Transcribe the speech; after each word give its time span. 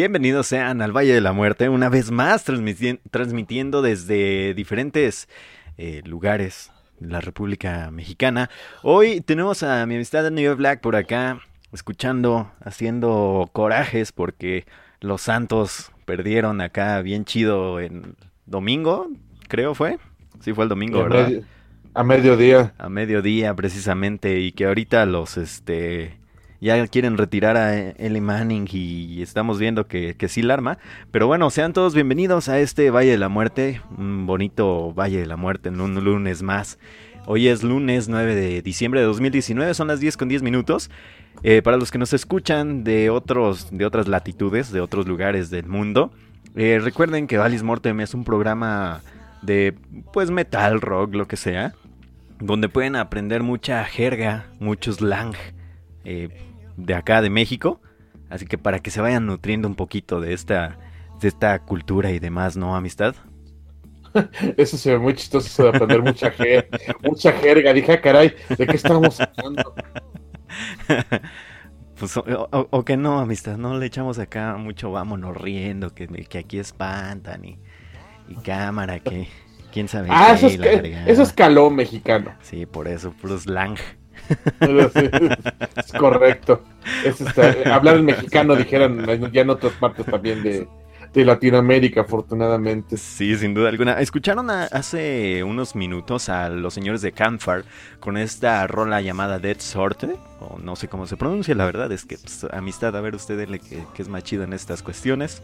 Bienvenidos 0.00 0.46
sean 0.46 0.80
al 0.80 0.96
Valle 0.96 1.12
de 1.12 1.20
la 1.20 1.32
Muerte, 1.32 1.68
una 1.68 1.88
vez 1.88 2.12
más 2.12 2.44
transmitiendo 2.44 3.82
desde 3.82 4.54
diferentes 4.54 5.28
eh, 5.76 6.02
lugares 6.04 6.70
de 7.00 7.08
la 7.08 7.20
República 7.20 7.90
Mexicana. 7.90 8.48
Hoy 8.84 9.20
tenemos 9.22 9.64
a 9.64 9.84
mi 9.86 9.96
amistad 9.96 10.30
New 10.30 10.54
Black 10.54 10.80
por 10.82 10.94
acá, 10.94 11.40
escuchando, 11.72 12.48
haciendo 12.60 13.50
corajes 13.52 14.12
porque 14.12 14.66
los 15.00 15.22
Santos 15.22 15.90
perdieron 16.04 16.60
acá 16.60 17.02
bien 17.02 17.24
chido 17.24 17.80
en 17.80 18.14
domingo, 18.46 19.08
creo 19.48 19.74
fue. 19.74 19.98
Sí, 20.38 20.52
fue 20.52 20.62
el 20.62 20.68
domingo, 20.68 21.02
¿verdad? 21.02 21.42
a 21.94 22.04
mediodía. 22.04 22.72
A 22.78 22.88
mediodía, 22.88 23.52
precisamente, 23.52 24.38
y 24.38 24.52
que 24.52 24.66
ahorita 24.66 25.06
los, 25.06 25.36
este, 25.36 26.18
ya 26.60 26.86
quieren 26.88 27.16
retirar 27.16 27.56
a 27.56 27.76
Ellie 27.76 28.20
Manning 28.20 28.66
y 28.72 29.22
estamos 29.22 29.58
viendo 29.58 29.86
que, 29.86 30.14
que 30.16 30.28
sí 30.28 30.42
la 30.42 30.54
arma. 30.54 30.78
Pero 31.10 31.26
bueno, 31.26 31.50
sean 31.50 31.72
todos 31.72 31.94
bienvenidos 31.94 32.48
a 32.48 32.58
este 32.58 32.90
Valle 32.90 33.12
de 33.12 33.18
la 33.18 33.28
Muerte, 33.28 33.80
un 33.96 34.26
bonito 34.26 34.92
Valle 34.92 35.18
de 35.18 35.26
la 35.26 35.36
Muerte 35.36 35.68
en 35.68 35.80
un 35.80 35.94
lunes 36.02 36.42
más. 36.42 36.78
Hoy 37.26 37.48
es 37.48 37.62
lunes 37.62 38.08
9 38.08 38.34
de 38.34 38.62
diciembre 38.62 39.00
de 39.00 39.06
2019, 39.06 39.74
son 39.74 39.88
las 39.88 40.00
10 40.00 40.16
con 40.16 40.28
10 40.28 40.42
minutos. 40.42 40.90
Eh, 41.42 41.62
para 41.62 41.76
los 41.76 41.90
que 41.90 41.98
nos 41.98 42.12
escuchan 42.12 42.82
de, 42.82 43.10
otros, 43.10 43.68
de 43.70 43.86
otras 43.86 44.08
latitudes, 44.08 44.72
de 44.72 44.80
otros 44.80 45.06
lugares 45.06 45.50
del 45.50 45.66
mundo, 45.66 46.10
eh, 46.56 46.80
recuerden 46.82 47.28
que 47.28 47.38
Valis 47.38 47.62
Mortem 47.62 48.00
es 48.00 48.14
un 48.14 48.24
programa 48.24 49.02
de 49.42 49.74
pues 50.12 50.30
metal, 50.32 50.80
rock, 50.80 51.14
lo 51.14 51.28
que 51.28 51.36
sea, 51.36 51.74
donde 52.40 52.68
pueden 52.68 52.96
aprender 52.96 53.44
mucha 53.44 53.84
jerga, 53.84 54.46
mucho 54.58 54.92
slang 54.92 55.34
eh, 56.04 56.30
de 56.78 56.94
acá 56.94 57.20
de 57.20 57.28
México. 57.28 57.80
Así 58.30 58.46
que 58.46 58.56
para 58.56 58.78
que 58.78 58.90
se 58.90 59.00
vayan 59.00 59.26
nutriendo 59.26 59.68
un 59.68 59.74
poquito 59.74 60.20
de 60.20 60.32
esta, 60.32 60.78
de 61.20 61.28
esta 61.28 61.58
cultura 61.60 62.10
y 62.10 62.18
demás, 62.18 62.56
¿no, 62.56 62.76
amistad? 62.76 63.14
Eso 64.56 64.78
se 64.78 64.92
ve 64.92 64.98
muy 64.98 65.14
chistoso, 65.14 65.64
de 65.64 65.68
aprender 65.70 66.02
mucha 66.02 66.30
jerga. 66.30 66.78
mucha 67.02 67.32
jerga. 67.32 67.72
Dije, 67.72 67.92
ah, 67.92 68.00
caray, 68.00 68.34
¿de 68.56 68.66
qué 68.66 68.76
estamos 68.76 69.20
hablando? 69.20 69.74
Pues, 71.98 72.16
o, 72.16 72.84
que 72.84 72.96
no, 72.96 73.18
amistad, 73.18 73.56
no 73.56 73.76
le 73.76 73.86
echamos 73.86 74.20
acá 74.20 74.56
mucho 74.56 74.92
vámonos 74.92 75.36
riendo, 75.36 75.92
que, 75.92 76.06
que 76.06 76.38
aquí 76.38 76.60
espantan 76.60 77.44
y, 77.44 77.58
y 78.28 78.36
cámara, 78.36 79.00
que 79.00 79.26
quién 79.72 79.88
sabe. 79.88 80.06
Ah, 80.08 80.34
eso 80.34 80.46
es, 80.46 80.60
eso 80.60 81.22
es 81.22 81.32
caló 81.32 81.70
mexicano. 81.70 82.32
Sí, 82.40 82.66
por 82.66 82.86
eso, 82.86 83.10
plus 83.20 83.42
slang. 83.42 83.76
Es 85.76 85.92
correcto. 85.92 86.62
hablar 87.66 87.96
en 87.96 88.04
mexicano, 88.04 88.56
dijeran 88.56 89.04
ya 89.32 89.42
en 89.42 89.50
otras 89.50 89.72
partes 89.74 90.06
también 90.06 90.42
de, 90.42 90.66
de 91.12 91.24
Latinoamérica, 91.24 92.02
afortunadamente. 92.02 92.96
Sí, 92.96 93.36
sin 93.36 93.54
duda 93.54 93.68
alguna. 93.68 94.00
Escucharon 94.00 94.50
hace 94.50 95.42
unos 95.42 95.74
minutos 95.74 96.28
a 96.28 96.48
los 96.48 96.74
señores 96.74 97.02
de 97.02 97.12
Canfar 97.12 97.64
con 98.00 98.16
esta 98.16 98.66
rola 98.66 99.00
llamada 99.00 99.38
Dead 99.38 99.58
Sorte, 99.58 100.16
o 100.40 100.58
no 100.58 100.76
sé 100.76 100.88
cómo 100.88 101.06
se 101.06 101.16
pronuncia, 101.16 101.54
la 101.54 101.64
verdad 101.64 101.90
es 101.92 102.04
que 102.04 102.18
pues, 102.18 102.46
amistad, 102.52 102.96
a 102.96 103.00
ver 103.00 103.14
usted 103.14 103.48
que, 103.48 103.84
que 103.94 104.02
es 104.02 104.08
más 104.08 104.22
chido 104.24 104.44
en 104.44 104.52
estas 104.52 104.82
cuestiones. 104.82 105.42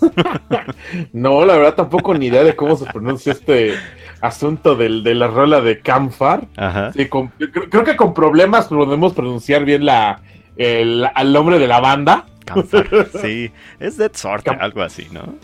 no, 1.12 1.44
la 1.44 1.56
verdad 1.56 1.74
tampoco 1.74 2.14
ni 2.14 2.26
idea 2.26 2.44
de 2.44 2.54
cómo 2.54 2.76
se 2.76 2.86
pronuncia 2.86 3.32
este 3.32 3.74
asunto 4.20 4.76
del, 4.76 5.02
de 5.02 5.14
la 5.14 5.28
rola 5.28 5.60
de 5.60 5.80
Canfar. 5.80 6.46
Ajá. 6.56 6.92
creo, 6.92 7.84
que 7.84 7.96
con 7.96 8.14
problemas 8.14 8.66
podemos 8.66 9.12
pronunciar 9.12 9.64
bien 9.64 9.84
la, 9.84 10.20
el, 10.56 11.08
nombre 11.32 11.58
de 11.58 11.66
la 11.66 11.80
banda. 11.80 12.26
sí, 13.22 13.50
es 13.80 13.96
Dead 13.96 14.12
Sorte, 14.14 14.50
algo 14.50 14.82
así, 14.82 15.08
¿no? 15.10 15.34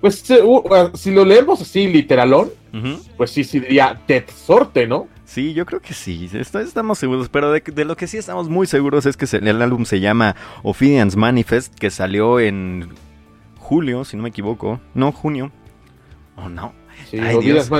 Pues 0.00 0.24
si 0.94 1.10
lo 1.10 1.24
leemos 1.24 1.60
así 1.60 1.86
literalón, 1.86 2.50
pues 3.16 3.30
sí, 3.30 3.44
sí 3.44 3.60
diría 3.60 3.98
Dead 4.06 4.24
Sorte, 4.28 4.86
¿no? 4.86 5.08
Sí, 5.30 5.54
yo 5.54 5.64
creo 5.64 5.80
que 5.80 5.94
sí, 5.94 6.28
estamos 6.32 6.98
seguros, 6.98 7.28
pero 7.28 7.52
de, 7.52 7.84
lo 7.84 7.96
que 7.96 8.08
sí 8.08 8.16
estamos 8.16 8.48
muy 8.48 8.66
seguros 8.66 9.06
es 9.06 9.16
que 9.16 9.26
el 9.36 9.62
álbum 9.62 9.84
se 9.84 10.00
llama 10.00 10.34
Ophidian's 10.64 11.14
Manifest, 11.14 11.72
que 11.72 11.90
salió 11.90 12.40
en 12.40 12.88
julio, 13.56 14.04
si 14.04 14.16
no 14.16 14.24
me 14.24 14.30
equivoco, 14.30 14.80
no, 14.94 15.12
junio, 15.12 15.52
oh 16.34 16.48
no. 16.48 16.79
Sí, 17.10 17.16
Manifest, 17.16 17.72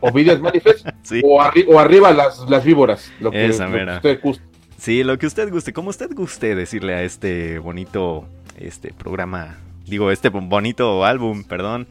o, 1.24 1.40
arriba 1.80 2.12
las, 2.12 2.38
las 2.48 2.64
víboras, 2.64 3.12
lo 3.20 3.32
que, 3.32 3.50
usted 3.50 4.20
guste. 4.22 4.44
Sí, 4.78 5.02
lo 5.02 5.18
que 5.18 5.26
usted 5.26 5.50
guste, 5.50 5.72
como 5.72 5.90
usted 5.90 6.14
guste 6.14 6.54
decirle 6.54 6.94
a 6.94 7.02
este 7.02 7.58
bonito 7.58 8.26
este 8.56 8.92
programa, 8.92 9.58
digo, 9.86 10.10
este 10.10 10.28
bonito 10.28 11.04
álbum, 11.04 11.44
perdón. 11.44 11.88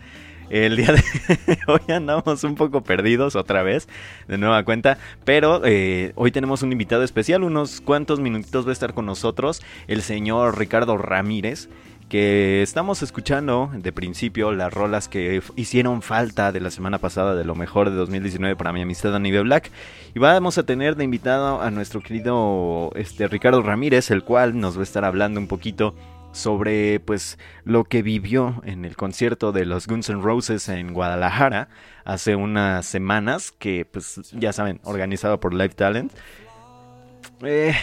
El 0.50 0.78
día 0.78 0.94
de 0.94 1.04
hoy 1.68 1.94
andamos 1.94 2.44
un 2.44 2.56
poco 2.56 2.82
perdidos 2.82 3.36
otra 3.36 3.62
vez, 3.62 3.88
de 4.28 4.40
nueva 4.40 4.64
cuenta, 4.64 4.98
pero 5.24 5.62
eh, 5.64 6.12
hoy 6.16 6.32
tenemos 6.32 6.64
un 6.64 6.72
invitado 6.72 7.04
especial, 7.04 7.44
unos 7.44 7.82
cuantos 7.82 8.20
minutitos 8.20 8.66
va 8.66 8.72
a 8.72 8.74
estar 8.74 8.96
con 8.96 9.06
nosotros 9.06 9.62
el 9.88 10.02
señor 10.02 10.58
Ricardo 10.58 10.98
Ramírez, 10.98 11.70
que 12.10 12.64
estamos 12.64 13.04
escuchando 13.04 13.70
de 13.72 13.94
principio 13.94 14.52
las 14.52 14.74
rolas 14.74 15.08
que 15.08 15.42
hicieron 15.56 16.02
falta 16.02 16.52
de 16.52 16.60
la 16.60 16.72
semana 16.72 16.98
pasada 16.98 17.36
de 17.36 17.46
lo 17.46 17.54
mejor 17.54 17.92
de 17.92 17.96
2019 17.96 18.56
para 18.56 18.74
mi 18.74 18.82
amistad 18.82 19.16
a 19.16 19.20
nivel 19.20 19.44
Black. 19.44 19.72
Y 20.16 20.20
vamos 20.20 20.58
a 20.58 20.64
tener 20.64 20.96
de 20.96 21.04
invitado 21.04 21.62
a 21.62 21.70
nuestro 21.70 22.02
querido 22.02 22.92
este, 22.96 23.28
Ricardo 23.28 23.62
Ramírez, 23.62 24.10
el 24.10 24.24
cual 24.24 24.60
nos 24.60 24.76
va 24.76 24.82
a 24.82 24.84
estar 24.84 25.06
hablando 25.06 25.40
un 25.40 25.48
poquito 25.48 25.94
sobre 26.32 27.00
pues 27.00 27.38
lo 27.64 27.84
que 27.84 28.02
vivió 28.02 28.62
en 28.66 28.86
el 28.86 28.96
concierto 28.96 29.52
de 29.52 29.66
los 29.66 29.88
Guns 29.88 30.10
N' 30.10 30.22
Roses 30.22 30.68
en 30.70 30.94
Guadalajara 30.94 31.70
hace 32.06 32.36
unas 32.36 32.86
semanas 32.86 33.52
que 33.52 33.86
pues 33.86 34.32
ya 34.34 34.54
saben 34.54 34.80
organizado 34.84 35.40
por 35.40 35.54
Live 35.54 35.70
Talent 35.70 36.12
eh, 37.42 37.74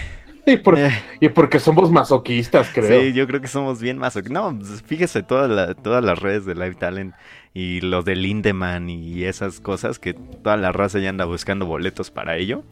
y, 1.20 1.26
eh. 1.26 1.30
porque 1.30 1.58
somos 1.58 1.90
masoquistas 1.90 2.70
creo. 2.72 3.00
Sí 3.02 3.12
yo 3.12 3.26
creo 3.26 3.40
que 3.40 3.48
somos 3.48 3.80
bien 3.80 3.98
masoquistas. 3.98 4.52
No 4.52 4.58
pues, 4.58 4.82
fíjese 4.82 5.22
todas 5.22 5.76
todas 5.82 6.04
las 6.04 6.18
redes 6.18 6.46
de 6.46 6.54
Live 6.54 6.76
Talent 6.76 7.14
y 7.52 7.80
los 7.80 8.04
de 8.04 8.16
Lindemann 8.16 8.88
y 8.88 9.24
esas 9.24 9.60
cosas 9.60 9.98
que 9.98 10.14
toda 10.14 10.56
la 10.56 10.72
raza 10.72 10.98
ya 10.98 11.08
anda 11.08 11.24
buscando 11.24 11.66
boletos 11.66 12.10
para 12.10 12.36
ello 12.36 12.62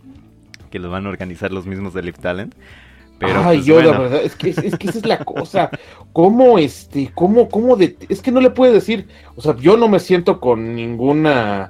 que 0.71 0.81
los 0.81 0.91
van 0.91 1.07
a 1.07 1.09
organizar 1.09 1.53
los 1.53 1.67
mismos 1.67 1.95
de 1.95 2.03
Live 2.03 2.19
Talent. 2.21 2.55
Ay, 3.21 3.59
pues, 3.59 3.67
yo 3.67 3.81
la 3.81 3.97
verdad, 3.97 4.23
es 4.23 4.35
que, 4.35 4.51
es 4.51 4.77
que 4.77 4.89
esa 4.89 4.99
es 4.99 5.07
la 5.07 5.19
cosa. 5.19 5.71
¿Cómo, 6.13 6.59
este, 6.59 7.11
cómo, 7.15 7.49
cómo 7.49 7.77
de, 7.77 7.97
es 8.09 8.21
que 8.21 8.33
no 8.33 8.41
le 8.41 8.51
puede 8.51 8.73
decir, 8.73 9.07
o 9.37 9.41
sea, 9.41 9.57
yo 9.57 9.77
no 9.77 9.89
me 9.89 10.01
siento 10.01 10.41
con 10.41 10.75
ninguna 10.75 11.69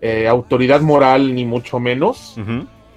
eh, 0.00 0.26
autoridad 0.26 0.80
moral, 0.80 1.34
ni 1.34 1.44
mucho 1.44 1.78
menos, 1.78 2.36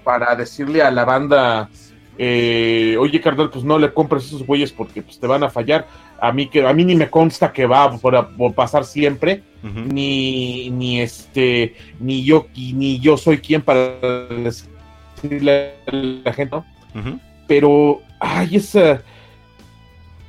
para 0.04 0.36
decirle 0.36 0.82
a 0.82 0.90
la 0.90 1.06
banda, 1.06 1.70
eh, 2.18 2.96
oye, 3.00 3.20
carnal, 3.22 3.50
pues 3.50 3.64
no 3.64 3.80
le 3.80 3.94
compres 3.94 4.26
esos 4.26 4.46
güeyes 4.46 4.72
porque 4.72 5.02
pues, 5.02 5.20
te 5.20 5.28
van 5.28 5.44
a 5.44 5.50
fallar. 5.50 5.88
A 6.20 6.32
mí, 6.32 6.48
que, 6.48 6.66
a 6.66 6.74
mí 6.74 6.86
ni 6.86 6.96
me 6.96 7.10
consta 7.10 7.52
que 7.52 7.66
va 7.66 7.98
por, 7.98 8.54
pasar 8.54 8.86
siempre, 8.86 9.44
ni, 9.62 10.70
ni 10.70 11.02
este, 11.02 11.76
ni 12.00 12.24
yo, 12.24 12.48
ni 12.56 13.00
yo 13.00 13.18
soy 13.18 13.40
quien 13.40 13.62
para 13.62 14.00
decirle 14.30 15.74
a 15.88 15.92
la 15.92 16.34
gente, 16.34 16.56
¿no? 16.56 17.20
pero, 17.48 18.02
ay, 18.20 18.56
esa... 18.56 19.02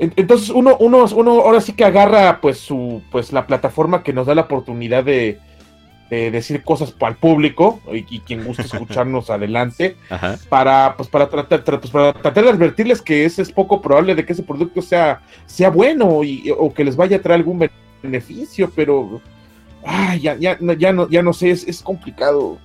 Entonces 0.00 0.50
uno, 0.50 0.76
uno, 0.80 1.04
uno 1.14 1.30
ahora 1.30 1.60
sí 1.60 1.72
que 1.72 1.84
agarra 1.84 2.40
pues 2.40 2.58
su, 2.58 3.00
pues 3.12 3.32
la 3.32 3.46
plataforma 3.46 4.02
que 4.02 4.12
nos 4.12 4.26
da 4.26 4.34
la 4.34 4.42
oportunidad 4.42 5.04
de, 5.04 5.38
decir 6.10 6.62
cosas 6.62 6.92
para 6.92 7.12
el 7.12 7.18
público 7.18 7.80
y, 7.92 8.20
quien 8.20 8.44
guste 8.44 8.62
escucharnos 8.72 9.30
adelante 9.30 9.96
para 10.48 10.94
pues 10.96 11.08
para 11.08 11.28
tratar, 11.28 11.64
pues, 11.64 11.90
para 11.90 12.12
tratar 12.12 12.44
de 12.44 12.50
advertirles 12.50 13.02
que 13.02 13.24
ese 13.24 13.42
es 13.42 13.50
poco 13.50 13.82
probable 13.82 14.14
de 14.14 14.24
que 14.24 14.32
ese 14.32 14.42
producto 14.42 14.82
sea, 14.82 15.22
sea 15.46 15.70
bueno 15.70 16.22
y, 16.22 16.50
o 16.56 16.72
que 16.72 16.84
les 16.84 16.96
vaya 16.96 17.16
a 17.16 17.20
traer 17.20 17.40
algún 17.40 17.68
beneficio, 18.02 18.70
pero 18.74 19.20
ay, 19.84 20.20
ya, 20.20 20.36
ya, 20.36 20.58
ya, 20.58 20.92
no, 20.92 21.08
ya 21.08 21.22
no 21.22 21.32
sé, 21.32 21.50
es, 21.50 21.66
es 21.66 21.82
complicado 21.82 22.58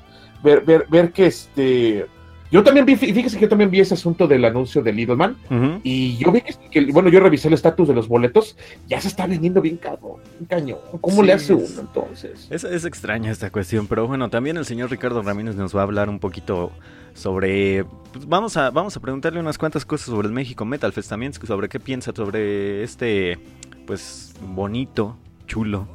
ver, 0.44 0.62
ver, 0.62 0.86
ver 0.90 1.12
que 1.12 1.28
este 1.28 2.06
yo 2.52 2.64
también 2.64 2.86
vi, 2.86 2.96
fíjese 2.96 3.38
que 3.38 3.44
yo 3.44 3.50
también 3.50 3.70
vi 3.70 3.80
ese 3.80 3.94
asunto 3.94 4.28
del 4.28 4.44
anuncio 4.44 4.82
de 4.82 4.92
Lidlman 4.92 5.38
y 5.84 6.18
yo 6.18 6.32
vi 6.32 6.42
que, 6.72 6.92
bueno, 6.92 7.10
yo 7.10 7.20
revisé 7.20 7.48
el 7.48 7.54
estatus 7.54 7.88
de 7.88 7.94
los 7.94 8.08
boletos, 8.08 8.58
ya 8.88 9.00
se 9.00 9.08
está 9.08 9.28
vendiendo 9.28 9.62
bien 9.62 9.78
caro, 9.78 10.18
bien 10.40 10.46
cañón. 10.48 10.80
¿Cómo 11.02 11.22
le 11.22 11.34
hace 11.34 11.54
uno 11.54 11.80
entonces? 11.80 12.48
Es, 12.50 12.64
es 12.64 12.86
extraña 12.86 13.32
esta 13.32 13.52
cuestión, 13.52 13.88
pero 13.88 14.08
bueno, 14.08 14.30
también 14.30 14.58
el 14.58 14.66
señor 14.66 14.90
Ricardo 14.90 15.22
Ramírez 15.22 15.56
nos 15.56 15.76
va 15.76 15.82
a 15.82 15.84
hablar 15.84 16.10
un 16.10 16.20
poquito 16.20 16.72
sobre 17.14 17.86
pues 18.14 18.28
vamos 18.28 18.56
a 18.58 18.70
vamos 18.70 18.96
a 18.96 19.00
preguntarle 19.00 19.40
unas 19.40 19.58
cuantas 19.58 19.84
cosas 19.84 20.08
sobre 20.08 20.28
el 20.28 20.34
México 20.34 20.64
Metal 20.64 20.94
Fest 20.94 21.10
también 21.10 21.34
sobre 21.34 21.68
qué 21.68 21.80
piensa 21.80 22.14
sobre 22.16 22.84
este 22.84 23.38
pues 23.86 24.34
bonito, 24.42 25.18
chulo, 25.48 25.88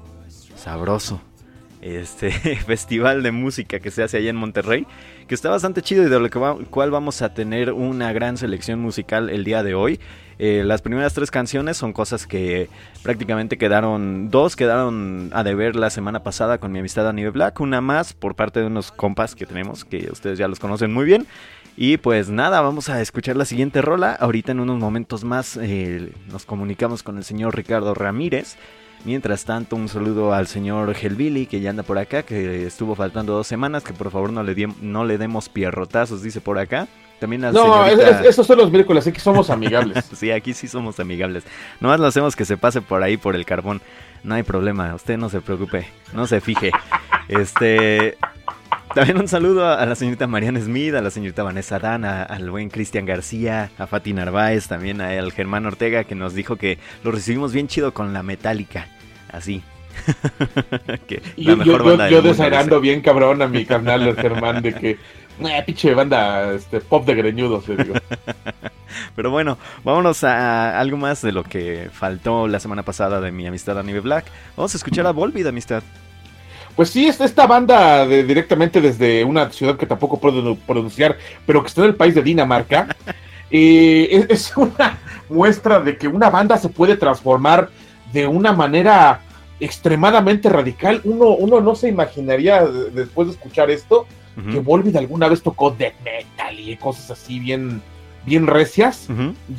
sabroso 0.56 1.20
este 1.84 2.30
festival 2.66 3.22
de 3.22 3.30
música 3.30 3.78
que 3.78 3.90
se 3.90 4.02
hace 4.02 4.16
allá 4.16 4.30
en 4.30 4.36
Monterrey, 4.36 4.86
que 5.28 5.34
está 5.34 5.50
bastante 5.50 5.82
chido 5.82 6.04
y 6.04 6.08
de 6.08 6.18
lo 6.18 6.30
cual 6.70 6.90
vamos 6.90 7.20
a 7.22 7.34
tener 7.34 7.72
una 7.72 8.12
gran 8.12 8.38
selección 8.38 8.80
musical 8.80 9.28
el 9.28 9.44
día 9.44 9.62
de 9.62 9.74
hoy. 9.74 10.00
Eh, 10.38 10.62
las 10.64 10.82
primeras 10.82 11.14
tres 11.14 11.30
canciones 11.30 11.76
son 11.76 11.92
cosas 11.92 12.26
que 12.26 12.68
prácticamente 13.02 13.58
quedaron, 13.58 14.30
dos 14.30 14.56
quedaron 14.56 15.30
a 15.32 15.44
deber 15.44 15.76
la 15.76 15.90
semana 15.90 16.22
pasada 16.22 16.58
con 16.58 16.72
mi 16.72 16.80
amistad 16.80 17.12
Nive 17.12 17.30
Black, 17.30 17.60
una 17.60 17.80
más 17.80 18.14
por 18.14 18.34
parte 18.34 18.60
de 18.60 18.66
unos 18.66 18.90
compas 18.90 19.34
que 19.34 19.46
tenemos, 19.46 19.84
que 19.84 20.08
ustedes 20.10 20.38
ya 20.38 20.48
los 20.48 20.58
conocen 20.58 20.92
muy 20.92 21.04
bien. 21.04 21.26
Y 21.76 21.96
pues 21.96 22.30
nada, 22.30 22.60
vamos 22.60 22.88
a 22.88 23.00
escuchar 23.00 23.36
la 23.36 23.44
siguiente 23.44 23.82
rola. 23.82 24.12
Ahorita 24.12 24.52
en 24.52 24.60
unos 24.60 24.78
momentos 24.78 25.24
más 25.24 25.56
eh, 25.60 26.12
nos 26.30 26.46
comunicamos 26.46 27.02
con 27.02 27.16
el 27.18 27.24
señor 27.24 27.56
Ricardo 27.56 27.94
Ramírez. 27.94 28.56
Mientras 29.04 29.44
tanto, 29.44 29.76
un 29.76 29.88
saludo 29.88 30.32
al 30.32 30.46
señor 30.46 30.96
Helvili, 31.00 31.46
que 31.46 31.60
ya 31.60 31.70
anda 31.70 31.82
por 31.82 31.98
acá, 31.98 32.22
que 32.22 32.66
estuvo 32.66 32.94
faltando 32.94 33.34
dos 33.34 33.46
semanas, 33.46 33.84
que 33.84 33.92
por 33.92 34.10
favor 34.10 34.32
no 34.32 34.42
le, 34.42 34.68
no 34.80 35.04
le 35.04 35.18
demos 35.18 35.50
pierrotazos, 35.50 36.22
dice 36.22 36.40
por 36.40 36.58
acá. 36.58 36.88
También 37.20 37.42
no, 37.42 37.86
esos 37.86 38.46
son 38.46 38.58
los 38.58 38.70
miércoles, 38.70 39.06
aquí 39.06 39.20
somos 39.20 39.50
amigables. 39.50 40.04
sí, 40.16 40.30
aquí 40.30 40.52
sí 40.52 40.68
somos 40.68 40.98
amigables. 41.00 41.44
Nomás 41.80 42.00
lo 42.00 42.06
hacemos 42.06 42.34
que 42.34 42.44
se 42.44 42.56
pase 42.56 42.80
por 42.80 43.02
ahí 43.02 43.16
por 43.16 43.36
el 43.36 43.44
carbón. 43.44 43.82
No 44.22 44.34
hay 44.34 44.42
problema, 44.42 44.94
usted 44.94 45.18
no 45.18 45.28
se 45.28 45.40
preocupe, 45.40 45.86
no 46.12 46.26
se 46.26 46.40
fije. 46.40 46.70
Este. 47.28 48.18
También 48.94 49.18
un 49.18 49.26
saludo 49.26 49.66
a 49.66 49.84
la 49.86 49.94
señorita 49.94 50.26
Mariana 50.26 50.60
Smith, 50.60 50.94
a 50.94 51.00
la 51.00 51.10
señorita 51.10 51.42
Vanessa 51.42 51.78
Dana, 51.78 52.22
al 52.22 52.50
buen 52.50 52.68
Cristian 52.68 53.06
García, 53.06 53.70
a 53.78 53.86
Fati 53.86 54.12
Narváez, 54.12 54.68
también 54.68 55.00
a 55.00 55.14
el 55.14 55.32
Germán 55.32 55.64
Ortega 55.64 56.04
que 56.04 56.14
nos 56.14 56.34
dijo 56.34 56.56
que 56.56 56.78
lo 57.02 57.10
recibimos 57.10 57.54
bien 57.54 57.66
chido 57.66 57.94
con 57.94 58.12
la 58.12 58.22
metálica. 58.22 58.86
Así. 59.34 59.62
que 61.06 61.22
yo, 61.36 61.56
yo, 61.62 62.80
bien 62.80 63.00
cabrón 63.00 63.42
a 63.42 63.46
mi 63.46 63.64
canal 63.64 64.02
el 64.02 64.16
Germán 64.16 64.60
de 64.60 64.74
que 64.74 64.90
eh, 64.90 65.62
pinche 65.64 65.94
banda 65.94 66.52
este, 66.52 66.80
pop 66.80 67.04
de 67.06 67.14
greñudos, 67.14 67.66
digo. 67.66 67.94
Pero 69.16 69.30
bueno, 69.30 69.58
vámonos 69.82 70.22
a 70.22 70.78
algo 70.78 70.96
más 70.96 71.22
de 71.22 71.32
lo 71.32 71.42
que 71.42 71.88
faltó 71.92 72.46
la 72.46 72.60
semana 72.60 72.84
pasada 72.84 73.20
de 73.20 73.32
mi 73.32 73.46
amistad 73.46 73.78
a 73.78 73.82
Nive 73.82 74.00
Black. 74.00 74.26
Vamos 74.56 74.74
a 74.74 74.76
escuchar 74.76 75.06
a 75.06 75.10
Volvi 75.10 75.42
de 75.42 75.48
amistad. 75.48 75.82
Pues 76.76 76.90
sí, 76.90 77.06
es 77.06 77.20
esta 77.20 77.46
banda 77.46 78.06
de, 78.06 78.22
directamente 78.24 78.80
desde 78.80 79.24
una 79.24 79.50
ciudad 79.50 79.76
que 79.76 79.86
tampoco 79.86 80.18
puedo 80.20 80.56
pronunciar, 80.56 81.16
pero 81.46 81.62
que 81.62 81.68
está 81.68 81.82
en 81.82 81.88
el 81.88 81.94
país 81.96 82.14
de 82.14 82.22
Dinamarca. 82.22 82.94
es, 83.50 84.26
es, 84.28 84.56
una 84.56 84.98
muestra 85.28 85.80
de 85.80 85.96
que 85.96 86.08
una 86.08 86.30
banda 86.30 86.56
se 86.56 86.68
puede 86.68 86.96
transformar 86.96 87.70
de 88.12 88.26
una 88.28 88.52
manera 88.52 89.20
extremadamente 89.60 90.48
radical. 90.48 91.00
Uno, 91.04 91.28
uno 91.30 91.60
no 91.60 91.74
se 91.74 91.88
imaginaría 91.88 92.64
después 92.64 93.28
de 93.28 93.34
escuchar 93.34 93.70
esto 93.70 94.06
que 94.50 94.58
Volvid 94.58 94.96
alguna 94.96 95.28
vez 95.28 95.42
tocó 95.42 95.70
death 95.70 95.94
metal 96.04 96.58
y 96.58 96.76
cosas 96.76 97.12
así 97.12 97.38
bien, 97.38 97.80
bien 98.26 98.48
recias. 98.48 99.08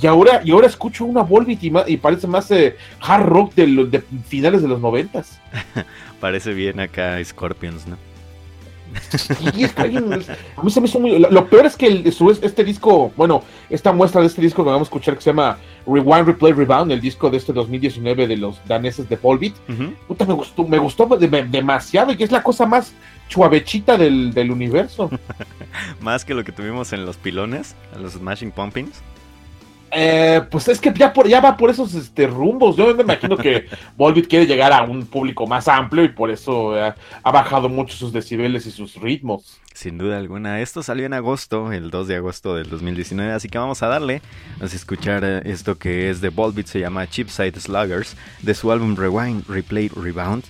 y, 0.01 0.05
ahora, 0.05 0.41
y 0.43 0.51
ahora 0.51 0.67
escucho 0.67 1.05
una 1.05 1.21
Volvid 1.21 1.59
y, 1.61 1.97
parece 1.97 2.27
más 2.27 2.51
eh, 2.51 2.75
hard 2.99 3.25
rock 3.25 3.55
de, 3.55 3.67
de, 3.85 4.03
finales 4.27 4.61
de 4.61 4.67
los 4.67 4.81
noventas. 4.81 5.39
parece 6.19 6.53
bien 6.53 6.79
acá 6.81 7.23
Scorpions, 7.23 7.87
¿no? 7.87 7.97
A 10.57 10.63
mí 10.63 10.71
se 10.71 10.81
me 10.81 10.87
hizo 10.87 10.99
muy. 10.99 11.19
Lo, 11.19 11.47
peor 11.47 11.65
es 11.65 11.75
que 11.75 11.87
el, 11.87 12.13
este 12.41 12.63
disco, 12.63 13.11
bueno, 13.15 13.43
esta 13.69 13.91
muestra 13.91 14.21
de 14.21 14.27
este 14.27 14.41
disco 14.41 14.63
que 14.63 14.69
vamos 14.69 14.87
a 14.87 14.89
escuchar 14.89 15.15
que 15.15 15.21
se 15.21 15.29
llama 15.31 15.57
Rewind, 15.85 16.27
Replay, 16.27 16.53
Rebound, 16.53 16.91
el 16.91 17.01
disco 17.01 17.29
de 17.29 17.37
este 17.37 17.53
2019 17.53 18.27
de 18.27 18.37
los 18.37 18.59
daneses 18.67 19.07
de 19.09 19.15
Volbeat, 19.17 19.53
puta, 20.07 20.25
me 20.25 20.33
gustó, 20.33 20.63
me 20.67 20.77
gustó 20.77 21.07
demasiado 21.17 22.11
y 22.11 22.17
que 22.17 22.23
es 22.23 22.31
la 22.31 22.43
cosa 22.43 22.65
más 22.65 22.93
chuavechita 23.29 23.97
del, 23.97 24.33
del 24.33 24.51
universo. 24.51 25.09
más 26.01 26.25
que 26.25 26.33
lo 26.33 26.43
que 26.43 26.51
tuvimos 26.51 26.93
en 26.93 27.05
los 27.05 27.17
pilones, 27.17 27.75
en 27.95 28.03
los 28.03 28.13
Smashing 28.13 28.51
Pumpkins. 28.51 29.01
Eh, 29.91 30.41
pues 30.49 30.67
es 30.67 30.79
que 30.79 30.93
ya, 30.93 31.13
por, 31.13 31.27
ya 31.27 31.39
va 31.39 31.55
por 31.55 31.69
esos 31.69 31.93
este, 31.93 32.27
rumbos. 32.27 32.75
Yo 32.75 32.93
me 32.93 33.03
imagino 33.03 33.37
que 33.37 33.67
Volbeat 33.97 34.27
quiere 34.27 34.45
llegar 34.45 34.73
a 34.73 34.83
un 34.83 35.05
público 35.05 35.47
más 35.47 35.67
amplio 35.67 36.03
y 36.03 36.09
por 36.09 36.29
eso 36.29 36.77
eh, 36.77 36.93
ha 37.23 37.31
bajado 37.31 37.69
mucho 37.69 37.95
sus 37.95 38.11
decibeles 38.11 38.65
y 38.65 38.71
sus 38.71 38.95
ritmos. 38.95 39.59
Sin 39.73 39.97
duda 39.97 40.17
alguna. 40.17 40.61
Esto 40.61 40.83
salió 40.83 41.05
en 41.05 41.13
agosto, 41.13 41.73
el 41.73 41.91
2 41.91 42.07
de 42.07 42.15
agosto 42.15 42.55
del 42.55 42.69
2019, 42.69 43.33
así 43.33 43.49
que 43.49 43.57
vamos 43.57 43.83
a 43.83 43.87
darle. 43.87 44.21
Vamos 44.57 44.73
a 44.73 44.75
escuchar 44.75 45.23
eh, 45.25 45.41
esto 45.45 45.77
que 45.77 46.09
es 46.09 46.21
de 46.21 46.29
Volbeat, 46.29 46.67
se 46.67 46.79
llama 46.79 47.07
Chipside 47.07 47.59
Sluggers, 47.59 48.15
de 48.41 48.53
su 48.53 48.71
álbum 48.71 48.95
Rewind, 48.95 49.47
Replay, 49.47 49.89
Rebound. 49.89 50.45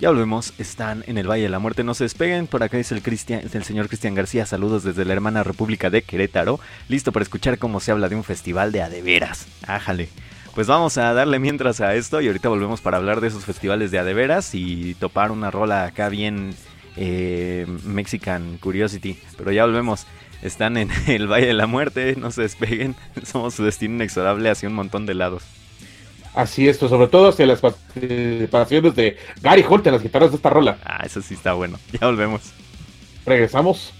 Ya 0.00 0.08
volvemos, 0.08 0.54
están 0.56 1.04
en 1.08 1.18
el 1.18 1.30
Valle 1.30 1.42
de 1.42 1.50
la 1.50 1.58
Muerte, 1.58 1.84
no 1.84 1.92
se 1.92 2.04
despeguen. 2.04 2.46
Por 2.46 2.62
acá 2.62 2.78
dice 2.78 2.94
el, 2.94 3.02
Cristian, 3.02 3.42
el 3.52 3.64
señor 3.64 3.88
Cristian 3.88 4.14
García, 4.14 4.46
saludos 4.46 4.82
desde 4.82 5.04
la 5.04 5.12
hermana 5.12 5.42
República 5.42 5.90
de 5.90 6.00
Querétaro, 6.00 6.58
listo 6.88 7.12
para 7.12 7.22
escuchar 7.22 7.58
cómo 7.58 7.80
se 7.80 7.92
habla 7.92 8.08
de 8.08 8.16
un 8.16 8.24
festival 8.24 8.72
de 8.72 8.80
adeveras. 8.80 9.46
Ájale. 9.66 10.08
Pues 10.54 10.66
vamos 10.66 10.96
a 10.96 11.12
darle 11.12 11.38
mientras 11.38 11.82
a 11.82 11.94
esto 11.94 12.22
y 12.22 12.28
ahorita 12.28 12.48
volvemos 12.48 12.80
para 12.80 12.96
hablar 12.96 13.20
de 13.20 13.28
esos 13.28 13.44
festivales 13.44 13.90
de 13.90 13.98
adeveras 13.98 14.54
y 14.54 14.94
topar 14.94 15.32
una 15.32 15.50
rola 15.50 15.84
acá 15.84 16.08
bien 16.08 16.54
eh, 16.96 17.66
Mexican 17.84 18.56
Curiosity. 18.56 19.18
Pero 19.36 19.52
ya 19.52 19.66
volvemos. 19.66 20.06
Están 20.40 20.78
en 20.78 20.88
el 21.08 21.30
Valle 21.30 21.48
de 21.48 21.52
la 21.52 21.66
Muerte, 21.66 22.16
no 22.16 22.30
se 22.30 22.40
despeguen. 22.40 22.96
Somos 23.22 23.52
su 23.52 23.64
destino 23.64 23.96
inexorable 23.96 24.48
hacia 24.48 24.70
un 24.70 24.76
montón 24.76 25.04
de 25.04 25.12
lados. 25.12 25.42
Así 26.34 26.68
es, 26.68 26.78
pues, 26.78 26.90
sobre 26.90 27.08
todo 27.08 27.28
hacia 27.28 27.46
las 27.46 27.60
participaciones 27.60 28.94
de 28.94 29.16
Gary 29.42 29.64
Holt 29.68 29.86
en 29.86 29.94
las 29.94 30.02
guitarras 30.02 30.30
de 30.30 30.36
esta 30.36 30.50
rola. 30.50 30.78
Ah, 30.84 31.02
eso 31.04 31.20
sí 31.22 31.34
está 31.34 31.54
bueno. 31.54 31.78
Ya 32.00 32.06
volvemos. 32.06 32.52
Regresamos. 33.26 33.92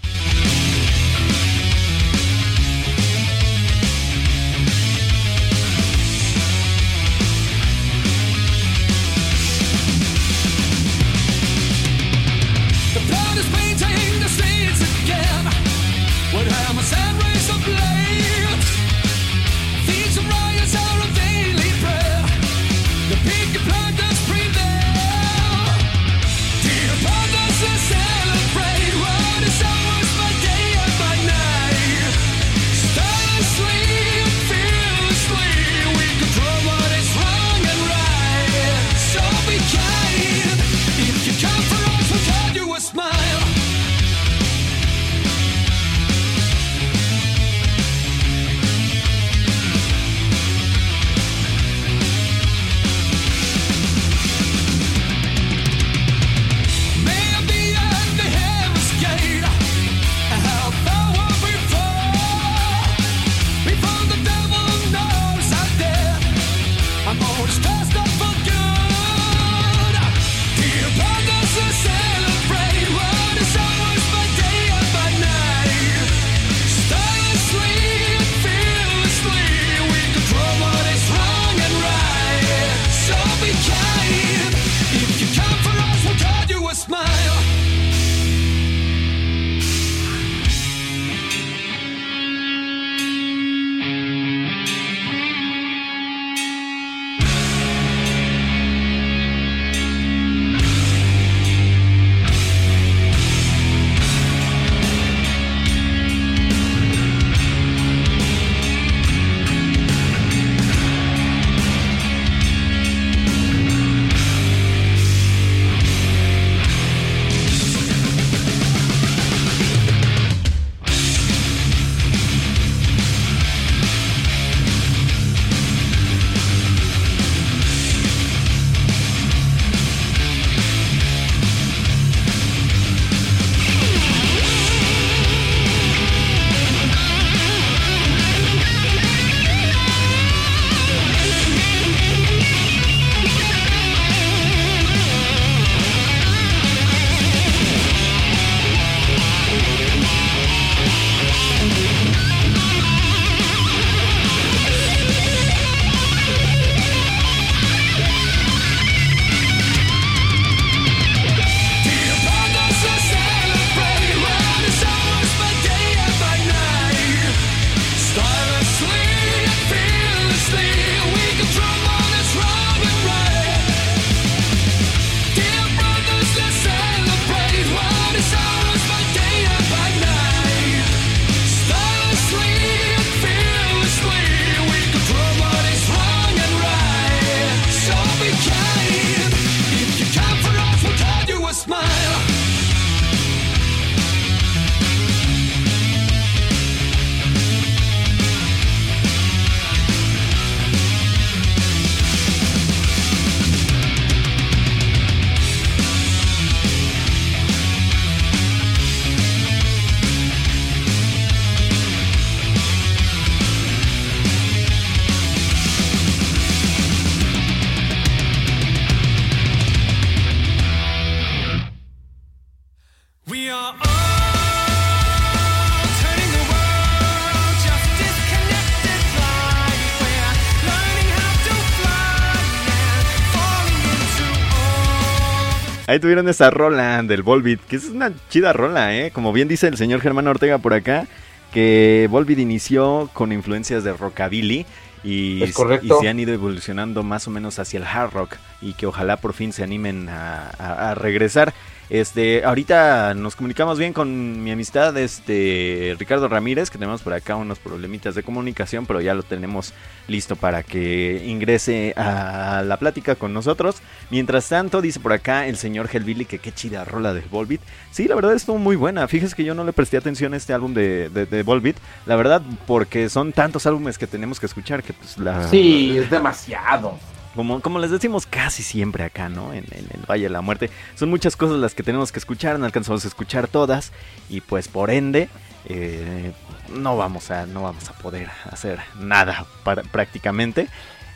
Ahí 235.91 235.99
tuvieron 235.99 236.29
esa 236.29 236.49
rola 236.49 237.03
del 237.03 237.21
Volbeat, 237.21 237.59
que 237.67 237.75
es 237.75 237.89
una 237.89 238.13
chida 238.29 238.53
rola, 238.53 238.95
¿eh? 238.95 239.11
Como 239.11 239.33
bien 239.33 239.49
dice 239.49 239.67
el 239.67 239.75
señor 239.75 239.99
Germán 239.99 240.25
Ortega 240.25 240.57
por 240.57 240.73
acá, 240.73 241.05
que 241.51 242.07
Volbeat 242.09 242.39
inició 242.39 243.09
con 243.11 243.33
influencias 243.33 243.83
de 243.83 243.91
rockabilly 243.91 244.65
y, 245.03 245.43
y, 245.43 245.51
se 245.51 246.07
han 246.07 246.17
ido 246.17 246.33
evolucionando 246.33 247.03
más 247.03 247.27
o 247.27 247.31
menos 247.31 247.59
hacia 247.59 247.77
el 247.77 247.83
hard 247.83 248.13
rock 248.13 248.37
y 248.61 248.71
que 248.75 248.85
ojalá 248.85 249.17
por 249.17 249.33
fin 249.33 249.51
se 249.51 249.63
animen 249.63 250.07
a 250.07 250.95
regresar. 250.95 251.53
Este, 251.91 252.45
ahorita 252.45 253.13
nos 253.15 253.35
comunicamos 253.35 253.77
bien 253.77 253.91
con 253.91 254.41
mi 254.41 254.49
amistad, 254.49 254.97
este, 254.97 255.93
Ricardo 255.99 256.29
Ramírez, 256.29 256.69
que 256.69 256.77
tenemos 256.77 257.01
por 257.01 257.13
acá 257.13 257.35
unos 257.35 257.59
problemitas 257.59 258.15
de 258.15 258.23
comunicación, 258.23 258.85
pero 258.85 259.01
ya 259.01 259.13
lo 259.13 259.23
tenemos 259.23 259.73
listo 260.07 260.37
para 260.37 260.63
que 260.63 261.21
ingrese 261.27 261.93
a 261.97 262.63
la 262.65 262.77
plática 262.77 263.15
con 263.15 263.33
nosotros. 263.33 263.81
Mientras 264.09 264.47
tanto, 264.47 264.79
dice 264.79 265.01
por 265.01 265.11
acá 265.11 265.47
el 265.47 265.57
señor 265.57 265.89
Hellbilly 265.91 266.23
que 266.23 266.39
qué 266.39 266.53
chida 266.53 266.85
rola 266.85 267.13
de 267.13 267.23
Volbeat. 267.29 267.59
Sí, 267.91 268.07
la 268.07 268.15
verdad 268.15 268.35
estuvo 268.35 268.57
muy 268.57 268.77
buena. 268.77 269.05
Fíjese 269.09 269.35
que 269.35 269.43
yo 269.43 269.53
no 269.53 269.65
le 269.65 269.73
presté 269.73 269.97
atención 269.97 270.33
a 270.33 270.37
este 270.37 270.53
álbum 270.53 270.73
de, 270.73 271.09
de. 271.09 271.75
La 272.05 272.15
verdad, 272.15 272.41
porque 272.67 273.09
son 273.09 273.33
tantos 273.33 273.65
álbumes 273.65 273.97
que 273.97 274.07
tenemos 274.07 274.39
que 274.39 274.45
escuchar 274.45 274.81
que 274.81 274.93
pues 274.93 275.17
la... 275.17 275.45
Sí, 275.49 275.97
es 275.97 276.09
demasiado. 276.09 276.97
Como, 277.35 277.61
como 277.61 277.79
les 277.79 277.91
decimos 277.91 278.25
casi 278.25 278.63
siempre 278.63 279.03
acá, 279.03 279.29
¿no? 279.29 279.53
En, 279.53 279.65
el 279.71 280.05
Valle 280.09 280.23
de 280.23 280.29
la 280.29 280.41
Muerte. 280.41 280.69
Son 280.95 281.09
muchas 281.09 281.35
cosas 281.35 281.57
las 281.57 281.73
que 281.73 281.83
tenemos 281.83 282.11
que 282.11 282.19
escuchar, 282.19 282.59
no 282.59 282.65
alcanzamos 282.65 283.05
a 283.05 283.07
escuchar 283.07 283.47
todas. 283.47 283.91
Y 284.29 284.41
pues 284.41 284.67
por 284.67 284.91
ende, 284.91 285.29
eh, 285.65 286.31
no, 286.73 286.97
vamos 286.97 287.31
a, 287.31 287.45
no 287.45 287.63
vamos 287.63 287.89
a 287.89 287.93
poder 287.93 288.29
hacer 288.49 288.79
nada 288.99 289.45
para, 289.63 289.83
prácticamente. 289.83 290.67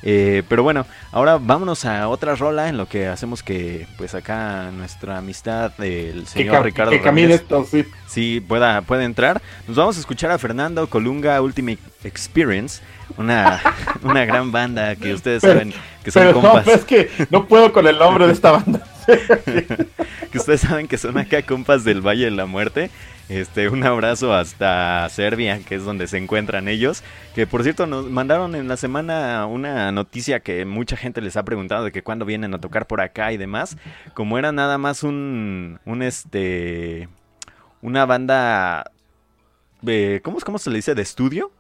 Eh, 0.08 0.43
pero 0.47 0.62
bueno, 0.62 0.86
ahora 1.12 1.39
vámonos 1.41 1.84
a 1.84 2.08
otra 2.10 2.36
rola 2.36 2.69
en 2.69 2.78
lo 2.78 2.88
que 2.88 3.08
hacemos 3.08 3.41
que, 3.41 3.88
pues 3.97 4.13
acá 4.13 4.69
nuestra 4.71 5.17
amistad 5.17 5.71
del 5.78 6.28
señor 6.28 6.63
Ricardo 6.63 6.91
que 6.91 7.01
camine 7.01 7.34
esto, 7.34 7.65
sí. 7.65 7.86
sí, 8.08 8.39
pueda, 8.39 8.84
puede 8.84 9.04
entrar. 9.04 9.41
Nos 9.67 9.75
vamos 9.75 9.97
a 9.97 9.99
escuchar 9.99 10.30
a 10.30 10.38
Fernando 10.38 10.88
Colunga 10.88 11.41
Ultimate 11.41 11.80
Experience, 12.04 12.84
una, 13.17 13.61
una 14.03 14.25
gran 14.25 14.51
banda 14.51 14.95
que 14.95 15.13
ustedes 15.13 15.41
saben 15.41 15.73
que 16.03 16.11
son 16.11 16.33
compas. 16.33 16.65
No, 16.65 16.73
es 16.73 16.85
que 16.85 17.09
no 17.29 17.47
puedo 17.47 17.73
con 17.73 17.87
el 17.87 17.97
nombre 17.97 18.27
de 18.27 18.33
esta 18.33 18.51
banda. 18.51 18.83
que 20.31 20.37
ustedes 20.37 20.61
saben 20.61 20.87
que 20.87 20.97
son 20.97 21.17
acá 21.17 21.41
compas 21.43 21.83
del 21.83 22.01
Valle 22.01 22.25
de 22.25 22.31
la 22.31 22.45
Muerte. 22.45 22.89
Este, 23.27 23.69
un 23.69 23.83
abrazo 23.83 24.35
hasta 24.35 25.09
Serbia, 25.09 25.59
que 25.59 25.75
es 25.75 25.83
donde 25.83 26.07
se 26.07 26.17
encuentran 26.17 26.67
ellos. 26.67 27.03
Que 27.33 27.47
por 27.47 27.63
cierto, 27.63 27.87
nos 27.87 28.09
mandaron 28.09 28.55
en 28.55 28.67
la 28.67 28.77
semana 28.77 29.47
una 29.47 29.91
noticia 29.91 30.41
que 30.41 30.65
mucha 30.65 30.95
gente 30.95 31.21
les 31.21 31.35
ha 31.37 31.43
preguntado 31.43 31.85
de 31.85 31.91
que 31.91 32.03
cuándo 32.03 32.25
vienen 32.25 32.53
a 32.53 32.61
tocar 32.61 32.85
por 32.85 33.01
acá 33.01 33.31
y 33.31 33.37
demás. 33.37 33.77
Como 34.13 34.37
era 34.37 34.51
nada 34.51 34.77
más 34.77 35.03
un, 35.03 35.79
un 35.85 36.03
este, 36.03 37.09
una 37.81 38.05
banda, 38.05 38.91
de, 39.81 40.21
¿cómo, 40.23 40.39
¿cómo 40.39 40.59
se 40.59 40.69
le 40.69 40.77
dice? 40.77 40.93
De 40.93 41.01
estudio. 41.01 41.51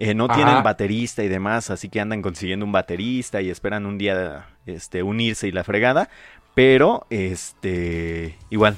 Eh, 0.00 0.14
no 0.14 0.28
tienen 0.28 0.62
baterista 0.62 1.24
y 1.24 1.28
demás, 1.28 1.70
así 1.70 1.88
que 1.88 2.00
andan 2.00 2.22
consiguiendo 2.22 2.64
un 2.64 2.70
baterista 2.70 3.42
y 3.42 3.50
esperan 3.50 3.84
un 3.84 3.98
día 3.98 4.46
este, 4.64 5.02
unirse 5.02 5.48
y 5.48 5.50
la 5.50 5.64
fregada. 5.64 6.08
Pero, 6.54 7.04
este, 7.10 8.38
igual, 8.48 8.76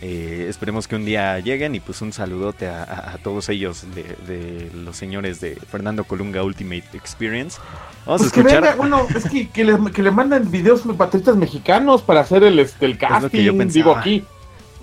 eh, 0.00 0.46
esperemos 0.48 0.88
que 0.88 0.96
un 0.96 1.04
día 1.04 1.38
lleguen 1.40 1.74
y 1.74 1.80
pues 1.80 2.00
un 2.00 2.14
saludote 2.14 2.66
a, 2.66 3.18
todos 3.22 3.50
ellos 3.50 3.84
de, 3.94 4.70
los 4.74 4.96
señores 4.96 5.40
de 5.40 5.56
Fernando 5.56 6.04
Colunga 6.04 6.42
Ultimate 6.42 6.84
Experience. 6.94 7.58
Vamos 8.06 8.22
a 8.22 8.24
pues 8.24 8.36
escuchar. 8.36 8.78
Que 9.08 9.18
es 9.18 9.24
que, 9.28 9.48
que, 9.50 9.64
le, 9.64 9.92
que, 9.92 10.02
le, 10.02 10.10
mandan 10.10 10.50
videos 10.50 10.80
patriotas 10.96 11.36
mexicanos 11.36 12.00
para 12.00 12.20
hacer 12.20 12.42
el, 12.42 12.58
este, 12.58 12.86
el 12.86 12.96
casting. 12.96 13.68
Digo, 13.68 13.94
aquí, 13.94 14.24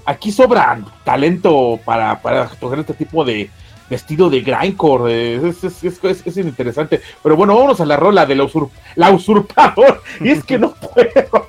aquí 0.05 0.31
sobra 0.31 0.79
talento 1.03 1.79
para, 1.83 2.21
para 2.21 2.47
tocar 2.49 2.79
este 2.79 2.93
tipo 2.93 3.25
de, 3.25 3.49
vestido 3.91 4.29
de 4.29 4.41
grindcore. 4.41 5.35
Es, 5.35 5.63
es, 5.63 5.83
es, 5.83 6.25
es, 6.25 6.37
interesante. 6.37 7.01
Pero 7.21 7.35
bueno, 7.35 7.53
vámonos 7.53 7.79
a 7.81 7.85
la 7.85 7.97
rola 7.97 8.25
de 8.25 8.35
la, 8.35 8.45
usur 8.45 8.69
la 8.95 9.11
usurpadora. 9.11 9.99
Y 10.19 10.29
es 10.29 10.43
que 10.43 10.57
no 10.57 10.73
puedo. 10.73 11.45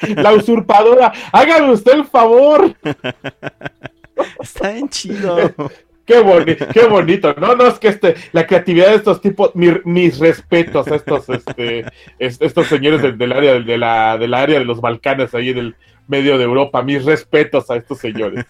la 0.16 0.32
usurpadora. 0.32 1.12
Hágame 1.30 1.70
usted 1.72 1.92
el 1.92 2.04
favor. 2.06 2.74
Está 4.40 4.70
bien 4.70 4.88
chido. 4.88 5.54
Qué, 6.06 6.18
bonito, 6.20 6.66
qué 6.72 6.86
bonito, 6.86 7.34
¿no? 7.38 7.54
No, 7.54 7.68
es 7.68 7.78
que 7.78 7.86
este, 7.86 8.16
la 8.32 8.44
creatividad 8.44 8.88
de 8.88 8.96
estos 8.96 9.20
tipos, 9.20 9.52
mis 9.54 10.18
respetos 10.18 10.88
a 10.88 10.96
estos, 10.96 11.28
este, 11.28 11.84
estos 12.18 12.66
señores 12.66 13.00
del, 13.16 13.32
área 13.32 13.60
de 13.60 13.78
la, 13.78 14.18
del 14.18 14.34
área 14.34 14.58
de 14.58 14.64
los 14.64 14.80
Balcanes, 14.80 15.32
ahí 15.34 15.52
del 15.52 15.76
medio 16.10 16.36
de 16.36 16.44
Europa. 16.44 16.82
Mis 16.82 17.04
respetos 17.04 17.70
a 17.70 17.76
estos 17.76 17.98
señores. 17.98 18.44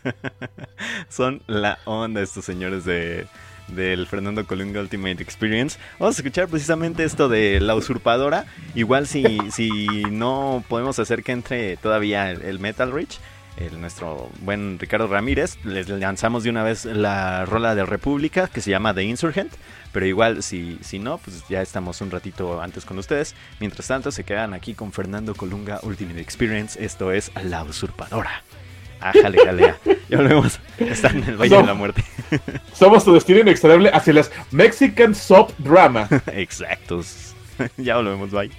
Son 1.08 1.42
la 1.46 1.78
onda 1.84 2.22
estos 2.22 2.44
señores 2.44 2.84
de 2.84 3.26
del 3.68 4.06
Fernando 4.06 4.44
Colunga 4.46 4.80
Ultimate 4.80 5.22
Experience. 5.22 5.78
Vamos 5.98 6.16
a 6.16 6.20
escuchar 6.20 6.48
precisamente 6.48 7.04
esto 7.04 7.28
de 7.28 7.60
la 7.60 7.74
usurpadora. 7.74 8.46
Igual 8.74 9.06
si, 9.06 9.38
si 9.52 9.68
no 10.10 10.64
podemos 10.68 10.98
hacer 10.98 11.22
que 11.22 11.32
entre 11.32 11.76
todavía 11.76 12.30
el, 12.30 12.58
Metal 12.58 12.90
Rich, 12.92 13.20
el, 13.58 13.80
nuestro 13.80 14.28
buen 14.40 14.78
Ricardo 14.78 15.06
Ramírez, 15.06 15.58
les 15.64 15.88
lanzamos 15.88 16.42
de 16.42 16.50
una 16.50 16.62
vez 16.64 16.84
la 16.84 17.44
rola 17.44 17.74
de 17.74 17.86
República 17.86 18.48
que 18.48 18.60
se 18.60 18.70
llama 18.70 18.94
The 18.94 19.04
Insurgent. 19.04 19.52
Pero 19.92 20.06
igual, 20.06 20.42
si, 20.42 20.78
si 20.82 20.98
no, 20.98 21.18
pues 21.18 21.44
ya 21.48 21.62
estamos 21.62 22.00
un 22.00 22.10
ratito 22.10 22.60
antes 22.60 22.84
con 22.84 22.98
ustedes. 22.98 23.34
Mientras 23.58 23.88
tanto, 23.88 24.12
se 24.12 24.24
quedan 24.24 24.54
aquí 24.54 24.74
con 24.74 24.92
Fernando 24.92 25.34
Colunga 25.34 25.80
Ultimate 25.82 26.20
Experience. 26.20 26.82
Esto 26.82 27.12
es 27.12 27.30
La 27.42 27.64
Usurpadora. 27.64 28.42
Ah, 29.00 29.12
jale, 29.20 29.38
jalea. 29.44 29.78
Ya 30.08 30.18
lo 30.18 30.28
vemos. 30.28 30.60
Están 30.78 31.22
en 31.22 31.30
el 31.30 31.36
Valle 31.36 31.56
de 31.56 31.62
la 31.62 31.74
Muerte. 31.74 32.04
Somos 32.74 33.04
tu 33.04 33.14
destino 33.14 33.40
inexorable 33.40 33.90
hacia 33.90 34.12
las 34.12 34.30
Mexican 34.50 35.14
Soap 35.14 35.52
Drama. 35.58 36.08
Exactos. 36.32 37.34
Ya 37.76 37.96
lo 37.96 38.10
vemos, 38.10 38.30
bye. 38.30 38.50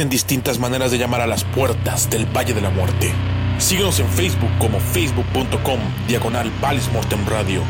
Existen 0.00 0.18
distintas 0.18 0.58
maneras 0.58 0.90
de 0.90 0.96
llamar 0.96 1.20
a 1.20 1.26
las 1.26 1.44
puertas 1.44 2.08
del 2.08 2.24
Valle 2.24 2.54
de 2.54 2.62
la 2.62 2.70
Muerte. 2.70 3.12
Síguenos 3.58 4.00
en 4.00 4.08
Facebook 4.08 4.48
como 4.58 4.80
facebook.com 4.80 5.78
diagonal 6.08 6.50
Mortem 6.94 7.26
Radio, 7.28 7.62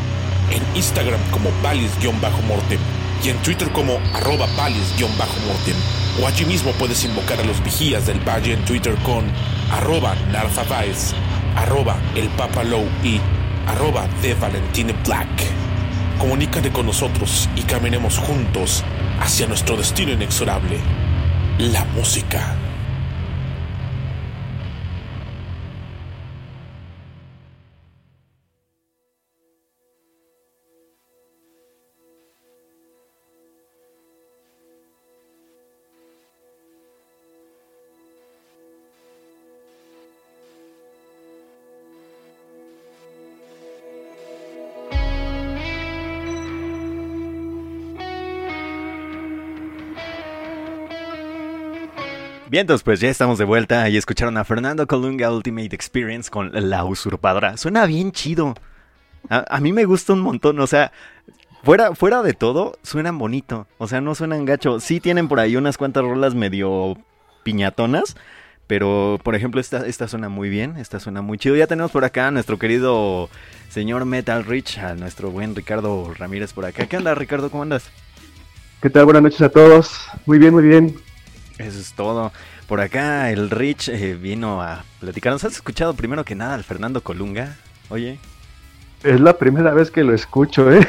en 0.52 0.62
Instagram 0.76 1.18
como 1.32 1.50
Valis-Mortem 1.60 2.78
y 3.24 3.30
en 3.30 3.36
Twitter 3.38 3.68
como 3.72 3.98
arroba 4.14 4.46
Valis-Mortem. 4.56 5.74
O 6.22 6.28
allí 6.28 6.44
mismo 6.44 6.70
puedes 6.78 7.04
invocar 7.04 7.40
a 7.40 7.44
los 7.44 7.60
vigías 7.64 8.06
del 8.06 8.20
valle 8.20 8.52
en 8.52 8.64
Twitter 8.64 8.94
con 9.02 9.24
arroba 9.72 10.14
Narfavice, 10.30 11.16
arroba 11.56 11.96
El 12.14 12.28
Papa 12.28 12.62
Low 12.62 12.86
y 13.02 13.20
arroba 13.66 14.06
de 14.22 14.34
Valentine 14.34 14.94
Black. 15.04 15.26
Comunícate 16.20 16.70
con 16.70 16.86
nosotros 16.86 17.48
y 17.56 17.62
caminemos 17.62 18.18
juntos 18.18 18.84
hacia 19.20 19.48
nuestro 19.48 19.76
destino 19.76 20.12
inexorable, 20.12 20.78
la 21.60 21.84
música. 21.96 22.59
Bien, 52.50 52.62
entonces 52.62 52.82
pues 52.82 52.98
ya 52.98 53.08
estamos 53.08 53.38
de 53.38 53.44
vuelta 53.44 53.88
y 53.88 53.96
escucharon 53.96 54.36
a 54.36 54.42
Fernando 54.42 54.84
Colunga 54.88 55.32
Ultimate 55.32 55.72
Experience 55.72 56.28
con 56.28 56.50
La 56.52 56.84
Usurpadora. 56.84 57.56
Suena 57.56 57.86
bien 57.86 58.10
chido. 58.10 58.56
A, 59.28 59.60
mí 59.60 59.72
me 59.72 59.84
gusta 59.84 60.14
un 60.14 60.20
montón, 60.20 60.58
o 60.58 60.66
sea, 60.66 60.90
fuera, 61.62 61.94
fuera 61.94 62.24
de 62.24 62.32
todo, 62.32 62.76
suenan 62.82 63.18
bonito. 63.18 63.68
O 63.78 63.86
sea, 63.86 64.00
no 64.00 64.16
suenan 64.16 64.46
gacho. 64.46 64.80
Sí 64.80 64.98
tienen 64.98 65.28
por 65.28 65.38
ahí 65.38 65.54
unas 65.54 65.78
cuantas 65.78 66.02
rolas 66.02 66.34
medio 66.34 66.96
piñatonas. 67.44 68.16
Pero, 68.66 69.20
por 69.22 69.36
ejemplo, 69.36 69.60
esta, 69.60 69.86
esta 69.86 70.08
suena 70.08 70.28
muy 70.28 70.48
bien, 70.48 70.76
esta 70.76 70.98
suena 70.98 71.22
muy 71.22 71.38
chido. 71.38 71.54
Ya 71.54 71.68
tenemos 71.68 71.92
por 71.92 72.04
acá 72.04 72.26
a 72.26 72.30
nuestro 72.32 72.58
querido 72.58 73.30
señor 73.68 74.06
Metal 74.06 74.44
Rich, 74.44 74.78
a 74.78 74.96
nuestro 74.96 75.30
buen 75.30 75.54
Ricardo 75.54 76.12
Ramírez 76.18 76.52
por 76.52 76.64
acá. 76.64 76.86
¿Qué 76.86 76.96
onda, 76.96 77.14
Ricardo? 77.14 77.48
¿Cómo 77.48 77.62
andas? 77.62 77.92
¿Qué 78.82 78.90
tal? 78.90 79.04
Buenas 79.04 79.22
noches 79.22 79.40
a 79.40 79.50
todos. 79.50 80.08
Muy 80.26 80.40
bien, 80.40 80.52
muy 80.52 80.64
bien. 80.64 81.09
Eso 81.60 81.78
es 81.78 81.92
todo. 81.92 82.32
Por 82.66 82.80
acá 82.80 83.30
el 83.30 83.50
Rich 83.50 83.88
eh, 83.88 84.14
vino 84.14 84.62
a 84.62 84.84
platicar. 84.98 85.32
¿Nos 85.32 85.44
has 85.44 85.54
escuchado 85.54 85.94
primero 85.94 86.24
que 86.24 86.34
nada 86.34 86.54
al 86.54 86.64
Fernando 86.64 87.02
Colunga? 87.02 87.56
Oye. 87.88 88.18
Es 89.02 89.18
la 89.20 89.36
primera 89.38 89.72
vez 89.72 89.90
que 89.90 90.04
lo 90.04 90.14
escucho, 90.14 90.70
¿eh? 90.70 90.86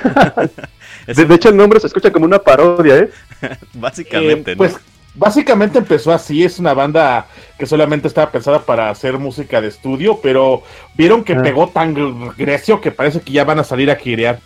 de, 1.08 1.36
hecho, 1.36 1.50
el 1.50 1.58
nombre 1.58 1.80
se 1.80 1.88
escucha 1.88 2.12
como 2.12 2.26
una 2.26 2.40
parodia, 2.40 2.98
¿eh? 2.98 3.10
Básicamente, 3.74 4.52
eh, 4.52 4.56
Pues 4.58 4.76
básicamente 5.16 5.78
empezó 5.78 6.12
así. 6.12 6.44
Es 6.44 6.60
una 6.60 6.74
banda 6.74 7.28
que 7.58 7.66
solamente 7.66 8.08
estaba 8.08 8.32
pensada 8.32 8.60
para 8.60 8.90
hacer 8.90 9.18
música 9.18 9.62
de 9.62 9.70
estudio, 9.70 10.20
pero 10.22 10.64
vieron 10.96 11.24
que 11.24 11.34
ah. 11.34 11.42
pegó 11.42 11.70
tan 11.70 11.96
grecio 12.38 12.82
que 12.82 12.92
parece 12.92 13.22
que 13.22 13.32
ya 13.32 13.46
van 13.46 13.60
a 13.60 13.64
salir 13.64 13.90
a 13.90 13.96
girear. 13.96 14.40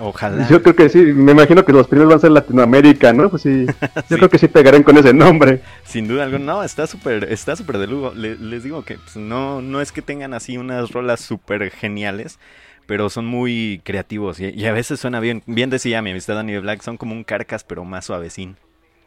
Ojalá. 0.00 0.48
Yo 0.48 0.62
creo 0.62 0.74
que 0.74 0.88
sí, 0.88 0.98
me 0.98 1.32
imagino 1.32 1.64
que 1.64 1.72
los 1.72 1.86
primeros 1.86 2.10
van 2.10 2.18
a 2.18 2.20
ser 2.20 2.30
Latinoamérica, 2.30 3.12
¿no? 3.12 3.28
Pues 3.28 3.42
sí, 3.42 3.66
yo 4.08 4.16
creo 4.16 4.30
que 4.30 4.38
sí 4.38 4.48
pegarán 4.48 4.82
con 4.82 4.96
ese 4.96 5.12
nombre. 5.12 5.60
Sin 5.84 6.08
duda 6.08 6.24
alguna, 6.24 6.44
no, 6.44 6.64
está 6.64 6.86
súper, 6.86 7.24
está 7.30 7.54
súper 7.54 7.78
de 7.78 7.86
lujo. 7.86 8.12
les 8.14 8.62
digo 8.62 8.82
que 8.84 8.94
pues, 8.94 9.16
no, 9.16 9.60
no 9.60 9.80
es 9.80 9.92
que 9.92 10.02
tengan 10.02 10.32
así 10.34 10.56
unas 10.56 10.90
rolas 10.90 11.20
súper 11.20 11.70
geniales, 11.70 12.38
pero 12.86 13.10
son 13.10 13.26
muy 13.26 13.82
creativos 13.84 14.40
y, 14.40 14.66
a 14.66 14.72
veces 14.72 15.00
suena 15.00 15.20
bien. 15.20 15.42
Bien 15.46 15.70
decía 15.70 16.02
mi 16.02 16.10
amistad 16.10 16.34
Daniel 16.34 16.62
Black, 16.62 16.82
son 16.82 16.96
como 16.96 17.14
un 17.14 17.24
carcas, 17.24 17.62
pero 17.64 17.84
más 17.84 18.06
suavecín. 18.06 18.56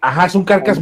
Ajá, 0.05 0.25
es 0.25 0.35
un 0.35 0.43
carcas 0.43 0.81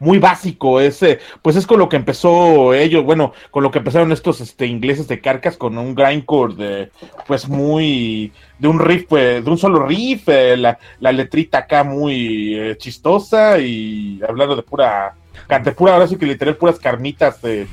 muy, 0.00 0.18
básico. 0.18 0.80
ese 0.80 1.20
pues 1.40 1.54
es 1.54 1.68
con 1.68 1.78
lo 1.78 1.88
que 1.88 1.94
empezó 1.94 2.74
ellos, 2.74 3.04
bueno, 3.04 3.32
con 3.52 3.62
lo 3.62 3.70
que 3.70 3.78
empezaron 3.78 4.10
estos 4.10 4.40
este, 4.40 4.66
ingleses 4.66 5.06
de 5.06 5.20
carcas, 5.20 5.56
con 5.56 5.78
un 5.78 5.94
grindcore 5.94 6.54
de, 6.56 6.90
pues 7.28 7.48
muy, 7.48 8.32
de 8.58 8.66
un 8.66 8.80
riff, 8.80 9.06
pues, 9.08 9.44
de 9.44 9.48
un 9.48 9.56
solo 9.56 9.86
riff, 9.86 10.24
eh, 10.26 10.56
la, 10.56 10.76
letrita 11.12 11.58
acá 11.58 11.84
muy 11.84 12.58
eh, 12.58 12.76
chistosa 12.76 13.60
y 13.60 14.20
hablando 14.28 14.56
de 14.56 14.62
pura, 14.62 15.14
de 15.48 15.70
pura, 15.70 15.92
ahora 15.92 16.08
sí 16.08 16.16
que 16.16 16.26
literal 16.26 16.56
puras 16.56 16.80
carnitas 16.80 17.40
de, 17.42 17.68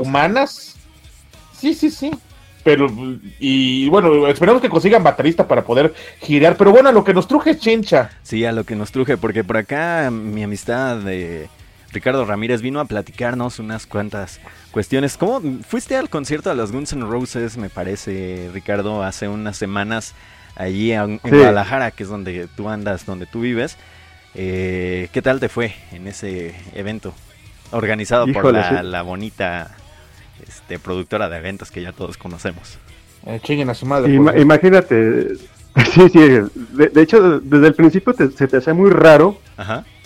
humanas. 0.00 0.78
Sí, 1.52 1.74
sí, 1.74 1.90
sí 1.90 2.10
pero 2.64 2.88
y 3.40 3.88
bueno, 3.88 4.26
esperamos 4.28 4.62
que 4.62 4.68
consigan 4.68 5.02
baterista 5.02 5.46
para 5.46 5.64
poder 5.64 5.94
girar, 6.20 6.56
pero 6.56 6.70
bueno, 6.70 6.88
a 6.88 6.92
lo 6.92 7.04
que 7.04 7.14
nos 7.14 7.26
truje 7.26 7.58
Chincha. 7.58 8.10
Sí, 8.22 8.44
a 8.44 8.52
lo 8.52 8.64
que 8.64 8.76
nos 8.76 8.92
truje, 8.92 9.16
porque 9.16 9.44
por 9.44 9.56
acá 9.56 10.10
mi 10.10 10.42
amistad 10.42 10.98
de 10.98 11.48
Ricardo 11.92 12.24
Ramírez 12.24 12.62
vino 12.62 12.80
a 12.80 12.84
platicarnos 12.84 13.58
unas 13.58 13.86
cuantas 13.86 14.40
cuestiones. 14.70 15.16
¿Cómo 15.16 15.40
fuiste 15.66 15.96
al 15.96 16.08
concierto 16.08 16.50
de 16.50 16.56
los 16.56 16.72
Guns 16.72 16.92
N' 16.92 17.04
Roses, 17.04 17.56
me 17.56 17.68
parece, 17.68 18.50
Ricardo, 18.52 19.02
hace 19.02 19.28
unas 19.28 19.56
semanas 19.56 20.14
allí 20.56 20.92
en, 20.92 21.18
Guadalajara, 21.18 21.90
que 21.90 22.04
es 22.04 22.08
donde 22.08 22.48
tú 22.56 22.68
andas, 22.68 23.04
donde 23.06 23.26
tú 23.26 23.40
vives? 23.40 23.76
Eh, 24.34 25.08
¿Qué 25.12 25.20
tal 25.20 25.40
te 25.40 25.48
fue 25.48 25.74
en 25.92 26.06
ese 26.06 26.54
evento 26.74 27.12
organizado 27.72 28.26
por 28.26 28.54
la 28.54 29.02
bonita 29.02 29.76
este, 30.46 30.78
productora 30.78 31.28
de 31.28 31.38
eventos 31.38 31.70
que 31.70 31.82
ya 31.82 31.92
todos 31.92 32.16
conocemos. 32.16 32.78
Eh, 33.26 33.66
a 33.68 33.74
su 33.74 33.86
madre. 33.86 34.12
imagínate, 34.14 35.36
sí, 35.94 36.08
sí, 36.08 36.18
de, 36.18 37.02
hecho 37.02 37.40
desde 37.40 37.68
el 37.68 37.74
principio 37.74 38.12
se 38.14 38.48
te 38.48 38.56
hacía 38.56 38.74
muy 38.74 38.90
raro, 38.90 39.38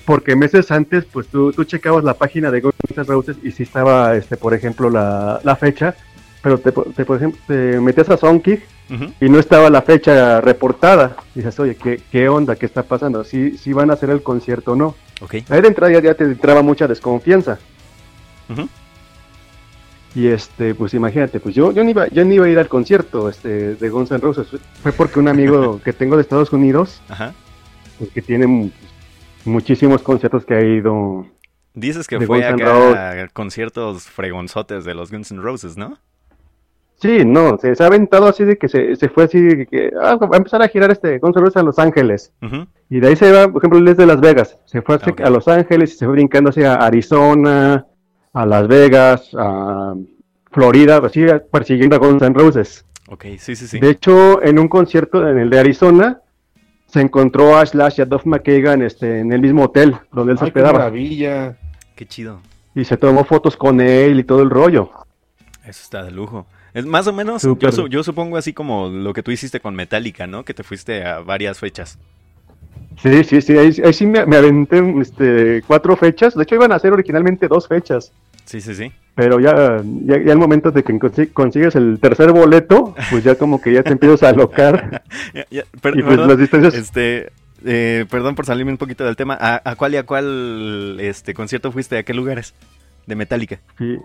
porque 0.05 0.37
meses 0.37 0.71
antes 0.71 1.05
pues 1.05 1.27
tú, 1.29 1.53
tú 1.53 1.65
checabas 1.65 2.05
la 2.05 2.15
página 2.15 2.51
de 2.51 2.61
Guns 2.61 2.75
N' 2.95 3.05
Roses 3.05 3.37
y 3.43 3.51
si 3.53 3.63
estaba, 3.63 4.15
este, 4.17 4.37
por 4.37 4.55
ejemplo, 4.55 4.91
la, 4.91 5.41
la 5.43 5.57
fecha, 5.57 5.97
pero 6.43 6.59
te, 6.59 6.71
por 6.71 7.17
ejemplo, 7.17 7.41
te 7.49 7.81
metías 7.81 8.09
a 8.11 8.17
Songkick 8.17 8.63
y 9.21 9.29
no 9.29 9.41
estaba 9.41 9.69
la 9.69 9.83
fecha 9.83 10.41
reportada. 10.41 11.17
Y 11.35 11.41
dices, 11.41 11.59
oye, 11.59 11.75
¿qué, 11.75 12.01
¿qué, 12.13 12.29
onda? 12.29 12.55
¿Qué 12.55 12.67
está 12.67 12.85
pasando? 12.85 13.25
¿Si, 13.25 13.59
si 13.59 13.73
van 13.73 13.91
a 13.91 13.95
hacer 13.95 14.11
el 14.11 14.23
concierto 14.23 14.73
o 14.73 14.77
no? 14.77 14.95
Okay. 15.21 15.45
Ahí 15.49 15.61
de 15.61 15.67
entrada 15.67 16.01
ya, 16.01 16.15
te 16.15 16.23
entraba 16.23 16.63
mucha 16.63 16.87
desconfianza. 16.87 17.59
Y 20.17 20.29
este, 20.29 20.75
pues 20.75 20.95
imagínate, 20.95 21.41
pues 21.41 21.55
yo, 21.55 21.73
yo, 21.73 21.85
no 21.85 21.91
iba, 21.91 22.09
yo 22.09 22.25
no 22.25 22.33
iba 22.33 22.47
a 22.47 22.49
ir 22.49 22.59
al 22.59 22.71
concierto 22.71 23.29
este, 23.29 23.75
de 23.75 23.89
Guns 23.91 24.11
N' 24.11 24.19
Roses. 24.19 24.49
Fue 24.83 24.91
porque 24.91 25.19
un 25.19 25.29
amigo 25.29 25.79
que 25.85 25.93
tengo 25.93 26.17
de 26.17 26.23
Estados 26.23 26.55
Unidos, 26.55 27.03
Pues, 27.99 28.11
que 28.13 28.23
tiene 28.23 28.73
muchísimos 29.45 30.01
conciertos 30.01 30.47
que 30.47 30.55
ha 30.55 30.63
ido. 30.63 31.27
Dices 31.75 32.07
que 32.07 32.19
fue 32.23 32.43
a 32.47 33.29
conciertos 33.35 34.05
fregonzotes 34.05 34.87
de 34.87 34.95
los 34.95 35.11
Guns 35.11 35.33
N' 35.33 35.43
Roses, 35.43 35.77
¿no? 35.77 35.99
Sí, 36.99 37.27
no, 37.27 37.59
se, 37.59 37.75
ha 37.79 37.87
aventado 37.87 38.27
así 38.27 38.45
de 38.45 38.57
que 38.57 38.71
se, 38.71 38.97
se 38.97 39.11
fue 39.11 39.25
así, 39.25 39.39
de 39.39 39.67
que 39.67 39.93
ah, 40.01 40.17
va 40.17 40.31
a 40.33 40.39
empezar 40.39 40.63
a 40.63 40.69
girar 40.69 40.91
este 40.91 41.19
Guns 41.19 41.37
N' 41.37 41.43
Roses 41.43 41.59
a 41.59 41.63
Los 41.63 41.79
Ángeles. 41.79 42.33
Y 42.89 43.01
de 43.01 43.09
ahí 43.09 43.17
se 43.17 43.31
va, 43.31 43.53
por 43.53 43.61
ejemplo, 43.61 43.83
desde 43.83 44.07
Las 44.07 44.23
Vegas. 44.23 44.59
Se 44.65 44.81
fue 44.81 44.99
a 45.23 45.29
Los 45.29 45.47
Ángeles 45.47 45.93
y 45.93 45.99
se 45.99 46.07
fue 46.07 46.15
brincando 46.15 46.49
hacia 46.49 46.73
Arizona, 46.77 47.85
a 48.37 48.45
Las 48.45 48.69
Vegas, 48.69 49.31
a 49.35 49.95
Florida, 50.53 50.99
así 50.99 51.25
persiguiendo 51.51 51.97
a 51.97 51.99
Guns 51.99 52.21
N' 52.21 52.35
Roses. 52.35 52.85
Ok, 53.09 53.25
sí, 53.39 53.57
sí, 53.57 53.67
sí. 53.67 53.81
De 53.81 53.89
hecho, 53.89 54.43
en 54.43 54.59
un 54.59 54.69
concierto 54.69 55.27
en 55.27 55.39
el 55.39 55.49
de 55.49 55.59
Arizona, 55.59 56.21
se 56.87 57.01
encontró 57.01 57.57
a 57.57 57.65
Slash 57.65 57.95
y 57.99 58.03
a 58.03 58.05
Duff 58.05 58.27
McKagan 58.27 58.83
este, 58.83 59.21
en 59.21 59.33
el 59.33 59.41
mismo 59.41 59.65
hotel 59.65 59.97
donde 60.13 60.33
él 60.33 60.39
se 60.39 60.45
hospedaba. 60.45 60.73
¡Qué 60.73 60.79
maravilla! 60.79 61.57
¡Qué 61.95 62.05
chido! 62.07 62.41
Y 62.75 62.85
se 62.85 62.99
tomó 62.99 63.25
fotos 63.25 63.57
con 63.57 63.81
él 63.81 64.21
y 64.21 64.25
todo 64.25 64.43
el 64.43 64.51
rollo. 64.51 64.91
Eso 65.65 65.83
está 65.83 66.03
de 66.03 66.11
lujo. 66.11 66.47
Es 66.75 66.85
más 66.85 67.07
o 67.07 67.15
menos, 67.15 67.43
yo, 67.89 68.03
supongo 68.05 68.37
así 68.37 68.53
como 68.53 68.91
lo 68.91 69.15
que 69.15 69.23
tú 69.23 69.31
hiciste 69.31 69.61
con 69.61 69.75
Metallica, 69.75 70.27
¿no? 70.27 70.45
Que 70.45 70.53
te 70.53 70.63
fuiste 70.63 71.07
a 71.07 71.21
varias 71.21 71.59
fechas. 71.59 71.99
Sí, 73.03 73.25
sí, 73.25 73.43
sí, 73.43 73.57
ahí, 73.59 73.73
sí 73.93 74.07
me, 74.07 74.21
aventé 74.21 74.83
este, 75.01 75.63
cuatro 75.67 75.97
fechas. 75.97 76.35
De 76.35 76.43
hecho, 76.43 76.55
iban 76.55 76.73
a 76.73 76.79
ser 76.79 76.93
originalmente 76.93 77.47
dos 77.47 77.69
fechas. 77.69 78.13
Sí, 78.47 78.61
sí, 78.61 78.75
sí. 78.75 78.93
Pero 79.15 79.41
ya, 79.41 79.83
ya, 80.05 80.23
ya 80.23 80.33
al 80.33 80.39
momento 80.39 80.71
de 80.71 80.83
que 80.83 80.99
consigues 81.33 81.75
el 81.75 81.99
tercer 82.01 82.33
boleto, 82.33 82.95
pues 83.11 83.25
ya 83.25 83.35
como 83.35 83.61
que 83.61 83.73
ya 83.73 83.83
te 83.83 83.93
empiezas 83.93 84.23
a 84.23 84.29
alocar. 84.31 85.03
y 85.51 86.03
pues 86.03 86.19
las 86.19 86.39
distancias... 86.39 86.75
Este, 86.75 87.31
eh, 87.65 88.05
perdón 88.11 88.35
por 88.35 88.47
salirme 88.47 88.73
un 88.73 88.79
poquito 88.79 89.05
del 89.05 89.17
tema. 89.17 89.37
¿A, 89.41 89.75
cuál 89.77 89.95
y 89.95 89.97
a 89.97 90.05
cuál 90.05 90.99
este 91.01 91.35
concierto 91.35 91.73
fuiste? 91.73 91.99
¿A 91.99 92.03
qué 92.03 92.15
lugares? 92.15 92.55
De 93.07 93.17
Metallica. 93.17 93.59
Sí. 93.79 93.99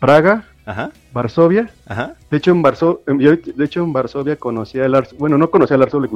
Praga, 0.00 0.44
Ajá. 0.66 0.90
Varsovia. 1.12 1.70
Ajá. 1.86 2.14
De 2.30 2.38
hecho, 2.38 2.50
en 2.50 2.62
Varsovia, 2.62 3.02
de 3.06 3.64
hecho, 3.64 3.84
en 3.84 3.92
Varsovia 3.92 4.36
conocí 4.36 4.80
a 4.80 4.88
Lars, 4.88 5.14
bueno, 5.16 5.38
no 5.38 5.50
conocía 5.50 5.76
a 5.76 5.78
Lars 5.78 5.94
Ulrich, 5.94 6.12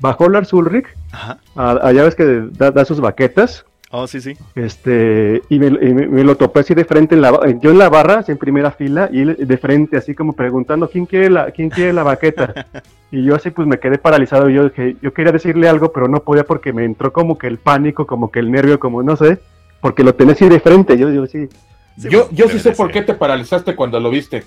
bajó 0.00 0.28
Lars 0.28 0.52
Ulrich, 0.52 0.86
Ajá. 1.10 1.38
allá 1.54 2.04
ves 2.04 2.14
que 2.14 2.48
da, 2.52 2.84
sus 2.84 3.00
baquetas. 3.00 3.64
Oh, 3.94 4.06
sí, 4.06 4.22
sí. 4.22 4.34
Este, 4.54 5.42
y 5.50 5.58
me, 5.58 6.24
lo 6.24 6.34
topé 6.38 6.60
así 6.60 6.74
de 6.74 6.86
frente, 6.86 7.14
en 7.14 7.20
la, 7.20 7.30
yo 7.60 7.72
en 7.72 7.78
la 7.78 7.90
barra, 7.90 8.20
así 8.20 8.32
en 8.32 8.38
primera 8.38 8.70
fila, 8.70 9.10
y 9.12 9.20
él 9.20 9.36
de 9.38 9.58
frente, 9.58 9.98
así 9.98 10.14
como 10.14 10.32
preguntando, 10.32 10.88
¿quién 10.88 11.04
quiere 11.04 11.28
la, 11.28 11.50
quién 11.50 11.68
quiere 11.68 11.92
la 11.92 12.02
baqueta? 12.02 12.66
y 13.12 13.22
yo 13.22 13.34
así 13.34 13.50
pues 13.50 13.68
me 13.68 13.78
quedé 13.78 13.98
paralizado, 13.98 14.48
yo 14.48 14.70
dije, 14.70 14.96
yo 15.02 15.12
quería 15.12 15.30
decirle 15.30 15.68
algo, 15.68 15.92
pero 15.92 16.08
no 16.08 16.20
podía 16.20 16.44
porque 16.44 16.72
me 16.72 16.86
entró 16.86 17.12
como 17.12 17.36
que 17.36 17.48
el 17.48 17.58
pánico, 17.58 18.06
como 18.06 18.30
que 18.30 18.38
el 18.38 18.50
nervio, 18.50 18.80
como 18.80 19.02
no 19.02 19.14
sé, 19.14 19.40
porque 19.82 20.04
lo 20.04 20.14
tenía 20.14 20.32
así 20.32 20.48
de 20.48 20.58
frente, 20.58 20.96
yo 20.96 21.10
digo, 21.10 21.26
sí. 21.26 21.50
yo, 21.98 22.30
yo 22.30 22.48
sí 22.48 22.60
sé 22.60 22.72
por 22.72 22.90
qué 22.90 23.02
te 23.02 23.12
paralizaste 23.12 23.76
cuando 23.76 24.00
lo 24.00 24.08
viste. 24.08 24.44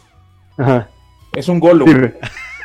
Ajá. 0.58 0.90
Es 1.34 1.50
un 1.50 1.60
golo. 1.60 1.86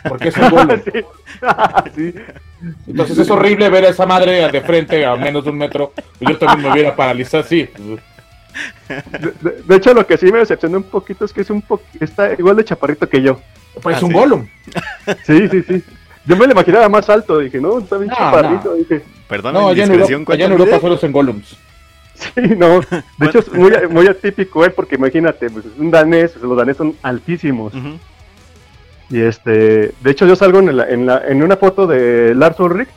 Porque 0.09 0.29
es 0.29 0.37
un 0.37 0.51
golo. 0.51 0.75
Entonces 2.87 3.19
es 3.19 3.31
horrible 3.31 3.69
ver 3.69 3.87
a 3.87 3.89
esa 3.89 4.07
madre 4.07 4.51
de 4.51 4.61
frente 4.61 5.05
a 5.05 5.17
menos 5.17 5.45
de 5.45 5.51
un 5.51 5.59
metro. 5.59 5.93
Yo 6.21 6.39
también 6.39 6.63
me 6.63 6.73
hubiera 6.73 6.95
paralizado 6.95 7.45
así. 7.45 7.69
De, 9.67 9.77
hecho, 9.77 9.95
lo 9.95 10.07
que 10.07 10.19
sí 10.19 10.31
me 10.31 10.39
decepcionó 10.39 10.79
un 10.79 10.85
poquito 10.85 11.25
es 11.25 11.33
que 11.33 11.43
es 11.43 11.51
un 11.51 11.63
po 11.63 11.81
está 12.01 12.33
igual 12.35 12.57
de 12.57 12.65
chaparrito 12.65 13.09
que 13.09 13.23
yo. 13.23 13.41
Pues 13.81 13.97
es 13.97 14.03
ah, 14.03 14.07
un 14.07 14.13
golo. 14.13 14.47
Sí, 15.25 15.49
sí, 15.49 15.63
sí. 15.63 15.83
Yo 16.27 16.37
me 16.37 16.47
lo 16.47 16.53
imaginaba 16.53 16.89
más 16.89 17.09
alto, 17.09 17.39
dije, 17.39 17.61
no, 17.61 17.79
está 17.79 17.97
bien 17.97 18.11
chaparrito. 18.11 18.75
Dije, 18.75 19.03
Perdón, 19.29 19.55
no, 19.55 19.69
allá 19.69 19.85
en 19.85 19.93
Europa, 19.93 20.33
allá 20.33 20.47
en 20.47 20.53
Europa 20.53 20.81
solo 20.81 20.99
en 21.01 21.13
Gollums. 21.13 21.57
Sí, 22.21 22.43
no, 22.55 22.81
de 22.81 23.27
hecho 23.27 23.39
es 23.39 23.51
muy, 23.51 23.73
muy 23.89 24.07
atípico, 24.07 24.63
¿eh? 24.63 24.69
porque 24.69 24.97
imagínate, 24.97 25.49
pues 25.49 25.65
es 25.65 25.73
un 25.79 25.91
danés, 25.91 26.37
los 26.37 26.55
daneses 26.55 26.77
son 26.77 26.95
altísimos. 27.01 27.73
Y 29.11 29.21
este, 29.21 29.93
de 30.01 30.11
hecho 30.11 30.27
yo 30.27 30.37
salgo 30.37 30.61
en, 30.61 30.77
la, 30.77 30.89
en, 30.89 31.07
la, 31.07 31.23
en 31.27 31.43
una 31.43 31.57
foto 31.57 31.87
de 31.87 32.35
Lars 32.35 32.59
Ulrich, 32.61 32.89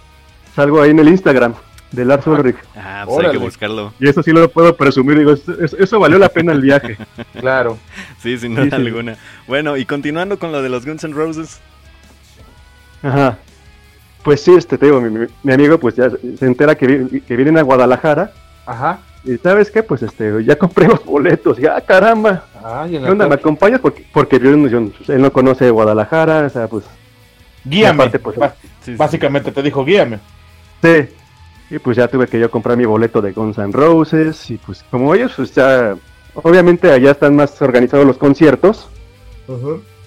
salgo 0.55 0.81
ahí 0.81 0.91
en 0.91 0.99
el 0.99 1.07
Instagram 1.07 1.55
de 1.91 2.05
Lars 2.05 2.27
Ulrich. 2.27 2.57
Ah, 2.75 3.03
pues 3.07 3.25
hay 3.25 3.31
que 3.31 3.37
buscarlo. 3.37 3.93
Y 3.99 4.07
eso 4.07 4.21
sí 4.21 4.31
lo 4.31 4.47
puedo 4.49 4.75
presumir, 4.75 5.17
digo, 5.17 5.33
eso, 5.33 5.99
valió 5.99 6.19
la 6.19 6.29
pena 6.29 6.51
el 6.51 6.61
viaje. 6.61 6.97
claro. 7.39 7.77
Sí, 8.19 8.37
sin 8.37 8.55
duda 8.55 8.75
alguna. 8.75 9.17
Bueno, 9.47 9.75
y 9.77 9.85
continuando 9.85 10.37
con 10.37 10.51
lo 10.51 10.61
de 10.61 10.69
los 10.69 10.85
Guns 10.85 11.03
N' 11.03 11.13
Roses. 11.13 11.59
Ajá. 13.01 13.39
Pues 14.23 14.41
sí, 14.41 14.53
este, 14.55 14.77
te 14.77 14.85
digo, 14.85 15.01
mi, 15.01 15.27
mi, 15.43 15.53
amigo 15.53 15.79
pues 15.79 15.95
ya 15.95 16.09
se 16.09 16.45
entera 16.45 16.75
que, 16.75 17.21
que 17.27 17.35
vienen 17.35 17.57
a 17.57 17.61
Guadalajara. 17.63 18.31
Ajá. 18.65 18.99
Y 19.25 19.37
sabes 19.37 19.71
qué, 19.71 19.83
pues 19.83 20.01
este, 20.03 20.43
ya 20.43 20.57
compré 20.57 20.87
los 20.87 21.03
boletos, 21.05 21.57
ya 21.57 21.79
caramba. 21.81 22.45
¿Qué 22.89 22.97
onda? 22.97 23.27
¿Me 23.27 23.35
acompañas? 23.35 23.79
Porque, 23.79 24.05
porque 24.11 24.35
él 24.35 24.91
no 25.21 25.31
conoce 25.31 25.69
Guadalajara, 25.69 26.45
o 26.45 26.49
sea, 26.49 26.67
pues. 26.67 26.83
Guíame. 27.63 28.09
pues, 28.09 28.37
básicamente 28.97 29.51
te 29.51 29.61
dijo, 29.61 29.85
guíame. 29.85 30.19
Sí. 30.81 31.07
Y 31.69 31.79
pues 31.79 31.95
ya 31.95 32.07
tuve 32.09 32.27
que 32.27 32.39
yo 32.39 32.51
comprar 32.51 32.77
mi 32.77 32.85
boleto 32.85 33.21
de 33.21 33.31
Guns 33.31 33.57
N' 33.57 33.71
Roses. 33.71 34.51
Y 34.51 34.57
pues, 34.57 34.83
como 34.91 35.15
ellos, 35.15 35.33
pues 35.35 35.55
ya. 35.55 35.95
Obviamente 36.35 36.91
allá 36.91 37.11
están 37.11 37.35
más 37.35 37.61
organizados 37.61 38.05
los 38.05 38.17
conciertos. 38.17 38.89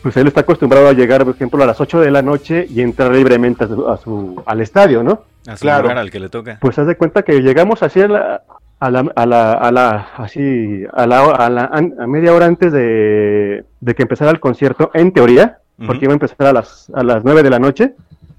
Pues 0.03 0.17
él 0.17 0.27
está 0.27 0.41
acostumbrado 0.43 0.89
a 0.89 0.93
llegar, 0.93 1.25
por 1.25 1.35
ejemplo, 1.35 1.63
a 1.63 1.67
las 1.67 1.81
8 1.81 2.01
de 2.01 2.11
la 2.11 2.21
noche 2.21 2.67
y 2.69 2.81
entrar 2.81 3.13
libremente 3.13 3.65
a 3.65 3.97
su, 3.97 4.43
al 4.45 4.61
estadio, 4.61 5.03
¿no? 5.03 5.23
A 5.47 5.55
claro. 5.55 5.89
al 5.89 6.11
que 6.11 6.21
le 6.21 6.29
toca. 6.29 6.59
Pues 6.61 6.79
haz 6.79 6.87
de 6.87 6.97
cuenta 6.97 7.23
que 7.23 7.41
llegamos 7.41 7.83
así 7.83 8.01
a 8.01 8.09
la, 8.09 8.43
a 8.79 8.91
la, 8.91 9.11
a 9.15 9.27
la, 9.27 9.53
a 9.53 9.73
la, 9.73 10.09
así, 10.17 10.85
a 10.93 11.07
la, 11.07 11.25
a 11.25 11.49
la 11.51 11.65
a 11.65 12.07
media 12.07 12.35
hora 12.35 12.47
antes 12.47 12.73
de, 12.73 13.65
de, 13.81 13.95
que 13.95 14.03
empezara 14.03 14.31
el 14.31 14.41
concierto, 14.41 14.91
en 14.93 15.13
teoría, 15.13 15.59
porque 15.87 16.05
iba 16.05 16.13
a 16.13 16.15
empezar 16.15 16.47
a 16.47 16.53
las, 16.53 16.91
a 16.95 17.03
las 17.03 17.25
9 17.25 17.43
de 17.43 17.51
la 17.51 17.59
noche. 17.59 17.95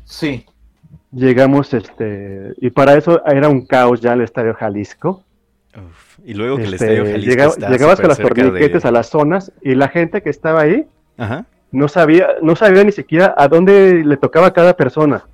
Sí. 0.06 0.46
Llegamos, 1.12 1.74
este, 1.74 2.54
y 2.58 2.70
para 2.70 2.96
eso 2.96 3.22
era 3.26 3.50
un 3.50 3.66
caos 3.66 4.02
ya 4.02 4.14
el 4.14 4.22
Estadio 4.22 4.54
Jalisco. 4.54 5.24
y 6.24 6.34
luego 6.34 6.58
que 6.58 6.64
el 6.64 6.74
este, 6.74 6.86
Estadio 6.86 7.12
Jalisco 7.12 7.70
llegabas 7.70 8.00
con 8.00 8.10
las 8.10 8.20
torniquetes 8.20 8.86
a 8.86 8.92
las 8.92 9.10
zonas 9.10 9.52
y 9.62 9.76
la 9.76 9.88
gente 9.88 10.22
que 10.22 10.30
estaba 10.30 10.62
ahí 10.62 10.86
no 11.72 11.88
sabía, 11.88 12.28
no 12.44 12.56
sabía 12.56 12.84
ni 12.84 12.92
siquiera 12.92 13.34
a 13.38 13.48
dónde 13.48 14.04
le 14.06 14.18
tocaba 14.18 14.48
a 14.48 14.54
cada 14.54 14.76
persona. 14.76 15.26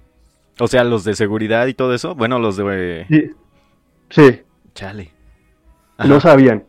O 0.60 0.68
sea, 0.68 0.84
los 0.84 1.04
de 1.04 1.16
seguridad 1.16 1.68
y 1.68 1.74
todo 1.74 1.94
eso, 1.94 2.16
bueno, 2.16 2.40
los 2.40 2.58
de... 2.58 3.06
Sí. 3.10 3.32
sí. 4.10 4.42
Chale. 4.74 5.12
No 6.06 6.20
sabían. 6.20 6.64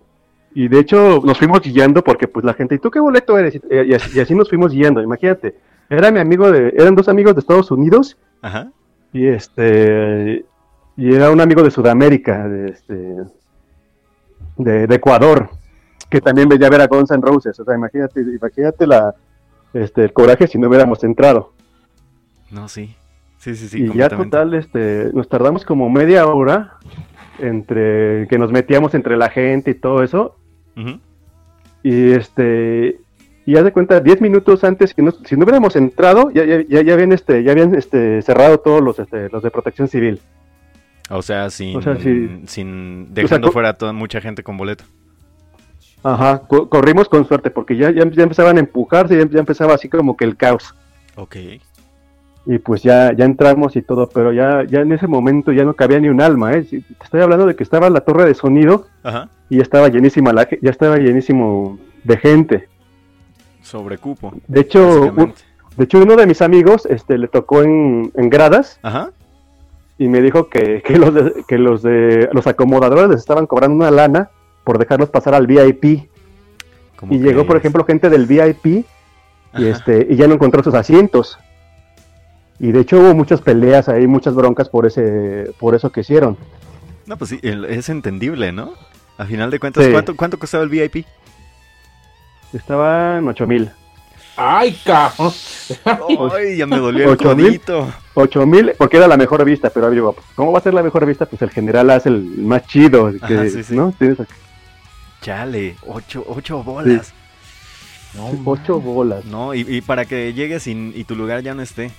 Y 0.54 0.68
de 0.68 0.78
hecho 0.78 1.20
nos 1.24 1.38
fuimos 1.38 1.60
guiando 1.60 2.04
porque 2.04 2.28
pues 2.28 2.44
la 2.44 2.54
gente, 2.54 2.76
¿y 2.76 2.78
tú 2.78 2.90
qué 2.90 3.00
boleto 3.00 3.36
eres? 3.36 3.60
Y, 3.70 4.20
así, 4.20 4.34
nos 4.34 4.48
fuimos 4.48 4.72
guiando, 4.72 5.02
imagínate. 5.02 5.56
Era 5.90 6.10
mi 6.10 6.20
amigo 6.20 6.50
de, 6.50 6.72
eran 6.76 6.94
dos 6.94 7.08
amigos 7.08 7.34
de 7.34 7.40
Estados 7.40 7.70
Unidos. 7.70 8.16
Ajá. 8.40 8.70
Y 9.12 9.26
este, 9.26 10.44
y 10.96 11.14
era 11.14 11.30
un 11.30 11.40
amigo 11.40 11.62
de 11.62 11.70
Sudamérica, 11.70 12.48
de 12.48 12.70
este, 12.70 13.16
de, 14.56 14.94
Ecuador, 14.94 15.50
que 16.08 16.20
también 16.20 16.48
venía 16.48 16.68
a 16.68 16.70
ver 16.70 16.80
a 16.80 16.86
Guns 16.86 17.10
N' 17.10 17.22
Roses. 17.22 17.58
O 17.58 17.64
sea, 17.64 17.74
imagínate, 17.74 18.20
imagínate 18.20 18.86
la, 18.86 19.14
este, 19.72 20.04
el 20.04 20.12
coraje 20.12 20.46
si 20.46 20.58
no 20.58 20.68
hubiéramos 20.68 21.02
entrado. 21.02 21.52
No, 22.50 22.68
sí. 22.68 22.96
Sí, 23.38 23.56
sí, 23.56 23.68
sí. 23.68 23.84
Y 23.84 23.98
ya 23.98 24.08
total, 24.08 24.54
este, 24.54 25.10
nos 25.12 25.28
tardamos 25.28 25.64
como 25.64 25.90
media 25.90 26.26
hora 26.26 26.78
entre 27.38 28.26
que 28.28 28.38
nos 28.38 28.50
metíamos 28.50 28.94
entre 28.94 29.16
la 29.16 29.30
gente 29.30 29.72
y 29.72 29.74
todo 29.74 30.02
eso. 30.02 30.36
Y 31.82 32.12
este 32.12 32.98
y 33.46 33.56
haz 33.56 33.64
de 33.64 33.72
cuenta 33.72 34.00
10 34.00 34.20
minutos 34.22 34.64
antes 34.64 34.94
que 34.94 35.02
no, 35.02 35.12
si 35.12 35.36
no 35.36 35.44
hubiéramos 35.44 35.76
entrado 35.76 36.30
ya, 36.30 36.44
ya, 36.44 36.82
ya, 36.82 36.94
habían 36.94 37.12
este 37.12 37.42
ya 37.42 37.52
habían 37.52 37.74
este 37.74 38.22
cerrado 38.22 38.58
todos 38.58 38.82
los 38.82 38.98
este, 38.98 39.28
los 39.28 39.42
de 39.42 39.50
Protección 39.50 39.88
Civil. 39.88 40.20
O 41.76 41.82
sea, 41.82 41.96
sin, 41.96 42.48
sin 42.48 43.12
dejando 43.12 43.52
fuera 43.52 43.74
toda 43.74 43.92
mucha 43.92 44.20
gente 44.22 44.42
con 44.42 44.56
boleto. 44.56 44.84
Ajá, 46.02 46.42
corrimos 46.48 47.08
con 47.08 47.26
suerte 47.26 47.50
porque 47.50 47.76
ya, 47.76 47.90
ya, 47.90 48.02
empezaban 48.02 48.56
a 48.56 48.60
empujarse, 48.60 49.16
ya, 49.16 49.28
ya 49.28 49.40
empezaba 49.40 49.74
así 49.74 49.88
como 49.88 50.16
que 50.16 50.24
el 50.24 50.36
caos. 50.36 50.74
Ok 51.16 51.36
y 52.46 52.58
pues 52.58 52.82
ya, 52.82 53.12
ya 53.14 53.24
entramos 53.24 53.74
y 53.76 53.82
todo, 53.82 54.08
pero 54.08 54.32
ya, 54.32 54.64
ya 54.64 54.80
en 54.80 54.92
ese 54.92 55.06
momento 55.06 55.52
ya 55.52 55.64
no 55.64 55.74
cabía 55.74 55.98
ni 55.98 56.08
un 56.08 56.20
alma, 56.20 56.52
¿eh? 56.52 56.62
Te 56.62 56.84
estoy 57.02 57.22
hablando 57.22 57.46
de 57.46 57.56
que 57.56 57.62
estaba 57.62 57.88
la 57.88 58.00
torre 58.00 58.26
de 58.26 58.34
sonido 58.34 58.86
y 59.48 59.56
ya 59.56 59.62
estaba 59.62 59.88
llenísima, 59.88 60.32
la, 60.32 60.46
ya 60.60 60.70
estaba 60.70 60.98
llenísimo 60.98 61.78
de 62.04 62.16
gente. 62.18 62.68
Sobre 63.62 63.96
cupo. 63.96 64.34
De 64.46 64.60
hecho, 64.60 65.14
de 65.76 65.84
hecho 65.84 65.98
uno 65.98 66.16
de 66.16 66.26
mis 66.26 66.42
amigos 66.42 66.86
este, 66.86 67.16
le 67.16 67.28
tocó 67.28 67.62
en, 67.62 68.10
gradas 68.14 68.78
y 69.96 70.08
me 70.08 70.20
dijo 70.20 70.48
que, 70.50 70.82
que, 70.82 70.98
los 70.98 71.14
de, 71.14 71.44
que 71.48 71.56
los 71.56 71.82
de 71.82 72.28
los 72.32 72.46
acomodadores 72.46 73.08
les 73.08 73.20
estaban 73.20 73.46
cobrando 73.46 73.76
una 73.76 73.90
lana 73.90 74.28
por 74.64 74.78
dejarlos 74.78 75.08
pasar 75.08 75.34
al 75.34 75.46
VIP. 75.46 76.08
Y 77.10 77.18
llegó, 77.18 77.46
por 77.46 77.56
ejemplo, 77.56 77.84
gente 77.84 78.08
del 78.08 78.26
VIP 78.26 78.86
y, 79.56 79.66
este, 79.66 80.06
y 80.10 80.16
ya 80.16 80.26
no 80.26 80.34
encontró 80.34 80.62
sus 80.62 80.74
asientos. 80.74 81.38
Y 82.58 82.72
de 82.72 82.80
hecho 82.80 82.98
hubo 82.98 83.14
muchas 83.14 83.40
peleas 83.40 83.88
ahí, 83.88 84.06
muchas 84.06 84.34
broncas 84.34 84.68
por 84.68 84.86
ese 84.86 85.52
por 85.58 85.74
eso 85.74 85.90
que 85.90 86.00
hicieron. 86.00 86.36
No, 87.06 87.16
pues 87.16 87.30
sí, 87.30 87.40
es 87.42 87.88
entendible, 87.88 88.52
¿no? 88.52 88.72
A 89.18 89.26
final 89.26 89.50
de 89.50 89.60
cuentas, 89.60 89.86
¿cuánto, 89.88 90.16
¿cuánto 90.16 90.38
costaba 90.38 90.64
el 90.64 90.70
VIP? 90.70 91.06
Estaba 92.52 93.18
en 93.18 93.28
8 93.28 93.46
mil. 93.46 93.70
¡Ay, 94.36 94.76
cabrón! 94.84 95.32
¡Ay, 96.32 96.56
ya 96.56 96.66
me 96.66 96.78
dolió 96.78 97.12
el 97.12 97.16
codito! 97.16 97.92
8 98.14 98.46
mil, 98.46 98.72
porque 98.76 98.96
era 98.96 99.06
la 99.06 99.16
mejor 99.16 99.44
vista, 99.44 99.70
pero 99.70 99.90
digo, 99.90 100.16
¿cómo 100.34 100.52
va 100.52 100.58
a 100.58 100.62
ser 100.62 100.74
la 100.74 100.82
mejor 100.82 101.06
vista? 101.06 101.26
Pues 101.26 101.42
el 101.42 101.50
general 101.50 101.90
hace 101.90 102.08
el 102.08 102.22
más 102.22 102.66
chido, 102.66 103.12
¿no? 103.70 103.94
Chale, 105.20 105.76
8 105.86 106.24
ocho, 106.28 106.62
bolas. 106.62 107.12
No, 108.14 108.30
8 108.44 108.80
bolas. 108.80 109.24
No, 109.24 109.54
y, 109.54 109.80
para 109.80 110.04
que 110.04 110.32
llegues 110.32 110.66
y 110.66 111.04
tu 111.04 111.14
lugar 111.14 111.42
ya 111.42 111.54
no 111.54 111.62
esté. 111.62 111.90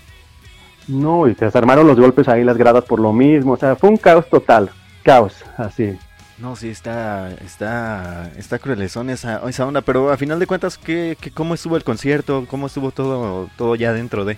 No, 0.87 1.27
y 1.27 1.35
se 1.35 1.45
armaron 1.45 1.87
los 1.87 1.99
golpes 1.99 2.27
ahí 2.27 2.43
las 2.43 2.57
gradas 2.57 2.83
por 2.83 2.99
lo 2.99 3.11
mismo, 3.11 3.53
o 3.53 3.57
sea, 3.57 3.75
fue 3.75 3.89
un 3.89 3.97
caos 3.97 4.29
total, 4.29 4.69
caos, 5.03 5.43
así. 5.57 5.97
No, 6.37 6.55
sí, 6.57 6.69
está, 6.69 7.31
está, 7.45 8.29
está 8.35 8.59
cruelezón 8.59 9.09
esa, 9.09 9.41
esa 9.47 9.65
onda, 9.65 9.81
pero 9.81 10.11
a 10.11 10.17
final 10.17 10.37
de 10.37 10.47
cuentas, 10.47 10.77
¿qué, 10.77 11.17
qué, 11.19 11.31
cómo 11.31 11.53
estuvo 11.53 11.77
el 11.77 11.85
concierto? 11.85 12.45
¿Cómo 12.49 12.67
estuvo 12.67 12.91
todo, 12.91 13.49
todo 13.57 13.75
ya 13.75 13.93
dentro 13.93 14.25
de? 14.25 14.37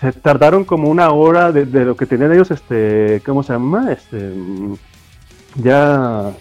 Se 0.00 0.12
tardaron 0.12 0.64
como 0.64 0.88
una 0.88 1.10
hora 1.10 1.50
de, 1.50 1.66
lo 1.84 1.96
que 1.96 2.06
tenían 2.06 2.32
ellos, 2.32 2.52
este, 2.52 3.20
¿cómo 3.26 3.42
se 3.42 3.52
llama? 3.52 3.92
Este, 3.92 4.32
ya, 5.56 6.32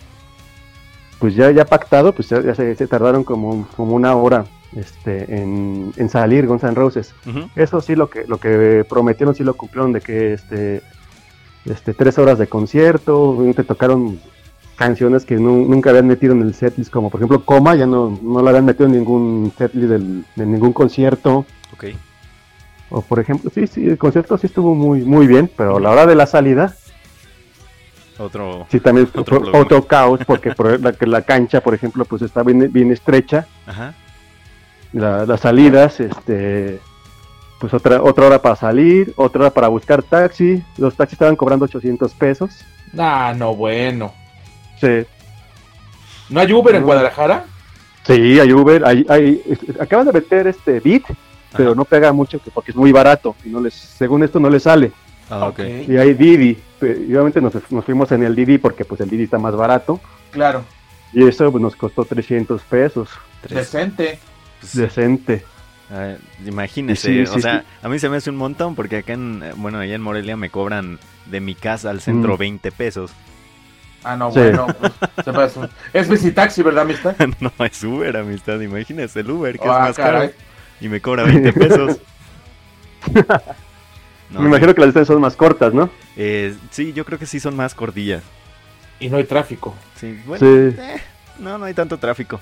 pues 1.21 1.35
ya, 1.35 1.51
ya 1.51 1.65
pactado, 1.65 2.13
pues 2.13 2.29
ya, 2.29 2.55
se, 2.55 2.73
se, 2.73 2.87
tardaron 2.87 3.23
como, 3.23 3.67
como 3.77 3.93
una 3.95 4.15
hora 4.15 4.45
este, 4.75 5.39
en, 5.39 6.09
salir 6.09 6.47
Guns 6.47 6.63
N' 6.63 6.73
Roses. 6.73 7.13
Eso 7.55 7.79
sí 7.79 7.95
lo 7.95 8.09
que, 8.09 8.25
lo 8.25 8.39
que 8.39 8.83
prometieron, 8.89 9.35
sí 9.35 9.43
lo 9.43 9.53
cumplieron 9.53 9.93
de 9.93 10.01
que 10.01 10.33
este, 10.33 10.81
este, 11.65 11.93
tres 11.93 12.17
horas 12.17 12.39
de 12.39 12.47
concierto, 12.47 13.37
te 13.55 13.63
tocaron 13.63 14.19
canciones 14.75 15.23
que 15.25 15.35
nunca 15.35 15.91
habían 15.91 16.07
metido 16.07 16.33
en 16.33 16.41
el 16.41 16.55
setlist, 16.55 16.91
como 16.91 17.11
por 17.11 17.19
ejemplo 17.19 17.45
Coma, 17.45 17.75
ya 17.75 17.85
no, 17.85 18.17
no 18.19 18.41
la 18.41 18.49
habían 18.49 18.65
metido 18.65 18.87
en 18.87 18.93
ningún 18.93 19.53
setlist 19.55 19.91
en 19.91 20.25
ningún 20.35 20.73
concierto. 20.73 21.45
O 22.89 23.01
por 23.01 23.19
ejemplo, 23.19 23.51
sí, 23.53 23.67
sí, 23.67 23.87
el 23.87 23.99
concierto 23.99 24.39
sí 24.39 24.47
estuvo 24.47 24.73
muy, 24.73 25.03
muy 25.03 25.27
bien, 25.27 25.51
pero 25.55 25.77
a 25.77 25.79
la 25.79 25.91
hora 25.91 26.07
de 26.07 26.15
la 26.15 26.25
salida, 26.25 26.75
Otro, 28.21 28.67
sí, 28.69 28.79
también 28.79 29.09
otro, 29.15 29.87
caos, 29.87 30.19
porque 30.27 30.51
por 30.51 30.79
la, 30.79 30.93
la 30.99 31.21
cancha, 31.23 31.61
por 31.61 31.73
ejemplo, 31.73 32.05
pues 32.05 32.21
está 32.21 32.43
bien, 32.43 32.71
bien 32.71 32.91
estrecha. 32.91 33.47
Ajá. 33.65 33.93
las 34.93 35.39
salidas, 35.39 35.99
este, 35.99 36.79
pues 37.59 37.73
otra, 37.73 38.01
otra 38.01 38.25
hora 38.27 38.41
para 38.41 38.55
salir, 38.55 39.13
otra 39.15 39.41
hora 39.41 39.49
para 39.51 39.67
buscar 39.67 40.03
taxi. 40.03 40.63
Los 40.77 40.95
taxis 40.95 41.13
estaban 41.13 41.35
cobrando 41.35 41.65
800 41.65 42.13
pesos. 42.13 42.65
Ah, 42.97 43.33
no, 43.37 43.55
bueno. 43.55 44.13
Sí. 44.79 45.05
¿No 46.29 46.39
hay 46.39 46.51
Uber 46.51 46.75
en 46.75 46.83
Guadalajara? 46.83 47.45
Sí, 48.03 48.39
hay 48.39 48.51
Uber. 48.51 48.83
Hay, 48.85 49.05
hay, 49.09 49.41
acaban 49.79 50.07
de 50.07 50.13
meter 50.13 50.47
este 50.47 50.79
Bit, 50.79 51.05
pero 51.55 51.75
no 51.75 51.85
pega 51.85 52.11
mucho 52.11 52.39
porque 52.53 52.71
es 52.71 52.77
muy 52.77 52.91
barato. 52.91 53.35
Y 53.45 53.49
no 53.49 53.61
les, 53.61 53.73
según 53.73 54.23
esto 54.23 54.39
no 54.39 54.49
le 54.49 54.59
sale. 54.59 54.91
Ah, 55.31 55.47
okay. 55.47 55.85
Y 55.87 55.97
hay 55.97 56.13
Didi. 56.13 56.57
Y 56.81 57.15
obviamente 57.15 57.39
nos, 57.41 57.53
fuimos 57.85 58.11
en 58.11 58.23
el 58.23 58.35
Didi 58.35 58.57
porque 58.57 58.83
pues 58.83 58.99
el 59.01 59.09
Didi 59.09 59.23
está 59.23 59.37
más 59.37 59.55
barato. 59.55 59.99
Claro. 60.31 60.63
Y 61.13 61.27
eso 61.27 61.49
pues, 61.51 61.61
nos 61.61 61.75
costó 61.75 62.03
300 62.03 62.61
pesos. 62.63 63.09
Decente. 63.47 64.19
Decente. 64.73 65.43
Ah, 65.89 66.15
imagínese, 66.45 67.23
o 67.23 67.39
sea, 67.39 67.65
a 67.81 67.89
mí 67.89 67.99
se 67.99 68.07
me 68.07 68.15
hace 68.15 68.29
un 68.29 68.37
montón 68.37 68.75
porque 68.75 68.97
acá 68.97 69.11
en, 69.11 69.43
bueno, 69.57 69.79
allá 69.79 69.95
en 69.95 70.01
Morelia 70.01 70.37
me 70.37 70.49
cobran 70.49 70.99
de 71.25 71.41
mi 71.41 71.53
casa 71.53 71.89
al 71.89 71.99
centro 71.99 72.37
20 72.37 72.69
mm. 72.69 72.73
pesos. 72.73 73.11
Ah, 74.03 74.15
no, 74.15 74.31
bueno, 74.31 74.67
pues, 75.25 75.59
es 75.93 76.09
visitaxi, 76.09 76.63
¿verdad, 76.63 76.83
amistad? 76.83 77.15
no, 77.39 77.51
es 77.65 77.83
Uber, 77.83 78.17
amistad, 78.17 78.59
imagínese 78.61 79.19
el 79.19 79.31
Uber, 79.31 79.59
que 79.59 79.65
es 79.65 79.71
ah, 79.71 79.79
más 79.79 79.95
caro 79.95 80.31
y 80.79 80.87
me 80.87 81.01
cobra 81.01 81.23
20 81.23 81.53
pesos. 81.53 81.97
me 84.39 84.47
imagino 84.47 84.73
que 84.73 84.81
las 84.81 84.87
distancias 84.87 85.07
son 85.07 85.21
más 85.21 85.35
cortas, 85.35 85.73
¿no? 85.73 85.89
Eh, 86.15 86.55
sí, 86.69 86.93
yo 86.93 87.05
creo 87.05 87.19
que 87.19 87.25
sí 87.25 87.39
son 87.39 87.55
más 87.55 87.75
cortillas. 87.75 88.23
Y 88.99 89.09
no 89.09 89.17
hay 89.17 89.23
tráfico. 89.23 89.75
Sí, 89.95 90.19
bueno, 90.25 90.45
eh, 90.47 91.01
no, 91.39 91.57
no 91.57 91.65
hay 91.65 91.73
tanto 91.73 91.97
tráfico. 91.97 92.39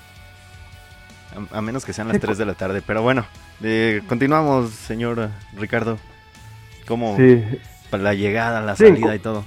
A, 1.52 1.62
menos 1.62 1.86
que 1.86 1.94
sean 1.94 2.08
las 2.08 2.20
3 2.20 2.38
de 2.38 2.46
la 2.46 2.54
tarde. 2.54 2.82
Pero 2.86 3.02
bueno, 3.02 3.26
eh, 3.64 4.02
continuamos, 4.08 4.72
señor 4.72 5.30
Ricardo. 5.56 5.98
¿Cómo? 6.88 7.16
Sí. 7.18 7.44
Para 7.90 8.04
la 8.04 8.14
llegada, 8.14 8.62
la 8.62 8.76
salida 8.76 9.16
y 9.16 9.20
todo. 9.20 9.44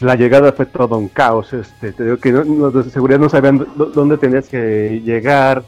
La 0.00 0.14
llegada 0.14 0.52
fue 0.52 0.66
todo 0.66 0.96
un 0.96 1.08
caos. 1.08 1.52
Este, 1.52 1.92
te 1.92 2.04
digo 2.04 2.18
que 2.18 2.30
los 2.30 2.72
de 2.72 2.90
seguridad 2.90 3.18
no 3.18 3.28
sabían 3.28 3.66
dónde 3.76 4.16
tenías 4.18 4.48
que 4.48 5.02
llegar. 5.04 5.64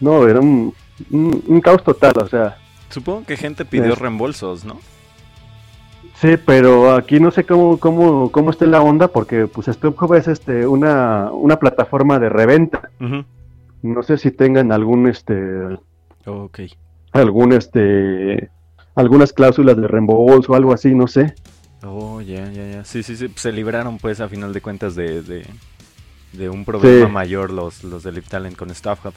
No, 0.00 0.28
era 0.28 0.40
un, 0.40 0.74
un, 1.10 1.60
caos 1.60 1.82
total, 1.82 2.12
o 2.22 2.28
sea. 2.28 2.58
Supongo 2.90 3.24
que 3.24 3.36
gente 3.36 3.64
pidió 3.64 3.94
reembolsos, 3.94 4.64
¿no? 4.64 4.78
Sí, 6.20 6.36
pero 6.44 6.92
aquí 6.92 7.20
no 7.20 7.30
sé 7.30 7.44
cómo, 7.44 7.78
cómo, 7.78 8.32
cómo 8.32 8.50
está 8.50 8.66
la 8.66 8.82
onda, 8.82 9.08
porque 9.08 9.46
pues 9.46 9.68
StubHub 9.68 10.14
es 10.14 10.26
este, 10.26 10.66
una, 10.66 11.30
una 11.30 11.58
plataforma 11.58 12.18
de 12.18 12.28
reventa. 12.28 12.90
No 13.82 14.02
sé 14.02 14.18
si 14.18 14.32
tengan 14.32 14.72
algún 14.72 15.06
este 15.06 15.34
okay. 16.26 16.72
algún 17.12 17.52
este 17.52 18.50
algunas 18.96 19.32
cláusulas 19.32 19.76
de 19.76 19.86
reembolso 19.86 20.52
o 20.52 20.56
algo 20.56 20.72
así, 20.72 20.92
no 20.92 21.06
sé. 21.06 21.34
Oh, 21.84 22.20
ya, 22.20 22.50
ya, 22.50 22.68
ya. 22.68 22.84
Sí, 22.84 23.04
sí, 23.04 23.16
sí. 23.16 23.30
Se 23.36 23.52
libraron, 23.52 23.98
pues, 23.98 24.20
a 24.20 24.28
final 24.28 24.52
de 24.52 24.60
cuentas, 24.60 24.96
de, 24.96 25.22
de, 25.22 26.48
un 26.48 26.64
problema 26.64 27.08
mayor 27.08 27.52
los, 27.52 27.84
los 27.84 28.02
de 28.02 28.10
Lip 28.10 28.26
Talent 28.26 28.56
con 28.56 28.74
StuffHub. 28.74 29.14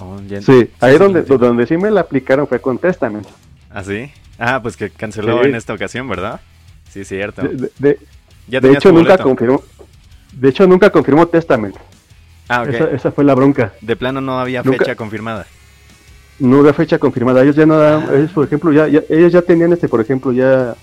Oh, 0.00 0.18
sí, 0.40 0.70
ahí 0.80 0.98
donde, 0.98 1.22
donde 1.22 1.66
sí 1.66 1.76
me 1.76 1.90
la 1.90 2.00
aplicaron 2.00 2.46
fue 2.46 2.60
con 2.60 2.78
Testament. 2.78 3.26
¿Ah, 3.70 3.84
sí? 3.84 4.10
Ah, 4.38 4.60
pues 4.62 4.76
que 4.76 4.90
canceló 4.90 5.44
en 5.44 5.54
esta 5.54 5.74
ocasión, 5.74 6.08
¿verdad? 6.08 6.40
Sí, 6.88 7.04
cierto. 7.04 7.42
De, 7.42 7.98
de 8.48 8.72
hecho, 8.72 8.90
nunca 8.90 9.18
confirmó. 9.18 9.62
De 10.32 10.48
hecho, 10.48 10.66
nunca 10.66 10.90
confirmó 10.90 11.28
Testament. 11.28 11.76
Ah, 12.48 12.62
ok. 12.62 12.68
Esa, 12.92 13.12
fue 13.12 13.24
la 13.24 13.34
bronca. 13.34 13.72
De 13.80 13.94
plano 13.94 14.20
no 14.20 14.40
había 14.40 14.64
fecha 14.64 14.96
confirmada. 14.96 15.46
No 16.38 16.60
había 16.60 16.72
fecha 16.72 16.98
confirmada. 16.98 17.42
Ellos 17.42 17.54
ya 17.54 17.66
no 17.66 17.78
daban, 17.78 18.08
ah. 18.08 18.16
ellos, 18.16 18.30
por 18.32 18.46
ejemplo, 18.46 18.72
ya, 18.72 18.86
ellos 18.86 19.32
ya 19.32 19.42
tenían 19.42 19.72
este, 19.72 19.88
por 19.88 20.00
ejemplo, 20.00 20.32
ya 20.32 20.74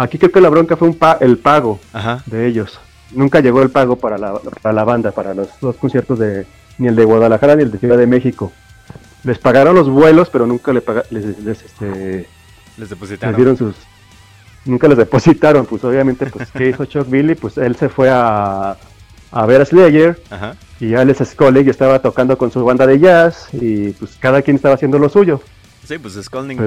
Aquí 0.00 0.16
creo 0.16 0.32
que 0.32 0.40
la 0.40 0.48
bronca 0.48 0.78
fue 0.78 0.88
un 0.88 0.98
el 1.20 1.36
pago 1.36 1.78
de 2.24 2.46
ellos. 2.46 2.80
Nunca 3.12 3.40
llegó 3.40 3.60
el 3.62 3.68
pago 3.70 3.96
para 3.96 4.16
la, 4.16 4.32
para 4.62 4.72
la 4.72 4.84
banda, 4.84 5.10
para 5.10 5.34
los 5.34 5.48
dos 5.60 5.76
conciertos 5.76 6.18
de 6.18 6.46
ni 6.78 6.88
el 6.88 6.96
de 6.96 7.04
Guadalajara 7.04 7.56
ni 7.56 7.64
el 7.64 7.70
de 7.70 7.78
Ciudad 7.78 7.98
de 7.98 8.06
México. 8.06 8.50
Les 9.24 9.38
pagaron 9.38 9.74
los 9.74 9.88
vuelos, 9.88 10.30
pero 10.30 10.46
nunca 10.46 10.72
le 10.72 10.82
les, 11.10 11.24
este, 11.48 12.26
les 12.76 12.88
depositaron. 12.88 13.56
sus 13.56 13.74
nunca 14.64 14.88
les 14.88 14.98
depositaron, 14.98 15.66
pues 15.66 15.84
obviamente 15.84 16.26
pues 16.26 16.50
qué 16.50 16.68
hizo 16.68 16.84
Chuck 16.84 17.08
Billy, 17.08 17.34
pues 17.34 17.58
él 17.58 17.76
se 17.76 17.88
fue 17.88 18.10
a, 18.10 18.76
a 19.30 19.46
ver 19.46 19.60
a 19.60 19.64
Slayer 19.64 20.20
y 20.80 20.94
Alex 20.94 21.30
Scully 21.30 21.68
estaba 21.68 22.00
tocando 22.00 22.36
con 22.36 22.50
su 22.50 22.64
banda 22.64 22.86
de 22.86 22.98
jazz 22.98 23.48
y 23.52 23.90
pues 23.92 24.16
cada 24.18 24.42
quien 24.42 24.56
estaba 24.56 24.74
haciendo 24.74 24.98
lo 24.98 25.08
suyo. 25.08 25.40
Sí, 25.86 25.98
pues 25.98 26.14
Skolnick 26.14 26.60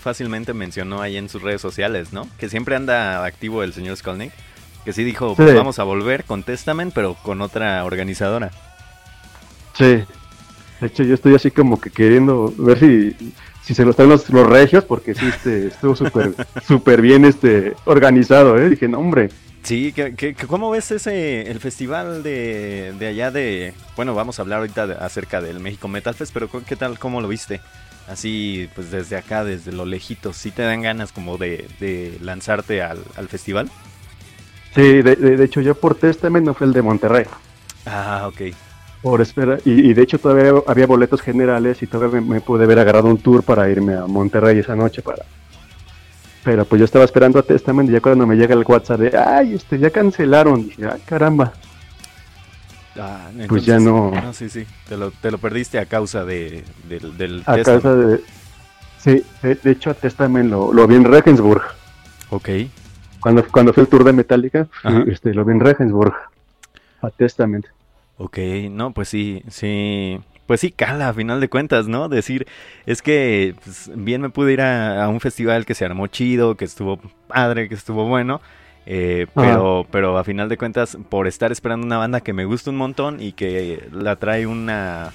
fácilmente 0.00 0.52
mencionó 0.52 1.00
ahí 1.00 1.16
en 1.16 1.28
sus 1.28 1.42
redes 1.42 1.60
sociales, 1.60 2.12
¿no? 2.12 2.28
Que 2.38 2.50
siempre 2.50 2.76
anda 2.76 3.24
activo 3.24 3.62
el 3.62 3.72
señor 3.72 3.96
Skolnick. 3.96 4.32
Que 4.84 4.92
sí 4.92 5.04
dijo, 5.04 5.34
pues 5.34 5.54
vamos 5.54 5.78
a 5.78 5.84
volver 5.84 6.24
con 6.24 6.42
Testament, 6.42 6.92
pero 6.94 7.14
con 7.14 7.40
otra 7.40 7.84
organizadora. 7.84 8.50
Sí. 9.72 10.04
De 10.80 10.88
hecho, 10.88 11.02
yo 11.02 11.14
estoy 11.14 11.34
así 11.34 11.50
como 11.50 11.80
que 11.80 11.90
queriendo 11.90 12.52
ver 12.58 12.78
si, 12.78 13.16
si 13.62 13.74
se 13.74 13.84
lo 13.84 13.90
están 13.90 14.08
los, 14.08 14.28
los 14.30 14.46
regios, 14.46 14.84
porque 14.84 15.14
sí, 15.14 15.26
este, 15.26 15.68
estuvo 15.68 15.96
súper 15.96 16.34
super 16.66 17.00
bien 17.00 17.24
este, 17.24 17.74
organizado, 17.84 18.58
¿eh? 18.58 18.68
Dije, 18.68 18.88
no, 18.88 18.98
hombre. 18.98 19.30
Sí, 19.62 19.92
¿qué, 19.92 20.36
cómo 20.46 20.70
ves 20.70 20.92
ese, 20.92 21.50
el 21.50 21.58
festival 21.58 22.22
de, 22.22 22.94
de 22.98 23.06
allá 23.08 23.32
de... 23.32 23.74
Bueno, 23.96 24.14
vamos 24.14 24.38
a 24.38 24.42
hablar 24.42 24.60
ahorita 24.60 24.84
acerca 25.00 25.40
del 25.40 25.58
México 25.58 25.88
Metal 25.88 26.14
Fest, 26.14 26.32
pero 26.32 26.48
¿qué 26.48 26.76
tal, 26.76 27.00
cómo 27.00 27.20
lo 27.20 27.26
viste? 27.26 27.60
así 28.08 28.68
pues 28.74 28.90
desde 28.90 29.16
acá, 29.16 29.44
desde 29.44 29.72
lo 29.72 29.84
lejito, 29.84 30.32
¿sí 30.32 30.50
te 30.50 30.62
dan 30.62 30.82
ganas 30.82 31.12
como 31.12 31.38
de, 31.38 32.18
lanzarte 32.20 32.82
al, 32.82 33.28
festival? 33.28 33.70
Sí, 34.74 35.02
de, 35.02 35.42
hecho 35.42 35.60
yo 35.60 35.74
por 35.74 35.94
Testament 35.94 36.46
no 36.46 36.54
fue 36.54 36.66
el 36.66 36.72
de 36.72 36.82
Monterrey. 36.82 37.24
Ah, 37.86 38.28
ok. 38.28 38.54
Por 39.06 39.20
espera, 39.20 39.58
y, 39.64 39.94
de 39.94 40.02
hecho 40.02 40.18
todavía 40.18 40.52
había 40.66 40.84
boletos 40.84 41.22
generales 41.22 41.80
y 41.80 41.86
todavía 41.86 42.20
me, 42.20 42.40
pude 42.40 42.64
haber 42.64 42.80
agarrado 42.80 43.06
un 43.06 43.18
tour 43.18 43.44
para 43.44 43.70
irme 43.70 43.94
a 43.94 44.04
Monterrey 44.08 44.58
esa 44.58 44.74
noche 44.74 45.00
para... 45.00 45.24
Pero 46.42 46.64
pues 46.64 46.80
yo 46.80 46.86
estaba 46.86 47.04
esperando 47.04 47.38
a 47.38 47.44
Testament 47.44 47.88
y 47.88 47.92
ya 47.92 48.00
cuando 48.00 48.26
me 48.26 48.34
llega 48.34 48.52
el 48.52 48.64
WhatsApp 48.66 48.98
de, 48.98 49.16
ay, 49.16 49.54
este, 49.54 49.78
ya 49.78 49.90
cancelaron, 49.90 50.64
dije, 50.64 50.88
ay, 50.92 51.00
caramba. 51.04 51.52
Ah, 52.98 53.30
pues 53.46 53.64
ya 53.64 53.78
no... 53.78 54.10
Sí, 54.32 54.48
sí, 54.48 54.66
te 54.88 54.96
lo, 54.96 55.12
te 55.12 55.30
lo 55.30 55.38
perdiste 55.38 55.78
a 55.78 55.86
causa 55.86 56.24
de, 56.24 56.64
del 56.88 57.44
A 57.46 57.62
causa 57.62 57.94
de... 57.94 58.20
Sí, 58.98 59.22
de, 59.40 59.70
hecho 59.70 59.90
a 59.90 59.94
Testament 59.94 60.50
lo, 60.50 60.72
lo 60.72 60.84
vi 60.88 60.96
en 60.96 61.04
Regensburg. 61.04 61.62
Ok. 62.30 62.48
Cuando, 63.20 63.46
cuando 63.46 63.72
fue 63.72 63.84
el 63.84 63.88
tour 63.88 64.02
de 64.02 64.12
Metallica, 64.12 64.66
este, 65.06 65.32
lo 65.32 65.44
vi 65.44 65.52
en 65.52 65.60
Regensburg. 65.60 66.12
A 67.02 67.10
Testament. 67.10 67.66
Ok, 68.18 68.38
no, 68.70 68.92
pues 68.92 69.08
sí, 69.08 69.42
sí. 69.48 70.20
Pues 70.46 70.60
sí, 70.60 70.70
cala, 70.70 71.08
a 71.08 71.14
final 71.14 71.40
de 71.40 71.48
cuentas, 71.48 71.88
¿no? 71.88 72.08
Decir, 72.08 72.46
es 72.86 73.02
que 73.02 73.54
pues, 73.64 73.90
bien 73.94 74.20
me 74.20 74.30
pude 74.30 74.52
ir 74.52 74.60
a, 74.60 75.04
a, 75.04 75.08
un 75.08 75.20
festival 75.20 75.66
que 75.66 75.74
se 75.74 75.84
armó 75.84 76.06
chido, 76.06 76.56
que 76.56 76.64
estuvo 76.64 77.00
padre, 77.26 77.68
que 77.68 77.74
estuvo 77.74 78.06
bueno, 78.06 78.40
eh, 78.88 79.26
pero, 79.34 79.84
pero 79.90 80.16
a 80.16 80.22
final 80.22 80.48
de 80.48 80.56
cuentas, 80.56 80.96
por 81.08 81.26
estar 81.26 81.50
esperando 81.50 81.84
una 81.84 81.98
banda 81.98 82.20
que 82.20 82.32
me 82.32 82.44
gusta 82.44 82.70
un 82.70 82.76
montón 82.76 83.20
y 83.20 83.32
que 83.32 83.88
la 83.92 84.14
trae 84.14 84.46
una 84.46 85.12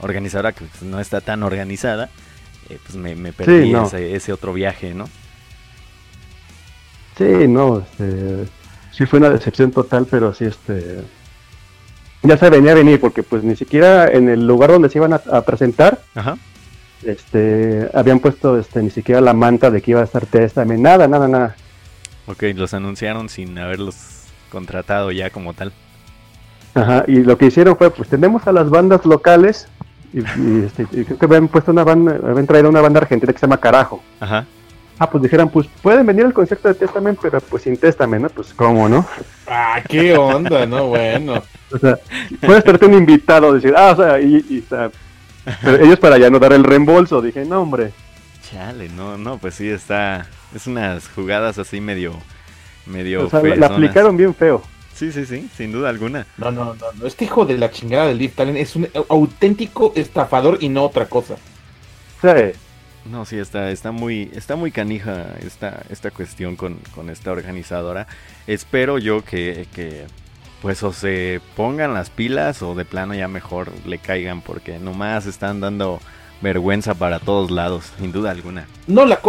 organizadora 0.00 0.52
que 0.52 0.64
pues, 0.64 0.82
no 0.82 0.98
está 0.98 1.20
tan 1.20 1.42
organizada, 1.42 2.08
eh, 2.70 2.78
pues 2.82 2.96
me, 2.96 3.32
perdí 3.34 3.74
ese, 4.14 4.32
otro 4.32 4.54
viaje, 4.54 4.94
¿no? 4.94 5.08
Sí, 7.18 7.46
no, 7.46 7.80
este, 7.80 8.46
sí 8.90 9.04
fue 9.04 9.18
una 9.18 9.28
decepción 9.28 9.70
total, 9.70 10.06
pero 10.10 10.32
sí, 10.32 10.46
este, 10.46 11.02
ya 12.22 12.36
se 12.36 12.50
venía 12.50 12.72
a 12.72 12.76
venir 12.76 13.00
porque 13.00 13.22
pues 13.22 13.42
ni 13.42 13.56
siquiera 13.56 14.08
en 14.08 14.28
el 14.28 14.46
lugar 14.46 14.70
donde 14.70 14.88
se 14.88 14.98
iban 14.98 15.12
a, 15.12 15.40
presentar, 15.42 16.00
este, 17.02 17.88
habían 17.94 18.20
puesto, 18.20 18.58
este, 18.58 18.82
ni 18.82 18.90
siquiera 18.90 19.20
la 19.20 19.32
manta 19.32 19.70
de 19.70 19.82
que 19.82 19.90
iba 19.92 20.00
a 20.00 20.04
estar 20.04 20.26
también 20.26 20.82
nada, 20.82 21.08
nada, 21.08 21.28
nada. 21.28 21.56
Ok, 22.26 22.44
los 22.54 22.74
anunciaron 22.74 23.28
sin 23.28 23.58
haberlos 23.58 24.26
contratado 24.50 25.10
ya 25.10 25.30
como 25.30 25.54
tal. 25.54 25.72
Ajá, 26.74 27.04
y 27.06 27.22
lo 27.22 27.36
que 27.36 27.46
hicieron 27.46 27.76
fue, 27.76 27.90
pues 27.90 28.08
tenemos 28.08 28.46
a 28.46 28.52
las 28.52 28.70
bandas 28.70 29.04
locales 29.04 29.68
y, 30.12 30.20
este, 30.64 30.86
creo 30.86 31.18
que 31.18 31.24
habían 31.24 31.48
puesto 31.48 31.72
una 31.72 31.84
banda, 31.84 32.18
habían 32.24 32.46
traído 32.46 32.68
una 32.68 32.80
banda 32.80 33.00
argentina 33.00 33.32
que 33.32 33.38
se 33.38 33.46
llama 33.46 33.58
Carajo. 33.58 34.02
Ajá. 34.20 34.46
Ah, 34.98 35.10
pues 35.10 35.22
dijeron, 35.22 35.48
pues 35.48 35.66
pueden 35.82 36.06
venir 36.06 36.24
al 36.24 36.32
concierto 36.32 36.68
de 36.68 36.74
Testament, 36.74 37.18
pero 37.20 37.40
pues 37.40 37.64
sin 37.64 37.76
Testament, 37.76 38.22
¿no? 38.22 38.28
Pues 38.28 38.54
cómo, 38.54 38.88
¿no? 38.88 39.06
Ah, 39.46 39.80
qué 39.88 40.16
onda, 40.16 40.66
¿no? 40.66 40.88
Bueno. 40.88 41.42
o 41.72 41.78
sea, 41.78 41.98
puedes 42.40 42.62
traerte 42.62 42.86
un 42.86 42.94
invitado, 42.94 43.52
decir, 43.52 43.74
ah, 43.76 43.92
o 43.92 43.96
sea, 43.96 44.20
y, 44.20 44.36
y 44.36 44.64
pero 45.62 45.84
ellos 45.84 45.98
para 45.98 46.18
ya 46.18 46.30
no 46.30 46.38
dar 46.38 46.52
el 46.52 46.62
reembolso, 46.62 47.20
dije, 47.20 47.44
no, 47.44 47.62
hombre. 47.62 47.92
Chale, 48.50 48.88
no, 48.90 49.18
no, 49.18 49.38
pues 49.38 49.54
sí, 49.56 49.68
está, 49.68 50.26
es 50.54 50.66
unas 50.66 51.08
jugadas 51.08 51.58
así 51.58 51.80
medio 51.80 52.14
medio 52.86 53.28
la 53.56 53.66
aplicaron 53.66 54.16
bien 54.16 54.34
feo. 54.34 54.62
Sí, 54.94 55.10
sí, 55.10 55.24
sí, 55.24 55.48
sin 55.56 55.72
duda 55.72 55.88
alguna. 55.88 56.26
No, 56.36 56.50
no, 56.50 56.74
no, 56.74 56.92
no. 56.94 57.06
Este 57.06 57.24
hijo 57.24 57.44
de 57.44 57.56
la 57.56 57.70
chingada 57.70 58.06
del 58.06 58.18
Leaf 58.18 58.34
Talent 58.34 58.58
es 58.58 58.76
un 58.76 58.88
auténtico 59.08 59.92
estafador 59.96 60.58
y 60.60 60.68
no 60.68 60.84
otra 60.84 61.06
cosa. 61.06 61.36
Sí. 62.20 62.58
No, 63.10 63.24
sí, 63.24 63.38
está, 63.38 63.70
está 63.70 63.90
muy, 63.90 64.30
está 64.34 64.56
muy 64.56 64.70
canija 64.70 65.34
esta, 65.44 65.82
esta 65.90 66.10
cuestión 66.10 66.56
con, 66.56 66.78
con 66.94 67.10
esta 67.10 67.32
organizadora. 67.32 68.06
Espero 68.46 68.98
yo 68.98 69.24
que, 69.24 69.66
que, 69.74 70.06
pues 70.62 70.82
o 70.84 70.92
se 70.92 71.40
pongan 71.56 71.94
las 71.94 72.10
pilas 72.10 72.62
o 72.62 72.74
de 72.74 72.84
plano 72.84 73.14
ya 73.14 73.26
mejor 73.26 73.72
le 73.84 73.98
caigan 73.98 74.40
porque 74.40 74.78
nomás 74.78 75.26
están 75.26 75.60
dando 75.60 76.00
vergüenza 76.42 76.94
para 76.94 77.20
todos 77.20 77.50
lados, 77.50 77.92
sin 77.98 78.12
duda 78.12 78.30
alguna. 78.32 78.66
No, 78.86 79.06
la, 79.06 79.20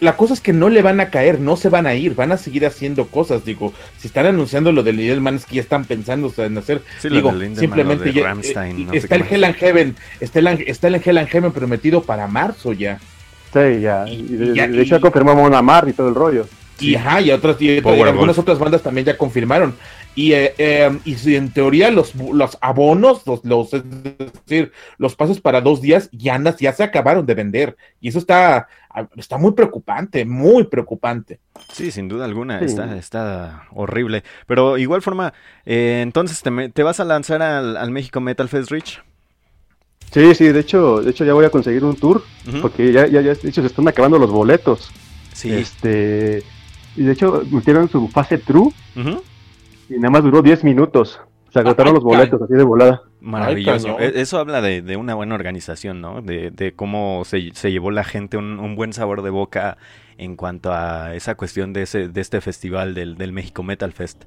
la, 0.00 0.16
cosa 0.16 0.34
es 0.34 0.40
que 0.40 0.52
no 0.52 0.68
le 0.70 0.82
van 0.82 1.00
a 1.00 1.10
caer, 1.10 1.38
no 1.38 1.56
se 1.56 1.68
van 1.68 1.86
a 1.86 1.94
ir, 1.94 2.14
van 2.14 2.32
a 2.32 2.38
seguir 2.38 2.66
haciendo 2.66 3.06
cosas. 3.06 3.44
Digo, 3.44 3.72
si 3.98 4.08
están 4.08 4.26
anunciando 4.26 4.72
lo 4.72 4.82
del 4.82 5.20
Man 5.20 5.36
es 5.36 5.46
que 5.46 5.56
ya 5.56 5.60
están 5.62 5.84
pensando 5.84 6.32
en 6.38 6.58
hacer. 6.58 6.82
digo, 7.02 7.32
simplemente 7.54 8.12
ya, 8.12 8.32
eh, 8.32 8.86
está 8.92 9.16
el 9.16 9.24
Hell 9.28 9.44
and 9.44 9.56
Heaven, 9.56 9.96
está 10.20 10.38
el, 10.38 10.46
está 10.66 10.88
el 10.88 10.94
Hell 10.94 11.18
and 11.18 11.28
Heaven 11.28 11.52
prometido 11.52 12.02
para 12.02 12.26
marzo 12.26 12.72
ya. 12.72 12.98
Sí, 13.52 13.80
ya. 13.80 14.06
Y, 14.08 14.22
de, 14.22 14.82
hecho, 14.82 15.00
confirmamos 15.00 15.46
una 15.46 15.62
mar 15.62 15.86
y 15.88 15.92
todo 15.92 16.08
el 16.08 16.14
rollo. 16.14 16.46
Y, 16.80 16.94
ajá, 16.96 17.20
y, 17.20 17.30
otras, 17.30 17.60
y 17.60 17.78
algunas 17.78 18.38
otras 18.38 18.58
bandas 18.58 18.82
también 18.82 19.06
ya 19.06 19.16
confirmaron. 19.16 19.74
Y, 20.14 20.32
eh, 20.32 20.54
em, 20.58 21.00
y 21.04 21.14
si 21.14 21.36
en 21.36 21.52
teoría 21.52 21.90
los, 21.90 22.14
los 22.14 22.58
abonos, 22.60 23.26
los, 23.26 23.44
los, 23.44 23.72
es 23.72 23.82
decir, 24.46 24.72
los 24.98 25.14
pasos 25.14 25.40
para 25.40 25.60
dos 25.60 25.80
días 25.80 26.10
ya, 26.12 26.38
ya 26.58 26.72
se 26.72 26.82
acabaron 26.82 27.24
de 27.24 27.34
vender. 27.34 27.76
Y 28.00 28.08
eso 28.08 28.18
está, 28.18 28.68
está 29.16 29.38
muy 29.38 29.52
preocupante, 29.52 30.24
muy 30.24 30.64
preocupante. 30.64 31.40
Sí, 31.72 31.90
sin 31.90 32.08
duda 32.08 32.24
alguna, 32.24 32.60
está, 32.60 32.96
está 32.96 33.64
horrible. 33.72 34.22
Pero 34.46 34.76
igual 34.76 35.02
forma, 35.02 35.32
eh, 35.64 36.00
entonces, 36.02 36.42
¿te, 36.42 36.68
¿te, 36.70 36.82
vas 36.82 37.00
a 37.00 37.04
lanzar 37.04 37.42
al, 37.42 37.76
al, 37.76 37.90
México 37.90 38.20
Metal 38.20 38.48
Fest 38.48 38.70
Rich? 38.70 39.02
Sí, 40.12 40.34
sí, 40.34 40.48
de 40.48 40.60
hecho, 40.60 41.02
de 41.02 41.10
hecho 41.10 41.24
ya 41.24 41.32
voy 41.32 41.46
a 41.46 41.50
conseguir 41.50 41.84
un 41.84 41.96
tour, 41.96 42.22
porque 42.60 42.92
ya, 42.92 43.06
ya, 43.06 43.22
ya, 43.22 43.34
de 43.34 43.48
hecho, 43.48 43.62
se 43.62 43.66
están 43.66 43.88
acabando 43.88 44.18
los 44.18 44.30
boletos. 44.30 44.90
Sí. 45.32 45.52
Este, 45.52 46.42
y 46.96 47.02
de 47.02 47.12
hecho, 47.12 47.42
metieron 47.50 47.88
su 47.88 48.08
fase 48.08 48.38
true. 48.38 48.70
Y 49.88 49.94
nada 49.94 50.10
más 50.10 50.22
duró 50.22 50.42
10 50.42 50.64
minutos. 50.64 51.18
Se 51.50 51.58
agotaron 51.58 51.94
los 51.94 52.02
boletos 52.02 52.40
así 52.40 52.54
de 52.54 52.62
volada. 52.62 53.02
Maravilloso. 53.20 53.98
E-, 53.98 54.20
eso 54.20 54.38
habla 54.38 54.60
de, 54.60 54.96
una 54.96 55.14
buena 55.14 55.34
organización, 55.34 56.00
¿no? 56.00 56.22
De, 56.22 56.72
cómo 56.76 57.22
se, 57.24 57.52
llevó 57.70 57.90
la 57.90 58.04
gente 58.04 58.36
un, 58.36 58.74
buen 58.74 58.92
sabor 58.92 59.22
de 59.22 59.30
boca 59.30 59.78
en 60.18 60.36
cuanto 60.36 60.72
a 60.72 61.14
esa 61.14 61.34
cuestión 61.36 61.72
de, 61.72 61.82
ese, 61.82 62.08
de 62.08 62.20
este 62.20 62.40
festival 62.40 62.94
del, 62.94 63.32
México 63.32 63.62
Metal 63.62 63.92
Fest. 63.92 64.24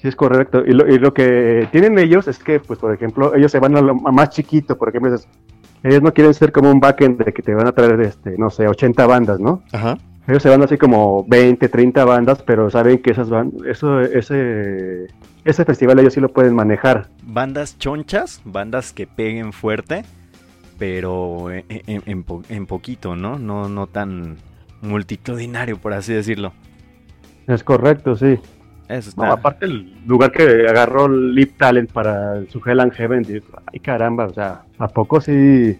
Sí, 0.00 0.08
es 0.08 0.16
correcto. 0.16 0.62
Y 0.66 0.72
lo, 0.72 1.12
que 1.12 1.68
tienen 1.72 1.98
ellos 1.98 2.26
es 2.26 2.38
que, 2.38 2.58
pues, 2.58 2.78
por 2.78 2.94
ejemplo, 2.94 3.34
ellos 3.34 3.52
se 3.52 3.58
van 3.58 3.76
a 3.76 3.82
lo 3.82 3.94
más 3.94 4.30
chiquito. 4.30 4.78
Por 4.78 4.88
ejemplo, 4.88 5.14
ellos 5.82 6.02
no 6.02 6.14
quieren 6.14 6.32
ser 6.32 6.52
como 6.52 6.70
un 6.70 6.80
backend 6.80 7.22
de 7.22 7.32
que 7.34 7.42
te 7.42 7.54
van 7.54 7.66
a 7.66 7.72
traer, 7.72 8.00
este, 8.00 8.38
no 8.38 8.48
sé, 8.48 8.66
80 8.66 9.06
bandas, 9.06 9.38
¿no? 9.40 9.62
Ajá. 9.72 9.98
Ellos 10.26 10.42
se 10.42 10.48
van 10.48 10.62
así 10.62 10.78
como 10.78 11.26
20, 11.28 11.68
30 11.68 12.04
bandas, 12.06 12.42
pero 12.42 12.70
saben 12.70 13.02
que 13.02 13.10
esas 13.10 13.28
van, 13.28 13.52
eso, 13.66 14.00
ese, 14.00 15.08
ese 15.44 15.64
festival 15.64 15.98
ellos 15.98 16.14
sí 16.14 16.20
lo 16.20 16.30
pueden 16.30 16.54
manejar. 16.54 17.08
Bandas 17.22 17.78
chonchas, 17.78 18.40
bandas 18.44 18.94
que 18.94 19.06
peguen 19.06 19.52
fuerte, 19.52 20.04
pero 20.78 21.50
en, 21.50 21.64
en, 21.68 22.66
poquito, 22.66 23.16
¿no? 23.16 23.38
¿no? 23.38 23.68
No 23.68 23.86
tan 23.86 24.36
multitudinario, 24.80 25.76
por 25.76 25.92
así 25.92 26.14
decirlo. 26.14 26.54
Es 27.46 27.64
correcto, 27.64 28.16
sí. 28.16 28.38
Eso 28.90 29.10
está. 29.10 29.32
aparte 29.32 29.66
el 29.66 30.06
lugar 30.06 30.32
que 30.32 30.66
agarró 30.68 31.08
Lip 31.08 31.56
Talent 31.56 31.92
para 31.92 32.44
su 32.46 32.60
Hell 32.64 32.80
and 32.80 32.92
Heaven, 32.92 33.42
ay 33.72 33.80
caramba, 33.80 34.26
o 34.26 34.34
sea, 34.34 34.62
¿a 34.78 34.88
poco 34.88 35.20
sí 35.20 35.78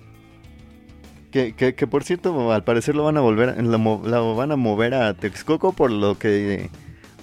que, 1.31 1.55
que, 1.55 1.87
por 1.87 2.03
cierto, 2.03 2.53
al 2.53 2.65
parecer 2.65 2.97
lo 2.97 3.05
van 3.05 3.17
a 3.17 3.21
volver, 3.21 3.57
lo, 3.63 4.35
van 4.35 4.53
a 4.53 4.57
mover 4.57 4.95
a 4.95 5.15
Texcoco 5.15 5.73
por 5.73 5.91
lo 5.93 6.19
que 6.19 6.71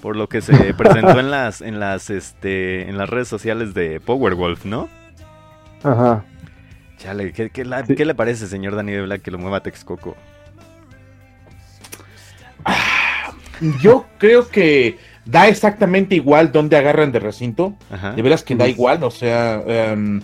por 0.01 0.15
lo 0.15 0.29
que 0.29 0.41
se 0.41 0.73
presentó 0.77 1.19
en 1.19 1.29
las 1.29 1.61
en 1.61 1.79
las 1.79 2.09
este 2.09 2.89
en 2.89 2.97
las 2.97 3.09
redes 3.09 3.27
sociales 3.27 3.73
de 3.73 3.99
Powerwolf, 3.99 4.63
¿no? 4.65 4.87
Ajá. 5.83 6.23
Chale, 6.97 7.33
¿qué, 7.33 7.49
qué, 7.49 7.65
le 7.65 8.15
parece, 8.15 8.47
señor 8.47 8.75
Dani 8.75 8.93
de 8.93 9.03
Black, 9.03 9.21
que 9.21 9.29
lo 9.29 9.37
mueva 9.37 9.57
a 9.57 9.63
Texcoco? 9.63 10.15
Yo 13.81 14.05
creo 14.17 14.47
que 14.47 14.97
da 15.27 15.47
exactamente 15.47 16.15
igual 16.15 16.51
donde 16.51 16.77
agarran 16.77 17.11
de 17.11 17.19
recinto. 17.19 17.75
De 18.15 18.21
veras 18.21 18.43
que 18.43 18.55
da 18.55 18.67
igual, 18.67 19.03
o 19.03 19.11
sea, 19.11 19.61
em, 19.67 20.21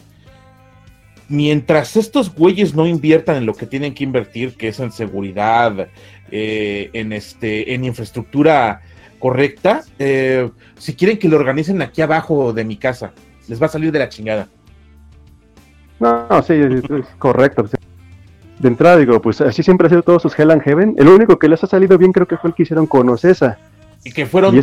mientras 1.28 1.95
estos 1.95 2.34
güeyes 2.34 2.74
no 2.74 2.88
inviertan 2.88 3.38
en 3.38 3.45
lo 3.45 3.54
que 3.54 3.66
tienen 3.66 3.93
que 3.93 4.04
invertir, 4.04 4.56
que 4.56 4.70
es 4.70 4.80
en 4.80 4.91
seguridad, 4.91 5.88
eh, 6.32 6.89
en 6.93 7.14
este, 7.14 7.74
en 7.74 7.86
infraestructura 7.86 8.82
correcta, 9.20 9.84
eh, 9.99 10.49
si 10.78 10.95
quieren 10.95 11.18
que 11.18 11.30
lo 11.30 11.38
organicen 11.38 11.82
aquí 11.82 12.01
abajo 12.01 12.54
de 12.54 12.64
mi 12.64 12.78
casa, 12.78 13.14
les 13.47 13.62
va 13.62 13.68
a 13.68 13.70
salir 13.70 13.91
de 13.91 13.99
la 13.99 14.10
chingada. 14.10 14.47
No, 15.99 16.43
sí, 16.43 16.54
es, 16.54 17.06
correcto. 17.18 17.66
De 18.60 18.68
entrada 18.68 18.97
digo, 18.97 19.22
pues 19.22 19.41
así 19.41 19.64
siempre 19.64 19.88
ha 19.88 19.89
sido 19.89 20.04
todos 20.04 20.22
sus 20.22 20.38
Hell 20.38 20.51
and 20.51 20.62
Heaven. 20.62 20.95
El 20.97 21.08
único 21.08 21.38
que 21.38 21.49
les 21.49 21.64
ha 21.64 21.68
salido 21.68 21.97
bien 21.97 22.12
creo 22.12 22.28
que 22.28 22.38
fue 22.38 22.49
el 22.49 22.56
que 22.56 22.64
hicieron 22.64 22.88
con 22.88 23.10
Ocesa. 23.10 23.58
Y 24.04 24.12
que 24.12 24.26
fueron, 24.26 24.56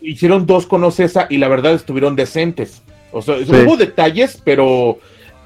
hicieron, 0.00 0.46
dos 0.46 0.66
con 0.66 0.82
Ocesa 0.82 1.26
y 1.30 1.38
la 1.38 1.48
verdad 1.48 1.74
estuvieron 1.74 2.16
decentes. 2.16 2.82
O 3.12 3.22
sea, 3.22 3.36
hubo 3.36 3.76
detalles, 3.76 4.40
pero 4.44 4.98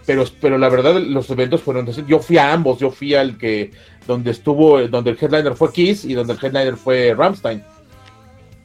pero, 0.09 0.25
pero 0.41 0.57
la 0.57 0.71
verdad 0.71 0.99
los 1.03 1.29
eventos 1.29 1.61
fueron 1.61 1.87
yo 2.07 2.19
fui 2.21 2.39
a 2.39 2.55
ambos, 2.55 2.79
yo 2.79 2.91
fui 2.91 3.15
al 3.15 3.37
que 3.37 3.73
donde 4.07 4.31
estuvo, 4.31 4.81
donde 4.89 5.11
el 5.11 5.19
headliner 5.21 5.55
fue 5.55 5.71
Kiss 5.71 6.07
y 6.07 6.15
donde 6.15 6.33
el 6.33 6.39
headliner 6.43 6.77
fue 6.79 7.15
Ramstein. 7.15 7.63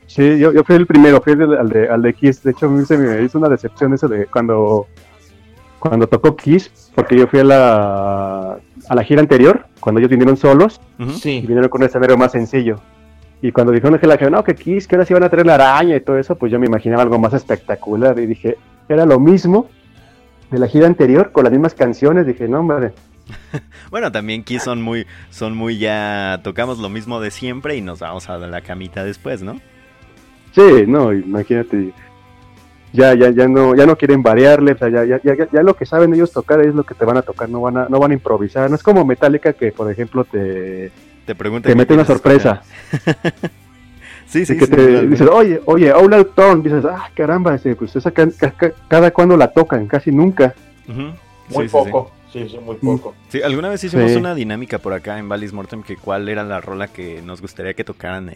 Sí, 0.07 0.39
yo, 0.39 0.53
yo 0.53 0.64
fui 0.64 0.78
el 0.78 0.88
primero, 0.88 1.20
fui 1.22 1.34
al 1.34 1.68
de, 1.68 1.89
al 1.89 2.01
de 2.01 2.14
Kiss, 2.14 2.43
de 2.43 2.51
hecho 2.51 2.68
a 2.68 2.70
mí 2.70 2.86
se 2.86 2.97
me 2.97 3.22
hizo 3.22 3.38
una 3.38 3.49
decepción 3.49 3.93
eso 3.93 4.07
de 4.07 4.26
cuando 4.28 4.88
cuando 5.80 6.07
tocó 6.07 6.34
Kiss, 6.38 6.72
porque 6.95 7.18
yo 7.18 7.28
fui 7.28 7.41
a 7.41 7.43
la, 7.43 8.57
a 8.88 8.95
la 8.95 9.03
gira 9.03 9.20
anterior, 9.20 9.66
cuando 9.82 9.99
ellos 9.99 10.11
vinieron 10.11 10.38
solos, 10.38 10.80
y 10.97 11.41
vinieron 11.41 11.68
con 11.68 11.82
un 11.82 11.88
escenario 11.88 12.16
más 12.16 12.32
sencillo. 12.32 12.80
Y 13.44 13.52
cuando 13.52 13.74
dijeron 13.74 14.00
que 14.00 14.08
la 14.08 14.18
que 14.18 14.32
no, 14.32 14.41
que 14.41 14.56
Kiss, 14.56 14.88
que 14.88 14.96
ahora 14.96 15.06
sí 15.06 15.12
iban 15.12 15.24
a 15.24 15.30
traer 15.30 15.46
la 15.46 15.56
araña 15.56 15.98
y 15.98 16.00
todo 16.00 16.18
eso, 16.18 16.38
pues 16.38 16.50
yo 16.50 16.58
me 16.60 16.66
imaginaba 16.66 17.04
algo 17.04 17.20
más 17.20 17.34
espectacular 17.34 18.18
y 18.18 18.26
dije, 18.26 18.58
era 18.88 19.06
lo 19.06 19.20
mismo, 19.20 19.68
de 20.50 20.60
la 20.60 20.68
gira 20.70 20.88
anterior 20.88 21.34
con 21.34 21.44
las 21.44 21.52
mismas 21.52 21.74
canciones. 21.74 22.26
Dije, 22.26 22.48
no, 22.48 22.62
hombre. 22.62 22.94
bueno, 23.91 24.14
también 24.14 24.46
Kiss 24.46 24.64
son 24.64 24.82
muy, 24.82 25.06
son 25.30 25.58
muy 25.58 25.78
ya, 25.78 26.39
tocamos 26.41 26.80
lo 26.80 26.88
mismo 26.88 27.20
de 27.20 27.32
siempre 27.32 27.76
y 27.76 27.82
nos 27.82 28.00
vamos 28.00 28.30
a 28.30 28.38
la 28.38 28.62
camita 28.62 29.04
después, 29.04 29.44
¿no? 29.44 29.60
Sí, 30.54 30.86
no, 30.88 31.12
imagínate. 31.12 31.91
Ya, 32.94 33.14
ya, 33.14 33.30
ya 33.32 33.50
no, 33.50 33.76
ya 33.76 33.86
no 33.86 33.98
quieren 33.98 34.24
variarle, 34.24 34.72
o 34.72 34.78
sea, 34.78 34.88
ya, 34.88 35.04
ya, 35.04 35.20
ya, 35.22 35.50
ya, 35.52 35.64
lo 35.64 35.76
que 35.76 35.86
saben 35.86 36.14
ellos 36.14 36.32
tocar 36.32 36.62
es 36.62 36.74
lo 36.74 36.86
que 36.86 36.96
te 36.96 37.04
van 37.04 37.18
a 37.18 37.24
tocar, 37.24 37.50
no 37.50 37.60
van 37.60 37.76
a, 37.76 37.89
no 37.89 38.00
van 38.00 38.12
a 38.12 38.14
improvisar. 38.14 38.70
No 38.70 38.78
es 38.78 38.84
como 38.84 39.04
Metallica 39.04 39.52
que, 39.52 39.74
por 39.74 39.91
ejemplo, 39.91 40.24
te, 40.24 40.91
te, 41.26 41.36
te 41.36 41.76
mete 41.76 41.93
una 41.93 42.05
sorpresa. 42.05 42.61
Sí, 44.34 44.47
sí, 44.47 44.57
que 44.57 44.65
te 44.65 45.05
dices, 45.05 45.30
oye, 45.32 45.61
oye, 45.65 45.91
All 45.91 46.32
Town, 46.34 46.63
dices, 46.63 46.84
ah, 46.86 47.07
caramba, 47.13 47.55
pues 47.78 47.95
esa 47.95 48.11
cada 48.11 49.11
cuando 49.11 49.38
la 49.38 49.49
tocan, 49.49 49.86
casi 49.86 50.11
nunca. 50.11 50.55
Muy 51.49 51.67
poco. 51.67 52.11
Sí, 52.32 52.47
sí, 52.49 52.57
muy 52.57 52.78
poco. 52.78 53.13
Sí, 53.30 53.43
alguna 53.43 53.69
vez 53.69 53.84
hicimos 53.84 54.15
una 54.15 54.34
dinámica 54.34 54.80
por 54.80 54.93
acá 54.93 55.19
en 55.19 55.30
Valis 55.30 55.53
Mortem 55.53 55.84
que 55.84 55.97
cuál 55.97 56.28
era 56.30 56.43
la 56.43 56.61
rola 56.61 56.88
que 56.88 57.21
nos 57.21 57.41
gustaría 57.41 57.76
que 57.76 57.84
tocaran 57.84 58.32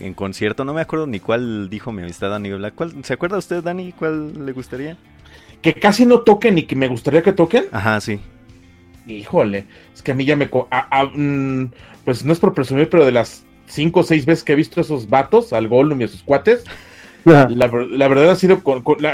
en, 0.00 0.14
concierto. 0.14 0.64
No 0.64 0.74
me 0.74 0.80
acuerdo 0.80 1.06
ni 1.06 1.20
cuál 1.20 1.70
dijo 1.70 1.92
mi 1.92 2.02
amistad 2.02 2.30
Dani 2.30 2.50
Black. 2.50 2.74
¿Se 3.04 3.12
acuerda 3.12 3.38
usted, 3.38 3.62
Dani, 3.62 3.92
cuál 3.92 4.44
le 4.44 4.50
gustaría? 4.50 4.96
Que 5.62 5.74
casi 5.74 6.06
no 6.06 6.22
toquen 6.22 6.58
y 6.58 6.64
que 6.64 6.74
me 6.74 6.88
gustaría 6.88 7.22
que 7.22 7.32
toquen. 7.32 7.66
Ajá, 7.70 8.00
sí. 8.00 8.18
Híjole, 9.06 9.64
es 9.94 10.02
que 10.02 10.10
a 10.10 10.14
mí 10.16 10.24
ya 10.24 10.34
me... 10.34 10.50
Mm, 11.14 11.66
pues 12.04 12.24
no 12.24 12.32
es 12.32 12.38
por 12.38 12.54
presumir, 12.54 12.88
pero 12.88 13.04
de 13.04 13.12
las 13.12 13.44
cinco 13.66 14.00
o 14.00 14.02
seis 14.02 14.26
veces 14.26 14.44
que 14.44 14.52
he 14.52 14.56
visto 14.56 14.80
a 14.80 14.82
esos 14.82 15.08
vatos, 15.08 15.52
al 15.52 15.68
Gollum 15.68 16.00
y 16.00 16.04
a 16.04 16.08
sus 16.08 16.22
cuates, 16.22 16.64
la, 17.24 17.66
verdad 18.08 18.30
ha 18.30 18.36
sido 18.36 18.62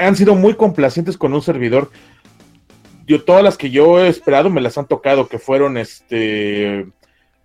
han 0.01 0.17
sido 0.17 0.35
muy 0.35 0.55
complacientes 0.55 1.17
con 1.17 1.35
un 1.35 1.43
servidor. 1.43 1.91
Yo, 3.07 3.23
todas 3.23 3.43
las 3.43 3.57
que 3.57 3.71
yo 3.71 4.01
he 4.01 4.09
esperado 4.09 4.51
me 4.51 4.61
las 4.61 4.79
han 4.79 4.87
tocado, 4.87 5.29
que 5.29 5.39
fueron 5.39 5.77
este 5.77 6.87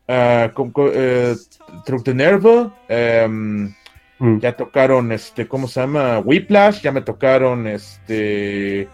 uh, 0.07 0.61
uh, 0.61 2.13
Nervo, 2.13 2.73
em, 2.89 3.73
mm. 4.17 4.39
ya 4.39 4.55
tocaron 4.55 5.11
este, 5.11 5.47
¿cómo 5.47 5.67
se 5.67 5.81
llama? 5.81 6.19
Whiplash, 6.19 6.81
ya 6.81 6.91
me 6.91 7.01
tocaron 7.01 7.67
este 7.67 8.87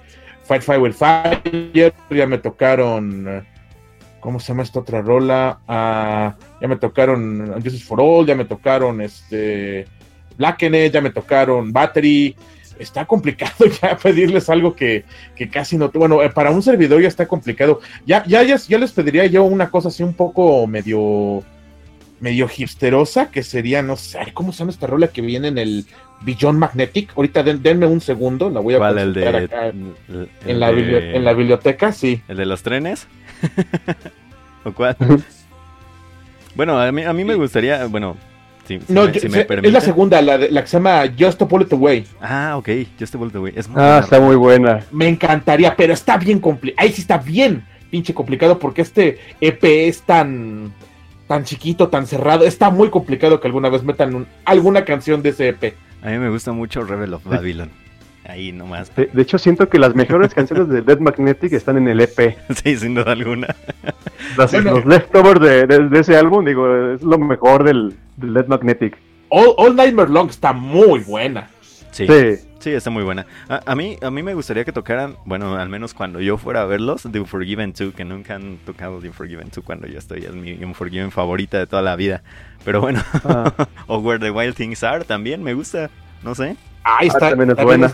Fight 0.44 0.62
Fire 0.62 0.82
with 0.82 0.94
Fire, 0.94 1.42
ya 2.10 2.28
me 2.28 2.38
tocaron 2.38 3.46
¿Cómo 4.20 4.40
se 4.40 4.48
llama 4.48 4.64
esta 4.64 4.80
otra 4.80 5.02
rola? 5.02 5.60
Ah, 5.68 6.36
ya 6.62 6.68
me 6.68 6.76
tocaron 6.78 7.54
Justice 7.62 7.84
for 7.84 8.00
All, 8.02 8.26
ya 8.26 8.36
me 8.36 8.46
tocaron 8.46 9.00
este 9.02 9.88
Blackened, 10.38 10.92
ya 10.92 11.02
me 11.02 11.10
tocaron 11.10 11.72
Battery. 11.72 12.36
Está 12.80 13.06
complicado 13.06 13.66
ya 13.82 13.98
pedirles 13.98 14.50
algo 14.50 14.76
que, 14.76 15.04
que 15.36 15.50
casi 15.50 15.78
no. 15.78 15.90
Bueno, 15.90 16.22
eh, 16.22 16.30
para 16.30 16.52
un 16.52 16.62
servidor 16.62 17.02
ya 17.02 17.08
está 17.08 17.28
complicado. 17.28 17.82
Ya, 18.06 18.24
ya, 18.26 18.44
ya, 18.44 18.78
les 18.78 18.92
pediría 18.92 19.26
yo 19.26 19.44
una 19.44 19.70
cosa 19.70 19.90
así 19.90 20.04
un 20.04 20.14
poco 20.14 20.68
medio 20.68 21.44
medio 22.20 22.50
hipsterosa, 22.56 23.30
que 23.30 23.44
sería, 23.44 23.84
no 23.84 23.96
sé, 23.96 24.18
¿cómo 24.34 24.52
se 24.52 24.60
llama 24.60 24.72
esta 24.72 24.88
rola 24.88 25.08
que 25.10 25.22
viene 25.22 25.50
en 25.50 25.60
el 25.60 25.86
Beyond 26.22 26.58
Magnetic? 26.58 27.12
Ahorita 27.16 27.44
denme 27.44 27.86
un 27.86 28.02
segundo, 28.02 28.50
la 28.50 28.60
voy 28.60 28.74
a 28.74 28.80
¿Cuál, 28.80 28.98
el 28.98 29.14
de, 29.14 29.28
acá 29.28 29.68
en, 29.68 29.94
la 30.60 30.70
en, 30.72 31.24
la 31.24 31.34
biblioteca, 31.34 31.92
sí. 31.92 32.24
¿El 32.28 32.38
de 32.38 32.48
los 32.48 32.64
trenes? 32.64 33.08
¿O 34.64 34.72
cuál? 34.72 34.96
bueno, 36.56 36.80
a 36.80 36.92
mí, 36.92 37.04
a 37.04 37.14
mí 37.14 37.24
me 37.24 37.36
gustaría, 37.36 37.86
bueno, 37.88 38.18
si, 38.68 38.80
no, 38.90 39.06
me, 39.06 39.12
es 39.12 39.72
la 39.72 39.80
segunda, 39.80 40.22
la, 40.22 40.38
la, 40.38 40.62
que 40.62 40.68
se 40.68 40.78
llama 40.78 41.04
Just 41.18 41.42
a 41.42 41.46
Bullet 41.46 41.72
Away. 41.72 42.06
Ah, 42.22 42.58
ok, 42.58 42.70
Just 43.00 43.16
a 43.16 43.18
Bullet 43.18 43.36
Away. 43.36 43.54
Es 43.56 43.70
ah, 43.74 44.02
está 44.04 44.20
muy 44.20 44.36
buena. 44.36 44.82
Me 44.92 45.08
encantaría, 45.08 45.74
pero 45.76 45.94
está 45.94 46.18
bien 46.18 46.40
complicado. 46.40 46.86
Ahí 46.86 46.92
sí 46.92 47.02
está 47.02 47.18
bien 47.18 47.64
pinche 47.90 48.14
complicado 48.14 48.60
porque 48.60 48.82
este 48.82 49.20
EP 49.40 49.64
es 49.64 50.02
tan 50.02 50.74
tan 51.28 51.44
chiquito, 51.46 51.88
tan 51.88 52.08
cerrado. 52.08 52.46
Está 52.46 52.70
muy 52.70 52.90
complicado 52.90 53.40
que 53.40 53.48
alguna 53.48 53.70
vez 53.70 53.84
metan 53.84 54.28
alguna 54.44 54.84
canción 54.84 55.22
de 55.22 55.30
ese 55.30 55.50
EP. 55.50 55.74
A 56.02 56.10
mí 56.10 56.18
me 56.18 56.30
gusta 56.30 56.52
mucho 56.52 56.84
Rebel 56.84 57.14
of 57.14 57.24
Babylon. 57.26 57.70
Ahí 58.28 58.52
nomás. 58.52 58.92
De, 58.94 59.10
hecho, 59.22 59.38
siento 59.38 59.70
que 59.70 59.80
las 59.80 59.96
mejores 59.96 60.34
canciones 60.34 60.68
de 60.68 60.82
Dead 60.82 61.00
Magnetic 61.00 61.54
están 61.54 61.78
en 61.78 61.88
el 61.88 62.02
EP. 62.02 62.38
Sí, 62.64 62.76
sin 62.76 62.96
duda 62.96 63.14
alguna. 63.14 63.56
Los, 64.36 64.86
leftovers 64.86 65.40
de, 65.40 66.00
ese 66.00 66.18
álbum, 66.18 66.44
digo, 66.44 66.94
es 66.94 67.02
lo 67.04 67.18
mejor 67.18 67.64
del, 67.64 67.96
Dead 68.18 68.48
Magnetic. 68.48 68.98
All, 69.30 69.54
All 69.58 69.76
Nightmare 69.76 70.10
Long 70.10 70.30
está 70.30 70.52
muy 70.52 71.00
buena. 71.00 71.50
Sí. 71.92 72.06
sí. 72.60 72.72
está 72.72 72.90
muy 72.90 73.04
buena. 73.04 73.26
A, 73.48 73.76
mí, 73.76 73.98
a 74.02 74.12
mí 74.12 74.22
me 74.22 74.34
gustaría 74.34 74.66
que 74.66 74.74
tocaran, 74.74 75.16
bueno, 75.24 75.56
al 75.56 75.70
menos 75.70 75.94
cuando 75.94 76.20
yo 76.20 76.38
fuera 76.38 76.64
a 76.64 76.66
verlos, 76.66 77.04
The 77.10 77.20
Unforgiven 77.22 77.74
2, 77.74 77.94
que 77.94 78.04
nunca 78.04 78.36
han 78.36 78.58
tocado 78.66 79.00
The 79.00 79.08
Unforgiven 79.08 79.50
2 79.56 79.64
cuando 79.64 79.88
yo 79.88 79.98
estoy, 79.98 80.26
es 80.26 80.34
mi 80.34 80.64
Unforgiven 80.64 81.12
favorita 81.12 81.60
de 81.60 81.68
toda 81.68 81.82
la 81.82 81.96
vida. 81.96 82.24
Pero 82.66 82.82
bueno, 82.82 83.02
ah. 83.24 83.54
o 83.88 84.00
Where 84.00 84.20
the 84.20 84.32
Wild 84.32 84.56
Things 84.56 84.84
Are 84.84 85.06
también 85.06 85.42
me 85.44 85.54
gusta, 85.54 85.90
no 86.24 86.36
sé. 86.36 86.58
Ahí 86.84 87.08
está. 87.08 87.30
también 87.30 87.52
es 87.52 87.64
buena. 87.64 87.94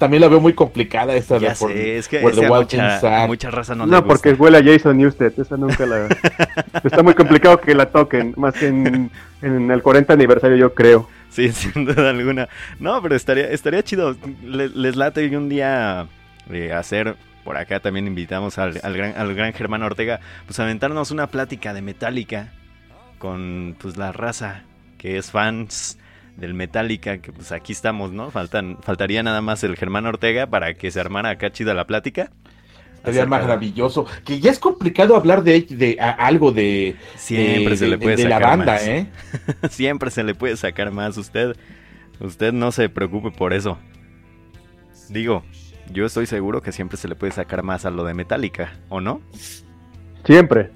También 0.00 0.22
la 0.22 0.28
veo 0.28 0.40
muy 0.40 0.54
complicada 0.54 1.14
esta 1.14 1.36
ya 1.36 1.54
sé, 1.54 1.98
es 1.98 2.08
que 2.08 2.20
mucha, 2.20 3.26
mucha, 3.26 3.50
raza 3.50 3.74
no, 3.74 3.84
no 3.86 4.02
porque 4.02 4.32
huele 4.32 4.56
a 4.56 4.64
Jason 4.64 4.96
Newsted, 4.96 5.38
esa 5.38 5.58
nunca 5.58 5.84
la... 5.84 6.08
Está 6.82 7.02
muy 7.02 7.12
complicado 7.12 7.60
que 7.60 7.74
la 7.74 7.84
toquen, 7.84 8.32
más 8.38 8.54
que 8.54 8.68
en, 8.68 9.10
en 9.42 9.70
el 9.70 9.82
40 9.82 10.14
aniversario 10.14 10.56
yo 10.56 10.72
creo. 10.72 11.06
Sí, 11.28 11.52
sin 11.52 11.84
duda 11.84 12.08
alguna. 12.08 12.48
No, 12.78 13.00
pero 13.02 13.14
estaría, 13.14 13.50
estaría 13.50 13.82
chido. 13.82 14.16
Les, 14.42 14.96
late 14.96 15.36
un 15.36 15.50
día 15.50 16.08
eh, 16.50 16.72
hacer. 16.72 17.16
Por 17.44 17.58
acá 17.58 17.80
también 17.80 18.06
invitamos 18.06 18.58
al, 18.58 18.74
gran, 18.74 19.14
al 19.16 19.34
gran 19.34 19.52
Germán 19.52 19.82
Ortega. 19.82 20.20
Pues 20.46 20.58
a 20.60 20.64
aventarnos 20.64 21.10
una 21.10 21.26
plática 21.26 21.74
de 21.74 21.82
Metallica. 21.82 22.52
Con 23.18 23.76
pues 23.78 23.98
la 23.98 24.12
raza 24.12 24.62
que 24.96 25.18
es 25.18 25.30
fans 25.30 25.98
del 26.36 26.54
Metallica. 26.54 27.18
Que 27.18 27.32
pues 27.32 27.52
aquí 27.52 27.72
estamos, 27.72 28.12
¿no? 28.12 28.30
Faltan, 28.30 28.78
faltaría 28.82 29.22
nada 29.22 29.40
más 29.40 29.64
el 29.64 29.76
Germán 29.76 30.06
Ortega 30.06 30.46
para 30.46 30.74
que 30.74 30.90
se 30.90 31.00
armara 31.00 31.30
acá 31.30 31.50
chida 31.50 31.74
la 31.74 31.86
plática. 31.86 32.30
Sería 33.04 33.26
maravilloso. 33.26 34.06
Que 34.24 34.40
ya 34.40 34.50
es 34.50 34.58
complicado 34.58 35.16
hablar 35.16 35.42
de, 35.42 35.62
de 35.62 35.98
algo 36.00 36.52
de, 36.52 36.96
Siempre 37.16 37.76
se 37.76 37.88
le 37.88 37.98
puede 37.98 38.28
la 38.28 38.38
banda, 38.38 38.76
¿eh? 38.84 39.06
Siempre 39.70 40.10
se 40.10 40.22
le 40.22 40.34
puede 40.34 40.56
sacar 40.56 40.90
más. 40.90 41.16
Usted, 41.16 41.56
usted 42.20 42.52
no 42.52 42.72
se 42.72 42.88
preocupe 42.88 43.30
por 43.30 43.54
eso. 43.54 43.78
Digo, 45.08 45.42
yo 45.92 46.06
estoy 46.06 46.26
seguro 46.26 46.62
que 46.62 46.72
siempre 46.72 46.96
se 46.96 47.08
le 47.08 47.16
puede 47.16 47.32
sacar 47.32 47.62
más 47.62 47.84
a 47.84 47.90
lo 47.90 48.04
de 48.04 48.14
Metallica, 48.14 48.78
¿o 48.88 49.00
no? 49.00 49.22
Siempre. 50.24 50.70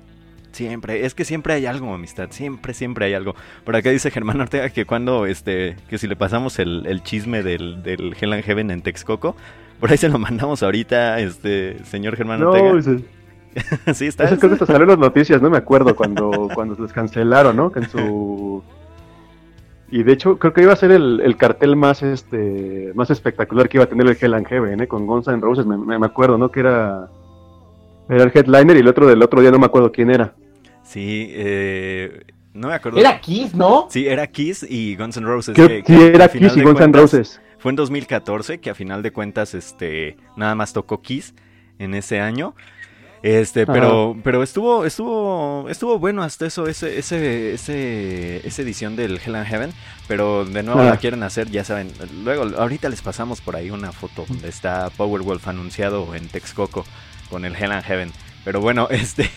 Siempre, 0.54 1.04
es 1.04 1.14
que 1.14 1.24
siempre 1.24 1.52
hay 1.54 1.66
algo, 1.66 1.92
amistad, 1.92 2.28
siempre, 2.30 2.74
siempre 2.74 3.06
hay 3.06 3.14
algo. 3.14 3.34
Por 3.64 3.74
acá 3.74 3.90
dice 3.90 4.10
Germán 4.10 4.40
Ortega 4.40 4.70
que 4.70 4.84
cuando, 4.84 5.26
este, 5.26 5.76
que 5.88 5.98
si 5.98 6.06
le 6.06 6.14
pasamos 6.14 6.58
el, 6.60 7.02
chisme 7.02 7.42
del, 7.42 7.82
del 7.82 8.16
Hell 8.18 8.32
and 8.32 8.44
Heaven 8.44 8.70
en 8.70 8.82
Texcoco, 8.82 9.34
por 9.80 9.90
ahí 9.90 9.96
se 9.96 10.08
lo 10.08 10.18
mandamos 10.18 10.62
ahorita, 10.62 11.18
este, 11.18 11.84
señor 11.84 12.16
Germán 12.16 12.40
no, 12.40 12.50
Ortega. 12.50 13.00
sí, 13.94 14.06
está. 14.06 14.24
Eso 14.24 14.38
creo 14.38 14.56
que 14.56 14.64
salió 14.64 14.82
en 14.82 14.90
las 14.90 14.98
noticias, 14.98 15.42
no 15.42 15.50
me 15.50 15.58
acuerdo 15.58 15.94
cuando, 15.96 16.48
cuando 16.54 16.76
les 16.80 16.92
cancelaron, 16.92 17.56
¿no? 17.56 17.72
Que 17.72 17.80
en 17.80 17.88
su 17.88 18.62
y 19.90 20.02
de 20.02 20.12
hecho 20.12 20.38
creo 20.38 20.52
que 20.52 20.62
iba 20.62 20.72
a 20.72 20.76
ser 20.76 20.90
el, 20.90 21.36
cartel 21.36 21.76
más 21.76 22.02
este 22.02 22.92
más 22.94 23.10
espectacular 23.10 23.68
que 23.68 23.76
iba 23.76 23.84
a 23.84 23.88
tener 23.88 24.06
el 24.06 24.16
Hell 24.20 24.34
and 24.34 24.46
Heaven, 24.46 24.80
¿eh? 24.80 24.88
con 24.88 25.06
Guns 25.06 25.28
N' 25.28 25.40
Roses, 25.40 25.66
me, 25.66 25.76
me, 25.76 26.06
acuerdo, 26.06 26.38
¿no? 26.38 26.50
Que 26.50 26.60
era 26.60 27.08
era 28.08 28.24
el 28.24 28.32
headliner 28.34 28.76
y 28.76 28.80
el 28.80 28.88
otro 28.88 29.06
del 29.06 29.22
otro 29.22 29.40
día 29.40 29.50
no 29.50 29.58
me 29.58 29.66
acuerdo 29.66 29.92
quién 29.92 30.10
era. 30.10 30.34
Sí, 30.84 31.28
eh, 31.30 32.24
no 32.52 32.68
me 32.68 32.74
acuerdo. 32.74 32.98
Era 32.98 33.20
Kiss, 33.20 33.54
¿no? 33.54 33.88
Sí, 33.90 34.06
era 34.06 34.26
Kiss 34.26 34.64
y 34.68 34.96
Guns 34.96 35.16
N' 35.16 35.26
Roses. 35.26 35.56
sí, 35.56 35.62
era 35.62 36.28
Kiss 36.28 36.56
y 36.56 36.62
Guns 36.62 36.80
N' 36.80 36.92
Roses. 36.92 37.40
Fue 37.58 37.70
en 37.70 37.76
2014 37.76 38.60
que 38.60 38.70
a 38.70 38.74
final 38.74 39.02
de 39.02 39.10
cuentas 39.10 39.54
este 39.54 40.16
nada 40.36 40.54
más 40.54 40.72
tocó 40.72 41.00
Kiss 41.00 41.34
en 41.78 41.94
ese 41.94 42.20
año. 42.20 42.54
Este, 43.24 43.66
pero, 43.66 44.18
pero 44.22 44.42
estuvo, 44.42 44.84
estuvo, 44.84 45.66
estuvo 45.70 45.98
bueno 45.98 46.22
hasta 46.22 46.44
eso, 46.44 46.66
ese, 46.66 46.98
ese, 46.98 47.54
ese, 47.54 48.46
esa 48.46 48.60
edición 48.60 48.96
del 48.96 49.18
Hell 49.18 49.36
and 49.36 49.46
Heaven, 49.46 49.72
pero 50.06 50.44
de 50.44 50.62
nuevo 50.62 50.84
la 50.84 50.98
quieren 50.98 51.22
hacer, 51.22 51.50
ya 51.50 51.64
saben. 51.64 51.90
Luego, 52.22 52.54
ahorita 52.58 52.90
les 52.90 53.00
pasamos 53.00 53.40
por 53.40 53.56
ahí 53.56 53.70
una 53.70 53.92
foto 53.92 54.26
donde 54.28 54.50
está 54.50 54.90
Powerwolf 54.90 55.48
anunciado 55.48 56.14
en 56.14 56.28
Texcoco 56.28 56.84
con 57.30 57.46
el 57.46 57.56
Hell 57.56 57.72
and 57.72 57.84
Heaven. 57.84 58.12
Pero 58.44 58.60
bueno, 58.60 58.88
este, 58.90 59.30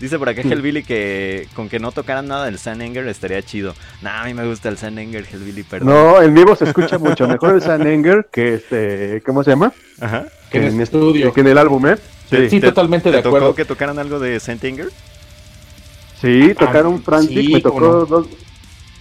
Dice 0.00 0.18
por 0.18 0.28
acá 0.28 0.42
Hellbilly 0.42 0.82
que 0.82 1.46
con 1.54 1.68
que 1.68 1.78
no 1.78 1.92
tocaran 1.92 2.26
nada 2.26 2.46
del 2.46 2.58
Anger 2.64 3.06
estaría 3.06 3.42
chido. 3.42 3.74
Nah, 4.02 4.22
a 4.22 4.24
mí 4.24 4.34
me 4.34 4.46
gusta 4.46 4.68
el 4.68 4.76
Anger, 4.76 5.24
Hellbilly, 5.32 5.62
perdón. 5.62 5.88
No, 5.88 6.20
en 6.20 6.34
vivo 6.34 6.56
se 6.56 6.64
escucha 6.64 6.98
mucho 6.98 7.28
mejor 7.28 7.62
el 7.62 7.70
Anger 7.70 8.28
que 8.30 8.54
este, 8.54 9.22
¿cómo 9.24 9.44
se 9.44 9.50
llama? 9.50 9.72
Ajá. 10.00 10.26
Que 10.50 10.58
en, 10.58 10.74
el 10.74 10.80
estudio. 10.80 11.32
Que 11.32 11.40
en 11.42 11.46
el 11.46 11.58
álbum, 11.58 11.86
¿eh? 11.86 11.96
Sí, 12.50 12.60
totalmente 12.60 13.10
de 13.10 13.18
acuerdo. 13.18 13.48
¿Tocó 13.48 13.54
que 13.54 13.64
tocaran 13.64 13.98
algo 13.98 14.18
de 14.18 14.40
Anger? 14.46 14.88
Sí, 16.20 16.54
tocaron 16.54 16.96
ah, 16.98 17.02
Frantic, 17.04 17.50
me 17.50 17.60
tocó 17.60 18.06
dos, 18.06 18.26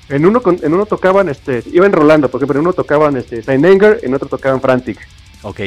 en 0.10 0.26
uno, 0.26 0.42
en 0.46 0.74
uno 0.74 0.86
tocaban, 0.86 1.30
este, 1.30 1.64
iban 1.72 1.92
rolando, 1.92 2.30
porque 2.30 2.46
en 2.52 2.58
uno 2.58 2.74
tocaban 2.74 3.16
este, 3.18 3.44
Anger, 3.48 4.00
en 4.04 4.14
otro 4.14 4.28
tocaban 4.28 4.62
Frantic. 4.62 5.00
Ok. 5.42 5.62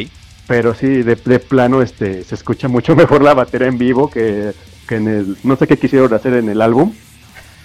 Pero 0.47 0.75
sí, 0.75 1.03
de, 1.03 1.17
de, 1.17 1.39
plano, 1.41 1.83
este, 1.83 2.23
se 2.23 2.35
escucha 2.35 2.69
mucho 2.69 2.95
mejor 2.97 3.23
la 3.23 3.35
batería 3.35 3.69
en 3.69 3.79
vivo 3.79 4.11
que 4.11 4.53
que 4.87 4.97
en 4.97 5.09
el, 5.09 5.37
no 5.43 5.57
sé 5.57 5.67
qué 5.67 5.77
quisieron 5.77 6.13
hacer 6.15 6.35
en 6.35 6.49
el 6.49 6.63
álbum. 6.63 6.93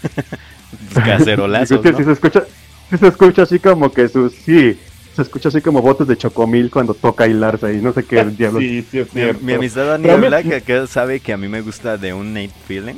Cacerolazos, 0.93 1.83
¿no? 1.83 1.97
si 1.97 2.03
se 2.03 2.11
escucha, 2.11 2.43
si 2.89 2.97
se 2.97 3.07
escucha 3.07 3.43
así 3.43 3.59
como 3.59 3.91
que 3.91 4.07
sus, 4.09 4.33
sí, 4.33 4.77
se 5.15 5.21
escucha 5.21 5.49
así 5.49 5.61
como 5.61 5.81
botes 5.81 6.07
de 6.07 6.17
chocomil 6.17 6.71
cuando 6.71 6.93
toca 6.93 7.27
hilarse 7.27 7.73
y 7.73 7.77
no 7.77 7.93
sé 7.93 8.03
qué 8.03 8.23
diablos. 8.37 8.61
Sí, 8.61 8.85
sí, 8.89 9.05
mi, 9.41 9.53
amistad 9.53 9.85
Daniel 9.85 10.21
Black 10.21 10.63
que 10.63 10.87
sabe 10.87 11.19
que 11.19 11.33
a 11.33 11.37
mí 11.37 11.47
me 11.47 11.61
gusta 11.61 11.97
de 11.97 12.13
un 12.13 12.33
Nate 12.33 12.53
Feeling. 12.67 12.95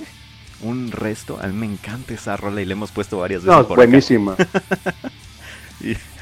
Un 0.62 0.92
resto, 0.92 1.38
a 1.42 1.48
mí 1.48 1.54
me 1.54 1.66
encanta 1.66 2.14
esa 2.14 2.38
rola 2.38 2.62
y 2.62 2.66
le 2.66 2.72
hemos 2.72 2.92
puesto 2.92 3.20
varias 3.20 3.44
veces. 3.44 3.60
No, 3.60 3.68
por 3.68 3.76
buenísima. 3.76 4.38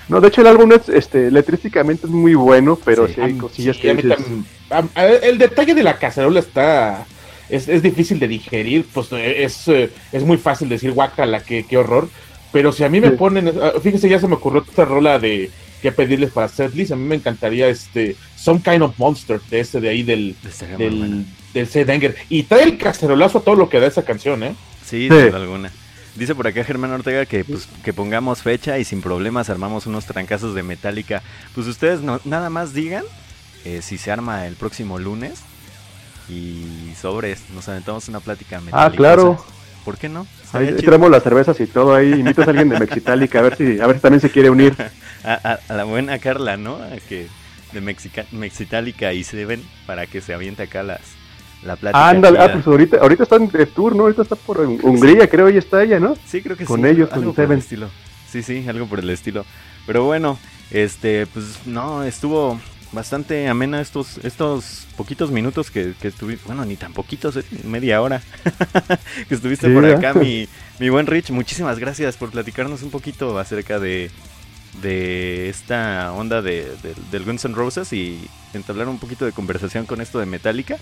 No, 0.09 0.19
de 0.19 0.27
hecho 0.27 0.41
el 0.41 0.47
álbum 0.47 0.71
es, 0.73 0.89
este, 0.89 1.31
letrísticamente 1.31 2.05
es 2.07 2.11
muy 2.11 2.33
bueno, 2.33 2.77
pero 2.83 3.07
sí, 3.07 3.21
hay 3.21 3.33
cosillas 3.33 3.77
que 3.77 3.91
El 5.21 5.37
detalle 5.37 5.73
de 5.73 5.83
la 5.83 5.97
cacerola 5.97 6.39
está 6.39 7.05
es, 7.51 7.81
difícil 7.81 8.19
de 8.19 8.27
digerir, 8.27 8.85
pues 8.93 9.11
eh, 9.11 9.43
es, 9.43 9.67
eh, 9.67 9.89
es 10.11 10.23
muy 10.23 10.37
fácil 10.37 10.69
decir 10.69 10.91
guacala, 10.91 11.43
qué, 11.43 11.65
qué 11.67 11.77
horror. 11.77 12.09
Pero 12.51 12.71
si 12.71 12.83
a 12.83 12.89
mí 12.89 12.99
me 12.99 13.11
ponen, 13.11 13.53
ah, 13.61 13.73
fíjese, 13.81 14.09
ya 14.09 14.19
se 14.19 14.27
me 14.27 14.35
ocurrió 14.35 14.63
esta 14.67 14.85
rola 14.85 15.19
de 15.19 15.49
que 15.81 15.91
pedirles 15.91 16.31
para 16.31 16.47
setlist, 16.47 16.91
a 16.91 16.95
mí 16.95 17.03
me 17.03 17.15
encantaría 17.15 17.67
este 17.67 18.15
Some 18.35 18.61
Kind 18.61 18.83
of 18.83 18.97
Monster, 18.99 19.39
de 19.49 19.61
ese 19.61 19.79
de 19.79 19.89
ahí 19.89 20.03
del, 20.03 20.35
del, 20.77 21.25
del 21.53 22.15
Y 22.29 22.43
trae 22.43 22.63
el 22.63 22.77
cacerolazo 22.77 23.39
a 23.39 23.41
todo 23.41 23.55
lo 23.55 23.69
que 23.69 23.79
da 23.79 23.87
esa 23.87 24.03
canción, 24.03 24.43
¿eh? 24.43 24.53
Sí, 24.85 25.07
sin 25.07 25.33
alguna. 25.33 25.71
Dice 26.15 26.35
por 26.35 26.45
acá 26.45 26.63
Germán 26.63 26.91
Ortega 26.91 27.25
que 27.25 27.45
pues 27.45 27.67
que 27.83 27.93
pongamos 27.93 28.41
fecha 28.41 28.77
y 28.77 28.83
sin 28.83 29.01
problemas 29.01 29.49
armamos 29.49 29.85
unos 29.85 30.05
trancazos 30.05 30.53
de 30.53 30.63
Metallica. 30.63 31.21
Pues 31.55 31.67
ustedes 31.67 32.01
no, 32.01 32.19
nada 32.25 32.49
más 32.49 32.73
digan 32.73 33.05
eh, 33.63 33.81
si 33.81 33.97
se 33.97 34.11
arma 34.11 34.47
el 34.47 34.55
próximo 34.55 34.99
lunes 34.99 35.39
y 36.27 36.93
sobres, 36.99 37.49
nos 37.53 37.67
aventamos 37.69 38.07
una 38.09 38.19
plática 38.19 38.61
Ah, 38.71 38.91
claro. 38.95 39.43
¿Por 39.85 39.97
qué 39.97 40.09
no? 40.09 40.27
Ahí 40.53 40.73
traemos 40.75 41.09
las 41.09 41.23
cervezas 41.23 41.59
y 41.59 41.65
todo 41.65 41.95
ahí. 41.95 42.11
Invitas 42.11 42.45
a 42.45 42.51
alguien 42.51 42.69
de 42.69 42.79
Mexitálica 42.79 43.39
a 43.39 43.41
ver 43.41 43.55
si, 43.55 43.79
a 43.79 43.87
ver 43.87 43.95
si 43.95 44.01
también 44.01 44.21
se 44.21 44.29
quiere 44.29 44.49
unir. 44.49 44.75
a, 45.23 45.59
la 45.69 45.83
buena 45.85 46.19
Carla, 46.19 46.55
¿no? 46.57 46.75
A 46.75 46.97
que 47.09 47.27
de 47.71 47.81
Mexica, 47.81 48.25
Mexitálica 48.31 49.13
y 49.13 49.23
Seven 49.23 49.63
para 49.87 50.05
que 50.05 50.21
se 50.21 50.33
aviente 50.33 50.63
acá 50.63 50.83
las 50.83 51.01
la 51.63 51.75
plática. 51.75 52.09
Ándale, 52.09 52.39
ah, 52.39 52.51
pues 52.51 52.65
ahorita, 52.65 52.97
ahorita 52.97 53.23
están 53.23 53.47
de 53.47 53.65
tour, 53.65 53.95
¿no? 53.95 54.03
Ahorita 54.03 54.23
está 54.23 54.35
por 54.35 54.59
Hungría, 54.59 55.27
creo, 55.29 55.49
y 55.49 55.57
está 55.57 55.83
ella, 55.83 55.99
¿no? 55.99 56.15
Sí, 56.25 56.41
creo 56.41 56.57
que 56.57 56.65
con 56.65 56.81
sí. 56.81 56.87
Ellos, 56.87 57.09
con 57.09 57.19
ellos, 57.19 57.35
con 57.35 57.35
Seven. 57.35 57.59
Estilo. 57.59 57.89
sí, 58.29 58.41
sí, 58.43 58.65
algo 58.67 58.87
por 58.87 58.99
el 58.99 59.09
estilo. 59.09 59.45
Pero 59.85 60.05
bueno, 60.05 60.37
este, 60.71 61.27
pues 61.27 61.59
no, 61.65 62.03
estuvo 62.03 62.59
bastante 62.91 63.47
amena 63.47 63.79
estos, 63.79 64.17
estos 64.23 64.85
poquitos 64.97 65.31
minutos 65.31 65.71
que, 65.71 65.93
que 65.99 66.09
estuviste, 66.09 66.45
bueno, 66.45 66.65
ni 66.65 66.75
tan 66.75 66.93
poquitos, 66.93 67.37
eh, 67.37 67.43
media 67.63 68.01
hora 68.01 68.21
que 69.29 69.35
estuviste 69.35 69.69
por 69.69 69.85
acá, 69.85 70.13
mi, 70.13 70.47
mi 70.79 70.89
buen 70.89 71.07
Rich. 71.07 71.31
Muchísimas 71.31 71.79
gracias 71.79 72.17
por 72.17 72.31
platicarnos 72.31 72.83
un 72.83 72.91
poquito 72.91 73.39
acerca 73.39 73.79
de, 73.79 74.11
de 74.81 75.49
esta 75.49 76.11
onda 76.13 76.41
de, 76.41 76.67
del 77.11 77.23
Guns 77.23 77.45
N' 77.45 77.55
Roses 77.55 77.93
y 77.93 78.29
entablar 78.53 78.87
un 78.87 78.99
poquito 78.99 79.25
de 79.25 79.31
conversación 79.31 79.85
con 79.85 80.01
esto 80.01 80.19
de 80.19 80.25
Metallica. 80.25 80.77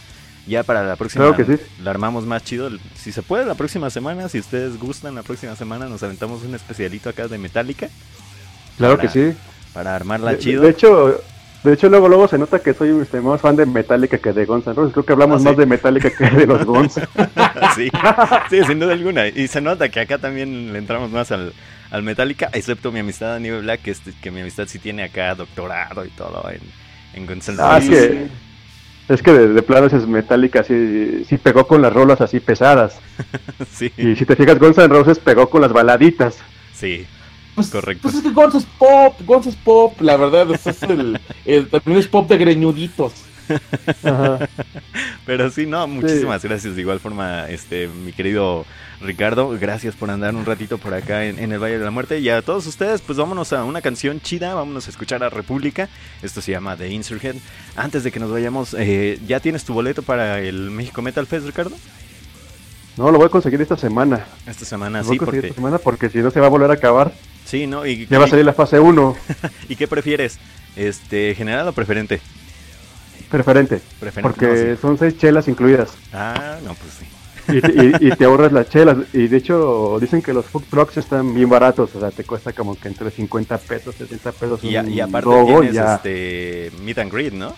Ya 0.50 0.64
para 0.64 0.84
la 0.84 0.96
próxima 0.96 1.36
la 1.84 1.92
armamos 1.92 2.26
más 2.26 2.44
chido. 2.44 2.72
Si 2.96 3.12
se 3.12 3.22
puede 3.22 3.46
la 3.46 3.54
próxima 3.54 3.92
semana, 3.92 4.30
si 4.30 4.40
ustedes 4.40 4.80
gustan, 4.80 5.14
la 5.14 5.22
próxima 5.22 5.56
semana 5.56 5.86
nos 5.86 6.02
aventamos 6.02 6.44
un 6.44 6.56
especialito 6.56 7.08
acá 7.08 7.28
de 7.28 7.38
Metallica. 7.38 7.88
Claro 8.78 8.98
que 8.98 9.10
sí. 9.10 9.34
Para 9.74 9.96
armarla 9.96 10.40
chido. 10.40 10.64
De 10.64 10.72
hecho, 10.72 11.22
de 11.64 11.74
hecho, 11.74 11.88
luego 11.88 12.10
luego 12.10 12.28
se 12.28 12.40
nota 12.40 12.58
que 12.58 12.74
soy 12.74 13.00
este, 13.00 13.22
más 13.22 13.42
fan 13.42 13.58
de 13.58 13.68
Metallica 13.68 14.18
que 14.18 14.34
de 14.34 14.46
Guns 14.46 14.66
N' 14.66 14.74
Roses. 14.74 14.92
Creo 14.94 15.06
que 15.06 15.14
hablamos 15.14 15.42
ah, 15.42 15.50
más 15.50 15.58
de 15.58 15.68
Metallica 15.68 16.10
que 16.10 16.28
de 16.28 16.48
los 16.48 16.66
Guns. 16.66 16.94
sí, 17.76 17.92
sí, 18.50 18.64
sin 18.66 18.80
duda 18.80 18.94
alguna. 18.94 19.28
Y 19.28 19.48
se 19.48 19.62
nota 19.62 19.90
que 19.90 20.00
acá 20.00 20.18
también 20.18 20.74
le 20.74 20.80
entramos 20.80 21.12
más 21.12 21.32
al, 21.32 21.54
al 21.92 22.02
Metallica, 22.02 22.50
excepto 22.54 22.92
mi 22.92 23.02
amistad 23.02 23.36
a 23.36 23.40
nivel 23.40 23.62
Black, 23.62 23.84
que, 23.84 23.96
que 24.20 24.32
mi 24.32 24.42
amistad 24.42 24.66
sí 24.68 24.80
tiene 24.80 25.04
acá 25.04 25.36
doctorado 25.36 26.06
y 26.06 26.10
todo 26.10 26.50
en, 26.50 26.62
en 27.14 27.28
Guns 27.28 27.50
N' 27.50 27.58
ah, 27.60 27.76
Roses. 27.76 27.92
Ah, 27.92 28.08
que, 28.08 28.49
es 29.10 29.24
que 29.24 29.32
de, 29.32 29.62
plano 29.64 29.88
es 29.88 30.08
Metallica 30.08 30.64
sí, 30.64 31.26
sí 31.28 31.38
pegó 31.38 31.68
con 31.68 31.82
las 31.82 31.92
rolas 31.92 32.22
así 32.22 32.40
pesadas. 32.40 33.00
sí. 33.72 33.92
Y 33.98 34.16
si 34.16 34.26
te 34.26 34.36
fijas, 34.36 34.60
Guns 34.60 34.78
N' 34.78 34.88
Roses 34.88 35.20
pegó 35.20 35.50
con 35.50 35.62
las 35.62 35.74
baladitas. 35.74 36.38
Sí. 36.74 37.06
Pues, 37.56 37.70
Correcto. 37.70 38.04
Pues 38.04 38.16
es 38.16 38.22
que 38.22 38.30
Guns 38.30 38.56
es 38.56 38.66
pop, 38.78 39.16
Guns 39.26 39.48
es 39.48 39.56
pop, 39.56 40.00
la 40.00 40.16
verdad, 40.16 40.48
es, 40.52 40.84
el, 40.84 41.20
también 41.70 42.00
es 42.00 42.08
pop 42.08 42.30
de 42.30 42.38
greñuditos. 42.38 43.14
Pero 45.26 45.50
sí, 45.50 45.66
no, 45.66 45.88
muchísimas 45.88 46.44
gracias. 46.44 46.76
De 46.76 46.82
igual 46.82 47.00
forma, 47.00 47.50
este, 47.50 47.88
mi 47.88 48.12
querido 48.12 48.66
Ricardo, 49.02 49.50
gracias 49.60 49.96
por 49.96 50.10
andar 50.10 50.36
un 50.36 50.46
ratito 50.46 50.78
por 50.78 50.94
acá 50.94 51.26
en, 51.26 51.52
el 51.52 51.60
Valle 51.60 51.80
de 51.80 51.86
la 51.86 51.92
Muerte. 51.92 52.20
Y 52.20 52.30
a 52.30 52.42
todos 52.42 52.68
ustedes, 52.68 53.02
pues 53.02 53.18
vámonos 53.18 53.54
a 53.54 53.64
una 53.64 53.82
canción 53.82 54.22
chida, 54.22 54.54
vámonos 54.54 54.88
a 54.88 54.90
escuchar 54.90 55.24
a 55.24 55.30
República. 55.30 55.90
Esto 56.22 56.42
se 56.42 56.52
llama 56.52 56.76
The 56.76 56.90
Insurgent. 56.90 57.42
Antes 57.76 58.04
de 58.04 58.12
que 58.12 58.20
nos 58.20 58.32
vayamos, 58.32 58.76
eh, 58.78 59.20
¿ya 59.28 59.40
tienes 59.40 59.64
tu 59.64 59.74
boleto 59.74 60.04
para 60.04 60.40
el 60.40 60.72
México 60.72 61.02
Metal 61.02 61.26
Fest, 61.26 61.46
Ricardo? 61.46 61.76
No, 62.98 63.12
lo 63.12 63.18
voy 63.18 63.28
a 63.28 63.30
conseguir 63.30 63.62
esta 63.62 63.78
semana. 63.78 64.26
Esta 64.46 64.66
semana, 64.66 65.04
sí, 65.04 65.18
porque... 65.18 65.40
Esta 65.40 65.54
semana 65.54 65.78
porque 65.78 66.10
si 66.10 66.18
no 66.18 66.32
se 66.32 66.42
va 66.42 66.48
a 66.48 66.50
volver 66.50 66.70
a 66.70 66.74
acabar. 66.74 67.14
Sí, 67.46 67.66
¿no? 67.66 67.86
Y, 67.86 68.06
ya 68.08 68.20
va 68.20 68.26
a 68.26 68.28
salir 68.28 68.44
la 68.44 68.54
fase 68.54 68.80
1. 68.80 69.16
¿Y 69.70 69.76
qué 69.78 69.88
prefieres? 69.88 70.38
Este, 70.76 71.34
¿General 71.34 71.68
o 71.68 71.74
preferente? 71.74 72.20
Preferente. 73.30 73.82
Preferente 74.00 74.22
porque 74.22 74.78
son 74.82 74.98
seis 74.98 75.18
chelas 75.18 75.48
incluidas. 75.48 75.92
Ah, 76.14 76.58
no, 76.64 76.74
pues 76.74 76.94
sí. 77.00 77.06
Y, 77.52 78.12
te 78.12 78.26
ahorras 78.26 78.52
las 78.52 78.70
chelas. 78.70 78.98
Y 79.14 79.28
de 79.28 79.38
hecho, 79.38 79.98
dicen 80.00 80.22
que 80.22 80.34
los 80.34 80.46
food 80.46 80.64
trucks 80.70 80.98
están 80.98 81.34
bien 81.34 81.50
baratos. 81.50 81.96
O 81.96 82.00
sea, 82.00 82.12
te 82.12 82.24
cuesta 82.24 82.54
como 82.54 82.80
que 82.80 82.88
entre 82.88 83.10
50 83.10 83.58
pesos, 83.60 83.96
60 83.96 84.32
pesos. 84.34 84.64
Y, 84.64 84.70
y 84.70 85.00
aparte 85.00 85.30
tienes 85.62 85.76
este 85.76 86.72
meet 86.84 87.00
and 87.00 87.12
greet, 87.12 87.34
¿no? 87.34 87.56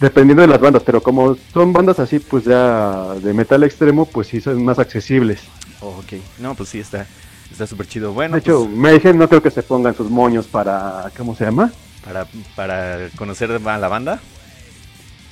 Dependiendo 0.00 0.42
de 0.42 0.48
las 0.48 0.60
bandas, 0.60 0.82
pero 0.82 1.00
como 1.00 1.36
son 1.52 1.72
bandas 1.72 2.00
así, 2.00 2.18
pues 2.18 2.44
ya 2.44 3.14
de 3.14 3.32
metal 3.32 3.62
extremo, 3.62 4.06
pues 4.06 4.26
sí 4.26 4.40
son 4.40 4.64
más 4.64 4.78
accesibles. 4.78 5.40
Oh, 5.80 6.00
ok, 6.00 6.20
no, 6.40 6.54
pues 6.54 6.70
sí, 6.70 6.80
está 6.80 7.06
está 7.50 7.66
súper 7.66 7.86
chido. 7.86 8.12
Bueno, 8.12 8.34
de 8.34 8.40
hecho, 8.40 8.66
me 8.66 8.90
pues 8.90 8.94
dije, 8.94 9.14
no 9.14 9.28
creo 9.28 9.42
que 9.42 9.50
se 9.50 9.62
pongan 9.62 9.94
sus 9.94 10.10
moños 10.10 10.46
para, 10.46 11.10
¿cómo 11.16 11.34
se 11.34 11.44
llama? 11.44 11.72
Para, 12.04 12.26
para 12.54 13.08
conocer 13.16 13.50
a 13.50 13.78
la 13.78 13.88
banda. 13.88 14.20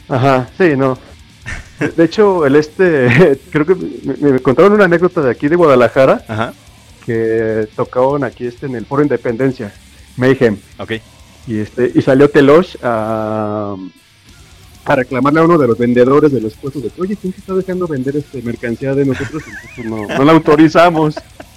Ajá, 0.08 0.48
sí, 0.56 0.76
no. 0.76 0.98
De 1.96 2.04
hecho, 2.04 2.46
el 2.46 2.56
este, 2.56 3.38
creo 3.50 3.66
que 3.66 3.74
me, 3.74 4.40
contaron 4.40 4.72
una 4.72 4.84
anécdota 4.84 5.20
de 5.20 5.30
aquí 5.30 5.48
de 5.48 5.56
Guadalajara, 5.56 6.24
Ajá. 6.28 6.54
que 7.04 7.68
tocaron 7.76 8.24
aquí 8.24 8.46
este 8.46 8.66
en 8.66 8.76
el 8.76 8.86
Foro 8.86 9.02
Independencia, 9.02 9.72
Mayhem. 10.16 10.58
Ok. 10.78 10.92
Y 11.46 11.58
este, 11.58 11.90
y 11.94 12.00
salió 12.02 12.30
Telosh 12.30 12.76
a, 12.82 13.74
a 14.84 14.96
reclamarle 14.96 15.40
a 15.40 15.44
uno 15.44 15.58
de 15.58 15.66
los 15.66 15.76
vendedores 15.76 16.30
de 16.32 16.40
los 16.40 16.54
puestos 16.54 16.82
de 16.82 16.92
oye, 16.98 17.16
¿quién 17.16 17.34
está 17.36 17.52
dejando 17.54 17.88
vender 17.88 18.16
este 18.16 18.40
mercancía 18.42 18.94
de 18.94 19.04
nosotros? 19.04 19.42
no, 19.84 20.06
no 20.06 20.24
la 20.24 20.32
autorizamos. 20.32 21.16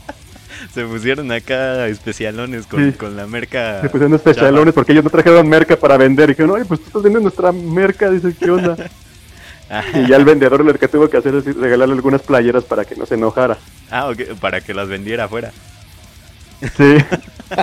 Se 0.75 0.83
pusieron 0.83 1.31
acá 1.31 1.87
especialones 1.87 2.67
con, 2.67 2.91
con 2.91 3.15
la 3.15 3.25
merca. 3.25 3.79
Se 3.79 3.87
pusieron 3.87 4.13
especialones 4.13 4.73
porque 4.73 4.91
ellos 4.91 5.05
no 5.05 5.09
trajeron 5.09 5.47
merca 5.47 5.77
para 5.77 5.95
vender. 5.95 6.29
Y 6.29 6.33
dijeron, 6.33 6.51
oye, 6.51 6.65
pues 6.65 6.81
tú 6.81 6.87
estás 6.87 7.01
vendiendo 7.01 7.29
nuestra 7.29 7.53
merca. 7.53 8.11
Dice, 8.11 8.35
¿qué 8.37 8.51
onda? 8.51 8.75
y 9.93 10.05
ya 10.05 10.17
el 10.17 10.25
vendedor 10.25 10.65
lo 10.65 10.73
que 10.73 10.89
tuvo 10.89 11.09
que 11.09 11.15
hacer 11.15 11.33
es 11.35 11.45
regalarle 11.55 11.95
algunas 11.95 12.23
playeras 12.23 12.65
para 12.65 12.83
que 12.83 12.97
no 12.97 13.05
se 13.05 13.15
enojara. 13.15 13.57
Ah, 13.89 14.09
ok, 14.09 14.37
para 14.41 14.59
que 14.59 14.73
las 14.73 14.89
vendiera 14.89 15.23
afuera. 15.23 15.53
Sí. 16.59 16.97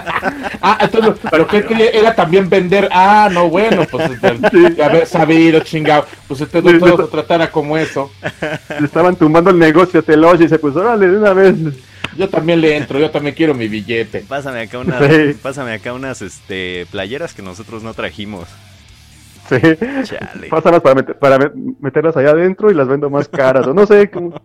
ah, 0.63 0.79
entonces, 0.81 1.13
pero 1.31 1.47
¿qué, 1.47 1.67
que 1.67 1.91
era 1.93 2.15
también 2.15 2.49
vender? 2.49 2.89
Ah, 2.93 3.29
no, 3.31 3.51
bueno, 3.51 3.85
pues 3.91 4.11
sí. 4.51 4.81
haber 4.81 5.07
sabido, 5.07 5.61
chingado. 5.61 6.07
Pues 6.27 6.41
ustedes 6.41 6.65
no 6.65 6.79
todos 6.79 7.11
se 7.11 7.13
tratara 7.13 7.51
como 7.51 7.77
eso. 7.77 8.11
Le 8.81 8.87
estaban 8.87 9.17
tumbando 9.17 9.51
el 9.51 9.59
negocio 9.59 10.01
a 10.01 10.43
y 10.43 10.49
se 10.49 10.59
pues 10.59 10.75
órale, 10.77 11.09
de 11.09 11.19
una 11.19 11.35
vez. 11.35 11.57
Yo 12.17 12.29
también 12.29 12.61
le 12.61 12.77
entro, 12.77 12.99
yo 12.99 13.11
también 13.11 13.35
quiero 13.35 13.55
mi 13.55 13.69
billete. 13.69 14.21
Pásame 14.21 14.61
acá 14.61 14.79
unas, 14.79 15.03
pásame 15.43 15.73
acá 15.73 15.93
unas 15.93 16.23
este, 16.23 16.87
playeras 16.91 17.35
que 17.35 17.43
nosotros 17.43 17.83
no 17.83 17.95
trajimos. 17.95 18.49
Sí. 19.49 19.59
Pásalas 20.49 20.81
para, 20.81 21.03
para 21.05 21.53
meterlas 21.81 22.17
allá 22.17 22.31
adentro 22.31 22.71
y 22.71 22.75
las 22.75 22.89
vendo 22.89 23.11
más 23.11 23.29
caras. 23.29 23.67
O 23.67 23.75
no 23.75 23.87
sé 23.87 24.11
cómo. 24.11 24.41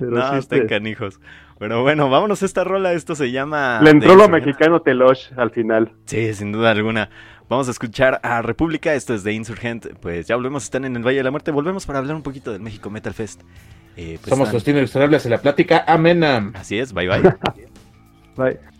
no, 0.00 0.36
estén 0.36 0.66
canijos. 0.66 1.20
Pero 1.58 1.82
bueno, 1.82 2.10
vámonos 2.10 2.42
a 2.42 2.46
esta 2.46 2.64
rola. 2.64 2.92
Esto 2.92 3.14
se 3.14 3.30
llama. 3.30 3.80
Le 3.82 3.90
entró 3.90 4.14
lo 4.14 4.28
mexicano 4.28 4.80
Telosh 4.82 5.32
al 5.36 5.50
final. 5.50 5.92
Sí, 6.04 6.34
sin 6.34 6.52
duda 6.52 6.70
alguna. 6.70 7.10
Vamos 7.48 7.68
a 7.68 7.70
escuchar 7.70 8.20
a 8.22 8.42
República. 8.42 8.94
Esto 8.94 9.14
es 9.14 9.24
de 9.24 9.32
Insurgent. 9.32 9.86
Pues 10.00 10.26
ya 10.26 10.36
volvemos. 10.36 10.64
Están 10.64 10.84
en 10.84 10.96
el 10.96 11.06
Valle 11.06 11.18
de 11.18 11.24
la 11.24 11.30
Muerte. 11.30 11.50
Volvemos 11.50 11.86
para 11.86 11.98
hablar 11.98 12.16
un 12.16 12.22
poquito 12.22 12.52
del 12.52 12.60
México 12.60 12.90
Metal 12.90 13.14
Fest. 13.14 13.42
Eh, 13.96 14.18
pues 14.20 14.28
Somos 14.28 14.52
los 14.52 14.66
ilustrables 14.68 15.24
en 15.24 15.30
la 15.30 15.38
plática. 15.38 15.84
Amén. 15.86 16.22
Así 16.54 16.78
es. 16.78 16.92
Bye 16.92 17.08
bye. 17.08 17.22
bye. 18.36 18.75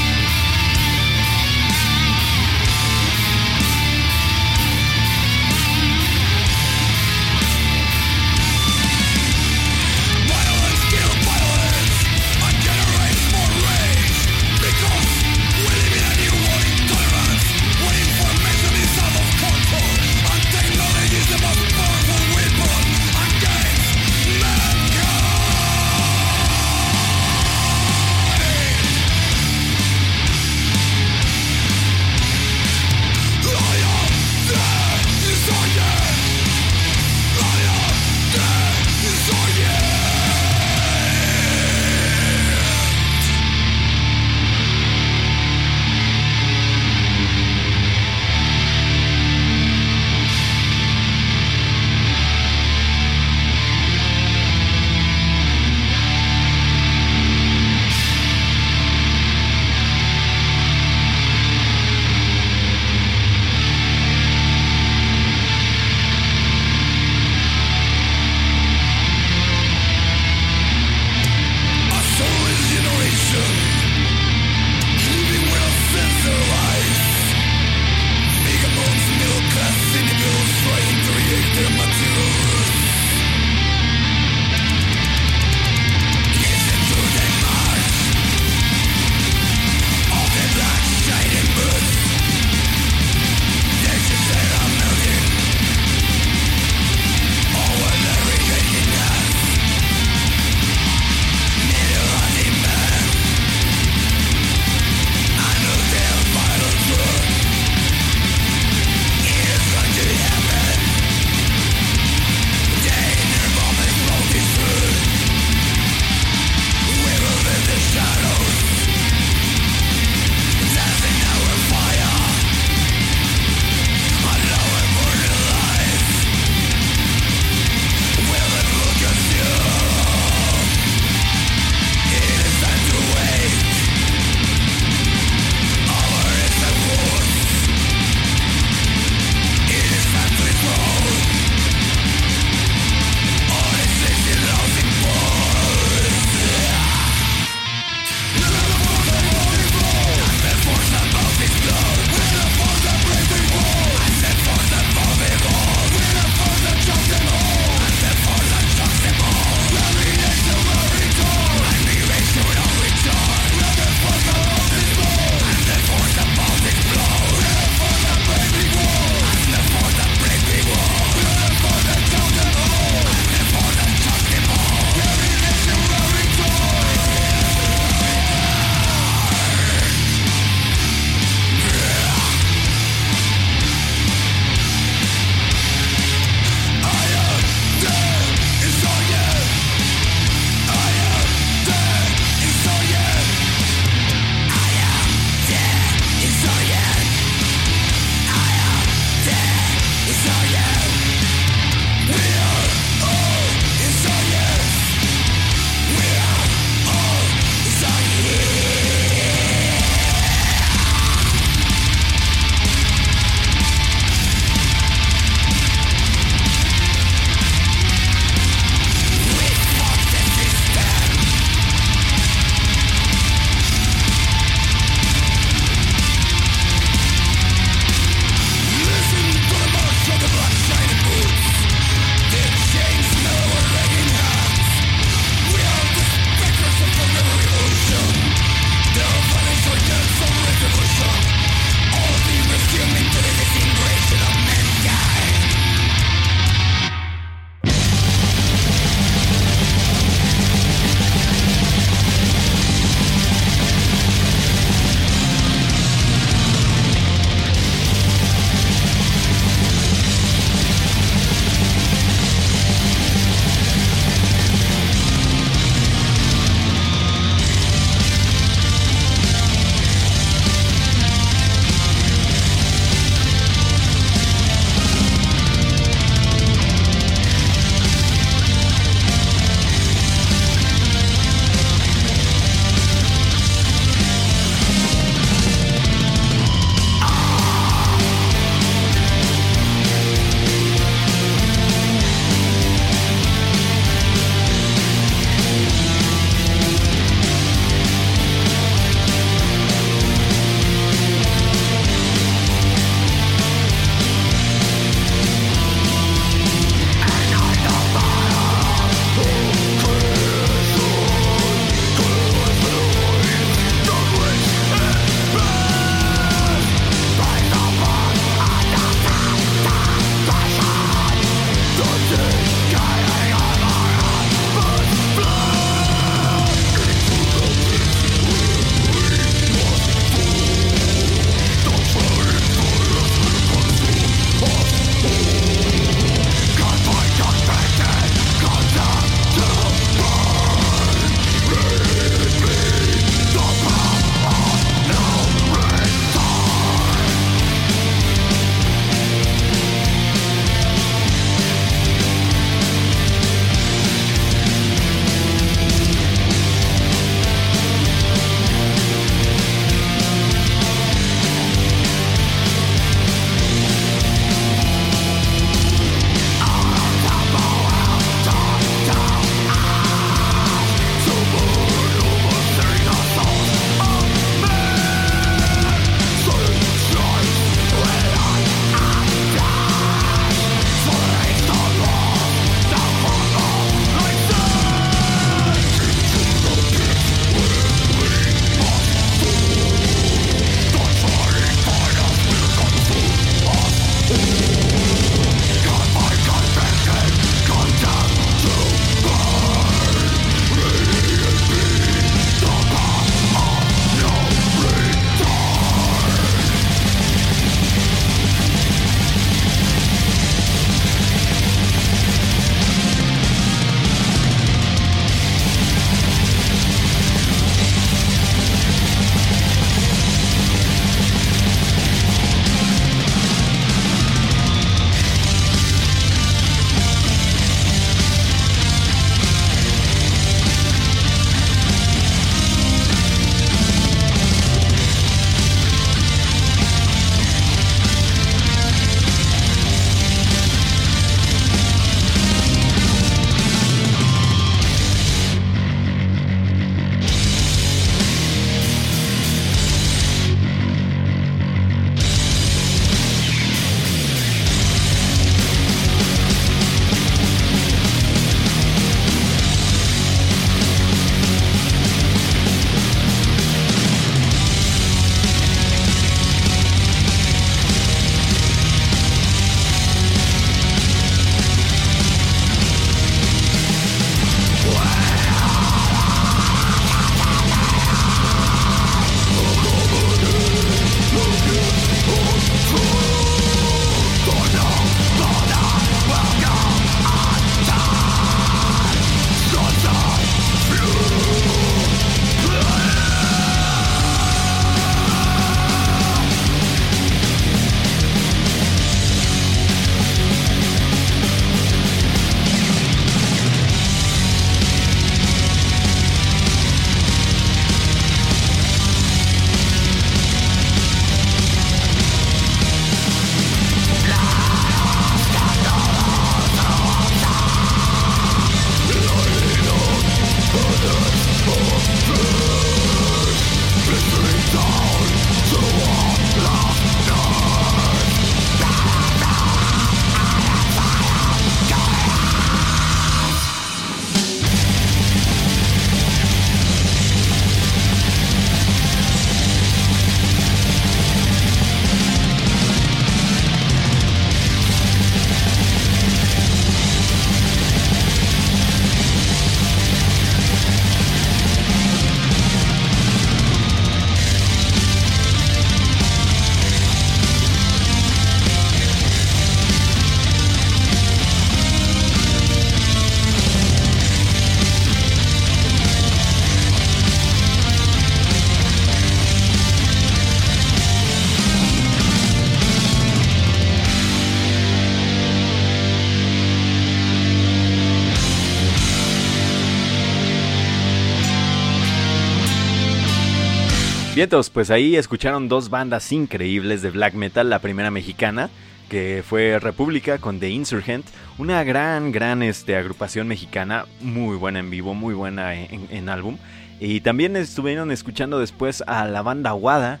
Vientos, 584.20 584.50
pues 584.50 584.70
ahí 584.70 584.96
escucharon 584.96 585.48
dos 585.48 585.70
bandas 585.70 586.12
increíbles 586.12 586.82
de 586.82 586.90
black 586.90 587.14
metal, 587.14 587.48
la 587.48 587.60
primera 587.60 587.90
mexicana, 587.90 588.50
que 588.90 589.24
fue 589.26 589.58
República 589.58 590.18
con 590.18 590.38
The 590.38 590.50
Insurgent, 590.50 591.06
una 591.38 591.64
gran, 591.64 592.12
gran 592.12 592.42
este, 592.42 592.76
agrupación 592.76 593.28
mexicana, 593.28 593.86
muy 594.02 594.36
buena 594.36 594.58
en 594.58 594.68
vivo, 594.68 594.92
muy 594.92 595.14
buena 595.14 595.54
en, 595.54 596.10
álbum. 596.10 596.36
Y 596.80 597.00
también 597.00 597.34
estuvieron 597.34 597.90
escuchando 597.90 598.38
después 598.38 598.84
a 598.86 599.06
la 599.06 599.22
banda 599.22 599.54
Wada 599.54 600.00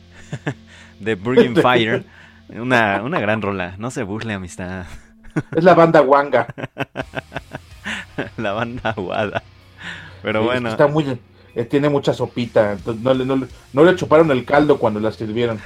de 1.00 1.14
Burning 1.14 1.54
Fire, 1.62 2.04
una, 2.50 3.00
una 3.02 3.20
gran 3.20 3.40
rola, 3.40 3.76
no 3.78 3.90
se 3.90 4.02
burle 4.02 4.34
amistad. 4.34 4.84
Es 5.56 5.64
la 5.64 5.72
banda 5.72 6.02
Wanga. 6.02 6.46
la 8.36 8.52
banda 8.52 8.94
Wada. 8.98 9.42
Pero 10.22 10.44
bueno. 10.44 10.68
Está 10.68 10.88
muy, 10.88 11.18
eh, 11.54 11.64
tiene 11.64 11.88
mucha 11.88 12.12
sopita. 12.14 12.76
No, 13.00 13.14
no, 13.14 13.84
le 13.84 13.96
chuparon 13.96 14.30
el 14.30 14.44
caldo 14.44 14.78
cuando 14.78 15.00
la 15.00 15.12
sirvieron. 15.12 15.60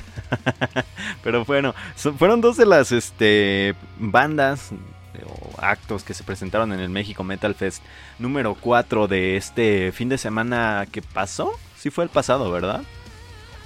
Pero 1.22 1.44
bueno, 1.44 1.74
fueron 2.18 2.40
dos 2.40 2.56
de 2.56 2.66
las 2.66 2.92
este, 2.92 3.74
bandas 3.98 4.70
o 5.26 5.60
actos 5.60 6.02
que 6.02 6.14
se 6.14 6.24
presentaron 6.24 6.72
en 6.72 6.80
el 6.80 6.88
México 6.88 7.24
Metal 7.24 7.54
Fest 7.54 7.82
número 8.18 8.56
4 8.60 9.06
de 9.08 9.36
este 9.36 9.92
fin 9.92 10.08
de 10.08 10.18
semana 10.18 10.86
que 10.90 11.02
pasó. 11.02 11.52
Sí 11.76 11.90
fue 11.90 12.04
el 12.04 12.10
pasado, 12.10 12.50
¿verdad? 12.50 12.82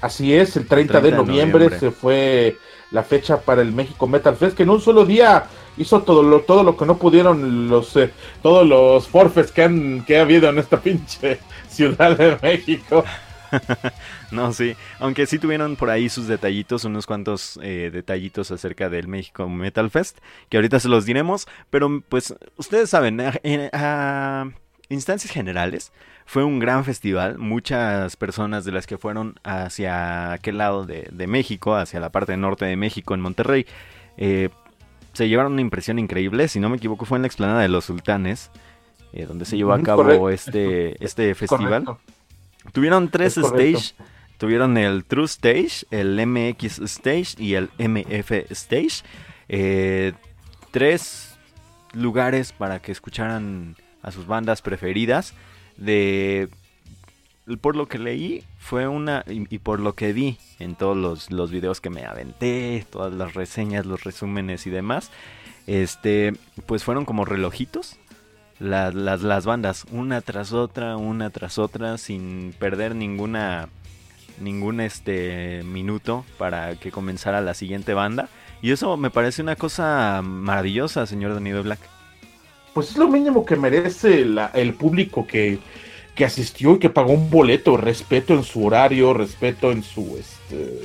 Así 0.00 0.34
es, 0.34 0.56
el 0.56 0.66
30, 0.66 1.00
de, 1.00 1.10
noviembre 1.12 1.76
se 1.78 1.90
fue 1.90 2.56
la 2.90 3.02
fecha 3.02 3.40
para 3.40 3.62
el 3.62 3.72
México 3.72 4.06
Metal 4.06 4.36
Fest, 4.36 4.56
que 4.56 4.62
en 4.62 4.70
un 4.70 4.80
solo 4.80 5.04
día 5.04 5.46
hizo 5.76 6.02
todo 6.02 6.22
lo, 6.22 6.40
todo 6.40 6.62
lo 6.62 6.76
que 6.76 6.86
no 6.86 6.98
pudieron 6.98 7.68
los 7.68 7.96
eh, 7.96 8.12
todos 8.42 8.66
los 8.66 9.06
forfes 9.08 9.52
que 9.52 9.62
han 9.62 10.04
que 10.04 10.18
ha 10.18 10.22
habido 10.22 10.48
en 10.48 10.58
esta 10.58 10.80
pinche 10.80 11.40
Ciudad 11.78 12.18
de 12.18 12.36
México. 12.42 13.04
no, 14.32 14.52
sí, 14.52 14.74
aunque 14.98 15.26
sí 15.26 15.38
tuvieron 15.38 15.76
por 15.76 15.90
ahí 15.90 16.08
sus 16.08 16.26
detallitos, 16.26 16.84
unos 16.84 17.06
cuantos 17.06 17.56
eh, 17.62 17.90
detallitos 17.92 18.50
acerca 18.50 18.88
del 18.88 19.06
México 19.06 19.48
Metal 19.48 19.88
Fest, 19.88 20.18
que 20.48 20.56
ahorita 20.56 20.80
se 20.80 20.88
los 20.88 21.06
diremos, 21.06 21.46
pero 21.70 22.02
pues 22.08 22.34
ustedes 22.56 22.90
saben, 22.90 23.20
a, 23.20 24.50
instancias 24.88 25.32
generales, 25.32 25.92
fue 26.26 26.42
un 26.42 26.58
gran 26.58 26.84
festival, 26.84 27.38
muchas 27.38 28.16
personas 28.16 28.64
de 28.64 28.72
las 28.72 28.88
que 28.88 28.98
fueron 28.98 29.36
hacia 29.44 30.32
aquel 30.32 30.58
lado 30.58 30.84
de, 30.84 31.26
México, 31.28 31.76
hacia 31.76 32.00
la 32.00 32.10
parte 32.10 32.36
norte 32.36 32.64
de 32.64 32.74
México, 32.74 33.14
en 33.14 33.20
Monterrey, 33.20 33.66
eh, 34.16 34.48
se 35.12 35.28
llevaron 35.28 35.52
una 35.52 35.62
impresión 35.62 36.00
increíble, 36.00 36.48
si 36.48 36.58
no 36.58 36.70
me 36.70 36.78
equivoco 36.78 37.04
fue 37.04 37.18
en 37.18 37.22
la 37.22 37.28
explanada 37.28 37.60
de 37.60 37.68
los 37.68 37.84
sultanes, 37.84 38.50
eh, 39.12 39.26
donde 39.26 39.44
se 39.44 39.56
llevó 39.56 39.72
a 39.72 39.82
cabo 39.82 40.30
este, 40.30 41.02
este 41.04 41.34
festival. 41.34 41.84
Tuvieron 42.72 43.10
tres 43.10 43.34
stages. 43.34 43.94
Tuvieron 44.38 44.76
el 44.76 45.04
True 45.04 45.24
Stage, 45.24 45.84
el 45.90 46.24
MX 46.24 46.78
Stage 46.80 47.34
y 47.38 47.54
el 47.54 47.70
MF 47.78 48.30
Stage. 48.50 49.02
Eh, 49.48 50.12
tres 50.70 51.36
lugares 51.92 52.52
para 52.52 52.80
que 52.80 52.92
escucharan 52.92 53.74
a 54.02 54.12
sus 54.12 54.26
bandas 54.26 54.62
preferidas. 54.62 55.34
De 55.76 56.48
por 57.60 57.76
lo 57.76 57.86
que 57.86 57.98
leí 57.98 58.44
fue 58.58 58.86
una 58.86 59.24
y, 59.26 59.58
por 59.58 59.80
lo 59.80 59.94
que 59.94 60.12
vi 60.12 60.38
en 60.58 60.74
todos 60.74 60.96
los, 60.96 61.30
los, 61.30 61.50
videos 61.50 61.80
que 61.80 61.88
me 61.88 62.04
aventé, 62.04 62.86
todas 62.90 63.12
las 63.14 63.34
reseñas, 63.34 63.86
los 63.86 64.04
resúmenes 64.04 64.66
y 64.66 64.70
demás, 64.70 65.10
este, 65.66 66.34
pues 66.66 66.84
fueron 66.84 67.06
como 67.06 67.24
relojitos 67.24 67.98
las, 68.60 68.94
las, 68.94 69.46
bandas 69.46 69.84
una 69.92 70.20
tras 70.20 70.52
otra, 70.52 70.96
una 70.96 71.30
tras 71.30 71.58
otra, 71.58 71.98
sin 71.98 72.54
perder 72.58 72.94
ninguna 72.94 73.68
ningún 74.40 74.80
este 74.80 75.62
minuto 75.64 76.24
para 76.38 76.76
que 76.76 76.92
comenzara 76.92 77.40
la 77.40 77.54
siguiente 77.54 77.94
banda. 77.94 78.28
Y 78.62 78.70
eso 78.70 78.96
me 78.96 79.10
parece 79.10 79.42
una 79.42 79.56
cosa 79.56 80.20
maravillosa, 80.22 81.06
señor 81.06 81.34
Daniel 81.34 81.62
Black. 81.62 81.80
Pues 82.74 82.90
es 82.90 82.96
lo 82.96 83.08
mínimo 83.08 83.44
que 83.44 83.56
merece 83.56 84.24
el 84.54 84.74
público 84.74 85.26
que, 85.26 85.58
que 86.14 86.24
asistió 86.24 86.74
y 86.74 86.78
que 86.78 86.90
pagó 86.90 87.12
un 87.12 87.30
boleto, 87.30 87.76
respeto 87.76 88.34
en 88.34 88.44
su 88.44 88.64
horario, 88.64 89.14
respeto 89.14 89.72
en 89.72 89.82
su 89.82 90.16
este 90.18 90.82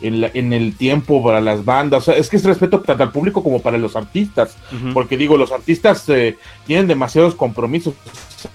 en, 0.00 0.52
el 0.52 0.76
tiempo 0.76 1.22
para 1.22 1.40
las 1.40 1.64
bandas. 1.64 2.08
es 2.08 2.28
que 2.28 2.36
es 2.36 2.44
respeto 2.44 2.80
tanto 2.80 3.02
al 3.02 3.12
público 3.12 3.42
como 3.42 3.60
para 3.60 3.78
los 3.78 3.96
artistas. 3.96 4.56
Porque 4.92 5.16
digo, 5.16 5.36
los 5.36 5.52
artistas 5.52 6.08
eh, 6.08 6.36
tienen 6.66 6.86
demasiados 6.86 7.34
compromisos. 7.34 7.94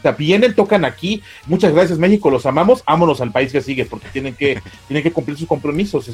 O 0.03 0.13
vienen, 0.13 0.53
tocan 0.53 0.85
aquí. 0.85 1.23
Muchas 1.47 1.73
gracias, 1.73 1.97
México, 1.97 2.29
los 2.29 2.45
amamos. 2.45 2.83
Ámonos 2.85 3.21
al 3.21 3.31
país 3.31 3.51
que 3.51 3.61
sigue, 3.61 3.85
porque 3.85 4.07
tienen 4.09 4.35
que, 4.35 4.61
tienen 4.87 5.03
que 5.03 5.11
cumplir 5.11 5.37
sus 5.37 5.47
compromisos. 5.47 6.09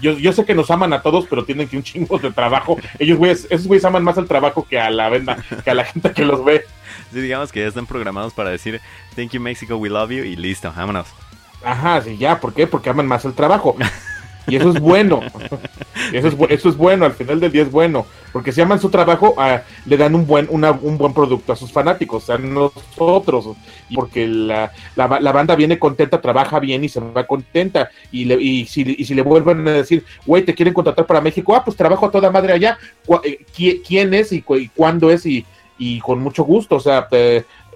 yo, 0.00 0.18
yo 0.18 0.32
sé 0.32 0.44
que 0.44 0.54
nos 0.54 0.70
aman 0.70 0.92
a 0.92 1.02
todos, 1.02 1.26
pero 1.28 1.44
tienen 1.44 1.68
que 1.68 1.76
un 1.76 1.82
chingo 1.82 2.18
de 2.18 2.30
trabajo. 2.32 2.76
Ellos, 2.98 3.18
güeyes, 3.18 3.46
esos 3.50 3.66
güeyes 3.66 3.84
aman 3.84 4.04
más 4.04 4.18
al 4.18 4.26
trabajo 4.26 4.66
que 4.68 4.78
a 4.78 4.90
la 4.90 5.08
venda, 5.08 5.38
que 5.64 5.70
a 5.70 5.74
la 5.74 5.84
gente 5.84 6.12
que 6.12 6.24
los 6.24 6.44
ve. 6.44 6.64
Sí, 7.12 7.20
digamos 7.20 7.52
que 7.52 7.60
ya 7.60 7.68
están 7.68 7.86
programados 7.86 8.32
para 8.32 8.50
decir 8.50 8.80
Thank 9.16 9.30
you, 9.30 9.40
Mexico, 9.40 9.76
we 9.76 9.88
love 9.88 10.10
you, 10.10 10.24
y 10.24 10.36
listo, 10.36 10.72
vámonos. 10.76 11.06
Ajá, 11.64 12.02
sí, 12.02 12.16
ya, 12.18 12.40
¿por 12.40 12.52
qué? 12.52 12.66
Porque 12.66 12.90
aman 12.90 13.06
más 13.06 13.24
el 13.24 13.32
trabajo. 13.34 13.76
Y 14.46 14.56
eso 14.56 14.70
es 14.70 14.80
bueno. 14.80 15.20
eso, 16.12 16.28
es, 16.28 16.34
eso 16.50 16.68
es 16.68 16.76
bueno, 16.76 17.04
al 17.04 17.12
final 17.12 17.40
del 17.40 17.52
día 17.52 17.62
es 17.62 17.70
bueno. 17.70 18.06
Porque 18.32 18.52
si 18.52 18.60
aman 18.60 18.80
su 18.80 18.90
trabajo, 18.90 19.34
ah, 19.38 19.62
le 19.86 19.96
dan 19.96 20.14
un 20.14 20.26
buen, 20.26 20.48
un 20.50 20.98
buen 20.98 21.14
producto 21.14 21.52
a 21.52 21.56
sus 21.56 21.70
fanáticos, 21.70 22.28
a 22.30 22.38
nosotros. 22.38 23.56
Porque 23.94 24.26
la, 24.26 24.72
la, 24.96 25.32
banda 25.32 25.54
viene 25.54 25.78
contenta, 25.78 26.20
trabaja 26.20 26.58
bien 26.58 26.82
y 26.84 26.88
se 26.88 27.00
va 27.00 27.26
contenta. 27.26 27.90
Y, 28.10 28.24
le, 28.24 28.34
y, 28.42 28.66
si, 28.66 28.96
y 28.98 29.04
si 29.04 29.14
le 29.14 29.22
vuelven 29.22 29.66
a 29.68 29.72
decir, 29.72 30.04
güey, 30.26 30.44
te 30.44 30.54
quieren 30.54 30.74
contratar 30.74 31.06
para 31.06 31.20
México, 31.20 31.54
ah, 31.54 31.64
pues 31.64 31.76
trabajo 31.76 32.06
a 32.06 32.10
toda 32.10 32.30
madre 32.30 32.52
allá. 32.52 32.78
Eh, 33.22 33.44
¿Quién 33.86 34.14
es 34.14 34.32
y, 34.32 34.42
cuándo 34.42 35.10
es? 35.10 35.26
Y, 35.26 35.46
y 35.78 36.00
con 36.00 36.20
mucho 36.20 36.44
gusto. 36.44 36.76
O 36.76 36.80
sea, 36.80 37.06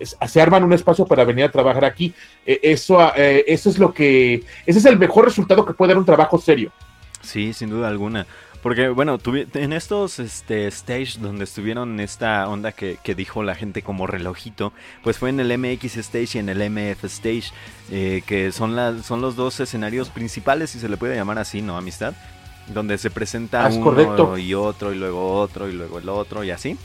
se 0.01 0.41
arman 0.41 0.65
un 0.65 0.73
espacio 0.73 1.07
para 1.07 1.25
venir 1.25 1.45
a 1.45 1.51
trabajar 1.51 1.85
aquí. 1.85 2.15
E, 2.47 2.61
eso, 2.63 2.99
eh, 3.17 3.45
eso 3.47 3.71
es 3.71 3.79
lo 3.79 3.93
que, 3.93 4.45
ese 4.67 4.79
es 4.79 4.85
el 4.85 4.99
mejor 4.99 5.25
resultado 5.25 5.65
que 5.65 5.75
puede 5.75 5.93
dar 5.93 5.99
un 5.99 6.05
trabajo 6.05 6.39
serio. 6.39 6.73
Sí, 7.23 7.53
sin 7.53 7.71
duda 7.71 7.89
alguna. 7.89 8.27
Porque, 8.63 8.89
bueno, 8.89 9.19
en 9.55 9.73
estos 9.73 10.19
este, 10.19 10.67
stage 10.67 11.19
donde 11.21 11.45
estuvieron 11.45 12.01
esta 12.01 12.49
onda 12.49 12.73
que, 12.73 12.99
dijo 13.17 13.43
la 13.45 13.55
gente 13.55 13.83
como 13.83 14.07
relojito, 14.07 14.73
pues 15.05 15.19
fue 15.19 15.31
en 15.31 15.39
el 15.39 15.57
MX 15.57 15.97
Stage 15.99 16.31
y 16.35 16.39
en 16.39 16.49
el 16.49 16.69
MF 16.69 17.05
Stage, 17.05 17.53
eh, 17.91 18.23
que 18.27 18.51
son, 18.51 18.75
las 18.75 19.07
son 19.07 19.21
los 19.21 19.37
dos 19.37 19.61
escenarios 19.61 20.09
principales, 20.09 20.71
si 20.71 20.81
se 20.81 20.89
le 20.89 20.97
puede 20.97 21.15
llamar 21.15 21.39
así, 21.39 21.63
¿no? 21.63 21.77
Amistad. 21.77 22.15
Donde 22.67 22.99
se 22.99 23.11
presenta 23.11 23.65
ah, 23.65 23.71
uno 23.71 24.37
y 24.37 24.55
otro, 24.55 24.93
y 24.93 24.97
luego 24.97 25.35
otro, 25.35 25.69
y 25.69 25.73
luego 25.73 26.01
el 26.01 26.09
otro, 26.09 26.43
y 26.43 26.51
así 26.51 26.77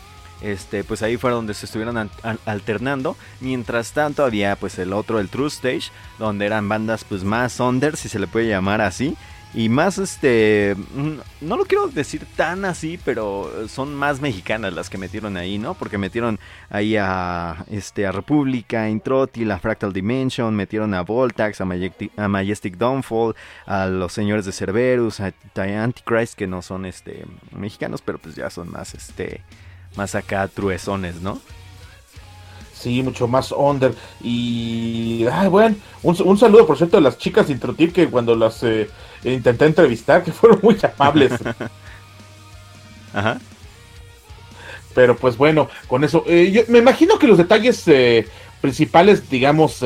este, 0.42 0.84
pues 0.84 1.02
ahí 1.02 1.18
fue 1.18 1.32
donde 1.32 1.54
se 1.54 1.66
estuvieron 1.66 2.10
alternando. 2.46 3.16
Mientras 3.40 3.92
tanto 3.94 4.26
había 4.26 4.56
pues 4.56 4.78
el 4.80 4.94
otro, 4.94 5.20
el 5.20 5.30
True 5.30 5.48
Stage, 5.48 5.92
donde 6.20 6.46
eran 6.46 6.68
bandas 6.68 7.04
pues 7.04 7.24
más 7.24 7.60
under, 7.60 7.98
si 7.98 8.10
se 8.10 8.20
le 8.20 8.28
puede 8.28 8.48
llamar 8.48 8.82
así. 8.82 9.16
Y 9.56 9.70
más, 9.70 10.00
este, 10.00 10.76
mm, 10.96 11.18
no 11.42 11.58
lo 11.58 11.66
quiero 11.66 11.88
decir 11.88 12.26
tan 12.36 12.66
así, 12.66 13.00
pero 13.06 13.68
son 13.68 13.94
más 13.94 14.20
mexicanas 14.20 14.74
las 14.74 14.90
que 14.90 14.98
metieron 14.98 15.38
ahí, 15.38 15.60
¿no? 15.60 15.76
Porque 15.76 16.00
metieron 16.00 16.40
ahí 16.72 16.96
a, 16.98 17.64
este, 17.70 18.08
a 18.08 18.12
República, 18.12 18.90
Introtil, 18.90 19.52
a 19.52 19.60
Fractal 19.60 19.94
Dimension, 19.94 20.56
metieron 20.56 20.96
a 20.96 21.02
Voltax, 21.02 21.62
a 21.62 21.66
Majestic, 21.66 22.74
a 22.74 22.78
Downfall, 22.78 23.36
a 23.68 23.86
los 23.86 24.12
señores 24.12 24.46
de 24.46 24.54
Cerberus, 24.54 25.20
a 25.20 25.32
Antichrist, 25.56 26.34
que 26.34 26.48
no 26.48 26.64
son, 26.64 26.88
este, 26.88 27.24
mexicanos, 27.56 28.02
pero 28.02 28.18
pues 28.18 28.34
ya 28.34 28.50
son 28.50 28.72
más, 28.72 28.96
este, 28.96 29.42
más 29.96 30.16
acá 30.16 30.48
truezones, 30.48 31.22
¿no? 31.22 31.40
Sí, 32.74 33.02
mucho 33.02 33.30
más 33.30 33.54
under. 33.54 33.94
Y, 34.22 35.26
ay, 35.32 35.48
bueno, 35.48 35.76
un, 36.02 36.38
saludo, 36.38 36.68
por 36.68 36.78
cierto, 36.78 36.98
a 36.98 37.02
las 37.02 37.18
chicas 37.18 37.48
de 37.48 37.54
Introtil 37.54 37.94
que 37.94 38.10
cuando 38.10 38.36
las 38.36 38.62
eh, 38.64 38.90
intenté 39.24 39.66
entrevistar, 39.66 40.22
que 40.22 40.32
fueron 40.34 40.60
muy 40.62 40.78
amables. 40.98 41.32
Ajá. 43.14 43.40
Pero 44.94 45.16
pues 45.16 45.38
bueno, 45.38 45.70
con 45.88 46.04
eso, 46.04 46.24
eh, 46.28 46.52
yo 46.52 46.62
me 46.68 46.80
imagino 46.80 47.18
que 47.18 47.28
los 47.28 47.38
detalles 47.38 47.88
eh, 47.88 48.28
principales, 48.62 49.30
digamos, 49.30 49.84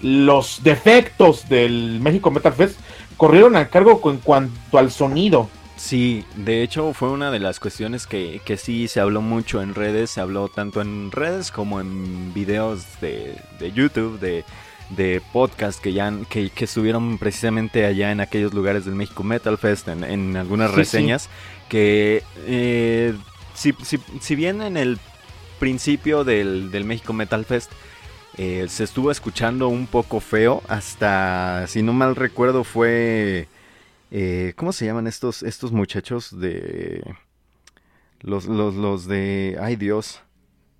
los 0.00 0.62
defectos 0.62 1.48
del 1.48 1.98
México 2.00 2.30
Metal 2.30 2.52
Fest 2.52 2.78
corrieron 3.16 3.56
a 3.56 3.68
cargo 3.68 4.00
en 4.10 4.18
cuanto 4.18 4.78
al 4.78 4.90
sonido. 4.90 5.48
Sí, 5.78 6.24
de 6.34 6.62
hecho 6.64 6.92
fue 6.92 7.08
una 7.08 7.30
de 7.30 7.38
las 7.38 7.60
cuestiones 7.60 8.08
que, 8.08 8.40
que, 8.44 8.56
sí 8.56 8.88
se 8.88 8.98
habló 8.98 9.22
mucho 9.22 9.62
en 9.62 9.76
redes, 9.76 10.10
se 10.10 10.20
habló 10.20 10.48
tanto 10.48 10.80
en 10.80 11.12
redes 11.12 11.52
como 11.52 11.80
en 11.80 12.34
videos 12.34 13.00
de, 13.00 13.36
de 13.60 13.72
YouTube, 13.72 14.18
de, 14.18 14.44
de 14.90 15.22
podcast 15.32 15.80
que 15.80 15.92
ya 15.92 16.12
que, 16.28 16.50
que, 16.50 16.64
estuvieron 16.64 17.16
precisamente 17.18 17.86
allá 17.86 18.10
en 18.10 18.20
aquellos 18.20 18.52
lugares 18.52 18.86
del 18.86 18.96
México 18.96 19.22
Metal 19.22 19.56
Fest, 19.56 19.86
en, 19.86 20.36
algunas 20.36 20.72
reseñas, 20.72 21.28
que 21.68 22.24
eh, 22.38 23.14
si, 23.54 23.72
si, 23.84 24.00
si, 24.20 24.34
bien 24.34 24.62
en 24.62 24.76
el 24.76 24.98
principio 25.60 26.24
del, 26.24 26.72
del 26.72 26.84
México 26.84 27.12
Metal 27.12 27.44
Fest 27.44 27.70
eh, 28.36 28.66
se 28.68 28.82
estuvo 28.82 29.12
escuchando 29.12 29.68
un 29.68 29.86
poco 29.86 30.18
feo 30.18 30.60
hasta, 30.68 31.66
si 31.68 31.82
no 31.82 31.92
mal 31.92 32.16
recuerdo, 32.16 32.64
fue... 32.64 33.46
Eh, 34.10 34.54
¿Cómo 34.56 34.72
se 34.72 34.86
llaman 34.86 35.06
estos, 35.06 35.42
estos 35.42 35.72
muchachos 35.72 36.38
de... 36.38 37.02
Los, 38.20 38.46
los, 38.46 38.74
los 38.74 39.06
de... 39.06 39.56
Ay 39.60 39.76
Dios. 39.76 40.22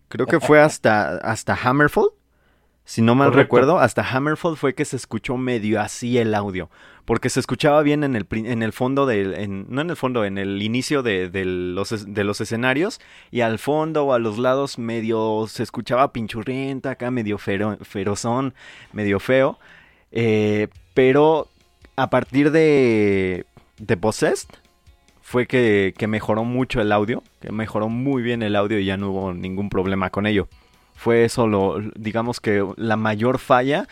Creo 0.08 0.26
que 0.26 0.40
fue 0.40 0.60
hasta, 0.60 1.18
hasta 1.18 1.54
Hammerfall. 1.54 2.10
Si 2.88 3.02
no 3.02 3.14
mal 3.14 3.34
recuerdo, 3.34 3.78
hasta 3.78 4.02
Hammerfall 4.02 4.56
fue 4.56 4.74
que 4.74 4.86
se 4.86 4.96
escuchó 4.96 5.36
medio 5.36 5.78
así 5.78 6.16
el 6.16 6.34
audio. 6.34 6.70
Porque 7.04 7.28
se 7.28 7.38
escuchaba 7.38 7.82
bien 7.82 8.02
en 8.02 8.16
el, 8.16 8.26
en 8.30 8.62
el 8.62 8.72
fondo 8.72 9.04
del. 9.04 9.66
no 9.68 9.82
en 9.82 9.90
el 9.90 9.96
fondo, 9.96 10.24
en 10.24 10.38
el 10.38 10.62
inicio 10.62 11.02
de, 11.02 11.30
los, 11.44 12.14
de 12.14 12.24
los 12.24 12.40
escenarios. 12.40 12.98
Y 13.30 13.42
al 13.42 13.58
fondo 13.58 14.06
o 14.06 14.14
a 14.14 14.18
los 14.18 14.38
lados 14.38 14.78
medio 14.78 15.44
se 15.48 15.64
escuchaba 15.64 16.14
pinchurrienta, 16.14 16.92
acá 16.92 17.10
medio 17.10 17.36
ferozón, 17.36 18.54
medio 18.94 19.20
feo. 19.20 19.58
Eh, 20.10 20.68
pero 20.94 21.48
a 21.98 22.10
partir 22.10 22.50
de. 22.50 23.46
de 23.78 23.96
Possessed. 23.96 24.48
Fue 25.20 25.46
que, 25.46 25.92
que 25.98 26.06
mejoró 26.06 26.44
mucho 26.44 26.80
el 26.80 26.90
audio. 26.92 27.22
Que 27.40 27.52
mejoró 27.52 27.88
muy 27.88 28.22
bien 28.22 28.42
el 28.42 28.56
audio 28.56 28.78
y 28.78 28.86
ya 28.86 28.96
no 28.96 29.10
hubo 29.10 29.34
ningún 29.34 29.68
problema 29.68 30.10
con 30.10 30.26
ello 30.26 30.48
fue 30.98 31.24
eso 31.24 31.46
lo, 31.46 31.80
digamos 31.94 32.40
que 32.40 32.66
la 32.76 32.96
mayor 32.96 33.38
falla 33.38 33.86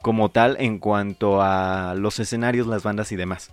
como 0.00 0.30
tal 0.30 0.56
en 0.58 0.78
cuanto 0.78 1.42
a 1.42 1.94
los 1.94 2.18
escenarios, 2.18 2.66
las 2.66 2.82
bandas 2.82 3.12
y 3.12 3.16
demás. 3.16 3.52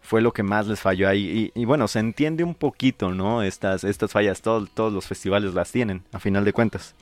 Fue 0.00 0.20
lo 0.20 0.32
que 0.32 0.44
más 0.44 0.68
les 0.68 0.78
falló 0.78 1.08
ahí. 1.08 1.50
Y, 1.52 1.64
bueno, 1.64 1.88
se 1.88 1.98
entiende 1.98 2.44
un 2.44 2.54
poquito, 2.54 3.10
¿no? 3.10 3.42
Estas, 3.42 3.82
estas 3.82 4.12
fallas, 4.12 4.42
todos 4.42 4.92
los 4.92 5.06
festivales 5.06 5.54
las 5.54 5.72
tienen, 5.72 6.04
a 6.12 6.20
final 6.20 6.44
de 6.44 6.52
cuentas. 6.52 6.94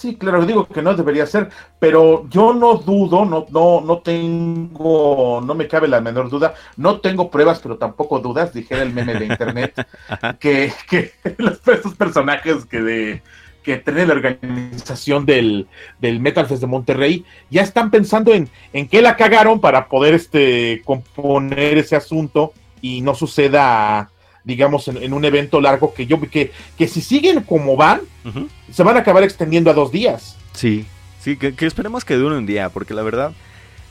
Sí, 0.00 0.16
claro, 0.16 0.46
digo 0.46 0.66
que 0.66 0.80
no 0.80 0.94
debería 0.94 1.26
ser, 1.26 1.50
pero 1.78 2.26
yo 2.30 2.54
no 2.54 2.76
dudo, 2.76 3.26
no, 3.26 3.44
no, 3.50 3.82
no 3.82 3.98
tengo, 3.98 5.42
no 5.44 5.54
me 5.54 5.68
cabe 5.68 5.88
la 5.88 6.00
menor 6.00 6.30
duda, 6.30 6.54
no 6.78 7.00
tengo 7.00 7.30
pruebas, 7.30 7.60
pero 7.60 7.76
tampoco 7.76 8.18
dudas, 8.18 8.54
dijera 8.54 8.80
el 8.80 8.94
meme 8.94 9.12
de 9.12 9.26
internet, 9.26 9.86
que, 10.40 10.72
que 10.88 11.12
los, 11.36 11.60
estos 11.68 11.94
personajes 11.96 12.64
que 12.64 12.80
de 12.80 13.22
que 13.62 13.76
tiene 13.76 14.06
la 14.06 14.14
organización 14.14 15.26
del, 15.26 15.68
Metal 16.00 16.46
Fest 16.46 16.62
de 16.62 16.66
Monterrey, 16.66 17.26
ya 17.50 17.60
están 17.60 17.90
pensando 17.90 18.32
en, 18.32 18.48
en 18.72 18.88
qué 18.88 19.02
la 19.02 19.16
cagaron 19.16 19.60
para 19.60 19.86
poder 19.86 20.14
este, 20.14 20.80
componer 20.86 21.76
ese 21.76 21.94
asunto 21.94 22.54
y 22.80 23.02
no 23.02 23.14
suceda, 23.14 24.08
digamos, 24.44 24.88
en, 24.88 25.12
un 25.12 25.24
evento 25.24 25.60
largo 25.60 25.94
que 25.94 26.06
yo 26.06 26.20
que, 26.20 26.52
que 26.76 26.88
si 26.88 27.00
siguen 27.00 27.42
como 27.42 27.76
van, 27.76 28.00
se 28.70 28.82
van 28.82 28.96
a 28.96 29.00
acabar 29.00 29.22
extendiendo 29.22 29.70
a 29.70 29.74
dos 29.74 29.92
días. 29.92 30.36
Sí, 30.52 30.86
sí, 31.20 31.36
que, 31.36 31.54
que 31.54 31.66
esperemos 31.66 32.04
que 32.04 32.14
dure 32.14 32.36
un 32.36 32.46
día, 32.46 32.68
porque 32.68 32.94
la 32.94 33.02
verdad 33.02 33.32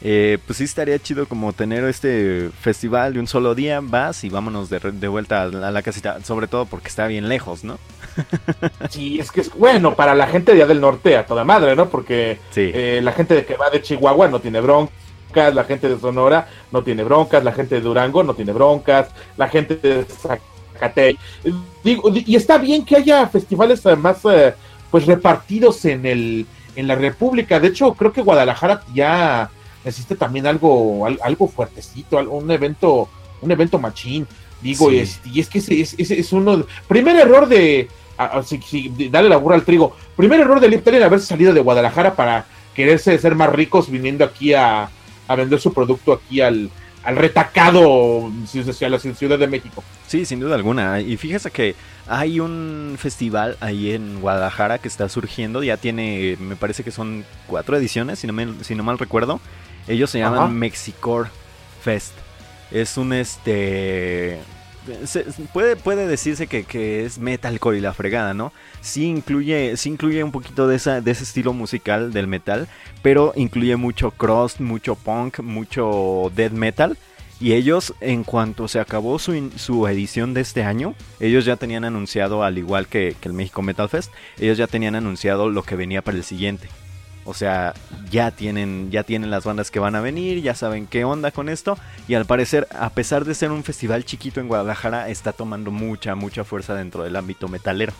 eh, 0.01 0.37
pues 0.47 0.57
sí 0.57 0.63
estaría 0.63 0.97
chido 0.97 1.27
como 1.27 1.51
tener 1.51 1.83
este 1.83 2.49
festival 2.61 3.13
de 3.13 3.19
un 3.19 3.27
solo 3.27 3.53
día, 3.53 3.81
vas 3.83 4.23
y 4.23 4.29
vámonos 4.29 4.69
de, 4.69 4.79
de 4.79 5.07
vuelta 5.09 5.43
a 5.43 5.47
la, 5.47 5.81
casita, 5.81 6.23
sobre 6.23 6.47
todo 6.47 6.65
porque 6.65 6.87
está 6.87 7.05
bien 7.07 7.27
lejos, 7.27 7.65
¿no? 7.65 7.77
sí, 8.89 9.19
es 9.19 9.29
que 9.29 9.41
es 9.41 9.53
bueno 9.53 9.95
para 9.95 10.15
la 10.15 10.27
gente 10.27 10.53
de 10.53 10.59
allá 10.59 10.67
del 10.67 10.79
norte 10.79 11.17
a 11.17 11.25
toda 11.25 11.43
madre, 11.43 11.75
¿no? 11.75 11.89
Porque 11.89 12.39
eh, 12.55 13.01
la 13.03 13.11
gente 13.11 13.33
de 13.33 13.45
que 13.45 13.57
va 13.57 13.69
de 13.69 13.81
Chihuahua 13.81 14.29
no 14.29 14.39
tiene 14.39 14.61
broncas, 15.29 15.55
la 15.55 15.63
gente 15.63 15.89
de 15.89 15.99
Sonora 15.99 16.47
no 16.71 16.83
tiene 16.83 17.03
broncas, 17.03 17.43
la 17.43 17.51
gente 17.51 17.75
de 17.75 17.81
Durango 17.81 18.23
no 18.23 18.33
tiene 18.33 18.51
broncas, 18.51 19.09
la 19.37 19.47
gente 19.47 19.75
de 19.75 20.05
Zacatey. 20.05 21.17
Digo, 21.83 22.11
y 22.13 22.35
está 22.35 22.57
bien 22.57 22.85
que 22.85 22.97
haya 22.97 23.27
festivales 23.27 23.85
además 23.85 24.17
eh, 24.25 24.53
pues 24.91 25.05
repartidos 25.05 25.85
en 25.85 26.05
el 26.05 26.45
en 26.75 26.87
la 26.87 26.95
República. 26.95 27.59
De 27.59 27.67
hecho, 27.67 27.93
creo 27.93 28.13
que 28.13 28.21
Guadalajara 28.21 28.83
ya 28.93 29.49
necesita 29.83 30.15
también 30.15 30.47
algo, 30.47 31.05
algo 31.21 31.47
fuertecito, 31.47 32.17
un 32.17 32.49
evento, 32.51 33.09
un 33.41 33.51
evento 33.51 33.79
machín. 33.79 34.27
Digo, 34.61 34.91
y 34.91 34.99
es 34.99 35.49
que 35.49 35.59
es, 35.59 35.95
es, 35.97 36.33
uno. 36.33 36.65
Primer 36.87 37.15
error 37.15 37.47
de. 37.47 37.87
dale 39.09 39.29
la 39.29 39.37
burra 39.37 39.55
al 39.55 39.63
trigo. 39.63 39.95
Primer 40.15 40.39
error 40.41 40.59
de 40.59 40.67
Lip 40.67 40.85
haberse 40.87 41.27
salido 41.27 41.53
de 41.53 41.61
Guadalajara 41.61 42.15
para 42.15 42.45
quererse 42.75 43.17
ser 43.17 43.35
más 43.35 43.49
ricos 43.51 43.89
viniendo 43.89 44.25
aquí 44.25 44.53
a, 44.53 44.89
a 45.29 45.35
vender 45.35 45.61
su 45.61 45.71
producto 45.71 46.11
aquí 46.11 46.41
al, 46.41 46.69
al 47.03 47.15
retacado 47.15 48.25
a 48.27 48.89
la 48.89 48.99
Ciudad 48.99 49.39
de 49.39 49.47
México. 49.47 49.83
Sí, 50.07 50.25
sin 50.25 50.39
duda 50.39 50.55
alguna. 50.55 50.99
Y 51.01 51.17
fíjese 51.17 51.51
que 51.51 51.75
hay 52.07 52.39
un 52.39 52.95
festival 52.97 53.55
ahí 53.61 53.91
en 53.91 54.19
Guadalajara 54.21 54.79
que 54.79 54.87
está 54.87 55.07
surgiendo. 55.07 55.61
Ya 55.61 55.77
tiene, 55.77 56.35
me 56.39 56.55
parece 56.55 56.83
que 56.83 56.91
son 56.91 57.23
cuatro 57.45 57.77
ediciones, 57.77 58.19
si 58.19 58.27
no, 58.27 58.33
me, 58.33 58.47
si 58.63 58.73
no 58.73 58.83
mal 58.83 58.97
recuerdo. 58.97 59.39
Ellos 59.87 60.09
se 60.09 60.17
llaman 60.17 60.55
Mexicore 60.55 61.29
Fest. 61.81 62.13
Es 62.71 62.97
un 62.97 63.13
este. 63.13 64.39
Puede, 65.53 65.75
puede 65.75 66.07
decirse 66.07 66.47
que, 66.47 67.05
es 67.05 67.17
metalcore 67.17 67.77
y 67.77 67.81
la 67.81 67.93
fregada, 67.93 68.33
¿no? 68.33 68.51
Sí 68.81 69.05
incluye, 69.05 69.77
sí 69.77 69.89
incluye 69.89 70.23
un 70.23 70.31
poquito 70.31 70.67
de, 70.67 70.75
esa, 70.75 71.01
de 71.01 71.11
ese 71.11 71.23
estilo 71.23 71.53
musical 71.53 72.13
del 72.13 72.27
metal, 72.27 72.67
pero 73.01 73.33
incluye 73.35 73.75
mucho 73.75 74.11
cross, 74.11 74.59
mucho 74.59 74.95
punk, 74.95 75.39
mucho 75.39 76.31
death 76.35 76.53
metal. 76.53 76.97
Y 77.41 77.53
ellos, 77.53 77.93
en 78.01 78.25
cuanto 78.25 78.67
se 78.67 78.81
acabó 78.81 79.17
su, 79.17 79.51
su, 79.55 79.87
edición 79.87 80.33
de 80.33 80.41
este 80.41 80.63
año, 80.63 80.93
ellos 81.21 81.45
ya 81.45 81.55
tenían 81.55 81.85
anunciado, 81.85 82.43
al 82.43 82.57
igual 82.57 82.87
que, 82.87 83.15
que 83.19 83.29
el 83.29 83.33
México 83.33 83.61
Metal 83.61 83.87
Fest, 83.87 84.11
ellos 84.39 84.57
ya 84.57 84.67
tenían 84.67 84.95
anunciado 84.95 85.49
lo 85.49 85.63
que 85.63 85.77
venía 85.77 86.01
para 86.01 86.17
el 86.17 86.25
siguiente. 86.25 86.67
O 87.25 87.33
sea, 87.33 87.73
ya 88.09 88.31
tienen, 88.31 88.89
ya 88.91 89.03
tienen 89.03 89.29
las 89.29 89.43
bandas 89.43 89.69
que 89.71 89.79
van 89.79 89.95
a 89.95 90.01
venir, 90.01 90.41
ya 90.41 90.55
saben 90.55 90.87
qué 90.87 91.03
onda 91.03 91.31
con 91.31 91.49
esto. 91.49 91.77
Y 92.07 92.15
al 92.15 92.25
parecer, 92.25 92.67
a 92.71 92.89
pesar 92.89 93.25
de 93.25 93.35
ser 93.35 93.51
un 93.51 93.63
festival 93.63 94.05
chiquito 94.05 94.39
en 94.39 94.47
Guadalajara, 94.47 95.09
está 95.09 95.31
tomando 95.31 95.71
mucha, 95.71 96.15
mucha 96.15 96.43
fuerza 96.43 96.73
dentro 96.75 97.03
del 97.03 97.15
ámbito 97.15 97.47
metalero. 97.47 97.93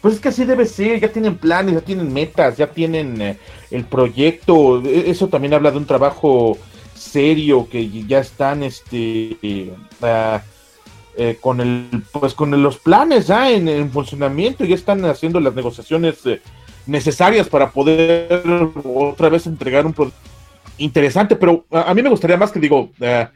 Pues 0.00 0.14
es 0.14 0.20
que 0.20 0.28
así 0.28 0.44
debe 0.44 0.64
ser, 0.64 1.00
ya 1.00 1.12
tienen 1.12 1.36
planes, 1.36 1.74
ya 1.74 1.80
tienen 1.80 2.12
metas, 2.12 2.56
ya 2.56 2.68
tienen 2.68 3.20
eh, 3.20 3.38
el 3.70 3.84
proyecto. 3.84 4.82
E, 4.84 5.10
eso 5.10 5.28
también 5.28 5.54
habla 5.54 5.70
de 5.70 5.78
un 5.78 5.86
trabajo 5.86 6.56
serio 6.94 7.68
que 7.70 7.88
ya 8.06 8.20
están 8.20 8.62
este 8.62 9.72
ah, 10.02 10.42
eh, 11.16 11.38
con 11.40 11.60
el 11.60 12.02
pues 12.12 12.34
con 12.34 12.50
los 12.62 12.78
planes 12.78 13.28
ya 13.28 13.50
en, 13.50 13.90
funcionamiento, 13.90 14.64
ya 14.64 14.74
están 14.74 15.04
haciendo 15.04 15.40
las 15.40 15.54
negociaciones 15.54 16.24
eh, 16.26 16.40
necesarias 16.88 17.48
para 17.48 17.70
poder 17.70 18.42
otra 18.84 19.28
vez 19.28 19.46
entregar 19.46 19.86
un 19.86 19.92
producto 19.92 20.18
interesante, 20.78 21.36
pero 21.36 21.66
a, 21.70 21.92
mí 21.94 22.02
me 22.02 22.08
gustaría 22.08 22.36
más 22.36 22.50
que 22.50 22.60
digo, 22.60 22.90
eh, 23.00 23.26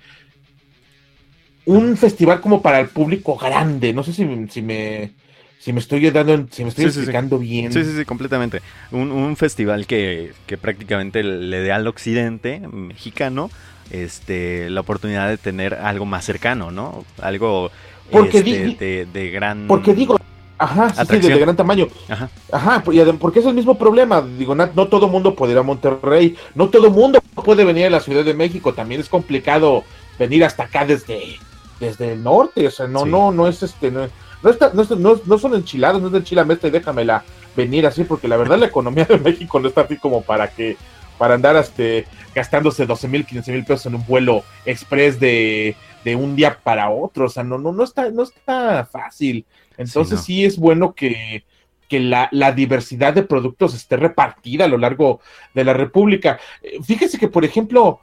un 1.67 1.97
festival 1.97 2.41
como 2.41 2.63
para 2.63 2.81
el 2.81 2.89
público 2.89 3.37
grande, 3.37 3.93
no 3.93 4.03
sé 4.03 4.13
si, 4.13 4.27
si 4.49 4.63
me 4.63 5.13
si 5.59 5.73
me 5.73 5.79
estoy 5.79 6.11
dando, 6.11 6.49
si 6.51 6.65
me 6.65 6.71
estoy 6.71 6.87
explicando 6.87 7.39
bien. 7.39 7.73
Sí, 7.73 7.85
sí, 7.85 7.97
sí, 7.97 8.05
completamente. 8.05 8.61
Un, 8.91 9.37
festival 9.37 9.87
que, 9.87 10.33
que, 10.47 10.57
prácticamente 10.57 11.23
le 11.23 11.61
dé 11.61 11.71
al 11.71 11.87
occidente 11.87 12.61
mexicano 12.73 13.49
este 13.93 14.71
la 14.71 14.81
oportunidad 14.81 15.29
de 15.29 15.39
tener 15.39 15.75
algo 15.75 16.05
más 16.05 16.25
cercano, 16.25 16.73
¿no? 16.73 17.05
Algo 17.21 17.71
porque 18.11 18.39
este, 18.39 19.07
de, 19.07 19.31
gran 19.31 19.69
Porque 19.69 19.95
digo, 19.95 20.19
Ajá, 20.63 21.05
sí, 21.05 21.19
de, 21.19 21.39
gran 21.39 21.57
tamaño. 21.57 21.89
Ajá. 22.09 22.31
Ajá, 22.53 22.85
porque 23.19 23.41
es 23.41 23.47
el 23.47 23.55
mismo 23.55 23.77
problema. 23.77 24.23
Digo, 24.23 24.55
no, 24.55 24.87
todo 24.87 25.09
mundo 25.09 25.35
puede 25.35 25.53
ir 25.53 25.59
a 25.59 25.63
Monterrey, 25.63 26.37
no 26.55 26.69
todo 26.69 26.91
mundo 26.91 27.21
puede 27.35 27.65
venir 27.65 27.87
a 27.87 27.91
la 27.91 28.01
Ciudad 28.01 28.25
de 28.25 28.33
México. 28.33 28.73
También 28.73 29.01
es 29.01 29.09
complicado 29.09 29.83
venir 30.19 30.45
hasta 30.45 30.65
acá 30.65 30.85
desde, 30.85 31.37
desde 31.81 32.13
el 32.13 32.23
norte. 32.23 32.67
O 32.69 32.71
sea, 32.71 32.87
no, 32.87 33.05
no, 33.05 33.33
no 33.33 33.49
es 33.49 33.63
este, 33.65 33.91
no, 33.91 34.09
no, 34.43 35.21
no, 35.27 35.39
son 35.39 35.55
enchilados, 35.55 36.01
no 36.01 36.07
es 36.07 36.13
de 36.13 36.19
enchilamesta 36.19 36.69
y 36.69 36.71
déjamela 36.71 37.25
venir 37.57 37.87
así, 37.87 38.05
porque 38.05 38.29
la 38.29 38.37
verdad 38.37 38.59
la 38.59 38.67
economía 38.67 39.05
de 39.05 39.19
México 39.19 39.59
no 39.59 39.69
está 39.69 39.83
así 39.83 39.97
como 39.97 40.23
para 40.23 40.49
que, 40.49 40.77
para 41.23 41.35
andar 41.35 41.55
este, 41.55 42.05
gastándose 42.35 42.85
12 42.85 43.07
mil, 43.07 43.25
15 43.25 43.53
mil 43.53 43.65
pesos 43.65 43.87
en 43.87 43.95
un 43.95 44.05
vuelo 44.05 44.43
express 44.67 45.21
de, 45.21 45.77
de 46.05 46.17
un 46.17 46.35
día 46.35 46.59
para 46.61 46.91
otro. 46.91 47.27
O 47.27 47.29
sea, 47.29 47.45
no, 47.45 47.59
no, 47.59 47.71
no 47.71 47.85
está, 47.85 48.11
no 48.11 48.25
está 48.25 48.85
fácil. 48.91 49.47
Entonces 49.79 50.21
sí, 50.21 50.45
es 50.45 50.59
bueno 50.59 50.97
que, 50.97 51.45
la, 51.91 52.29
diversidad 52.57 53.15
de 53.15 53.23
productos 53.23 53.73
esté 53.73 53.97
repartida 53.97 54.65
a 54.65 54.69
lo 54.69 54.79
largo 54.79 55.21
de 55.55 55.63
la 55.63 55.75
República. 55.75 56.41
Eh, 56.61 56.81
fíjese 56.83 57.21
que, 57.21 57.29
por 57.29 57.45
ejemplo, 57.45 58.01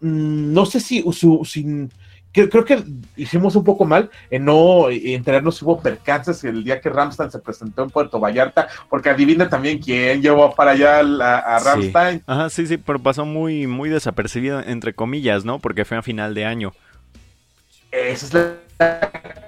mm, 0.00 0.54
no 0.54 0.64
sé 0.64 0.80
si, 0.80 1.04
creo, 2.32 2.64
que 2.64 2.82
hicimos 3.16 3.54
un 3.56 3.64
poco 3.64 3.84
mal 3.84 4.10
en 4.30 4.44
no 4.44 4.88
enterarnos 4.90 5.58
si 5.58 5.64
hubo 5.64 5.80
percances 5.80 6.42
el 6.44 6.64
día 6.64 6.80
que 6.80 6.88
Ramstein 6.88 7.30
se 7.30 7.38
presentó 7.38 7.82
en 7.82 7.90
Puerto 7.90 8.18
Vallarta, 8.18 8.68
porque 8.88 9.10
adivina 9.10 9.48
también 9.48 9.78
quién 9.78 10.22
llevó 10.22 10.54
para 10.54 10.72
allá 10.72 11.00
a, 11.00 11.38
a 11.38 11.58
Ramstein. 11.58 12.22
Ajá, 12.26 12.50
sí, 12.50 12.66
sí, 12.66 12.78
pero 12.78 12.98
pasó 12.98 13.24
muy, 13.24 13.66
muy 13.66 13.90
desapercibido, 13.90 14.60
entre 14.60 14.94
comillas, 14.94 15.44
¿no? 15.44 15.58
Porque 15.58 15.84
fue 15.84 15.96
a 15.96 16.02
final 16.02 16.34
de 16.34 16.44
año. 16.44 16.72
Esa 17.90 18.26
es 18.26 18.34
la 18.34 18.54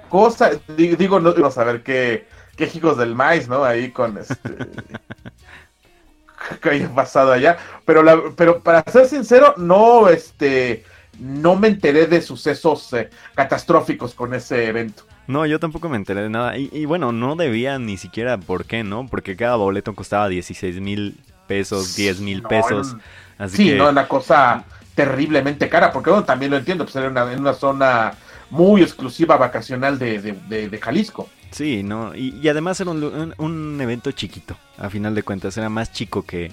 cosa, 0.09 0.51
digo, 0.77 1.19
no, 1.19 1.33
a 1.45 1.51
saber 1.51 1.81
qué, 1.81 2.27
qué 2.55 2.69
hijos 2.73 2.97
del 2.97 3.15
maíz, 3.15 3.49
¿no? 3.49 3.63
Ahí 3.63 3.91
con 3.91 4.17
este. 4.17 4.35
que 6.61 6.69
haya 6.69 6.93
pasado 6.93 7.31
allá. 7.31 7.57
Pero, 7.85 8.03
la, 8.03 8.21
pero 8.35 8.61
para 8.61 8.83
ser 8.83 9.07
sincero, 9.07 9.55
no, 9.57 10.07
este, 10.07 10.83
no 11.19 11.55
me 11.55 11.67
enteré 11.67 12.07
de 12.07 12.21
sucesos 12.21 12.93
eh, 12.93 13.09
catastróficos 13.35 14.13
con 14.13 14.33
ese 14.33 14.67
evento. 14.67 15.03
No, 15.27 15.45
yo 15.45 15.59
tampoco 15.59 15.89
me 15.89 15.97
enteré 15.97 16.21
de 16.21 16.29
nada. 16.29 16.57
Y, 16.57 16.85
bueno, 16.85 17.11
no 17.11 17.35
debía 17.35 17.79
ni 17.79 17.97
siquiera 17.97 18.37
por 18.37 18.65
qué, 18.65 18.83
¿no? 18.83 19.07
Porque 19.07 19.35
cada 19.35 19.55
boleto 19.55 19.95
costaba 19.95 20.29
16 20.29 20.79
mil 20.79 21.17
pesos, 21.47 21.95
10 21.95 22.19
mil 22.19 22.43
pesos. 22.43 22.95
Así 23.37 23.57
sí, 23.57 23.71
no, 23.75 23.89
una 23.89 24.07
cosa 24.07 24.63
terriblemente 24.93 25.67
cara, 25.67 25.91
porque 25.91 26.09
bueno, 26.09 26.25
también 26.25 26.51
lo 26.51 26.57
entiendo, 26.57 26.85
pues 26.85 26.95
era 26.95 27.09
una, 27.09 27.31
en 27.31 27.39
una 27.39 27.53
zona 27.53 28.13
muy 28.49 28.81
exclusiva 28.81 29.35
vacacional 29.35 29.99
de, 29.99 30.19
de, 30.19 30.79
Jalisco. 30.81 31.27
Sí, 31.51 31.83
no, 31.83 32.15
y, 32.15 32.47
además 32.47 32.79
era 32.79 32.91
un, 32.91 33.77
evento 33.81 34.11
chiquito, 34.11 34.55
a 34.77 34.89
final 34.89 35.15
de 35.15 35.23
cuentas, 35.23 35.57
era 35.57 35.69
más 35.69 35.91
chico 35.91 36.23
que, 36.23 36.51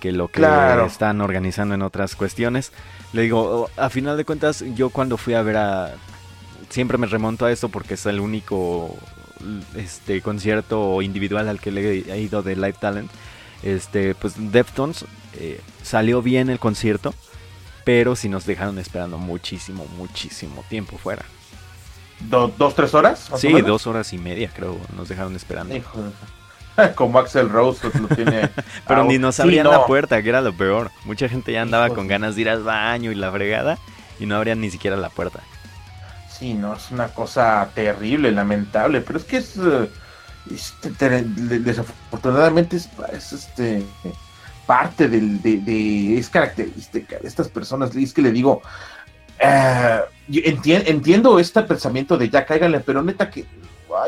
que 0.00 0.12
lo 0.12 0.28
que 0.28 0.42
están 0.86 1.20
organizando 1.20 1.74
en 1.74 1.82
otras 1.82 2.16
cuestiones. 2.16 2.72
Le 3.12 3.22
digo, 3.22 3.68
a 3.76 3.90
final 3.90 4.16
de 4.16 4.24
cuentas, 4.24 4.64
yo 4.74 4.90
cuando 4.90 5.16
fui 5.16 5.34
a 5.34 5.42
ver 5.42 5.56
a... 5.56 5.94
Siempre 6.70 6.96
me 6.96 7.06
remonto 7.06 7.44
a 7.44 7.52
esto 7.52 7.68
porque 7.68 7.94
es 7.94 8.06
el 8.06 8.20
único 8.20 8.96
este 9.74 10.22
concierto 10.22 11.02
individual 11.02 11.48
al 11.48 11.60
que 11.60 11.70
le 11.70 11.98
he 12.10 12.20
ido 12.20 12.42
de 12.42 12.56
Live 12.56 12.76
Talent. 12.80 13.10
Este, 13.62 14.14
pues 14.14 14.34
Deftones 14.52 15.04
eh, 15.38 15.60
salió 15.82 16.22
bien 16.22 16.48
el 16.48 16.58
concierto 16.58 17.14
pero 17.84 18.16
si 18.16 18.28
nos 18.28 18.46
dejaron 18.46 18.78
esperando 18.78 19.18
muchísimo, 19.18 19.86
muchísimo 19.96 20.64
tiempo 20.68 20.98
fuera. 20.98 21.24
¿Dos, 22.20 22.74
tres 22.74 22.94
horas? 22.94 23.30
Sí, 23.36 23.50
dos 23.62 23.86
horas 23.86 24.12
y 24.12 24.18
media 24.18 24.50
creo, 24.54 24.78
nos 24.96 25.08
dejaron 25.08 25.34
esperando. 25.34 25.74
Como 26.94 27.18
Axel 27.18 27.48
Rose 27.48 27.88
lo 27.98 28.08
tiene. 28.08 28.50
pero 28.86 29.04
ni 29.04 29.18
nos 29.18 29.40
abrían 29.40 29.68
la 29.68 29.86
puerta, 29.86 30.22
que 30.22 30.28
era 30.28 30.40
lo 30.40 30.52
peor. 30.52 30.90
Mucha 31.04 31.28
gente 31.28 31.52
ya 31.52 31.62
andaba 31.62 31.90
con 31.90 32.08
ganas 32.08 32.36
de 32.36 32.42
ir 32.42 32.48
al 32.48 32.62
baño 32.62 33.12
y 33.12 33.14
la 33.14 33.30
fregada 33.30 33.78
y 34.18 34.26
no 34.26 34.36
abrían 34.36 34.60
ni 34.60 34.70
siquiera 34.70 34.96
la 34.96 35.10
puerta. 35.10 35.40
Sí, 36.30 36.54
no, 36.54 36.74
es 36.74 36.90
una 36.90 37.08
cosa 37.08 37.68
terrible, 37.74 38.32
lamentable, 38.32 39.00
pero 39.00 39.18
es 39.18 39.24
que 39.24 39.36
es. 39.38 39.56
Eh, 39.56 39.88
desafortunadamente 40.44 42.76
es, 42.76 42.88
es 43.12 43.32
este 43.32 43.84
parte 44.66 45.08
del, 45.08 45.40
de, 45.42 46.18
es 46.18 46.28
característica 46.28 47.18
de 47.18 47.28
estas 47.28 47.48
personas. 47.48 47.94
Es 47.94 48.12
que 48.12 48.22
le 48.22 48.32
digo, 48.32 48.62
eh, 49.38 50.00
entiendo 50.28 51.38
este 51.38 51.62
pensamiento 51.62 52.16
de 52.16 52.28
ya 52.28 52.44
cáiganle, 52.44 52.80
pero 52.80 53.02
neta 53.02 53.30
que 53.30 53.44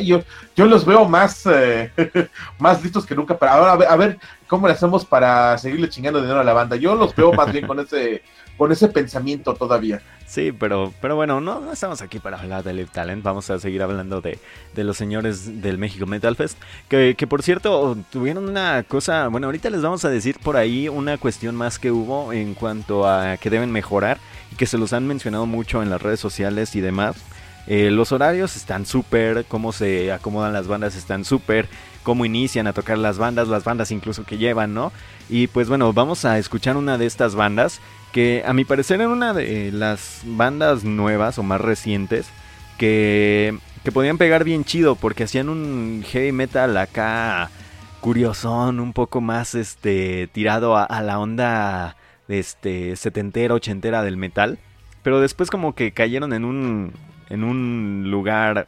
yo, 0.01 0.23
yo 0.57 0.67
los 0.67 0.85
veo 0.85 1.05
más, 1.07 1.47
eh, 1.47 1.91
más 2.59 2.83
listos 2.83 3.07
que 3.07 3.15
nunca. 3.15 3.37
Para, 3.37 3.55
ahora 3.55 3.73
a 3.73 3.97
ver, 3.97 4.19
cómo 4.47 4.67
le 4.67 4.75
hacemos 4.75 5.05
para 5.05 5.57
seguirle 5.59 5.89
chingando 5.89 6.21
dinero 6.21 6.41
a 6.41 6.45
la 6.45 6.53
banda. 6.53 6.77
Yo 6.77 6.95
los 6.95 7.15
veo 7.15 7.33
más 7.33 7.53
bien 7.53 7.67
con 7.67 7.81
ese, 7.81 8.23
con 8.57 8.71
ese 8.73 8.89
pensamiento 8.89 9.55
todavía. 9.55 10.01
Sí, 10.27 10.53
pero, 10.53 10.93
pero 11.01 11.17
bueno, 11.17 11.41
no, 11.41 11.71
estamos 11.71 12.01
aquí 12.03 12.19
para 12.19 12.41
hablar 12.41 12.65
de 12.65 12.73
Live 12.73 12.89
Talent. 12.93 13.23
Vamos 13.23 13.51
a 13.51 13.59
seguir 13.59 13.83
hablando 13.83 14.21
de, 14.21 14.39
los 14.75 14.97
señores 14.97 15.61
del 15.61 15.79
México 15.79 16.07
Metal 16.07 16.35
Fest. 16.35 16.59
Que, 16.89 17.15
que, 17.17 17.27
por 17.27 17.43
cierto, 17.43 17.97
tuvieron 18.11 18.49
una 18.49 18.83
cosa. 18.85 19.29
Bueno, 19.29 19.47
ahorita 19.49 19.71
les 19.71 19.83
vamos 19.83 20.05
a 20.05 20.11
decir 20.11 20.39
por 20.43 20.57
ahí 20.57 20.89
una 20.89 21.19
cuestión 21.19 21.55
más 21.55 21.79
que 21.79 21.91
hubo 21.91 22.33
en 22.33 22.55
cuanto 22.55 23.09
a 23.09 23.37
que 23.37 23.51
deben 23.51 23.71
mejorar 23.71 24.19
y 24.51 24.57
que 24.57 24.67
se 24.67 24.79
los 24.79 24.93
han 24.93 25.07
mencionado 25.07 25.47
mucho 25.47 25.83
en 25.83 25.91
las 25.91 26.01
redes 26.01 26.21
sociales 26.21 26.75
y 26.75 26.81
demás. 26.81 27.17
Eh, 27.67 27.91
los 27.91 28.13
horarios 28.13 28.57
están 28.57 28.87
súper, 28.87 29.45
cómo 29.47 29.73
se 29.73 30.13
acomodan 30.13 30.53
las 30.53 30.67
bandas 30.67 30.97
están 30.97 31.25
súper, 31.25 31.69
cómo 32.03 32.25
inician 32.25 32.67
a 32.67 32.73
tocar 32.73 32.99
las 32.99 33.19
bandas, 33.19 33.49
las 33.49 33.65
bandas 33.65 33.91
incluso 33.91 34.25
que 34.25 34.39
llevan, 34.39 34.75
¿no? 34.75 34.93
Y 35.29 35.47
pues 35.47 35.69
bueno, 35.69 35.93
vamos 35.93 36.25
a 36.25 36.39
escuchar 36.39 36.77
una 36.77 36.99
de 36.99 37.07
estas 37.07 37.35
bandas 37.35 37.81
que 38.13 38.43
a 38.47 38.53
mi 38.53 38.65
parecer 38.65 39.01
era 39.01 39.09
una 39.09 39.33
de 39.33 39.73
las 39.73 40.21
bandas 40.25 40.85
nuevas 40.85 41.39
o 41.39 41.43
más 41.43 41.61
recientes 41.61 42.27
que, 42.79 43.59
que 43.83 43.93
podían 43.93 44.19
pegar 44.19 44.45
bien 44.45 44.65
chido 44.65 44.95
porque 44.95 45.25
hacían 45.25 45.49
un 45.49 46.05
heavy 46.07 46.33
metal 46.33 46.77
acá 46.77 47.51
curiosón, 48.05 48.81
un 48.81 48.93
poco 48.93 49.23
más 49.23 49.55
este 49.55 50.29
tirado 50.31 50.77
a, 50.77 51.01
la 51.01 51.19
onda 51.19 51.97
este 52.29 52.97
setentera, 52.97 53.55
ochentera 53.55 54.03
del 54.03 54.19
metal, 54.19 54.59
pero 55.03 55.21
después 55.21 55.51
como 55.51 55.75
que 55.75 55.93
cayeron 55.93 56.35
en 56.35 56.45
un 56.45 56.93
en 57.31 57.45
un 57.45 58.11
lugar 58.11 58.67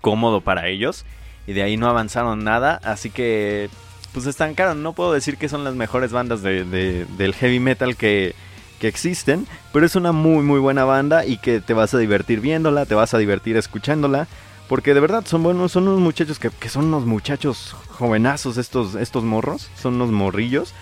cómodo 0.00 0.40
para 0.40 0.68
ellos 0.68 1.04
y 1.46 1.52
de 1.52 1.62
ahí 1.62 1.76
no 1.76 1.88
avanzaron 1.88 2.44
nada, 2.44 2.80
así 2.84 3.10
que 3.10 3.68
pues 4.12 4.26
estancaron. 4.26 4.82
No 4.82 4.92
puedo 4.92 5.12
decir 5.12 5.36
que 5.36 5.48
son 5.48 5.64
las 5.64 5.74
mejores 5.74 6.12
bandas 6.12 6.42
de, 6.42 6.64
del 6.64 7.34
heavy 7.34 7.60
metal 7.60 7.96
que, 7.96 8.34
que 8.78 8.88
existen, 8.88 9.46
pero 9.72 9.86
es 9.86 9.96
una 9.96 10.12
muy 10.12 10.42
muy 10.42 10.60
buena 10.60 10.84
banda 10.84 11.24
y 11.24 11.38
que 11.38 11.60
te 11.60 11.74
vas 11.74 11.94
a 11.94 11.98
divertir 11.98 12.40
viéndola, 12.40 12.86
te 12.86 12.94
vas 12.94 13.14
a 13.14 13.18
divertir 13.18 13.56
escuchándola, 13.56 14.28
porque 14.68 14.94
de 14.94 15.00
verdad 15.00 15.24
son 15.26 15.42
buenos, 15.42 15.72
son 15.72 15.88
unos 15.88 16.00
muchachos 16.00 16.38
que, 16.38 16.50
son 16.68 16.86
unos 16.86 17.06
muchachos 17.06 17.76
jovenazos 17.90 18.56
estos, 18.56 18.94
estos 18.94 19.24
morros, 19.24 19.70
son 19.80 19.94
unos 19.94 20.10
morrillos, 20.10 20.74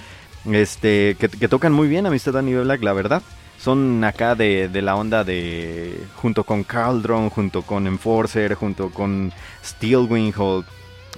este, 0.51 1.17
que, 1.19 1.29
tocan 1.49 1.73
muy 1.73 1.89
bien 1.89 2.07
Amistad 2.07 2.37
a 2.39 2.43
nivel 2.43 2.65
Black, 2.65 2.83
la 2.83 2.93
verdad. 2.93 3.23
Son 3.61 4.03
acá 4.05 4.35
de, 4.35 4.69
de 4.69 4.83
la 4.83 4.97
onda 4.97 5.23
de. 5.23 6.01
junto 6.17 6.45
con 6.45 6.65
Caldron, 6.65 7.29
junto 7.29 7.63
con 7.63 7.87
Enforcer, 7.87 8.55
junto 8.55 8.91
con 8.91 9.33
Steelwing 9.63 10.33
o, 10.39 10.65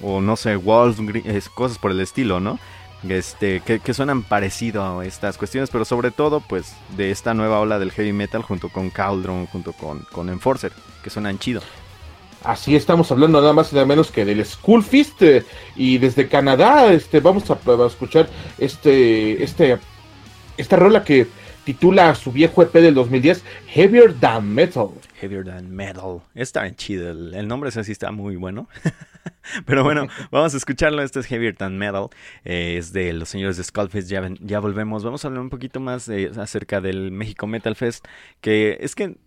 o 0.01 0.19
no 0.19 0.35
sé, 0.35 0.57
Walls, 0.57 0.97
cosas 1.55 1.77
por 1.77 1.91
el 1.91 2.01
estilo, 2.01 2.39
¿no? 2.39 2.59
este, 3.09 3.61
que, 3.61 3.93
suenan 3.93 4.23
parecido 4.23 4.99
a 4.99 5.05
estas 5.05 5.37
cuestiones, 5.37 5.69
pero 5.69 5.85
sobre 5.85 6.11
todo 6.11 6.39
pues 6.41 6.73
de 6.95 7.11
esta 7.11 7.33
nueva 7.33 7.59
ola 7.59 7.79
del 7.79 7.91
heavy 7.91 8.13
metal 8.13 8.41
junto 8.41 8.69
con 8.69 8.89
Cauldron, 8.89 9.47
junto 9.47 9.73
con, 9.73 9.99
con 10.11 10.29
Enforcer, 10.29 10.71
que 11.03 11.09
suenan 11.09 11.39
chido. 11.39 11.61
Así 12.43 12.75
estamos 12.75 13.09
hablando 13.11 13.39
nada 13.39 13.53
más 13.53 13.71
y 13.71 13.75
nada 13.75 13.87
menos 13.87 14.11
que 14.11 14.25
del 14.25 14.45
School 14.45 14.83
Fist 14.83 15.21
eh, 15.21 15.45
y 15.75 15.97
desde 15.97 16.27
Canadá 16.27 16.91
este, 16.91 17.19
vamos 17.19 17.49
a, 17.49 17.53
a, 17.53 17.87
escuchar 17.87 18.29
este, 18.57 19.41
este, 19.43 19.79
esta 20.57 20.75
rola 20.75 21.03
que 21.03 21.27
titula 21.63 22.13
su 22.15 22.31
viejo 22.31 22.61
EP 22.61 22.73
del 22.73 22.93
2010, 22.93 23.43
Heavier 23.67 24.13
Than 24.13 24.53
Metal. 24.53 24.89
Heavier 25.19 25.45
Than 25.45 25.73
Metal. 25.73 26.21
Está 26.35 26.73
chido, 26.75 27.11
el, 27.11 27.47
nombre 27.47 27.69
ese 27.69 27.83
sí 27.83 27.91
está 27.91 28.11
muy 28.11 28.35
bueno. 28.35 28.67
Pero 29.65 29.83
bueno, 29.83 30.07
vamos 30.31 30.53
a 30.53 30.57
escucharlo. 30.57 31.01
Este 31.01 31.19
es 31.19 31.25
Heavier 31.27 31.55
Than 31.55 31.77
Metal. 31.77 32.07
Eh, 32.45 32.75
es 32.77 32.93
de 32.93 33.13
los 33.13 33.29
señores 33.29 33.57
de 33.57 33.63
Skullfest. 33.63 34.09
Ya, 34.09 34.29
ya 34.39 34.59
volvemos. 34.59 35.03
Vamos 35.03 35.23
a 35.23 35.27
hablar 35.27 35.41
un 35.41 35.49
poquito 35.49 35.79
más 35.79 36.09
acerca 36.09 36.81
del 36.81 37.11
México 37.11 37.45
Metal 37.45 37.75
Fest. 37.75 38.05
Que 38.41 38.77
es 38.79 38.95
que 38.95 39.17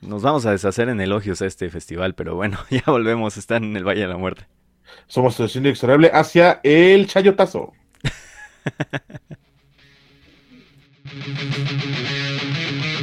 nos 0.00 0.22
vamos 0.22 0.46
a 0.46 0.52
deshacer 0.52 0.88
en 0.88 1.00
elogios 1.00 1.42
a 1.42 1.46
este 1.46 1.68
festival. 1.70 2.14
Pero 2.14 2.34
bueno, 2.34 2.58
ya 2.70 2.82
volvemos. 2.86 3.36
Están 3.36 3.64
en 3.64 3.76
el 3.76 3.84
Valle 3.84 4.02
de 4.02 4.08
la 4.08 4.16
Muerte. 4.16 4.46
Somos 5.06 5.38
el 5.38 5.50
inexorable 5.54 6.10
hacia 6.12 6.60
el 6.62 7.06
Chayotazo. 7.06 7.72
Thank 11.10 12.84
you. 12.84 12.97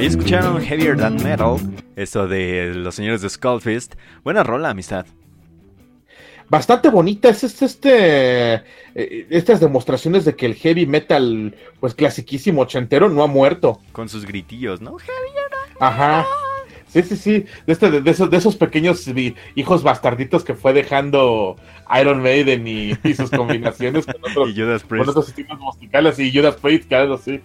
Ahí 0.00 0.06
escucharon 0.06 0.62
Heavier 0.62 0.96
Than 0.96 1.22
Metal, 1.22 1.58
eso 1.94 2.26
de 2.26 2.72
los 2.74 2.94
señores 2.94 3.20
de 3.20 3.28
Skullfist. 3.28 3.96
Buena 4.24 4.42
rola, 4.42 4.70
amistad. 4.70 5.04
Bastante 6.48 6.88
bonita, 6.88 7.28
es 7.28 7.44
este, 7.44 7.66
este 7.66 8.54
eh, 8.94 9.26
estas 9.28 9.60
demostraciones 9.60 10.24
de 10.24 10.34
que 10.36 10.46
el 10.46 10.54
heavy 10.54 10.86
metal, 10.86 11.54
pues 11.80 11.94
clasiquísimo 11.94 12.62
ochentero, 12.62 13.10
no 13.10 13.22
ha 13.22 13.26
muerto. 13.26 13.82
Con 13.92 14.08
sus 14.08 14.24
gritillos, 14.24 14.80
¿no? 14.80 14.96
Ajá. 15.78 16.24
Sí, 16.86 17.02
sí, 17.02 17.16
sí. 17.16 17.44
De, 17.66 17.72
este, 17.74 17.90
de, 17.90 18.10
esos, 18.10 18.30
de 18.30 18.38
esos 18.38 18.56
pequeños 18.56 19.04
hijos 19.54 19.82
bastarditos 19.82 20.44
que 20.44 20.54
fue 20.54 20.72
dejando 20.72 21.56
Iron 22.00 22.22
Maiden 22.22 22.66
y, 22.66 22.94
sus 23.12 23.28
combinaciones 23.36 24.06
con 24.06 24.16
otros, 24.16 24.54
con 24.84 25.00
otros 25.00 25.28
estilos 25.28 25.60
musicales 25.60 26.18
y 26.18 26.34
Judas 26.34 26.56
Priest, 26.56 26.88
claro, 26.88 27.18
sí. 27.18 27.42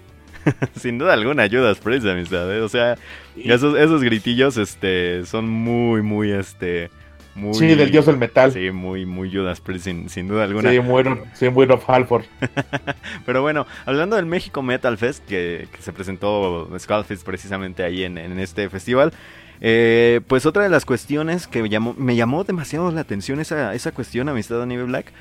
Sin 0.76 0.98
duda 0.98 1.14
alguna, 1.14 1.48
Judas 1.50 1.80
Priest, 1.80 2.06
amistad. 2.06 2.54
¿eh? 2.56 2.62
O 2.62 2.70
sea, 2.70 2.98
esos, 3.36 3.78
esos 3.78 4.04
gritillos 4.04 4.58
este, 4.58 5.26
son 5.26 5.50
muy, 5.50 6.02
muy, 6.02 6.32
este... 6.32 6.90
Muy, 7.36 7.54
sí, 7.54 7.68
del 7.68 7.92
dios 7.92 8.06
del 8.06 8.16
metal. 8.16 8.54
Sí, 8.54 8.72
muy, 8.72 9.06
muy 9.06 9.30
Judas 9.30 9.60
Priest, 9.60 9.88
sin, 10.08 10.28
duda 10.28 10.46
alguna. 10.46 10.72
Sí, 10.72 10.80
muy, 10.80 11.04
sí, 11.34 11.50
muy 11.50 11.66
of 11.66 11.90
Halford. 11.90 12.24
Pero 13.26 13.42
bueno, 13.42 13.68
hablando 13.86 14.16
del 14.16 14.26
México 14.26 14.62
Metal 14.62 14.98
Fest, 14.98 15.26
que, 15.26 15.68
se 15.80 15.92
presentó 15.92 16.70
Skullfist 16.80 17.26
precisamente 17.26 17.84
ahí 17.84 18.06
en, 18.06 18.18
este 18.40 18.70
festival, 18.70 19.12
eh, 19.60 20.22
pues 20.28 20.46
otra 20.46 20.64
de 20.64 20.70
las 20.70 20.86
cuestiones 20.86 21.46
que 21.48 21.62
me 21.62 21.68
llamó, 21.68 21.94
me 21.98 22.16
llamó 22.16 22.46
demasiado 22.46 22.90
la 22.90 23.02
atención 23.02 23.42
esa, 23.42 23.74
esa 23.74 23.92
cuestión, 23.92 24.30
amistad 24.30 24.62
a 24.62 24.66
nivel 24.66 24.86
black, 24.86 25.12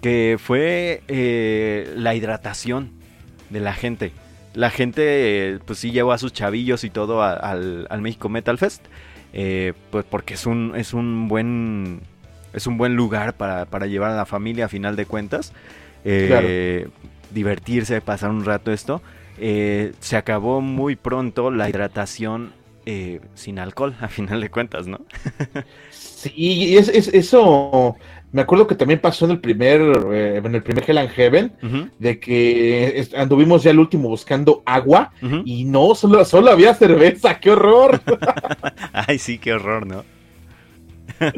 que 0.00 0.38
fue 0.42 1.04
eh, 1.06 1.92
la 1.96 2.16
hidratación 2.16 2.90
de 3.50 3.60
la 3.60 3.72
gente 3.72 4.12
la 4.54 4.70
gente 4.70 5.58
pues 5.64 5.78
sí 5.78 5.90
llevó 5.90 6.12
a 6.12 6.18
sus 6.18 6.32
chavillos 6.32 6.84
y 6.84 6.90
todo 6.90 7.22
al, 7.22 7.86
México 8.00 8.28
Metal 8.28 8.58
Fest. 8.58 8.84
Eh, 9.34 9.72
pues 9.90 10.04
porque 10.08 10.34
es 10.34 10.44
un, 10.44 10.74
es 10.76 10.92
un 10.92 11.26
buen 11.28 12.00
es 12.52 12.66
un 12.66 12.76
buen 12.76 12.96
lugar 12.96 13.34
para, 13.34 13.86
llevar 13.86 14.10
a 14.10 14.16
la 14.16 14.26
familia 14.26 14.66
a 14.66 14.68
final 14.68 14.94
de 14.96 15.06
cuentas. 15.06 15.52
Eh, 16.04 16.88
divertirse, 17.30 18.00
pasar 18.00 18.30
un 18.30 18.44
rato 18.44 18.72
esto. 18.72 19.00
Eh, 19.38 19.92
se 20.00 20.16
acabó 20.16 20.60
muy 20.60 20.96
pronto 20.96 21.50
la 21.50 21.68
hidratación 21.68 22.52
sin 23.34 23.58
alcohol, 23.60 23.94
a 24.00 24.08
final 24.08 24.40
de 24.40 24.50
cuentas, 24.50 24.88
¿no? 24.88 25.00
sí, 25.90 26.76
es, 26.76 26.88
es, 26.88 27.08
eso 27.08 27.96
me 28.32 28.40
acuerdo 28.40 28.66
que 28.66 28.74
también 28.74 28.98
pasó 28.98 29.26
en 29.26 29.32
el 29.32 29.40
primer, 29.40 29.80
eh, 30.12 30.40
en 30.42 30.54
el 30.54 30.62
primer 30.62 30.88
Hell 30.88 30.98
and 30.98 31.10
Heaven, 31.10 31.52
de 31.98 32.18
que 32.18 33.06
anduvimos 33.16 33.62
ya 33.62 33.70
el 33.70 33.78
último 33.78 34.08
buscando 34.08 34.62
agua 34.64 35.12
y 35.44 35.64
no, 35.64 35.94
solo, 35.94 36.24
solo 36.24 36.50
había 36.50 36.74
cerveza, 36.74 37.38
qué 37.38 37.50
horror. 37.50 38.00
Ay, 38.92 39.18
sí, 39.18 39.38
qué 39.38 39.52
horror, 39.52 39.86
¿no? 39.86 40.04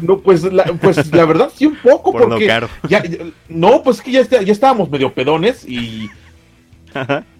No, 0.00 0.20
pues 0.20 0.44
la, 0.44 0.64
pues 0.64 1.12
la 1.12 1.24
verdad 1.24 1.50
sí 1.54 1.66
un 1.66 1.76
poco, 1.76 2.12
porque 2.12 2.46
caro. 2.46 2.68
Ya, 2.88 3.02
no, 3.48 3.82
pues 3.82 4.00
que 4.00 4.12
ya, 4.12 4.22
ya 4.22 4.52
estábamos 4.52 4.88
medio 4.88 5.12
pedones 5.12 5.68
y, 5.68 6.08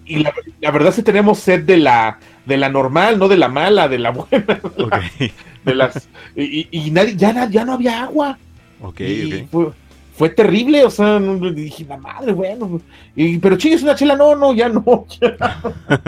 y 0.05 0.17
la, 0.17 0.71
verdad 0.71 0.91
sí 0.93 1.01
tenemos 1.01 1.39
sed 1.39 1.63
de 1.63 1.77
la, 1.77 2.19
de 2.45 2.57
la 2.57 2.69
normal, 2.69 3.17
no 3.17 3.29
de 3.29 3.37
la 3.37 3.47
mala, 3.47 3.87
de 3.87 3.99
la 3.99 4.11
buena. 4.11 4.59
De 5.65 5.75
las, 5.75 6.07
y, 6.33 6.65
y 6.71 6.91
nadie, 6.91 7.17
ya, 7.17 7.49
ya 7.49 7.65
no 7.65 7.73
había 7.73 8.03
agua. 8.03 8.37
Ok, 8.81 9.01
Fue, 10.13 10.29
terrible, 10.29 10.83
o 10.83 10.89
sea, 10.89 11.19
dije, 11.19 11.85
la 11.85 11.97
madre, 11.97 12.33
bueno. 12.33 12.81
Y, 13.15 13.37
pero 13.37 13.57
chingues 13.57 13.83
una 13.83 13.95
chela, 13.95 14.15
no, 14.15 14.35
no, 14.35 14.53
ya 14.53 14.69
no. 14.69 14.83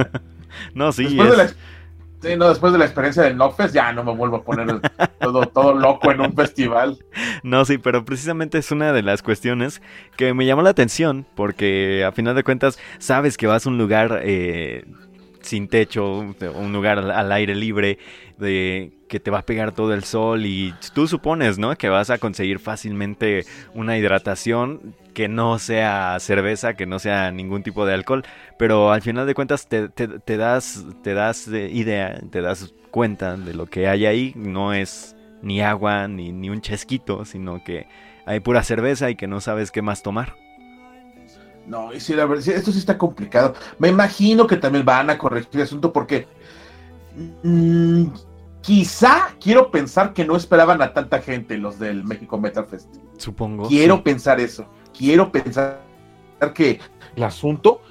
no, 0.74 0.92
sí. 0.92 1.04
Después, 1.04 1.32
de 1.32 1.38
la, 1.38 1.48
sí, 1.48 2.36
no, 2.38 2.50
después 2.50 2.74
de 2.74 2.80
la 2.80 2.86
experiencia 2.86 3.24
del 3.24 3.38
Nofest, 3.38 3.74
ya 3.74 3.94
no 3.94 4.04
me 4.04 4.14
vuelvo 4.16 4.38
a 4.38 4.44
poner 4.44 4.82
todo, 5.22 5.48
todo 5.48 5.74
loco 5.74 6.12
en 6.12 6.22
un 6.22 6.34
festival. 6.34 6.98
No, 7.44 7.66
sí, 7.66 7.78
pero 7.78 8.04
precisamente 8.06 8.58
es 8.58 8.72
una 8.72 8.94
de 8.94 9.04
las 9.04 9.22
cuestiones 9.22 9.82
que 10.18 10.34
me 10.34 10.46
llamó 10.46 10.64
la 10.64 10.72
atención, 10.72 11.26
porque 11.36 12.04
a 12.04 12.12
final 12.12 12.36
de 12.36 12.44
cuentas, 12.44 12.80
sabes 12.98 13.38
que 13.38 13.48
vas 13.48 13.66
a 13.66 13.70
un 13.70 13.78
lugar 13.78 14.22
eh, 14.24 14.86
sin 15.42 15.68
techo, 15.68 16.20
un 16.20 16.74
lugar 16.74 17.00
al 17.00 17.32
aire 17.32 17.56
libre, 17.56 18.00
de 18.38 18.99
que 19.10 19.20
te 19.20 19.32
va 19.32 19.40
a 19.40 19.46
pegar 19.46 19.74
todo 19.74 19.94
el 19.94 20.06
sol 20.06 20.46
y 20.46 20.74
tú 20.94 21.08
supones, 21.08 21.58
¿no? 21.58 21.76
Que 21.76 21.90
vas 21.90 22.10
a 22.10 22.18
conseguir 22.18 22.60
fácilmente 22.60 23.46
una 23.74 23.98
hidratación 23.98 24.96
que 25.14 25.28
no 25.28 25.60
sea 25.60 26.18
cerveza, 26.20 26.76
que 26.76 26.86
no 26.86 27.00
sea 27.00 27.32
ningún 27.32 27.64
tipo 27.64 27.86
de 27.86 27.94
alcohol, 27.94 28.24
pero 28.58 28.94
al 28.94 29.02
final 29.02 29.28
de 29.28 29.34
cuentas 29.34 29.68
te, 29.68 29.90
das, 30.38 30.86
te 31.04 31.14
das 31.14 31.48
idea, 31.48 32.22
te 32.32 32.42
das 32.42 32.74
cuenta 32.92 33.36
de 33.36 33.54
lo 33.54 33.66
que 33.66 33.90
hay 33.90 34.06
ahí, 34.06 34.34
no 34.38 34.74
es 34.74 35.18
ni 35.42 35.62
agua 35.62 36.08
ni, 36.08 36.32
ni 36.32 36.50
un 36.50 36.62
chesquito, 36.62 37.26
sino 37.26 37.64
que 37.64 37.88
hay 38.26 38.40
pura 38.40 38.64
cerveza 38.64 39.10
y 39.10 39.16
que 39.16 39.28
no 39.28 39.42
sabes 39.42 39.72
qué 39.72 39.82
más 39.82 40.04
tomar. 40.04 40.36
No, 41.66 41.94
y 41.94 42.00
sí, 42.00 42.16
la 42.16 42.26
verdad, 42.26 42.48
esto 42.48 42.72
sí 42.72 42.80
está 42.80 42.98
complicado. 42.98 43.54
Me 43.78 43.90
imagino 43.90 44.48
que 44.48 44.58
también 44.58 44.86
van 44.86 45.10
a 45.10 45.18
corregir 45.18 45.50
el 45.54 45.62
asunto 45.62 45.94
porque 45.94 46.28
mm, 47.44 48.08
Quizá 48.62 49.36
quiero 49.40 49.72
pensar 49.72 50.14
que 50.14 50.26
no 50.26 50.36
esperaban 50.36 50.82
a 50.82 50.94
tanta 50.94 51.22
gente 51.22 51.58
los 51.58 51.80
del 51.80 52.04
México 52.04 52.38
Metal 52.38 52.66
Fest. 52.66 52.94
Supongo. 53.18 53.68
Quiero 53.68 54.04
pensar 54.04 54.40
eso. 54.40 54.66
Quiero 54.98 55.32
pensar 55.32 55.82
que 56.54 56.80
el 57.16 57.24
asunto 57.24 57.82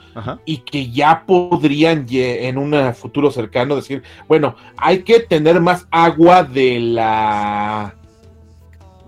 y 0.45 0.59
que 0.59 0.91
ya 0.91 1.25
podrían 1.27 2.07
en 2.11 2.59
un 2.59 2.95
futuro 2.95 3.31
cercano 3.31 3.77
decir, 3.77 4.03
bueno, 4.27 4.57
hay 4.77 5.03
que 5.03 5.21
tener 5.21 5.61
más 5.61 5.87
agua 5.91 6.43
de 6.43 6.81
la 6.81 7.95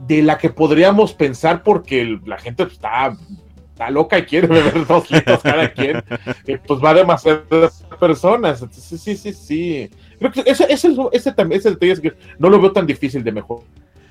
de 0.06 0.22
la 0.22 0.38
que 0.38 0.50
podríamos 0.50 1.12
pensar 1.12 1.62
porque 1.62 2.18
la 2.24 2.38
gente 2.38 2.64
está, 2.64 3.16
está 3.70 3.90
loca 3.90 4.18
y 4.18 4.22
quiere 4.22 4.46
beber 4.46 4.86
dos 4.88 5.10
litros 5.10 5.42
cada 5.42 5.72
quien, 5.72 6.02
pues 6.66 6.80
va 6.82 6.90
a 6.90 6.94
demasiadas 6.94 7.84
personas. 7.98 8.62
Entonces, 8.62 9.00
sí, 9.00 9.16
sí, 9.16 9.32
sí. 9.32 9.90
Creo 10.20 10.30
que 10.30 10.40
ese, 10.42 10.64
ese, 10.70 10.88
ese, 11.12 11.34
ese 11.50 11.70
detalle 11.70 11.92
es 11.92 12.00
que 12.00 12.12
no 12.38 12.50
lo 12.50 12.60
veo 12.60 12.72
tan 12.72 12.86
difícil 12.86 13.24
de 13.24 13.32
mejor. 13.32 13.62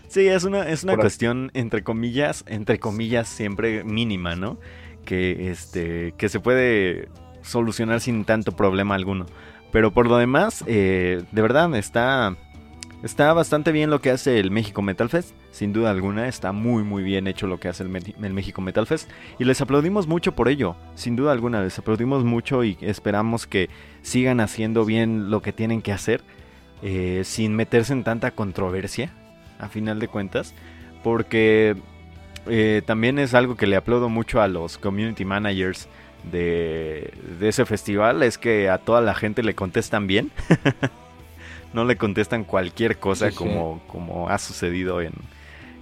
Sí, 0.07 0.27
es 0.27 0.43
una, 0.43 0.67
es 0.67 0.83
una 0.83 0.97
cuestión, 0.97 1.51
entre 1.53 1.83
comillas, 1.83 2.43
entre 2.47 2.79
comillas, 2.79 3.29
siempre 3.29 3.83
mínima, 3.83 4.35
¿no? 4.35 4.59
Que, 5.05 5.51
este, 5.51 6.15
que 6.17 6.27
se 6.27 6.39
puede 6.39 7.09
solucionar 7.43 8.01
sin 8.01 8.25
tanto 8.25 8.53
problema 8.53 8.95
alguno. 8.95 9.27
Pero 9.71 9.91
por 9.91 10.07
lo 10.07 10.17
demás, 10.17 10.63
eh, 10.65 11.21
de 11.31 11.41
verdad, 11.43 11.73
está, 11.75 12.35
Está 13.01 13.31
bastante 13.31 13.71
bien 13.71 13.89
lo 13.89 14.01
que 14.01 14.11
hace 14.11 14.39
el 14.39 14.51
México 14.51 14.81
Metal 14.81 15.07
Fest, 15.07 15.33
sin 15.51 15.71
duda 15.71 15.89
alguna, 15.89 16.27
está 16.27 16.51
muy 16.51 16.83
muy 16.83 17.01
bien 17.01 17.27
hecho 17.27 17.47
lo 17.47 17.57
que 17.57 17.69
hace 17.69 17.83
el, 17.83 17.89
México 18.33 18.59
Metal 18.59 18.85
Fest. 18.85 19.09
Y 19.39 19.45
les 19.45 19.61
aplaudimos 19.61 20.05
mucho 20.05 20.33
por 20.33 20.49
ello, 20.49 20.75
sin 20.95 21.15
duda 21.15 21.31
alguna, 21.31 21.63
les 21.63 21.79
aplaudimos 21.79 22.25
mucho 22.25 22.65
y 22.65 22.77
esperamos 22.81 23.47
que 23.47 23.69
sigan 24.01 24.41
haciendo 24.41 24.83
bien 24.83 25.31
lo 25.31 25.41
que 25.41 25.53
tienen 25.53 25.81
que 25.81 25.93
hacer 25.93 26.21
eh, 26.81 27.21
sin 27.23 27.55
meterse 27.55 27.93
en 27.93 28.03
tanta 28.03 28.31
controversia, 28.31 29.13
a 29.59 29.69
final 29.69 29.99
de 29.99 30.09
cuentas, 30.09 30.53
porque 31.01 31.77
eh, 32.47 32.81
también 32.85 33.17
es 33.17 33.33
algo 33.33 33.55
que 33.55 33.67
le 33.67 33.77
aplaudo 33.77 34.09
mucho 34.09 34.41
a 34.41 34.49
los 34.49 34.77
community 34.77 35.23
managers 35.23 35.87
de, 36.29 37.13
de 37.39 37.47
ese 37.47 37.65
festival, 37.65 38.23
es 38.23 38.37
que 38.37 38.69
a 38.69 38.77
toda 38.77 38.99
la 38.99 39.15
gente 39.15 39.41
le 39.41 39.55
contestan 39.55 40.05
bien. 40.05 40.31
no 41.73 41.85
le 41.85 41.97
contestan 41.97 42.43
cualquier 42.43 42.97
cosa 42.97 43.31
como, 43.31 43.81
como 43.87 44.29
ha 44.29 44.37
sucedido 44.37 45.01
en, 45.01 45.13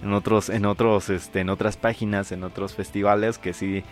en 0.02 0.12
otros, 0.12 0.48
en 0.48 0.66
otros, 0.66 1.10
este, 1.10 1.40
en 1.40 1.48
otras 1.48 1.76
páginas, 1.76 2.32
en 2.32 2.44
otros 2.44 2.74
festivales, 2.74 3.38
que 3.38 3.52
sí 3.52 3.84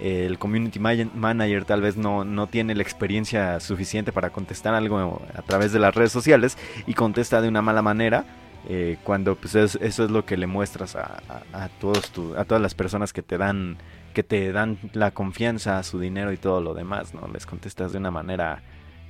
el 0.00 0.38
community 0.38 0.80
manager 0.80 1.64
tal 1.64 1.80
vez 1.80 1.96
no, 1.96 2.24
no 2.24 2.48
tiene 2.48 2.74
la 2.74 2.82
experiencia 2.82 3.60
suficiente 3.60 4.12
para 4.12 4.30
contestar 4.30 4.74
algo 4.74 5.22
a 5.34 5.42
través 5.42 5.72
de 5.72 5.78
las 5.78 5.94
redes 5.94 6.12
sociales 6.12 6.58
y 6.86 6.94
contesta 6.94 7.40
de 7.40 7.48
una 7.48 7.62
mala 7.62 7.82
manera. 7.82 8.24
Eh, 8.66 8.96
cuando 9.04 9.36
pues 9.36 9.54
eso 9.54 9.78
es 9.78 9.98
lo 9.98 10.24
que 10.24 10.38
le 10.38 10.46
muestras 10.46 10.96
a, 10.96 11.20
a, 11.52 11.68
todos 11.68 12.10
a 12.38 12.46
todas 12.46 12.62
las 12.62 12.74
personas 12.74 13.12
que 13.12 13.20
te 13.20 13.36
dan 13.36 13.76
que 14.14 14.22
te 14.22 14.52
dan 14.52 14.78
la 14.94 15.10
confianza 15.10 15.82
su 15.82 16.00
dinero 16.00 16.32
y 16.32 16.38
todo 16.38 16.62
lo 16.62 16.72
demás 16.72 17.12
no 17.12 17.28
les 17.28 17.44
contestas 17.44 17.92
de 17.92 17.98
una 17.98 18.10
manera 18.10 18.62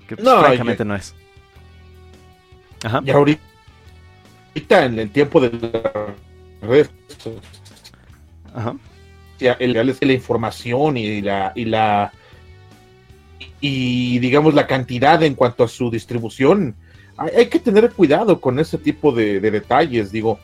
que 0.09 0.17
pues, 0.17 0.29
francamente 0.29 0.85
no 0.85 0.97
es 0.97 1.15
y 3.05 3.11
ahorita 3.11 3.41
en 4.85 4.99
el 4.99 5.11
tiempo 5.11 5.41
de 5.41 5.51
las 5.53 5.83
redes 6.63 6.91
Ajá. 8.55 8.77
El, 9.41 9.73
la 9.73 10.13
información 10.13 10.97
y 10.97 11.21
la, 11.21 11.53
y 11.55 11.65
la 11.65 12.13
y 13.61 14.19
digamos 14.19 14.55
la 14.55 14.67
cantidad 14.67 15.23
en 15.23 15.35
cuanto 15.35 15.65
a 15.65 15.69
su 15.69 15.91
distribución. 15.91 16.75
Hay, 17.17 17.47
que 17.47 17.59
tener 17.59 17.91
cuidado 17.93 18.41
con 18.41 18.59
ese 18.59 18.77
tipo 18.77 19.13
de, 19.13 19.41
detalles. 19.41 20.11
Digo, 20.11 20.39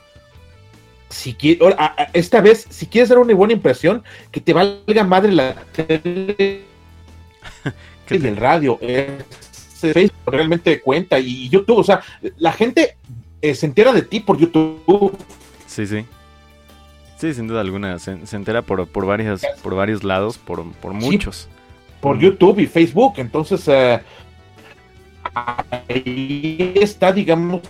si 1.08 1.36
esta 2.12 2.40
vez, 2.40 2.66
si 2.70 2.86
quieres 2.86 3.08
dar 3.08 3.18
una 3.18 3.34
buena 3.34 3.54
impresión, 3.54 4.02
que 4.30 4.40
te 4.40 4.52
valga 4.52 5.04
madre 5.04 5.32
la 5.32 5.54
tele 5.72 6.62
y 8.10 8.14
el 8.14 8.36
radio. 8.36 8.78
Es 8.80 9.24
Facebook 9.80 10.12
realmente 10.26 10.80
cuenta 10.80 11.18
y 11.18 11.48
YouTube, 11.48 11.78
o 11.78 11.84
sea, 11.84 12.02
la 12.38 12.52
gente 12.52 12.96
eh, 13.42 13.54
se 13.54 13.66
entera 13.66 13.92
de 13.92 14.02
ti 14.02 14.20
por 14.20 14.38
YouTube. 14.38 15.16
Sí, 15.66 15.86
sí. 15.86 16.04
Sí, 17.18 17.34
sin 17.34 17.46
duda 17.46 17.60
alguna, 17.60 17.98
se, 17.98 18.12
entera 18.32 18.62
por, 18.62 18.86
por, 18.86 19.04
varias, 19.04 19.42
por 19.62 19.74
varios 19.74 20.04
lados, 20.04 20.38
por, 20.38 20.70
por 20.72 20.94
muchos. 20.94 21.48
por 22.00 22.18
YouTube 22.18 22.60
y 22.60 22.66
Facebook, 22.66 23.14
entonces 23.18 23.68
eh, 23.68 24.00
ahí 25.34 26.72
está, 26.76 27.12
digamos, 27.12 27.60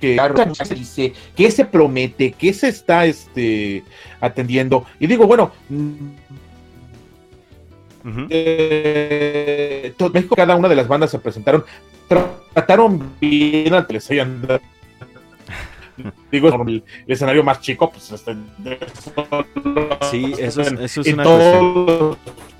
que 0.00 0.18
se 0.64 0.74
dice, 0.74 1.12
qué 1.36 1.50
se 1.50 1.64
promete, 1.64 2.32
qué 2.32 2.52
se 2.52 2.68
está 2.68 3.06
este, 3.06 3.84
atendiendo. 4.20 4.84
Y 4.98 5.06
digo, 5.06 5.26
bueno, 5.26 5.52
eh, 8.30 9.92
México, 10.12 10.36
cada 10.36 10.56
una 10.56 10.68
de 10.68 10.76
las 10.76 10.88
bandas 10.88 11.10
se 11.10 11.18
presentaron, 11.18 11.64
trataron 12.54 13.12
bien 13.20 13.74
al 13.74 13.86
Digo, 16.32 16.48
el, 16.66 16.82
escenario 17.06 17.44
más 17.44 17.60
chico, 17.60 17.90
pues 17.90 18.10
este, 18.12 18.34
sí, 20.10 20.32
eso 20.38 20.62
es, 20.62 20.72
eso 20.72 21.02
es 21.02 21.12
una 21.12 21.24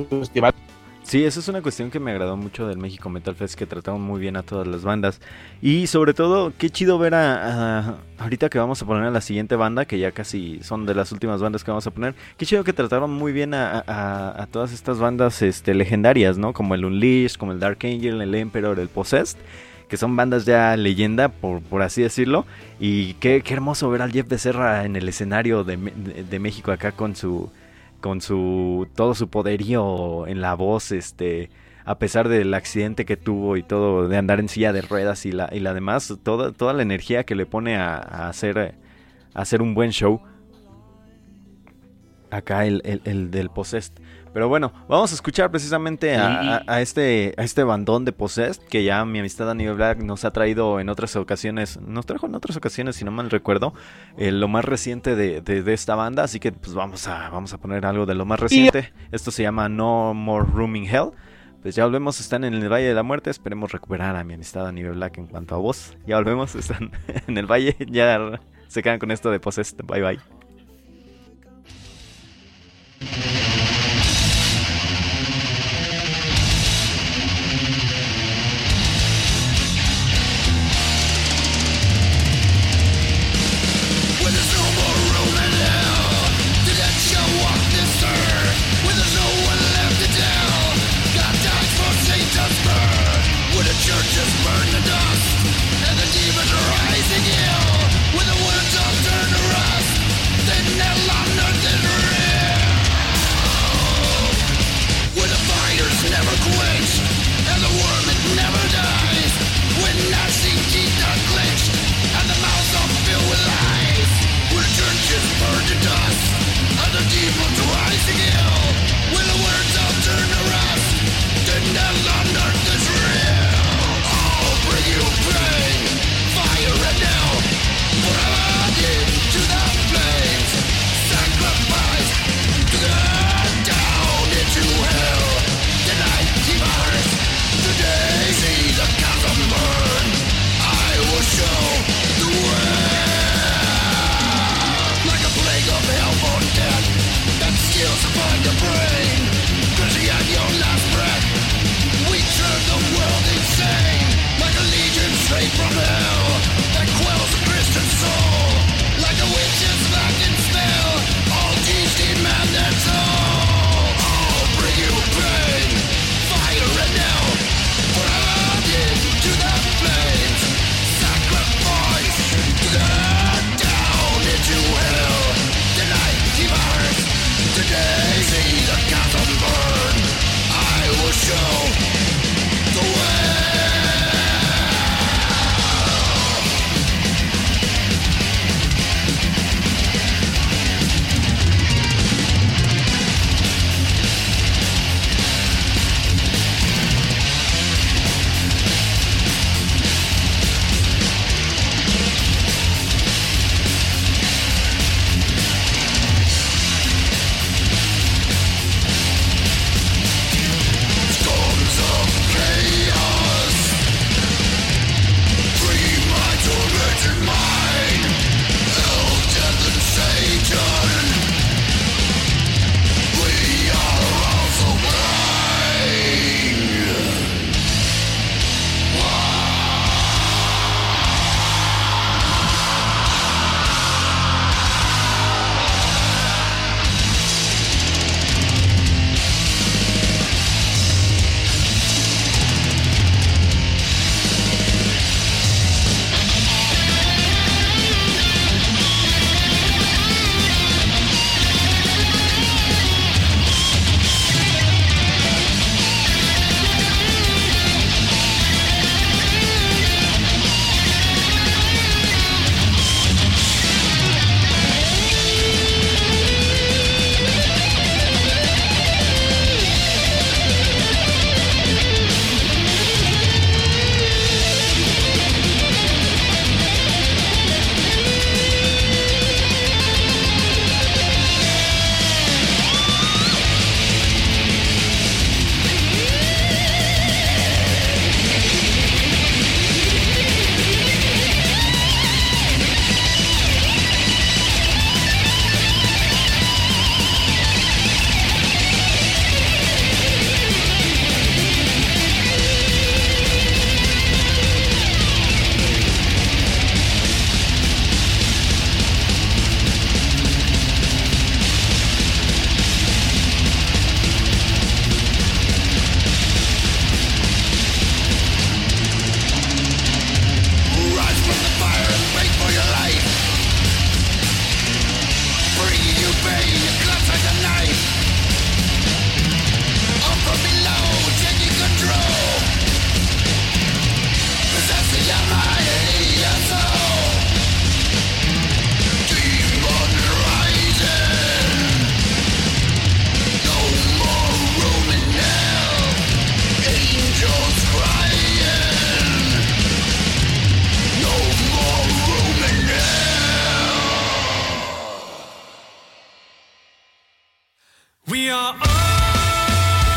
cuestión. 0.08 0.52
Sí, 1.10 1.24
eso 1.24 1.40
es 1.40 1.48
una 1.48 1.60
cuestión 1.60 1.90
que 1.90 1.98
me 1.98 2.12
agradó 2.12 2.36
mucho 2.36 2.68
del 2.68 2.78
México 2.78 3.10
Metal 3.10 3.34
Fest, 3.34 3.58
que 3.58 3.66
trataron 3.66 4.00
muy 4.00 4.20
bien 4.20 4.36
a 4.36 4.44
todas 4.44 4.68
las 4.68 4.84
bandas. 4.84 5.20
Y 5.60 5.88
sobre 5.88 6.14
todo, 6.14 6.52
qué 6.56 6.70
chido 6.70 7.00
ver 7.00 7.16
a, 7.16 7.96
ahorita 8.16 8.48
que 8.48 8.60
vamos 8.60 8.80
a 8.80 8.86
poner 8.86 9.02
a 9.02 9.10
la 9.10 9.20
siguiente 9.20 9.56
banda, 9.56 9.86
que 9.86 9.98
ya 9.98 10.12
casi 10.12 10.60
son 10.62 10.86
de 10.86 10.94
las 10.94 11.10
últimas 11.10 11.42
bandas 11.42 11.64
que 11.64 11.72
vamos 11.72 11.84
a 11.88 11.90
poner. 11.90 12.14
Qué 12.36 12.46
chido 12.46 12.62
que 12.62 12.72
trataron 12.72 13.10
muy 13.10 13.32
bien 13.32 13.54
a, 13.54 14.46
todas 14.52 14.72
estas 14.72 15.00
bandas 15.00 15.42
este, 15.42 15.74
legendarias, 15.74 16.38
¿no? 16.38 16.52
Como 16.52 16.76
el 16.76 16.84
Unleashed, 16.84 17.38
como 17.38 17.50
el 17.50 17.58
Dark 17.58 17.78
Angel, 17.82 18.20
el 18.20 18.32
Emperor, 18.36 18.78
el 18.78 18.88
Possessed 18.88 19.36
que 19.88 19.96
son 19.96 20.14
bandas 20.14 20.44
ya 20.44 20.76
leyenda, 20.76 21.28
por, 21.28 21.60
por 21.60 21.82
así 21.82 22.02
decirlo. 22.02 22.46
Y 22.78 23.14
qué, 23.14 23.42
qué, 23.42 23.54
hermoso 23.54 23.90
ver 23.90 24.02
al 24.02 24.12
Jeff 24.12 24.28
Becerra 24.28 24.84
en 24.84 24.94
el 24.94 25.08
escenario 25.08 25.64
de, 25.64 25.76
de 25.76 26.38
México 26.38 26.70
acá 26.70 26.92
con 26.92 27.16
su 27.16 27.50
con 28.00 28.20
su 28.20 28.88
todo 28.94 29.14
su 29.14 29.28
poderío 29.28 30.26
en 30.26 30.40
la 30.40 30.54
voz, 30.54 30.92
este, 30.92 31.50
a 31.84 31.98
pesar 31.98 32.28
del 32.28 32.54
accidente 32.54 33.04
que 33.04 33.16
tuvo 33.16 33.56
y 33.56 33.62
todo 33.62 34.08
de 34.08 34.16
andar 34.16 34.40
en 34.40 34.48
silla 34.48 34.72
de 34.72 34.82
ruedas 34.82 35.26
y 35.26 35.32
la 35.32 35.48
y 35.52 35.60
la 35.60 35.74
demás, 35.74 36.12
toda 36.22 36.52
toda 36.52 36.72
la 36.72 36.82
energía 36.82 37.24
que 37.24 37.34
le 37.34 37.46
pone 37.46 37.76
a, 37.76 38.28
hacer 38.28 38.74
hacer 39.34 39.62
un 39.62 39.74
buen 39.74 39.90
show. 39.90 40.20
Acá 42.30 42.64
el, 42.64 42.80
el, 42.84 43.02
el 43.04 43.30
del 43.30 43.50
Possessed. 43.50 43.94
Pero 44.32 44.48
bueno, 44.48 44.72
vamos 44.88 45.10
a 45.10 45.14
escuchar 45.14 45.50
precisamente 45.50 46.16
a, 46.16 46.80
este, 46.80 47.34
a 47.36 47.42
este 47.42 47.64
bandón 47.64 48.04
de 48.04 48.12
Possessed 48.12 48.62
que 48.68 48.84
ya 48.84 49.04
mi 49.04 49.18
amistad 49.18 49.46
Daniel 49.46 49.74
Black 49.74 49.98
nos 50.02 50.24
ha 50.24 50.30
traído 50.30 50.78
en 50.78 50.88
otras 50.88 51.16
ocasiones, 51.16 51.80
nos 51.80 52.06
trajo 52.06 52.26
en 52.26 52.36
otras 52.36 52.56
ocasiones, 52.56 52.96
si 52.96 53.04
no 53.04 53.10
mal 53.10 53.28
recuerdo, 53.30 53.74
eh, 54.16 54.30
lo 54.30 54.46
más 54.46 54.64
reciente 54.64 55.16
de, 55.16 55.72
esta 55.72 55.96
banda. 55.96 56.22
Así 56.22 56.38
que 56.38 56.52
pues 56.52 56.74
vamos 56.74 57.08
a, 57.08 57.28
vamos 57.30 57.52
a 57.52 57.58
poner 57.58 57.84
algo 57.86 58.06
de 58.06 58.14
lo 58.14 58.24
más 58.24 58.38
reciente. 58.38 58.92
Esto 59.10 59.30
se 59.30 59.42
llama 59.42 59.68
No 59.68 60.14
More 60.14 60.46
Room 60.52 60.76
in 60.76 60.84
Hell. 60.84 61.10
Pues 61.62 61.74
ya 61.74 61.84
volvemos, 61.84 62.20
están 62.20 62.44
en 62.44 62.54
el 62.54 62.72
Valle 62.72 62.86
de 62.86 62.94
la 62.94 63.02
Muerte. 63.02 63.30
Esperemos 63.30 63.72
recuperar 63.72 64.16
a 64.16 64.24
mi 64.24 64.34
amistad 64.34 64.64
Daniel 64.64 64.92
Black 64.92 65.18
en 65.18 65.26
cuanto 65.26 65.56
a 65.56 65.58
voz. 65.58 65.96
Ya 66.06 66.16
volvemos, 66.16 66.54
están 66.56 66.92
en 67.26 67.36
el 67.36 67.46
Valle. 67.46 67.76
Ya 67.80 68.40
se 68.68 68.82
quedan 68.82 68.98
con 68.98 69.10
esto 69.10 69.30
de 69.30 69.40
Possessed. 69.40 69.84
Bye 69.84 70.02
bye. 70.02 70.20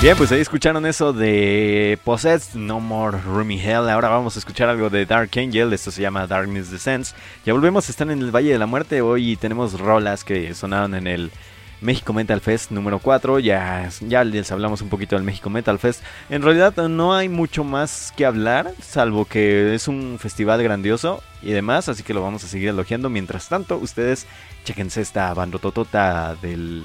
Bien, 0.03 0.17
pues 0.17 0.33
ahí 0.33 0.41
escucharon 0.41 0.85
eso 0.85 1.13
de 1.13 1.97
Possessed, 2.03 2.59
No 2.59 2.81
More 2.81 3.21
Roomy 3.21 3.57
Hell. 3.57 3.89
Ahora 3.89 4.09
vamos 4.09 4.35
a 4.35 4.39
escuchar 4.39 4.67
algo 4.67 4.89
de 4.89 5.05
Dark 5.05 5.29
Angel. 5.37 5.71
Esto 5.71 5.91
se 5.91 6.01
llama 6.01 6.27
Darkness 6.27 6.69
Descends. 6.69 7.15
Ya 7.45 7.53
volvemos 7.53 7.87
a 7.87 7.91
estar 7.93 8.11
en 8.11 8.19
el 8.19 8.35
Valle 8.35 8.51
de 8.51 8.59
la 8.59 8.65
Muerte. 8.65 9.01
Hoy 9.01 9.37
tenemos 9.37 9.79
rolas 9.79 10.25
que 10.25 10.53
sonaron 10.55 10.93
en 10.95 11.07
el 11.07 11.31
México 11.79 12.11
Metal 12.11 12.41
Fest 12.41 12.71
número 12.71 12.99
4. 12.99 13.39
Ya, 13.39 13.89
ya 14.01 14.25
les 14.25 14.51
hablamos 14.51 14.81
un 14.81 14.89
poquito 14.89 15.15
del 15.15 15.23
México 15.23 15.49
Metal 15.49 15.79
Fest. 15.79 16.03
En 16.29 16.41
realidad 16.41 16.75
no 16.89 17.13
hay 17.13 17.29
mucho 17.29 17.63
más 17.63 18.11
que 18.17 18.25
hablar, 18.25 18.73
salvo 18.81 19.23
que 19.23 19.73
es 19.73 19.87
un 19.87 20.17
festival 20.19 20.61
grandioso 20.61 21.23
y 21.41 21.53
demás. 21.53 21.87
Así 21.87 22.03
que 22.03 22.13
lo 22.13 22.21
vamos 22.21 22.43
a 22.43 22.49
seguir 22.49 22.67
elogiando. 22.67 23.09
Mientras 23.09 23.47
tanto, 23.47 23.77
ustedes 23.77 24.27
chequense 24.65 24.99
esta 24.99 25.33
bandototota 25.33 26.35
del 26.41 26.83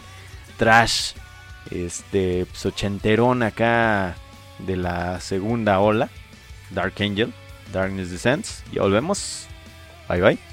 trash 0.57 1.15
este 1.71 2.47
pues, 2.47 2.67
ochenterón 2.67 3.43
acá 3.43 4.17
de 4.59 4.77
la 4.77 5.21
segunda 5.21 5.81
ola, 5.81 6.09
Dark 6.71 6.95
Angel, 7.01 7.33
Darkness 7.73 8.11
Descents. 8.11 8.65
Ya 8.73 8.83
volvemos. 8.83 9.47
Bye 10.09 10.21
bye. 10.21 10.48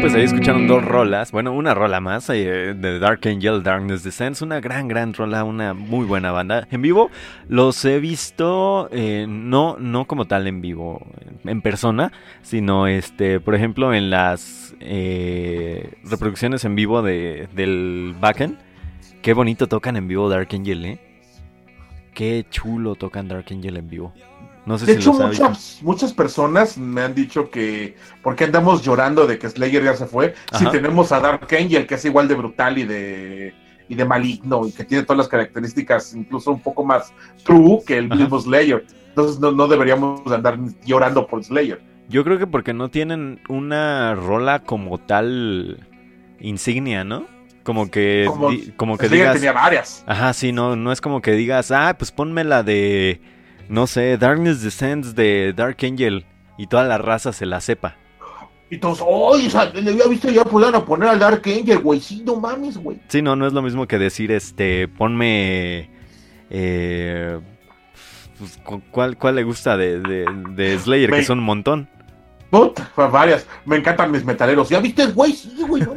Pues 0.00 0.14
ahí 0.14 0.22
escucharon 0.22 0.66
dos 0.66 0.82
rolas, 0.82 1.30
bueno, 1.30 1.52
una 1.52 1.74
rola 1.74 2.00
más 2.00 2.30
eh, 2.30 2.74
de 2.74 2.98
Dark 2.98 3.20
Angel, 3.26 3.62
Darkness 3.62 4.02
Descends, 4.02 4.40
una 4.40 4.58
gran, 4.58 4.88
gran 4.88 5.12
rola, 5.12 5.44
una 5.44 5.74
muy 5.74 6.06
buena 6.06 6.32
banda. 6.32 6.66
En 6.70 6.80
vivo 6.80 7.10
los 7.48 7.84
he 7.84 8.00
visto, 8.00 8.88
eh, 8.92 9.26
no, 9.28 9.76
no 9.78 10.06
como 10.06 10.24
tal 10.24 10.46
en 10.46 10.62
vivo, 10.62 11.06
en 11.44 11.60
persona, 11.60 12.12
sino, 12.40 12.86
este, 12.86 13.40
por 13.40 13.54
ejemplo, 13.54 13.92
en 13.92 14.08
las 14.08 14.74
eh, 14.80 15.92
reproducciones 16.04 16.64
en 16.64 16.76
vivo 16.76 17.02
de, 17.02 17.48
del 17.54 18.14
Backend. 18.18 18.58
Qué 19.20 19.34
bonito 19.34 19.66
tocan 19.66 19.96
en 19.96 20.08
vivo 20.08 20.30
Dark 20.30 20.48
Angel, 20.52 20.84
¿eh? 20.86 20.98
Qué 22.14 22.46
chulo 22.48 22.94
tocan 22.94 23.28
Dark 23.28 23.46
Angel 23.50 23.76
en 23.76 23.88
vivo 23.88 24.14
de 24.78 24.92
hecho, 24.92 25.12
muchas, 25.12 25.78
muchas 25.82 26.12
personas 26.12 26.76
me 26.78 27.02
han 27.02 27.14
dicho 27.14 27.50
que, 27.50 27.96
¿por 28.22 28.36
qué 28.36 28.44
andamos 28.44 28.82
llorando 28.82 29.26
de 29.26 29.38
que 29.38 29.48
Slayer 29.48 29.82
ya 29.82 29.94
se 29.94 30.06
fue? 30.06 30.34
Si 30.58 30.66
tenemos 30.66 31.12
a 31.12 31.20
Dark 31.20 31.48
Angel, 31.50 31.86
que 31.86 31.94
es 31.94 32.04
igual 32.04 32.28
de 32.28 32.34
brutal 32.34 32.78
y 32.78 32.84
de, 32.84 33.54
y 33.88 33.94
de 33.94 34.04
maligno, 34.04 34.66
y 34.66 34.72
que 34.72 34.84
tiene 34.84 35.04
todas 35.04 35.18
las 35.18 35.28
características, 35.28 36.14
incluso 36.14 36.50
un 36.50 36.60
poco 36.60 36.84
más 36.84 37.12
true 37.44 37.80
que 37.86 37.98
el 37.98 38.08
mismo 38.08 38.38
Slayer. 38.38 38.84
Entonces 39.08 39.40
no, 39.40 39.66
deberíamos 39.66 40.20
andar 40.30 40.58
llorando 40.84 41.26
por 41.26 41.42
Slayer. 41.42 41.80
Yo 42.08 42.24
creo 42.24 42.38
que 42.38 42.46
porque 42.46 42.72
no 42.72 42.88
tienen 42.90 43.40
una 43.48 44.14
rola 44.14 44.60
como 44.60 44.98
tal 44.98 45.86
insignia, 46.40 47.04
¿no? 47.04 47.26
Como 47.62 47.90
que, 47.90 48.26
como, 48.76 48.96
que 48.96 49.08
digas... 49.08 49.34
tenía 49.34 49.52
varias. 49.52 50.02
Ajá, 50.06 50.32
sí, 50.32 50.50
no, 50.50 50.76
no 50.76 50.92
es 50.92 51.00
como 51.00 51.20
que 51.20 51.32
digas, 51.32 51.70
ah, 51.70 51.94
pues 51.98 52.10
ponme 52.10 52.42
la 52.42 52.62
de 52.62 53.20
no 53.70 53.86
sé, 53.86 54.18
Darkness 54.18 54.62
Descends 54.62 55.14
de 55.14 55.54
Dark 55.56 55.76
Angel 55.82 56.26
y 56.58 56.66
toda 56.66 56.84
la 56.84 56.98
raza 56.98 57.32
se 57.32 57.46
la 57.46 57.60
sepa. 57.60 57.96
Y 58.68 58.78
todos, 58.78 59.00
oye, 59.04 59.48
le 59.80 59.90
había 59.90 60.06
visto 60.08 60.28
ya 60.28 60.44
poder 60.44 60.74
a 60.74 60.84
poner 60.84 61.08
al 61.08 61.18
Dark 61.18 61.42
Angel, 61.46 61.78
güey. 61.78 62.00
Sí, 62.00 62.22
no 62.26 62.36
mames, 62.36 62.76
güey. 62.76 62.98
Sí, 63.08 63.22
no, 63.22 63.36
no 63.36 63.46
es 63.46 63.52
lo 63.52 63.62
mismo 63.62 63.86
que 63.86 63.98
decir, 63.98 64.32
este, 64.32 64.88
ponme. 64.88 65.88
Eh, 66.50 67.38
pues, 68.38 68.60
¿cuál, 68.90 69.16
¿Cuál 69.16 69.36
le 69.36 69.44
gusta 69.44 69.76
de, 69.76 70.00
de, 70.00 70.78
Slayer? 70.78 71.10
Que 71.10 71.22
son 71.22 71.38
un 71.38 71.44
montón. 71.44 71.88
Puta, 72.50 72.90
varias. 72.96 73.46
Me 73.64 73.76
encantan 73.76 74.10
mis 74.10 74.24
metaleros. 74.24 74.68
¿Ya 74.68 74.80
viste, 74.80 75.06
güey? 75.06 75.32
Sí, 75.32 75.54
güey, 75.66 75.82
no 75.82 75.94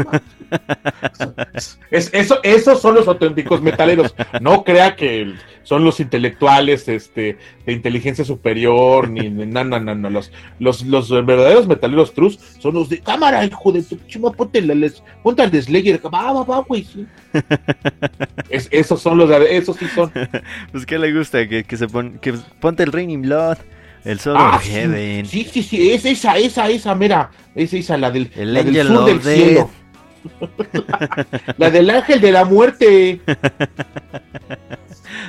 es, 1.90 2.10
eso, 2.14 2.40
esos 2.44 2.80
son 2.80 2.96
los 2.96 3.08
auténticos 3.08 3.62
metaleros. 3.62 4.16
No 4.40 4.64
crea 4.64 4.96
que 4.96 5.34
son 5.64 5.84
los 5.84 6.00
intelectuales 6.00 6.88
este, 6.88 7.38
de 7.66 7.74
inteligencia 7.74 8.24
superior, 8.24 9.10
ni 9.10 9.30
no, 9.30 9.64
no, 9.64 9.80
no, 9.80 9.96
no. 9.96 10.10
Los, 10.10 10.32
los, 10.60 10.84
los 10.84 11.10
verdaderos 11.10 11.68
metaleros 11.68 12.14
trus 12.14 12.38
son 12.60 12.76
los 12.76 12.90
de 12.90 13.00
cámara, 13.00 13.44
hijo 13.46 13.72
de 13.72 13.82
tu 13.82 13.98
chuma, 14.08 14.32
ponte, 14.32 14.62
les, 14.62 15.02
ponte 15.24 15.42
al 15.42 15.52
Slayer. 15.52 16.00
Va, 16.06 16.34
va, 16.34 16.44
va, 16.44 16.60
güey. 16.60 16.84
Sí. 16.84 17.08
esos 18.50 19.02
son 19.02 19.18
los, 19.18 19.30
esos 19.32 19.78
sí 19.78 19.88
son. 19.88 20.12
Pues, 20.72 20.86
¿qué 20.86 21.00
le 21.00 21.14
gusta? 21.14 21.48
Que, 21.48 21.64
que 21.64 21.78
se 21.78 21.88
pon, 21.88 22.20
que 22.20 22.34
ponte 22.60 22.84
el 22.84 22.92
Raining 22.92 23.24
Blood. 23.24 23.58
El 24.06 24.20
Sol 24.20 24.36
ah, 24.38 24.60
Heaven. 24.62 25.26
Sí, 25.26 25.48
sí, 25.52 25.64
sí, 25.64 25.92
es 25.92 26.06
esa, 26.06 26.38
esa, 26.38 26.70
esa, 26.70 26.94
mira. 26.96 27.32
Es 27.56 27.74
esa, 27.74 27.98
la 27.98 28.12
del, 28.12 28.32
el 28.36 28.54
la 28.54 28.64
del 28.64 28.88
sur 28.88 29.06
del 29.06 29.22
cielo. 29.22 29.70
la 31.58 31.70
del 31.70 31.90
ángel 31.90 32.22
de 32.22 32.32
la 32.32 32.46
muerte. 32.46 33.22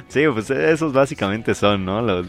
Sí, 0.08 0.22
pues 0.32 0.48
esos 0.50 0.92
básicamente 0.92 1.54
son, 1.54 1.84
¿no? 1.84 2.00
Los, 2.00 2.26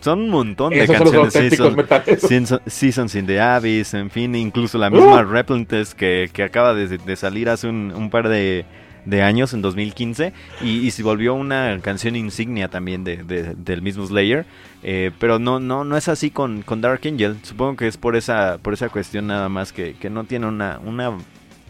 son 0.00 0.20
un 0.20 0.30
montón 0.30 0.70
de 0.70 0.86
canciones. 0.86 1.32
Season, 1.32 2.60
Seasons 2.66 3.14
in 3.14 3.26
the 3.26 3.40
Abyss, 3.40 3.94
en 3.94 4.10
fin, 4.10 4.34
incluso 4.34 4.78
la 4.78 4.90
misma 4.90 5.22
uh. 5.22 5.96
que, 5.96 6.30
que 6.32 6.42
acaba 6.42 6.74
de, 6.74 6.98
de, 6.98 7.16
salir 7.16 7.48
hace 7.48 7.68
un, 7.68 7.92
un 7.94 8.10
par 8.10 8.28
de, 8.28 8.64
de 9.06 9.22
años, 9.22 9.54
en 9.54 9.62
2015, 9.62 10.32
y, 10.60 10.80
y, 10.80 10.90
se 10.90 11.02
volvió 11.02 11.34
una 11.34 11.78
canción 11.80 12.16
insignia 12.16 12.68
también 12.68 13.04
de, 13.04 13.16
del 13.56 13.80
mismo 13.80 14.06
Slayer. 14.06 14.44
Eh, 14.82 15.10
pero 15.18 15.38
no, 15.38 15.58
no, 15.58 15.84
no 15.84 15.96
es 15.96 16.08
así 16.08 16.30
con, 16.30 16.62
con, 16.62 16.80
Dark 16.80 17.00
Angel. 17.04 17.36
Supongo 17.42 17.76
que 17.76 17.88
es 17.88 17.96
por 17.96 18.16
esa, 18.16 18.58
por 18.58 18.74
esa 18.74 18.88
cuestión 18.88 19.28
nada 19.28 19.48
más 19.48 19.72
que, 19.72 19.94
que 19.94 20.10
no 20.10 20.24
tiene 20.24 20.46
una, 20.46 20.78
una 20.84 21.16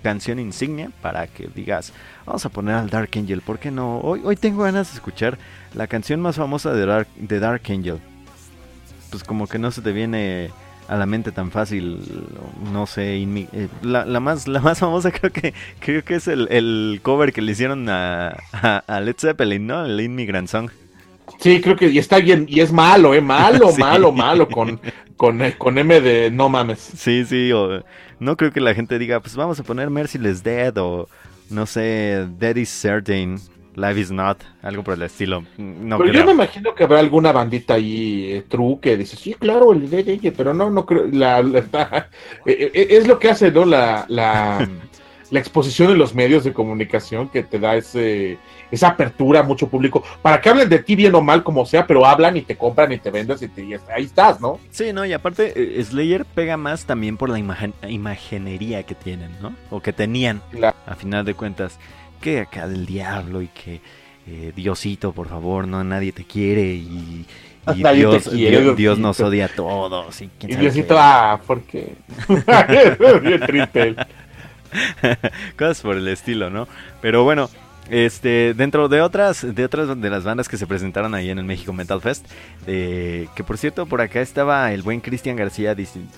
canción 0.03 0.39
insignia 0.39 0.91
para 1.03 1.27
que 1.27 1.49
digas, 1.55 1.93
vamos 2.25 2.45
a 2.45 2.49
poner 2.49 2.75
al 2.75 2.91
Dark 2.91 3.11
Angel, 3.17 3.41
¿por 3.41 3.59
qué 3.59 3.71
no? 3.71 3.99
Hoy, 3.99 4.21
hoy 4.25 4.37
tengo 4.37 4.63
ganas 4.63 4.91
de 4.91 4.95
escuchar 4.95 5.39
la 5.75 5.87
canción 5.87 6.21
más 6.21 6.37
famosa 6.37 6.73
de 6.73 6.87
Dark, 6.87 7.09
de 7.17 7.41
Dark 7.41 7.63
Angel. 7.69 7.99
Pues 9.11 9.25
como 9.25 9.47
que 9.47 9.59
no 9.59 9.71
se 9.71 9.83
te 9.83 9.93
viene 9.93 10.51
a 10.89 10.97
la 10.97 11.07
mente 11.07 11.33
tan 11.33 11.51
fácil, 11.51 12.01
no 12.73 12.87
sé, 12.87 13.17
eh, 13.17 13.69
la, 13.83 14.05
la, 14.05 14.21
más 14.21 14.47
la 14.47 14.61
más 14.61 14.79
famosa 14.79 15.11
creo 15.13 15.33
que 15.33 15.55
creo 15.81 16.05
que 16.05 16.15
es 16.17 16.29
el, 16.29 16.49
el 16.51 17.01
cover 17.03 17.33
que 17.33 17.43
le 17.43 17.53
hicieron 17.53 17.89
a, 17.89 18.29
a, 18.87 19.01
Led 19.01 19.17
Zeppelin, 19.19 19.67
¿no? 19.67 19.85
El 19.85 20.01
Immigrant 20.01 20.49
Song. 20.49 20.71
Sí, 21.39 21.61
creo 21.61 21.77
que 21.77 21.89
y 21.89 21.99
está 21.99 22.19
bien, 22.19 22.47
y 22.49 22.61
es 22.61 22.73
malo, 22.73 23.15
¿eh? 23.15 23.21
Malo, 23.21 23.73
malo, 23.79 24.13
malo, 24.13 24.49
con, 24.49 24.81
con, 25.17 25.43
eh, 25.43 25.57
con 25.59 25.77
M 25.77 26.01
de 26.01 26.31
no 26.31 26.49
mames. 26.49 26.79
Sí, 26.79 27.25
sí, 27.25 27.53
o, 27.53 27.83
no 28.21 28.37
creo 28.37 28.53
que 28.53 28.61
la 28.61 28.75
gente 28.75 28.99
diga, 28.99 29.21
pues 29.21 29.35
vamos 29.35 29.59
a 29.59 29.65
poner 29.65 29.91
Merciless 29.91 30.43
Dead 30.43 30.77
o 30.79 31.09
no 31.51 31.67
sé, 31.67 32.27
Dead 32.39 32.57
is 32.57 32.69
Certain. 32.69 33.39
Life 33.77 34.01
is 34.01 34.11
Not, 34.11 34.39
algo 34.63 34.83
por 34.83 34.95
el 34.95 35.03
estilo. 35.03 35.45
No 35.59 35.99
pero 35.99 36.11
yo 36.11 36.25
me 36.25 36.33
imagino 36.33 36.75
que 36.75 36.85
habrá 36.85 36.99
alguna 36.99 37.31
bandita 37.31 37.75
ahí 37.75 38.33
eh, 38.33 38.45
true 38.49 38.79
que 38.81 38.97
dice, 38.97 39.17
sí, 39.17 39.35
claro, 39.35 39.75
el 39.75 39.91
de 39.91 40.33
pero 40.35 40.55
no, 40.55 40.71
no 40.71 40.87
creo. 40.87 41.07
La, 41.13 41.41
eh, 42.47 42.71
eh, 42.75 42.87
es 42.91 43.07
lo 43.07 43.19
que 43.19 43.29
hace, 43.29 43.53
¿no? 43.53 43.67
La, 43.67 44.07
la, 44.09 44.67
la, 45.31 45.39
exposición 45.39 45.91
en 45.91 45.99
los 45.99 46.15
medios 46.15 46.43
de 46.45 46.55
comunicación 46.55 47.29
que 47.29 47.43
te 47.43 47.59
da 47.59 47.77
ese, 47.77 48.39
esa 48.71 48.89
apertura 48.89 49.41
a 49.41 49.43
mucho 49.43 49.69
público 49.69 50.03
para 50.23 50.41
que 50.41 50.49
hablen 50.49 50.71
de 50.71 50.79
ti 50.79 50.97
bien 50.97 51.15
o 51.15 51.21
mal, 51.21 51.43
como 51.43 51.67
sea, 51.67 51.87
pero 51.87 52.07
hablan 52.07 52.39
y 52.39 52.43
te 52.43 52.57
compran 52.57 52.93
y 52.93 52.99
te 52.99 53.11
vendes 53.11 53.43
y, 53.43 53.49
te, 53.49 53.63
y 53.63 53.75
ahí 53.95 54.05
estás, 54.05 54.41
¿no? 54.41 54.59
Sí, 54.71 54.95
no, 54.95 55.05
y 55.05 55.13
aparte, 55.13 55.85
Slayer 55.85 56.25
pega 56.25 56.57
más 56.57 56.87
también 56.87 57.19
por 57.19 57.29
la 57.29 57.39
imaginería 57.89 58.85
que 58.85 58.95
tienen, 58.95 59.33
¿no? 59.43 59.55
O 59.69 59.81
que 59.81 59.93
tenían, 59.93 60.41
a 60.87 60.95
final 60.95 61.27
de 61.27 61.35
cuentas 61.35 61.79
que 62.27 62.41
acá 62.41 62.67
del 62.67 62.87
diablo 62.87 63.41
y 63.41 63.47
que 63.47 63.81
eh, 64.27 64.53
Diosito, 64.57 65.13
por 65.13 65.29
favor, 65.29 65.69
no 65.69 65.85
nadie 65.85 66.11
te 66.11 66.25
quiere 66.25 66.63
y, 66.75 67.25
Dios, 67.95 68.77
Dios, 68.77 68.99
nos 68.99 69.21
odia 69.21 69.45
a 69.45 69.49
todos. 69.49 70.21
Y, 70.21 70.29
Diosito, 70.41 70.97
ah, 70.99 71.41
¿por 71.47 71.63
qué? 71.63 71.95
Bien 73.23 73.41
triste. 73.41 73.95
Cosas 75.57 75.81
por 75.81 75.97
el 75.97 76.09
estilo, 76.09 76.51
¿no? 76.51 76.67
Pero 77.01 77.23
bueno, 77.23 77.49
este, 77.91 78.55
dentro 78.55 78.89
de 78.89 79.03
otras, 79.03 79.55
de 79.55 79.65
otras 79.65 80.01
de 80.01 80.11
las 80.11 80.25
bandas 80.25 80.49
que 80.49 80.57
se 80.57 80.67
presentaron 80.67 81.15
ahí 81.15 81.31
en 81.31 81.39
el 81.39 81.45
México 81.45 81.73
Metal 81.73 82.01
Fest, 82.01 82.27
eh, 82.67 83.29
que 83.37 83.45
por 83.45 83.59
cierto 83.59 83.87
por 83.87 84.01
acá 84.01 84.21
estaba 84.21 84.73
el 84.73 84.83
buen 84.83 85.01
Cristian 85.01 85.37
García, 85.37 85.77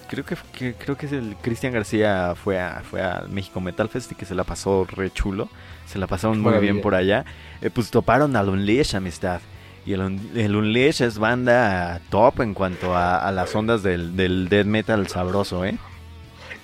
creo 0.09 0.25
que, 0.25 0.75
creo 0.75 0.97
que 0.97 1.07
es 1.07 1.13
el 1.13 1.37
Cristian 1.43 1.75
García 1.75 2.35
fue 2.35 2.59
a, 2.59 2.83
fue 2.91 3.03
al 3.03 3.29
México 3.29 3.61
Metal 3.61 3.89
Fest 3.91 4.13
y 4.13 4.15
que 4.15 4.25
se 4.25 4.35
la 4.35 4.45
pasó 4.45 4.87
re 4.91 5.11
chulo, 5.11 5.51
se 5.89 5.99
la 5.99 6.07
pasaron 6.07 6.41
muy 6.41 6.59
bien 6.59 6.81
por 6.81 6.95
allá, 6.95 7.25
eh, 7.61 7.71
pues 7.71 7.91
toparon 7.91 8.37
al 8.37 8.49
Unleash 8.49 8.95
amistad. 8.95 9.41
Y 9.87 9.95
el, 9.95 10.21
el 10.37 10.55
Unleash 10.55 11.01
es 11.03 11.19
banda 11.19 12.01
top 12.11 12.43
en 12.43 12.53
cuanto 12.53 12.95
a, 12.95 13.33
las 13.33 13.55
ondas 13.55 13.83
del, 13.83 14.17
del 14.17 14.49
death 14.49 14.67
metal 14.67 15.09
sabroso, 15.09 15.65
¿eh? 15.65 15.79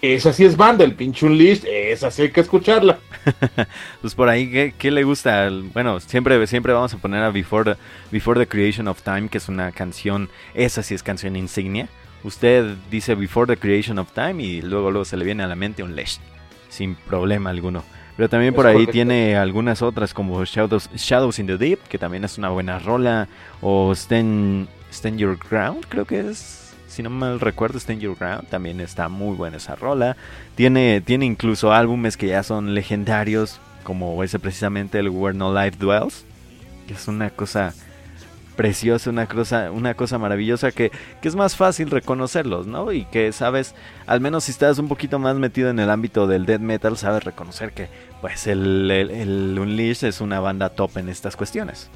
Esa 0.02 0.34
sí 0.34 0.44
es 0.44 0.54
banda, 0.54 0.84
el 0.84 0.92
pinche 0.92 1.24
Unleashed, 1.24 1.66
esa 1.66 2.10
sí 2.10 2.22
hay 2.22 2.30
que 2.30 2.42
escucharla. 2.42 2.98
pues 4.02 4.14
por 4.14 4.28
ahí, 4.28 4.74
¿qué, 4.76 4.90
le 4.90 5.02
gusta? 5.02 5.48
Bueno, 5.72 5.98
siempre, 5.98 6.46
siempre 6.46 6.74
vamos 6.74 6.92
a 6.92 6.98
poner 6.98 7.22
a 7.22 7.30
Before 7.30 7.72
the, 7.72 7.80
Before 8.10 8.38
the 8.38 8.46
Creation 8.46 8.86
of 8.86 9.00
Time, 9.00 9.30
que 9.30 9.38
es 9.38 9.48
una 9.48 9.72
canción, 9.72 10.28
esa 10.52 10.82
sí 10.82 10.94
es 10.94 11.02
canción 11.02 11.36
insignia. 11.36 11.88
Usted 12.22 12.74
dice 12.90 13.14
Before 13.14 13.46
the 13.46 13.58
Creation 13.58 13.98
of 13.98 14.12
Time 14.12 14.42
y 14.42 14.60
luego, 14.60 14.90
luego 14.90 15.06
se 15.06 15.16
le 15.16 15.24
viene 15.24 15.42
a 15.42 15.46
la 15.46 15.56
mente 15.56 15.82
un 15.82 15.96
Lesh, 15.96 16.18
sin 16.68 16.96
problema 16.96 17.48
alguno. 17.48 17.82
Pero 18.16 18.28
también 18.28 18.54
por 18.54 18.66
ahí 18.66 18.86
tiene 18.86 19.36
algunas 19.36 19.82
otras 19.82 20.14
como 20.14 20.44
Shadows, 20.44 20.88
Shadows 20.94 21.38
in 21.38 21.46
the 21.46 21.58
Deep, 21.58 21.80
que 21.88 21.98
también 21.98 22.24
es 22.24 22.38
una 22.38 22.48
buena 22.48 22.78
rola, 22.78 23.28
o 23.60 23.92
Stand, 23.92 24.68
Stand 24.92 25.18
Your 25.18 25.36
Ground, 25.36 25.84
creo 25.88 26.04
que 26.04 26.20
es 26.20 26.64
si 26.94 27.02
no 27.02 27.10
mal 27.10 27.40
recuerdo, 27.40 27.78
Stand 27.78 28.00
Your 28.00 28.16
Ground, 28.16 28.48
también 28.48 28.80
está 28.80 29.08
muy 29.08 29.36
buena 29.36 29.56
esa 29.56 29.74
rola. 29.74 30.16
Tiene, 30.54 31.00
tiene 31.00 31.26
incluso 31.26 31.72
álbumes 31.72 32.16
que 32.16 32.28
ya 32.28 32.44
son 32.44 32.72
legendarios, 32.72 33.60
como 33.82 34.22
ese 34.22 34.38
precisamente 34.38 35.00
el 35.00 35.08
Where 35.08 35.36
No 35.36 35.52
Life 35.52 35.76
Dwells, 35.78 36.24
que 36.86 36.94
es 36.94 37.08
una 37.08 37.30
cosa 37.30 37.74
preciosa, 38.54 39.10
una 39.10 39.26
cosa, 39.26 39.70
una 39.70 39.94
cosa 39.94 40.18
maravillosa 40.18 40.72
que, 40.72 40.90
que, 41.20 41.28
es 41.28 41.36
más 41.36 41.56
fácil 41.56 41.90
reconocerlos, 41.90 42.66
¿no? 42.66 42.92
Y 42.92 43.04
que 43.06 43.32
sabes, 43.32 43.74
al 44.06 44.20
menos 44.20 44.44
si 44.44 44.52
estás 44.52 44.78
un 44.78 44.88
poquito 44.88 45.18
más 45.18 45.36
metido 45.36 45.70
en 45.70 45.78
el 45.78 45.90
ámbito 45.90 46.26
del 46.26 46.46
death 46.46 46.60
metal, 46.60 46.96
sabes 46.96 47.24
reconocer 47.24 47.72
que 47.72 47.88
pues 48.20 48.46
el, 48.46 48.90
el, 48.90 49.58
Unleash 49.58 50.04
es 50.04 50.20
una 50.20 50.40
banda 50.40 50.70
top 50.70 50.96
en 50.96 51.08
estas 51.08 51.36
cuestiones. 51.36 51.90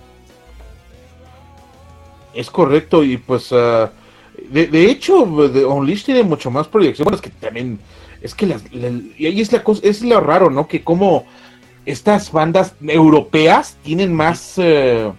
Es 2.35 2.51
correcto, 2.51 3.03
y 3.03 3.17
pues 3.17 3.51
uh, 3.53 3.89
de, 4.51 4.91
hecho, 4.91 5.23
Unleashed 5.23 6.07
tiene 6.07 6.23
mucho 6.23 6.51
más 6.51 6.69
proyección. 6.69 7.05
Bueno, 7.05 7.17
es 7.17 7.23
que 7.23 7.31
también 7.31 7.79
es 8.21 8.35
que 8.35 8.47
las, 8.47 8.63
y 8.73 9.27
ahí 9.27 9.41
es 9.41 9.53
la 9.53 9.63
cosa, 9.63 9.81
es 9.85 10.03
lo 10.03 10.21
raro, 10.21 10.51
¿no? 10.51 10.67
Que 10.67 10.83
como 10.83 11.27
estas 11.87 12.31
bandas 12.33 12.75
europeas 12.81 13.77
tienen 13.83 14.13
más 14.13 14.55
eh, 14.59 15.11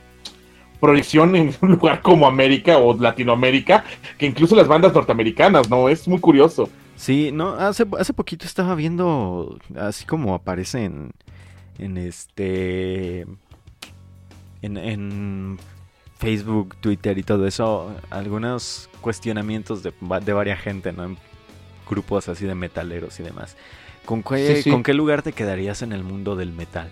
proyección 0.79 1.35
en 1.35 1.53
un 1.61 1.71
lugar 1.71 2.01
como 2.01 2.27
América 2.27 2.77
o 2.77 2.97
Latinoamérica 2.97 3.83
que 4.17 4.25
incluso 4.25 4.55
las 4.55 4.67
bandas 4.67 4.93
norteamericanas, 4.93 5.69
¿no? 5.69 5.89
Es 5.89 6.07
muy 6.07 6.19
curioso. 6.19 6.69
Sí, 6.95 7.31
no, 7.31 7.53
hace, 7.53 7.85
hace 7.97 8.13
poquito 8.13 8.45
estaba 8.45 8.75
viendo, 8.75 9.57
así 9.77 10.05
como 10.05 10.35
aparece 10.35 10.83
en, 10.83 11.11
en 11.77 11.97
este, 11.97 13.21
en, 14.61 14.77
en 14.77 15.57
Facebook, 16.17 16.75
Twitter 16.81 17.17
y 17.17 17.23
todo 17.23 17.47
eso, 17.47 17.95
algunos 18.09 18.89
cuestionamientos 18.99 19.81
de, 19.81 19.93
de 20.25 20.33
varias 20.33 20.59
gente, 20.59 20.91
¿no? 20.91 21.05
En 21.05 21.17
grupos 21.89 22.27
así 22.27 22.45
de 22.45 22.55
metaleros 22.55 23.19
y 23.19 23.23
demás. 23.23 23.55
¿Con 24.05 24.21
qué, 24.21 24.63
¿Con 24.69 24.83
qué 24.83 24.93
lugar 24.93 25.21
te 25.21 25.31
quedarías 25.31 25.81
en 25.81 25.93
el 25.93 26.03
mundo 26.03 26.35
del 26.35 26.51
metal? 26.51 26.89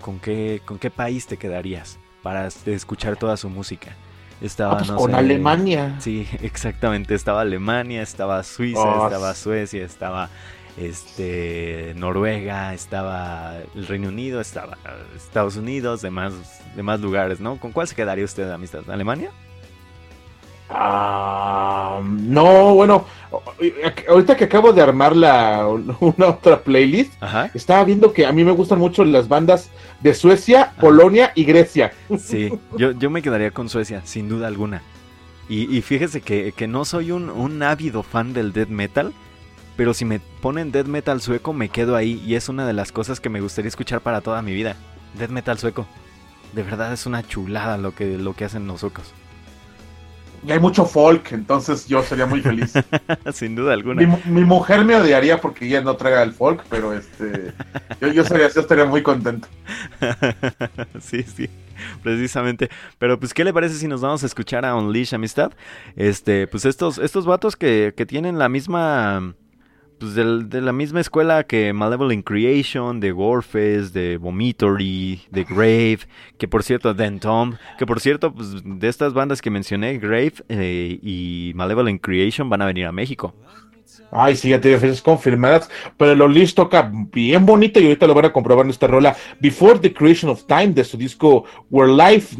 con, 0.00 0.18
qué, 0.18 0.62
¿Con 0.64 0.78
qué 0.78 0.90
país 0.90 1.26
te 1.26 1.36
quedarías 1.36 1.98
para 2.22 2.46
escuchar 2.46 3.16
toda 3.16 3.36
su 3.36 3.48
música? 3.48 3.96
Estaba, 4.40 4.74
ah, 4.74 4.78
pues 4.78 4.90
con 4.90 5.14
Alemania. 5.14 5.96
Sí, 6.00 6.26
exactamente. 6.42 7.14
Estaba 7.14 7.42
Alemania, 7.42 8.02
estaba 8.02 8.42
Suiza, 8.42 8.80
oh, 8.80 9.06
estaba 9.06 9.34
Suecia, 9.34 9.84
estaba 9.84 10.30
este 10.76 11.92
Noruega, 11.96 12.74
estaba 12.74 13.58
el 13.74 13.86
Reino 13.86 14.08
Unido, 14.08 14.40
estaba 14.40 14.78
Estados 15.14 15.56
Unidos, 15.56 16.02
demás, 16.02 16.32
demás 16.74 17.00
lugares, 17.00 17.40
¿no? 17.40 17.58
¿Con 17.58 17.72
cuál 17.72 17.86
se 17.86 17.94
quedaría 17.94 18.24
usted, 18.24 18.50
amistad? 18.50 18.88
¿Alemania? 18.88 19.30
Ah, 20.74 22.00
no, 22.02 22.74
bueno, 22.74 23.04
ahorita 24.08 24.36
que 24.36 24.44
acabo 24.44 24.72
de 24.72 24.82
armar 24.82 25.14
la, 25.14 25.66
una 26.00 26.28
otra 26.28 26.60
playlist, 26.62 27.12
estaba 27.54 27.84
viendo 27.84 28.12
que 28.12 28.26
a 28.26 28.32
mí 28.32 28.44
me 28.44 28.52
gustan 28.52 28.78
mucho 28.78 29.04
las 29.04 29.28
bandas 29.28 29.70
de 30.00 30.14
Suecia, 30.14 30.72
Polonia 30.80 31.32
y 31.34 31.44
Grecia. 31.44 31.92
Sí, 32.18 32.52
yo, 32.76 32.92
yo 32.92 33.10
me 33.10 33.22
quedaría 33.22 33.50
con 33.50 33.68
Suecia, 33.68 34.02
sin 34.04 34.28
duda 34.28 34.46
alguna. 34.46 34.82
Y, 35.48 35.82
fíjese 35.82 36.22
que, 36.22 36.66
no 36.66 36.86
soy 36.86 37.10
un, 37.10 37.28
un 37.28 37.62
ávido 37.62 38.02
fan 38.02 38.32
del 38.32 38.54
death 38.54 38.68
metal, 38.68 39.12
pero 39.76 39.92
si 39.92 40.06
me 40.06 40.18
ponen 40.40 40.72
death 40.72 40.86
metal 40.86 41.20
sueco 41.20 41.52
me 41.52 41.68
quedo 41.68 41.94
ahí 41.94 42.22
y 42.24 42.36
es 42.36 42.48
una 42.48 42.66
de 42.66 42.72
las 42.72 42.90
cosas 42.92 43.20
que 43.20 43.28
me 43.28 43.40
gustaría 43.40 43.68
escuchar 43.68 44.00
para 44.00 44.22
toda 44.22 44.40
mi 44.40 44.54
vida. 44.54 44.76
Death 45.18 45.30
metal 45.30 45.58
sueco. 45.58 45.86
De 46.54 46.62
verdad 46.62 46.92
es 46.92 47.04
una 47.04 47.26
chulada 47.26 47.76
lo 47.76 47.94
que, 47.94 48.16
lo 48.16 48.34
que 48.34 48.46
hacen 48.46 48.66
los 48.66 48.80
suecos. 48.80 49.12
Y 50.44 50.50
hay 50.50 50.58
mucho 50.58 50.84
folk, 50.84 51.32
entonces 51.32 51.86
yo 51.86 52.02
sería 52.02 52.26
muy 52.26 52.40
feliz. 52.40 52.72
Sin 53.32 53.54
duda 53.54 53.74
alguna. 53.74 54.20
Mi, 54.24 54.44
mujer 54.44 54.84
me 54.84 54.96
odiaría 54.96 55.40
porque 55.40 55.66
ella 55.66 55.82
no 55.82 55.96
traiga 55.96 56.22
el 56.22 56.32
folk, 56.32 56.64
pero 56.68 56.92
este 56.92 57.52
yo, 58.00 58.08
yo, 58.08 58.24
sería, 58.24 58.48
yo 58.48 58.60
estaría 58.60 58.84
muy 58.84 59.02
contento. 59.02 59.46
sí, 61.00 61.22
sí, 61.22 61.48
precisamente. 62.02 62.70
Pero 62.98 63.20
pues, 63.20 63.32
¿qué 63.34 63.44
le 63.44 63.52
parece 63.52 63.76
si 63.76 63.86
nos 63.86 64.00
vamos 64.00 64.24
a 64.24 64.26
escuchar 64.26 64.64
a 64.64 64.74
Unleash 64.74 65.14
Amistad? 65.14 65.52
Este, 65.94 66.48
pues 66.48 66.64
estos, 66.64 66.98
estos 66.98 67.24
vatos 67.24 67.54
que, 67.54 67.94
que 67.96 68.04
tienen 68.04 68.38
la 68.38 68.48
misma 68.48 69.34
pues 70.02 70.16
de, 70.16 70.60
la 70.60 70.72
misma 70.72 71.00
escuela 71.00 71.44
que 71.44 71.72
Malevolent 71.72 72.26
Creation, 72.26 72.98
de 72.98 73.12
Warfest, 73.12 73.94
de 73.94 74.16
Vomitory, 74.16 75.20
de 75.30 75.44
Grave, 75.44 76.00
que 76.38 76.48
por 76.48 76.64
cierto, 76.64 76.92
Den 76.92 77.20
Tom, 77.20 77.54
que 77.78 77.86
por 77.86 78.00
cierto, 78.00 78.34
pues 78.34 78.48
de 78.64 78.88
estas 78.88 79.12
bandas 79.12 79.40
que 79.40 79.48
mencioné, 79.48 79.98
Grave 79.98 80.34
eh, 80.48 80.98
y 81.00 81.52
Malevolent 81.54 82.00
Creation 82.00 82.50
van 82.50 82.62
a 82.62 82.66
venir 82.66 82.86
a 82.86 82.90
México. 82.90 83.32
Ay, 84.10 84.34
sí, 84.34 84.48
ya 84.48 84.60
te 84.60 84.76
fechas 84.76 85.00
confirmadas, 85.00 85.70
pero 85.96 86.16
lo 86.16 86.26
listo 86.26 86.64
toca 86.64 86.90
bien 86.92 87.46
bonito 87.46 87.78
y 87.78 87.84
ahorita 87.84 88.08
lo 88.08 88.14
van 88.14 88.24
a 88.24 88.32
comprobar 88.32 88.64
en 88.64 88.70
esta 88.70 88.88
rola. 88.88 89.14
Before 89.38 89.78
the 89.78 89.94
Creation 89.94 90.32
of 90.32 90.44
Time 90.46 90.70
de 90.70 90.82
su 90.82 90.96
disco 90.96 91.44
Where 91.70 91.92
Life 91.92 92.36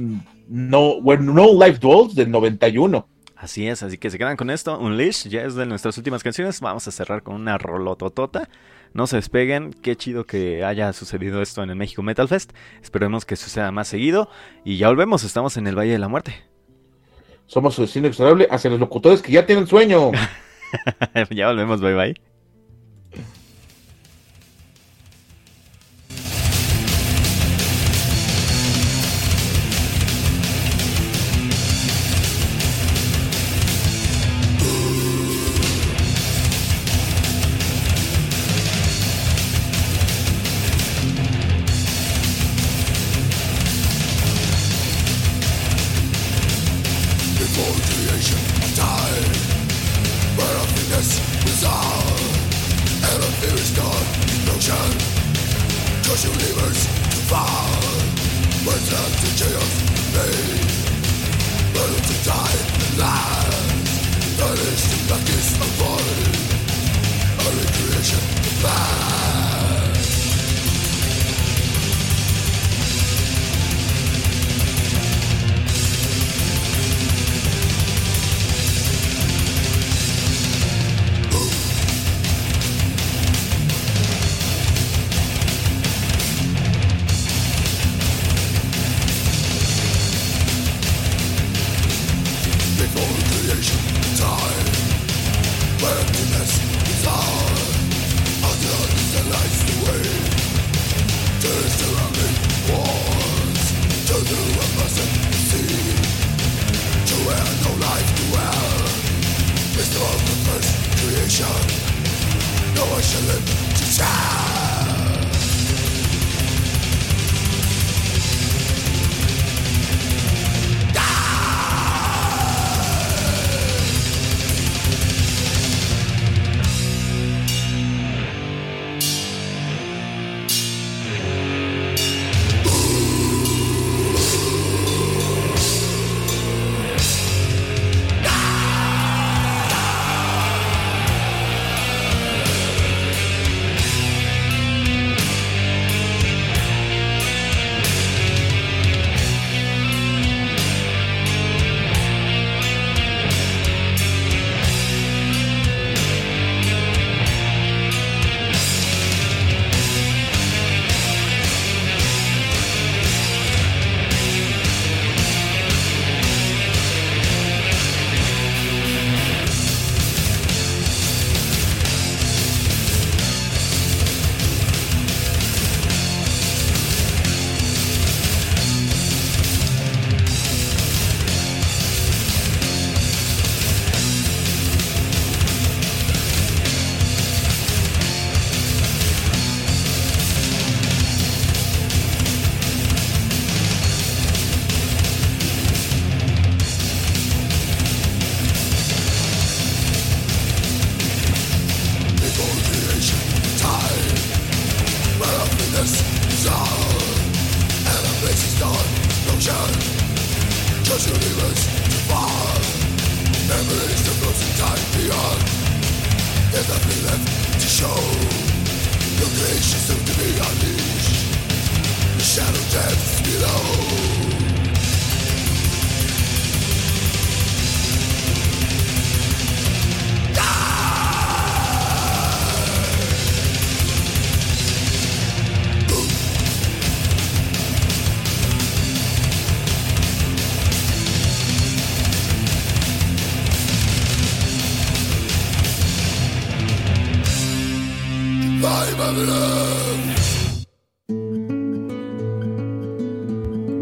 No, 0.49 0.95
Where 0.97 1.23
No 1.23 1.47
Life 1.65 1.79
Dwells 1.79 2.17
del 2.17 2.29
91. 2.29 3.07
Así 3.43 3.67
es, 3.67 3.83
así 3.83 3.99
que 3.99 4.09
se 4.09 4.19
quedan 4.19 4.37
con 4.37 4.51
esto. 4.51 4.79
Unleash 4.79 5.27
ya 5.27 5.43
es 5.43 5.57
de 5.57 5.67
nuestras 5.67 5.99
últimas 5.99 6.23
canciones. 6.23 6.61
Vamos 6.61 6.87
a 6.87 6.93
cerrar 6.93 7.25
con 7.25 7.35
una 7.35 7.59
rolototota. 7.59 8.49
No 8.93 9.09
se 9.09 9.17
despeguen. 9.17 9.73
Qué 9.83 9.97
chido 9.97 10.27
que 10.27 10.63
haya 10.63 10.93
sucedido 10.93 11.43
esto 11.43 11.61
en 11.61 11.71
el 11.71 11.75
México 11.75 12.05
Metal 12.05 12.29
Fest. 12.29 12.53
Esperemos 12.81 13.25
que 13.25 13.35
suceda 13.35 13.73
más 13.73 13.89
seguido. 13.89 14.29
Y 14.65 14.77
ya 14.77 14.87
volvemos. 14.87 15.25
Estamos 15.25 15.57
en 15.57 15.67
el 15.67 15.77
Valle 15.77 15.91
de 15.91 15.99
la 15.99 16.07
Muerte. 16.07 16.37
Somos 17.47 17.75
su 17.75 17.83
destino 17.83 18.07
exorable 18.07 18.47
hacia 18.49 18.71
los 18.71 18.79
locutores 18.79 19.21
que 19.21 19.33
ya 19.33 19.45
tienen 19.45 19.67
sueño. 19.67 20.13
ya 21.31 21.49
volvemos. 21.49 21.81
Bye 21.81 21.95
bye. 21.97 22.32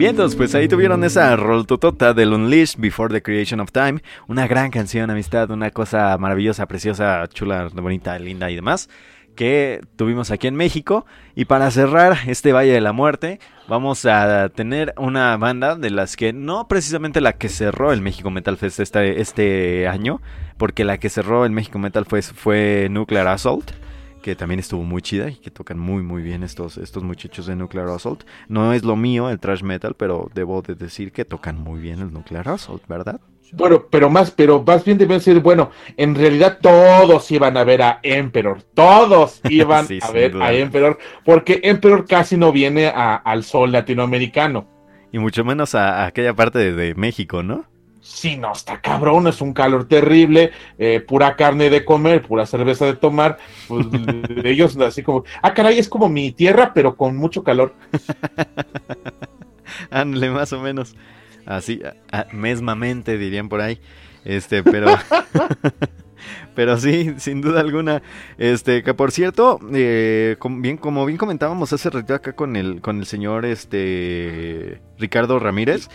Bien, 0.00 0.12
entonces 0.12 0.34
pues 0.34 0.54
ahí 0.54 0.66
tuvieron 0.66 1.04
esa 1.04 1.36
roltotota 1.36 2.14
del 2.14 2.32
Unleashed 2.32 2.80
Before 2.80 3.12
the 3.12 3.20
Creation 3.20 3.60
of 3.60 3.70
Time. 3.70 4.00
Una 4.28 4.46
gran 4.46 4.70
canción, 4.70 5.10
amistad, 5.10 5.50
una 5.50 5.72
cosa 5.72 6.16
maravillosa, 6.16 6.64
preciosa, 6.64 7.28
chula, 7.28 7.68
bonita, 7.74 8.18
linda 8.18 8.50
y 8.50 8.56
demás. 8.56 8.88
Que 9.36 9.82
tuvimos 9.96 10.30
aquí 10.30 10.46
en 10.46 10.54
México. 10.54 11.04
Y 11.34 11.44
para 11.44 11.70
cerrar 11.70 12.16
este 12.26 12.54
Valle 12.54 12.72
de 12.72 12.80
la 12.80 12.94
Muerte, 12.94 13.40
vamos 13.68 14.06
a 14.06 14.48
tener 14.48 14.94
una 14.96 15.36
banda 15.36 15.76
de 15.76 15.90
las 15.90 16.16
que 16.16 16.32
no 16.32 16.66
precisamente 16.66 17.20
la 17.20 17.34
que 17.34 17.50
cerró 17.50 17.92
el 17.92 18.00
México 18.00 18.30
Metal 18.30 18.56
Fest 18.56 18.80
este, 18.80 19.20
este 19.20 19.86
año, 19.86 20.22
porque 20.56 20.86
la 20.86 20.96
que 20.96 21.10
cerró 21.10 21.44
el 21.44 21.52
México 21.52 21.78
Metal 21.78 22.06
Fest 22.06 22.34
fue 22.34 22.88
Nuclear 22.90 23.28
Assault 23.28 23.70
que 24.20 24.36
también 24.36 24.60
estuvo 24.60 24.82
muy 24.82 25.02
chida 25.02 25.28
y 25.30 25.36
que 25.36 25.50
tocan 25.50 25.78
muy 25.78 26.02
muy 26.02 26.22
bien 26.22 26.42
estos, 26.42 26.78
estos 26.78 27.02
muchachos 27.02 27.46
de 27.46 27.56
Nuclear 27.56 27.88
Assault. 27.88 28.24
No 28.48 28.72
es 28.72 28.84
lo 28.84 28.96
mío 28.96 29.30
el 29.30 29.40
thrash 29.40 29.62
metal, 29.62 29.94
pero 29.96 30.30
debo 30.34 30.62
de 30.62 30.74
decir 30.74 31.12
que 31.12 31.24
tocan 31.24 31.58
muy 31.58 31.80
bien 31.80 32.00
el 32.00 32.12
Nuclear 32.12 32.48
Assault, 32.48 32.86
¿verdad? 32.86 33.20
Bueno, 33.52 33.86
pero 33.90 34.08
más, 34.08 34.30
pero 34.30 34.62
más 34.64 34.84
bien 34.84 34.96
deben 34.96 35.20
ser, 35.20 35.40
bueno, 35.40 35.70
en 35.96 36.14
realidad 36.14 36.58
todos 36.60 37.30
iban 37.30 37.56
a 37.56 37.64
ver 37.64 37.82
a 37.82 37.98
Emperor, 38.02 38.62
todos 38.74 39.40
iban 39.48 39.86
a 40.00 40.10
ver 40.12 40.40
a 40.40 40.52
Emperor, 40.52 40.98
porque 41.24 41.60
Emperor 41.64 42.06
casi 42.06 42.36
no 42.36 42.52
viene 42.52 42.86
al 42.88 43.42
sol 43.42 43.72
latinoamericano. 43.72 44.68
Y 45.12 45.18
mucho 45.18 45.44
menos 45.44 45.74
a, 45.74 46.06
aquella 46.06 46.34
parte 46.34 46.72
de 46.72 46.94
México, 46.94 47.42
¿no? 47.42 47.64
Sí, 48.00 48.36
no, 48.36 48.52
está 48.52 48.80
cabrón, 48.80 49.26
es 49.26 49.40
un 49.40 49.52
calor 49.52 49.86
terrible, 49.86 50.52
eh, 50.78 51.00
pura 51.00 51.36
carne 51.36 51.68
de 51.68 51.84
comer, 51.84 52.22
pura 52.22 52.46
cerveza 52.46 52.86
de 52.86 52.96
tomar. 52.96 53.38
Pues, 53.68 53.86
ellos 54.44 54.76
así 54.78 55.02
como, 55.02 55.24
ah, 55.42 55.52
caray, 55.52 55.78
es 55.78 55.88
como 55.88 56.08
mi 56.08 56.32
tierra, 56.32 56.72
pero 56.74 56.96
con 56.96 57.16
mucho 57.16 57.44
calor. 57.44 57.74
Ándale, 59.90 60.30
más 60.30 60.52
o 60.52 60.60
menos. 60.60 60.94
Así, 61.46 61.80
mesmamente 62.32 63.18
dirían 63.18 63.48
por 63.48 63.60
ahí. 63.60 63.80
Este, 64.24 64.62
pero. 64.62 64.88
pero 66.54 66.78
sí, 66.78 67.14
sin 67.18 67.40
duda 67.40 67.60
alguna. 67.60 68.02
Este, 68.38 68.82
que 68.82 68.94
por 68.94 69.12
cierto, 69.12 69.58
eh, 69.72 70.36
como, 70.38 70.60
bien, 70.60 70.76
como 70.76 71.04
bien 71.06 71.18
comentábamos 71.18 71.72
hace 71.72 71.90
rato 71.90 72.14
acá 72.14 72.32
con 72.32 72.56
el, 72.56 72.80
con 72.80 72.98
el 72.98 73.06
señor 73.06 73.44
este 73.44 74.80
Ricardo 74.98 75.38
Ramírez. 75.38 75.88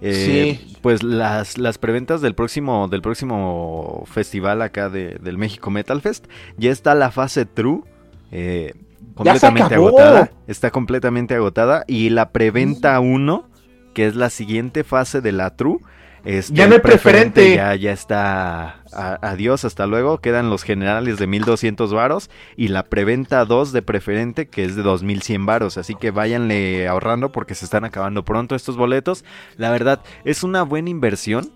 Eh, 0.00 0.60
pues 0.80 1.02
las, 1.02 1.58
las 1.58 1.78
preventas 1.78 2.20
del 2.20 2.34
próximo, 2.34 2.88
del 2.88 3.02
próximo 3.02 4.04
festival 4.06 4.62
acá 4.62 4.88
de, 4.88 5.18
del 5.20 5.38
México 5.38 5.70
Metal 5.70 6.00
Fest, 6.00 6.26
ya 6.56 6.70
está 6.70 6.94
la 6.94 7.10
fase 7.10 7.46
True. 7.46 7.82
Eh, 8.30 8.74
completamente 9.14 9.74
agotada. 9.74 10.30
Está 10.46 10.70
completamente 10.70 11.34
agotada. 11.34 11.84
Y 11.86 12.10
la 12.10 12.30
preventa 12.30 12.98
1, 13.00 13.48
que 13.94 14.06
es 14.06 14.14
la 14.14 14.30
siguiente 14.30 14.84
fase 14.84 15.20
de 15.20 15.32
la 15.32 15.56
True, 15.56 15.78
este, 16.28 16.52
ya 16.52 16.66
no 16.66 16.74
hay 16.74 16.80
preferente. 16.80 17.54
Ya, 17.54 17.74
ya 17.74 17.90
está. 17.90 18.82
adiós, 18.92 19.64
hasta 19.64 19.86
luego. 19.86 20.18
Quedan 20.18 20.50
los 20.50 20.62
generales 20.62 21.18
de 21.18 21.26
1200 21.26 21.94
varos 21.94 22.28
y 22.54 22.68
la 22.68 22.82
preventa 22.82 23.46
2 23.46 23.72
de 23.72 23.80
preferente 23.80 24.46
que 24.46 24.64
es 24.66 24.76
de 24.76 24.82
2100 24.82 25.46
varos. 25.46 25.78
Así 25.78 25.94
que 25.94 26.10
váyanle 26.10 26.86
ahorrando 26.86 27.32
porque 27.32 27.54
se 27.54 27.64
están 27.64 27.86
acabando 27.86 28.26
pronto 28.26 28.54
estos 28.54 28.76
boletos. 28.76 29.24
La 29.56 29.70
verdad, 29.70 30.00
es 30.26 30.42
una 30.42 30.64
buena 30.64 30.90
inversión. 30.90 31.50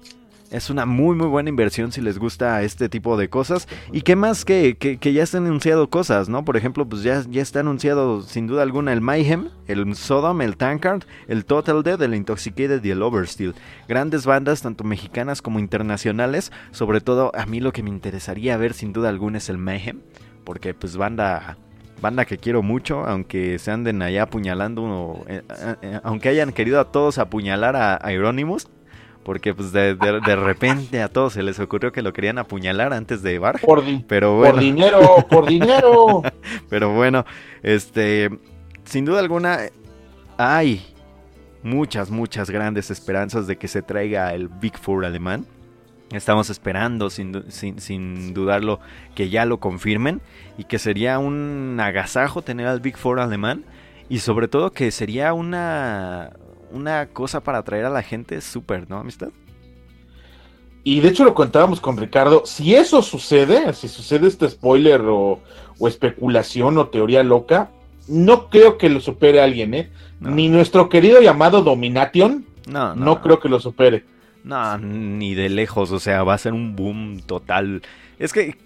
Es 0.52 0.68
una 0.68 0.84
muy 0.84 1.16
muy 1.16 1.28
buena 1.28 1.48
inversión 1.48 1.92
si 1.92 2.02
les 2.02 2.18
gusta 2.18 2.62
este 2.62 2.90
tipo 2.90 3.16
de 3.16 3.30
cosas. 3.30 3.66
Y 3.90 4.02
qué 4.02 4.16
más 4.16 4.44
que, 4.44 4.76
que, 4.76 5.12
ya 5.12 5.22
están 5.22 5.46
anunciado 5.46 5.88
cosas, 5.88 6.28
¿no? 6.28 6.44
Por 6.44 6.58
ejemplo, 6.58 6.86
pues 6.86 7.02
ya, 7.02 7.24
ya 7.30 7.40
está 7.40 7.60
anunciado 7.60 8.20
sin 8.20 8.46
duda 8.46 8.62
alguna 8.62 8.92
el 8.92 9.00
Mayhem, 9.00 9.48
el 9.66 9.96
Sodom, 9.96 10.42
el 10.42 10.58
Tankard, 10.58 11.04
el 11.26 11.46
Total 11.46 11.82
Dead, 11.82 12.02
el 12.02 12.14
Intoxicated 12.14 12.84
y 12.84 12.90
el 12.90 13.02
Oversteel. 13.02 13.54
Grandes 13.88 14.26
bandas, 14.26 14.60
tanto 14.60 14.84
mexicanas 14.84 15.40
como 15.40 15.58
internacionales. 15.58 16.52
Sobre 16.70 17.00
todo, 17.00 17.32
a 17.34 17.46
mí 17.46 17.60
lo 17.60 17.72
que 17.72 17.82
me 17.82 17.88
interesaría 17.88 18.58
ver 18.58 18.74
sin 18.74 18.92
duda 18.92 19.08
alguna 19.08 19.38
es 19.38 19.48
el 19.48 19.56
Mayhem. 19.56 20.02
Porque 20.44 20.74
pues 20.74 20.98
banda 20.98 21.56
banda 22.02 22.26
que 22.26 22.36
quiero 22.36 22.62
mucho, 22.62 23.06
aunque 23.06 23.58
se 23.58 23.70
anden 23.70 24.02
allá 24.02 24.24
apuñalando, 24.24 25.24
eh, 25.28 25.42
eh, 25.48 25.74
eh, 25.80 26.00
aunque 26.02 26.28
hayan 26.28 26.52
querido 26.52 26.78
a 26.80 26.90
todos 26.92 27.16
apuñalar 27.16 27.76
a, 27.76 27.94
a 27.94 28.12
porque 29.24 29.54
pues 29.54 29.72
de, 29.72 29.94
repente 29.94 31.00
a 31.02 31.08
todos 31.08 31.34
se 31.34 31.42
les 31.42 31.58
ocurrió 31.60 31.92
que 31.92 32.02
lo 32.02 32.12
querían 32.12 32.38
apuñalar 32.38 32.92
antes 32.92 33.22
de 33.22 33.38
Bar. 33.38 33.60
Por, 33.60 33.82
pero 34.06 34.36
bueno. 34.36 34.54
por 34.54 34.60
dinero, 34.62 35.26
por 35.30 35.46
dinero. 35.46 36.22
pero 36.68 36.92
bueno, 36.92 37.24
este, 37.62 38.30
sin 38.84 39.04
duda 39.04 39.20
alguna, 39.20 39.58
hay 40.36 40.84
muchas, 41.62 42.10
muchas 42.10 42.50
grandes 42.50 42.90
esperanzas 42.90 43.46
de 43.46 43.56
que 43.56 43.68
se 43.68 43.82
traiga 43.82 44.34
el 44.34 44.48
Big 44.48 44.76
Four 44.76 45.04
alemán. 45.04 45.46
Estamos 46.10 46.50
esperando, 46.50 47.08
sin, 47.08 47.50
sin, 47.50 47.80
sin, 47.80 48.34
dudarlo, 48.34 48.80
que 49.14 49.30
ya 49.30 49.46
lo 49.46 49.60
confirmen 49.60 50.20
y 50.58 50.64
que 50.64 50.78
sería 50.78 51.18
un 51.18 51.78
agasajo 51.80 52.42
tener 52.42 52.66
al 52.66 52.80
Big 52.80 52.98
Four 52.98 53.20
alemán 53.20 53.64
y 54.10 54.18
sobre 54.18 54.46
todo 54.46 54.72
que 54.72 54.90
sería 54.90 55.32
una, 55.32 56.32
una 56.72 57.06
cosa 57.06 57.42
para 57.42 57.58
atraer 57.58 57.84
a 57.84 57.90
la 57.90 58.02
gente 58.02 58.40
súper, 58.40 58.88
¿no, 58.88 58.98
amistad? 58.98 59.28
Y 60.84 61.00
de 61.00 61.08
hecho 61.08 61.24
lo 61.24 61.34
contábamos 61.34 61.80
con 61.80 61.96
Ricardo, 61.96 62.42
si 62.44 62.74
eso 62.74 63.02
sucede, 63.02 63.72
si 63.72 63.88
sucede 63.88 64.26
este 64.26 64.48
spoiler 64.50 65.00
o, 65.04 65.40
especulación 65.80 66.78
o 66.78 66.88
teoría 66.88 67.22
loca, 67.22 67.70
no 68.08 68.48
creo 68.50 68.78
que 68.78 68.88
lo 68.88 69.00
supere 69.00 69.40
alguien, 69.40 69.74
¿eh? 69.74 69.90
Ni 70.20 70.48
nuestro 70.48 70.88
querido 70.88 71.20
llamado 71.20 71.62
Domination, 71.62 72.46
no, 72.68 72.94
no, 72.94 73.20
creo 73.20 73.40
que 73.40 73.48
lo 73.48 73.58
supere. 73.58 74.04
No, 74.44 74.78
ni 74.78 75.34
de 75.34 75.48
lejos, 75.48 75.90
o 75.90 75.98
sea, 75.98 76.22
va 76.22 76.34
a 76.34 76.38
ser 76.38 76.52
un 76.52 76.76
boom 76.76 77.20
total. 77.26 77.82
Es 78.18 78.32
que, 78.32 78.56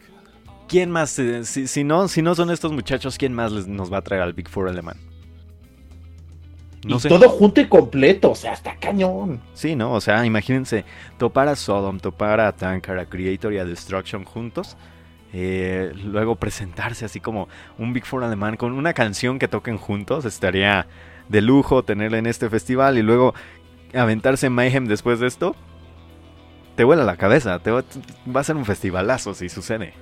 ¿quién 0.68 0.90
más? 0.90 1.18
Eh, 1.18 1.44
si, 1.44 1.84
no, 1.84 2.08
si 2.08 2.22
no 2.22 2.34
son 2.34 2.50
estos 2.50 2.72
muchachos, 2.72 3.16
¿quién 3.18 3.32
más 3.32 3.52
nos 3.66 3.92
va 3.92 3.98
a 3.98 4.02
traer 4.02 4.22
al 4.22 4.32
Big 4.32 4.48
Four 4.48 4.68
alemán? 4.68 4.96
Y 6.82 7.08
todo 7.08 7.28
junto 7.28 7.60
y 7.60 7.66
completo, 7.66 8.30
o 8.30 8.34
sea, 8.34 8.52
está 8.52 8.76
cañón. 8.76 9.40
Sí, 9.54 9.74
¿no? 9.74 9.92
O 9.92 10.00
sea, 10.00 10.24
imagínense, 10.24 10.84
topar 11.18 11.48
a 11.48 11.56
Sodom, 11.56 11.98
topar 11.98 12.40
a 12.40 12.52
Tankar, 12.52 12.98
a 12.98 13.06
Creator 13.06 13.52
y 13.52 13.58
a 13.58 13.64
Destruction 13.64 14.24
juntos. 14.24 14.76
Eh, 15.32 15.92
luego 16.04 16.36
presentarse 16.36 17.04
así 17.04 17.20
como 17.20 17.48
un 17.78 17.92
Big 17.92 18.06
Four 18.06 18.24
alemán 18.24 18.56
con 18.56 18.72
una 18.72 18.92
canción 18.94 19.38
que 19.38 19.48
toquen 19.48 19.78
juntos. 19.78 20.24
Estaría 20.24 20.86
de 21.28 21.42
lujo 21.42 21.82
tenerla 21.82 22.18
en 22.18 22.26
este 22.26 22.48
festival 22.48 22.98
y 22.98 23.02
luego 23.02 23.34
aventarse 23.94 24.48
Mayhem 24.50 24.86
después 24.86 25.20
de 25.20 25.26
esto. 25.26 25.56
Te 26.76 26.84
vuela 26.84 27.04
la 27.04 27.16
cabeza, 27.16 27.58
te 27.58 27.70
va 27.70 27.82
a 28.34 28.44
ser 28.44 28.56
un 28.56 28.64
festivalazo 28.64 29.34
si 29.34 29.48
sucede. 29.48 29.94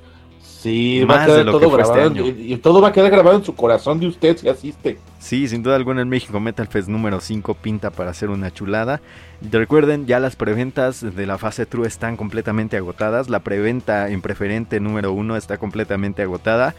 Sí, 0.65 1.05
va 1.05 1.25
a 1.25 1.27
quedar 1.27 1.45
todo 1.45 1.71
grabado. 1.71 2.07
Este 2.07 2.43
y, 2.43 2.57
todo 2.57 2.81
va 2.81 2.89
a 2.89 2.93
quedar 2.93 3.11
grabado 3.11 3.37
en 3.37 3.45
su 3.45 3.55
corazón 3.55 4.01
de 4.01 4.07
usted 4.07 4.35
si 4.39 4.49
asiste. 4.49 4.99
Sí, 5.19 5.47
sin 5.47 5.63
duda 5.63 5.77
alguna 5.77 6.01
el 6.01 6.07
México 6.07 6.41
Metal 6.41 6.67
Fest 6.67 6.89
número 6.89 7.21
5 7.21 7.53
pinta 7.53 7.91
para 7.91 8.13
hacer 8.13 8.31
una 8.31 8.51
chulada. 8.51 9.03
recuerden, 9.43 10.07
ya 10.07 10.21
las 10.21 10.37
preventas 10.37 11.03
de 11.03 11.27
la 11.27 11.37
fase 11.37 11.67
True 11.67 11.87
están 11.87 12.17
completamente 12.17 12.79
agotadas. 12.79 13.29
La 13.29 13.41
preventa 13.41 14.09
en 14.09 14.23
preferente 14.23 14.81
número 14.81 15.13
1 15.13 15.37
está 15.37 15.59
completamente 15.59 16.23
agotada. 16.23 16.75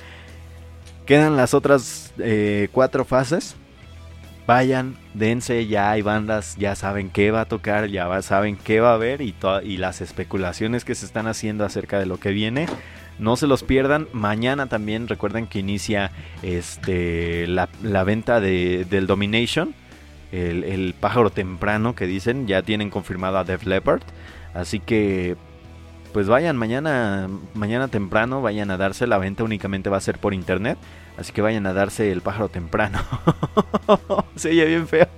Quedan 1.06 1.38
las 1.38 1.54
otras 1.54 2.12
eh, 2.18 2.70
cuatro 2.72 3.06
fases. 3.06 3.56
Vayan, 4.48 4.98
dense, 5.14 5.68
ya 5.68 5.92
hay 5.92 6.02
bandas, 6.02 6.56
ya 6.58 6.76
saben 6.76 7.12
qué 7.12 7.30
va 7.30 7.42
a 7.42 7.46
tocar, 7.46 7.88
ya 7.90 8.20
saben 8.24 8.58
qué 8.58 8.80
va 8.80 8.92
a 8.92 8.96
haber 8.96 9.22
y, 9.22 9.36
y 9.64 9.78
las 9.78 10.02
especulaciones 10.02 10.86
que 10.86 10.96
se 10.96 11.06
están 11.06 11.28
haciendo 11.28 11.66
acerca 11.66 12.00
de 12.00 12.08
lo 12.08 12.20
que 12.20 12.32
viene 12.32 12.66
no 13.20 13.36
se 13.36 13.48
los 13.48 13.64
pierdan. 13.64 14.08
Mañana 14.14 14.68
también 14.68 15.08
recuerden 15.08 15.48
que 15.48 15.60
inicia 15.60 16.12
este, 16.42 17.48
la, 17.48 17.68
venta 18.04 18.40
de, 18.40 18.86
del 18.90 19.08
Domination. 19.08 19.74
El, 20.32 20.94
pájaro 21.00 21.30
temprano 21.30 21.96
que 21.96 22.08
dicen. 22.08 22.48
Ya 22.48 22.62
tienen 22.62 22.90
confirmado 22.90 23.38
a 23.38 23.44
Def 23.44 23.66
Leppard. 23.66 24.04
Así 24.54 24.80
que 24.80 25.36
pues 26.16 26.28
vayan 26.28 26.56
mañana, 26.56 27.28
mañana 27.54 27.90
temprano, 27.90 28.42
vayan 28.42 28.72
a 28.72 28.78
darse 28.78 29.06
la 29.06 29.18
venta 29.18 29.44
únicamente 29.44 29.90
va 29.90 29.98
a 29.98 30.00
ser 30.00 30.18
por 30.18 30.34
internet, 30.34 30.78
así 31.18 31.34
que 31.34 31.42
vayan 31.42 31.66
a 31.66 31.74
darse 31.74 32.10
el 32.10 32.22
pájaro 32.22 32.48
temprano. 32.48 33.00
Se 34.38 34.52
oye 34.52 34.64
bien 34.64 34.88
feo. 34.88 35.10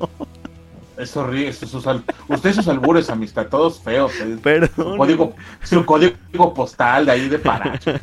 Es 0.97 1.15
horrible. 1.15 1.49
Usted 1.49 2.53
sus 2.53 2.67
albures, 2.67 3.09
amistad, 3.09 3.47
todos 3.47 3.79
feos. 3.79 4.11
Eh. 4.19 4.37
Perdón. 4.41 4.69
Su 4.75 4.97
código, 4.97 5.35
su 5.63 5.85
código 5.85 6.53
postal 6.53 7.05
de 7.05 7.11
ahí 7.11 7.29
de 7.29 7.39
Paracho. 7.39 7.91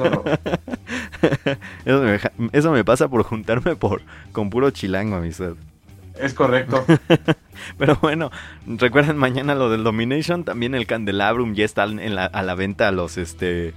Eso 1.85 2.03
me, 2.03 2.21
eso 2.53 2.73
me 2.73 2.85
pasa 2.85 3.09
por 3.09 3.23
juntarme 3.23 3.77
por 3.77 4.03
con 4.33 4.51
puro 4.51 4.71
chilango, 4.71 5.17
amistad. 5.17 5.55
Es 6.19 6.35
correcto. 6.35 6.85
Pero 7.79 7.97
bueno, 8.01 8.31
recuerden 8.67 9.17
mañana 9.17 9.55
lo 9.55 9.71
del 9.71 9.85
Domination, 9.85 10.45
también 10.45 10.75
el 10.75 10.87
Candelabrum 10.87 11.55
ya 11.55 11.65
está 11.65 11.85
a 11.85 12.43
la 12.43 12.55
venta 12.55 12.91
los 12.93 13.17
este 13.17 13.75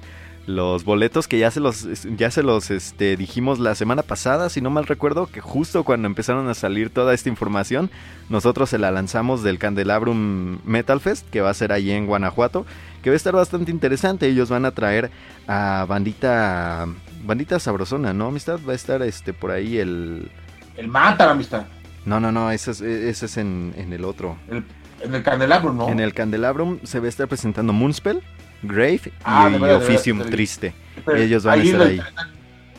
los 0.48 0.86
boletos 0.86 1.28
que 1.28 1.38
ya 1.38 1.52
se 1.52 1.60
los 1.60 1.86
ya 2.16 2.32
se 2.32 2.42
los 2.42 2.72
este, 2.72 3.18
dijimos 3.18 3.60
la 3.60 3.76
semana 3.76 4.02
pasada, 4.02 4.50
si 4.50 4.62
no 4.62 4.70
mal 4.70 4.88
recuerdo, 4.88 5.28
que 5.28 5.42
justo 5.42 5.84
cuando 5.84 6.08
empezaron 6.08 6.48
a 6.48 6.54
salir 6.54 6.90
toda 6.90 7.14
esta 7.14 7.28
información, 7.28 7.92
nosotros 8.30 8.70
se 8.70 8.78
la 8.78 8.90
lanzamos 8.90 9.44
del 9.44 9.60
Candelabrum 9.60 10.60
Metal 10.64 11.02
Fest, 11.02 11.30
que 11.30 11.42
va 11.42 11.50
a 11.50 11.54
ser 11.54 11.74
allí 11.74 11.92
en 11.92 12.08
Guanajuato, 12.08 12.66
que 13.04 13.10
va 13.10 13.16
a 13.16 13.18
estar 13.18 13.36
bastante 13.36 13.72
interesante. 13.72 14.28
Ellos 14.28 14.50
van 14.50 14.64
a 14.64 14.72
traer 14.72 15.12
a 15.48 15.86
bandita 15.88 16.88
bandita 17.24 17.60
sabrosona, 17.60 18.14
¿no? 18.14 18.28
Amistad 18.28 18.60
va 18.66 18.72
a 18.72 18.76
estar 18.76 19.02
este 19.02 19.34
por 19.34 19.52
ahí 19.52 19.78
el 19.78 20.32
el 20.78 20.88
Mata, 20.88 21.30
amistad. 21.30 21.66
No, 22.06 22.22
no, 22.22 22.32
no, 22.32 22.52
ese 22.52 22.72
es, 22.72 22.80
ese 22.80 23.26
es 23.26 23.36
en, 23.36 23.74
el 23.76 24.06
otro. 24.06 24.38
en 24.50 25.14
el 25.14 25.24
Candelabrum, 25.24 25.76
¿no? 25.76 25.90
En 25.90 26.00
el 26.00 26.14
Candelabrum 26.14 26.80
se 26.84 27.02
va 27.02 27.08
a 27.08 27.10
estar 27.10 27.28
presentando 27.28 27.74
Moonspell 27.74 28.22
Grave 28.64 29.02
y, 29.06 29.12
ah, 29.24 29.50
Officium 29.78 30.22
Triste. 30.30 30.74
Ellos 31.16 31.44
van 31.44 31.60
a 31.60 31.64
estar 31.64 31.82
ahí. 31.82 32.02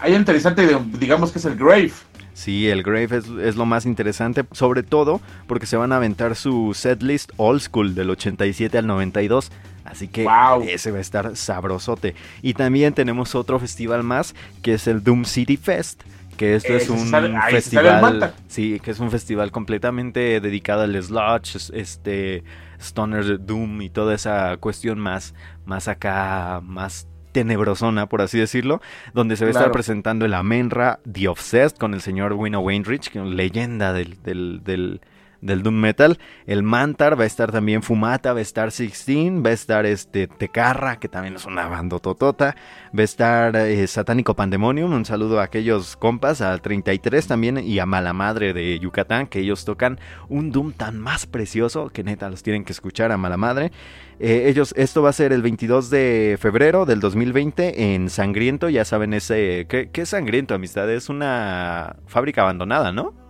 Ahí 0.00 0.14
interesante, 0.14 0.68
digamos 0.98 1.32
que 1.32 1.38
es 1.38 1.44
el 1.44 1.56
Grave. 1.56 1.92
Sí, 2.38 2.68
el 2.68 2.84
Grave 2.84 3.20
es, 3.42 3.56
lo 3.56 3.66
más 3.66 3.84
interesante, 3.84 4.44
sobre 4.52 4.84
todo 4.84 5.20
porque 5.48 5.66
se 5.66 5.76
van 5.76 5.90
a 5.90 5.96
aventar 5.96 6.36
su 6.36 6.72
setlist 6.72 7.32
old 7.36 7.60
school 7.60 7.96
del 7.96 8.10
87 8.10 8.78
al 8.78 8.86
92. 8.86 9.50
Así 9.84 10.06
que 10.06 10.24
ese 10.68 10.92
va 10.92 10.98
a 10.98 11.00
estar 11.00 11.34
sabrosote. 11.34 12.14
Y 12.42 12.54
también 12.54 12.94
tenemos 12.94 13.34
otro 13.34 13.58
festival 13.58 14.04
más, 14.04 14.36
que 14.62 14.74
es 14.74 14.86
el 14.86 15.02
Doom 15.02 15.24
City 15.24 15.56
Fest. 15.56 16.02
Que 16.36 16.54
esto 16.54 16.74
es 16.74 16.88
un 16.88 17.10
festival. 17.50 18.32
Sí, 18.46 18.78
que 18.78 18.92
es 18.92 19.00
un 19.00 19.10
festival 19.10 19.50
completamente 19.50 20.40
dedicado 20.40 20.82
al 20.82 21.02
sludge, 21.02 21.56
este 21.72 22.44
Stoner 22.80 23.44
Doom 23.44 23.82
y 23.82 23.90
toda 23.90 24.14
esa 24.14 24.56
cuestión 24.58 25.00
más, 25.00 25.34
más 25.68 25.86
acá, 25.86 26.60
más 26.64 27.06
tenebrosona, 27.32 28.08
por 28.08 28.22
así 28.22 28.38
decirlo, 28.38 28.80
donde 29.14 29.36
se 29.36 29.44
va 29.44 29.50
a 29.50 29.52
estar 29.52 29.70
presentando 29.70 30.24
el 30.24 30.34
Amenra 30.34 30.98
The 31.10 31.28
Obsessed 31.28 31.76
con 31.76 31.94
el 31.94 32.00
señor 32.00 32.32
Wino 32.32 32.60
Wainrich, 32.60 33.10
que 33.10 33.20
es 33.20 33.24
leyenda 33.24 33.92
del, 33.92 34.20
del, 34.22 34.62
del 34.64 35.00
del 35.40 35.62
Doom 35.62 35.74
Metal. 35.74 36.18
El 36.46 36.62
Mantar 36.62 37.18
va 37.18 37.24
a 37.24 37.26
estar 37.26 37.52
también 37.52 37.82
Fumata, 37.82 38.32
va 38.32 38.38
a 38.38 38.42
estar 38.42 38.70
16, 38.70 39.44
va 39.44 39.50
a 39.50 39.52
estar 39.52 39.86
este 39.86 40.26
Tecarra, 40.26 40.98
que 40.98 41.08
también 41.08 41.36
es 41.36 41.44
una 41.44 41.66
bandototota. 41.66 42.56
Va 42.96 43.00
a 43.00 43.04
estar 43.04 43.56
eh, 43.56 43.86
Satánico 43.86 44.34
Pandemonium, 44.34 44.92
un 44.92 45.04
saludo 45.04 45.40
a 45.40 45.44
aquellos 45.44 45.96
compas, 45.96 46.40
al 46.40 46.60
33 46.60 47.26
también 47.26 47.58
y 47.58 47.78
a 47.78 47.86
Mala 47.86 48.12
Madre 48.12 48.52
de 48.52 48.78
Yucatán, 48.78 49.26
que 49.26 49.40
ellos 49.40 49.64
tocan 49.64 49.98
un 50.28 50.50
Doom 50.50 50.72
tan 50.72 50.98
más 50.98 51.26
precioso 51.26 51.90
que 51.90 52.04
neta 52.04 52.30
los 52.30 52.42
tienen 52.42 52.64
que 52.64 52.72
escuchar 52.72 53.12
a 53.12 53.16
Mala 53.16 53.36
Madre. 53.36 53.72
Eh, 54.20 54.48
ellos, 54.48 54.74
esto 54.76 55.00
va 55.02 55.10
a 55.10 55.12
ser 55.12 55.32
el 55.32 55.42
22 55.42 55.90
de 55.90 56.36
febrero 56.40 56.86
del 56.86 56.98
2020 56.98 57.94
en 57.94 58.10
Sangriento, 58.10 58.68
ya 58.68 58.84
saben 58.84 59.14
ese... 59.14 59.66
¿Qué, 59.68 59.90
qué 59.92 60.02
es 60.02 60.08
Sangriento, 60.08 60.54
amistad? 60.54 60.90
Es 60.90 61.08
una 61.08 61.96
fábrica 62.06 62.42
abandonada, 62.42 62.90
¿no? 62.90 63.27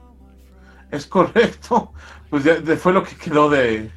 Es 0.91 1.07
correcto. 1.07 1.93
Pues 2.31 2.45
ya, 2.45 2.57
fue 2.77 2.93
lo 2.93 3.03
que 3.03 3.17
quedó 3.17 3.49
de, 3.49 3.91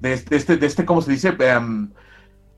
de, 0.00 0.12
este, 0.12 0.56
de 0.56 0.66
este, 0.66 0.84
¿cómo 0.84 1.00
se 1.00 1.12
dice? 1.12 1.30
Um, 1.58 1.90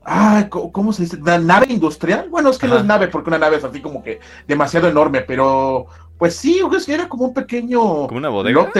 ah, 0.03 0.47
¿cómo 0.49 0.93
se 0.93 1.03
dice? 1.03 1.17
¿La 1.23 1.39
nave 1.39 1.67
industrial? 1.69 2.29
Bueno, 2.29 2.49
es 2.49 2.57
que 2.57 2.67
no 2.67 2.77
es 2.77 2.85
nave, 2.85 3.07
porque 3.07 3.29
una 3.29 3.39
nave 3.39 3.57
es 3.57 3.63
así 3.63 3.81
como 3.81 4.03
que 4.03 4.19
demasiado 4.47 4.87
enorme, 4.87 5.21
pero 5.21 5.87
pues 6.17 6.35
sí, 6.35 6.61
era 6.87 7.09
como 7.09 7.25
un 7.25 7.33
pequeño 7.33 8.07
¿Como 8.07 8.17
una 8.17 8.29
bodega. 8.29 8.71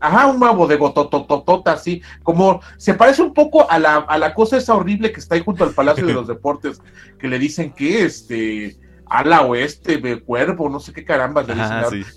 ajá, 0.00 0.26
una 0.28 0.50
bodega 0.52 0.92
totototota, 0.92 1.72
así, 1.72 2.02
como 2.22 2.60
se 2.76 2.94
parece 2.94 3.22
un 3.22 3.34
poco 3.34 3.68
a 3.70 3.78
la, 3.78 3.96
a 3.96 4.18
la 4.18 4.32
cosa 4.34 4.56
esa 4.56 4.74
horrible 4.74 5.12
que 5.12 5.20
está 5.20 5.34
ahí 5.34 5.42
junto 5.44 5.64
al 5.64 5.72
Palacio 5.72 6.06
de 6.06 6.14
los 6.14 6.26
Deportes, 6.28 6.80
que 7.18 7.28
le 7.28 7.38
dicen 7.38 7.72
que 7.72 8.04
este 8.04 8.87
ala 9.10 9.42
oeste, 9.42 9.98
de 9.98 10.20
cuervo, 10.20 10.68
no 10.68 10.80
sé 10.80 10.92
qué 10.92 11.04
caramba 11.04 11.42
le 11.42 11.54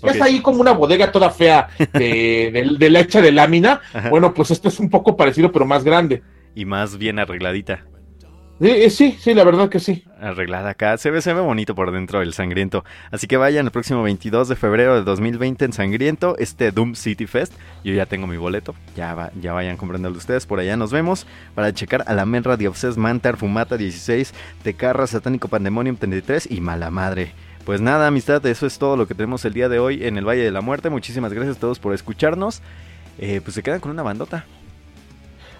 Es 0.02 0.20
ahí 0.20 0.40
como 0.40 0.60
una 0.60 0.72
bodega 0.72 1.12
toda 1.12 1.30
fea 1.30 1.68
de, 1.92 2.76
de, 2.78 2.90
la 2.90 3.00
hecha 3.00 3.20
de 3.20 3.32
lámina. 3.32 3.80
Bueno, 4.10 4.34
pues 4.34 4.50
esto 4.50 4.68
es 4.68 4.78
un 4.80 4.90
poco 4.90 5.16
parecido, 5.16 5.52
pero 5.52 5.64
más 5.64 5.84
grande. 5.84 6.22
Y 6.54 6.64
más 6.64 6.98
bien 6.98 7.18
arregladita. 7.18 7.84
Eh, 8.64 8.90
sí, 8.90 9.16
sí, 9.18 9.34
la 9.34 9.42
verdad 9.42 9.68
que 9.68 9.80
sí. 9.80 10.04
Arreglada 10.20 10.70
acá. 10.70 10.96
Se 10.96 11.10
ve, 11.10 11.20
se 11.20 11.34
ve 11.34 11.40
bonito 11.40 11.74
por 11.74 11.90
dentro 11.90 12.22
el 12.22 12.32
Sangriento. 12.32 12.84
Así 13.10 13.26
que 13.26 13.36
vayan 13.36 13.66
el 13.66 13.72
próximo 13.72 14.04
22 14.04 14.48
de 14.48 14.54
febrero 14.54 14.94
de 14.94 15.02
2020 15.02 15.64
en 15.64 15.72
Sangriento, 15.72 16.36
este 16.38 16.70
Doom 16.70 16.94
City 16.94 17.26
Fest. 17.26 17.54
Yo 17.82 17.92
ya 17.92 18.06
tengo 18.06 18.28
mi 18.28 18.36
boleto. 18.36 18.76
Ya, 18.94 19.32
ya 19.40 19.52
vayan 19.52 19.76
comprándolo 19.76 20.16
ustedes. 20.16 20.46
Por 20.46 20.60
allá 20.60 20.76
nos 20.76 20.92
vemos 20.92 21.26
para 21.56 21.74
checar 21.74 22.04
a 22.06 22.14
la 22.14 22.24
Menra 22.24 22.56
de 22.56 22.68
Obses 22.68 22.96
Mantar, 22.96 23.36
Fumata 23.36 23.76
16, 23.76 24.32
Tecarra, 24.62 25.08
Satánico 25.08 25.48
Pandemonium 25.48 25.96
33 25.96 26.48
y 26.48 26.60
Mala 26.60 26.92
Madre. 26.92 27.32
Pues 27.64 27.80
nada, 27.80 28.06
amistad, 28.06 28.46
eso 28.46 28.66
es 28.66 28.78
todo 28.78 28.96
lo 28.96 29.08
que 29.08 29.16
tenemos 29.16 29.44
el 29.44 29.54
día 29.54 29.68
de 29.68 29.80
hoy 29.80 30.06
en 30.06 30.18
el 30.18 30.24
Valle 30.24 30.44
de 30.44 30.52
la 30.52 30.60
Muerte. 30.60 30.88
Muchísimas 30.88 31.32
gracias 31.32 31.56
a 31.56 31.60
todos 31.60 31.80
por 31.80 31.94
escucharnos. 31.94 32.62
Eh, 33.18 33.40
pues 33.42 33.56
se 33.56 33.64
quedan 33.64 33.80
con 33.80 33.90
una 33.90 34.04
bandota. 34.04 34.44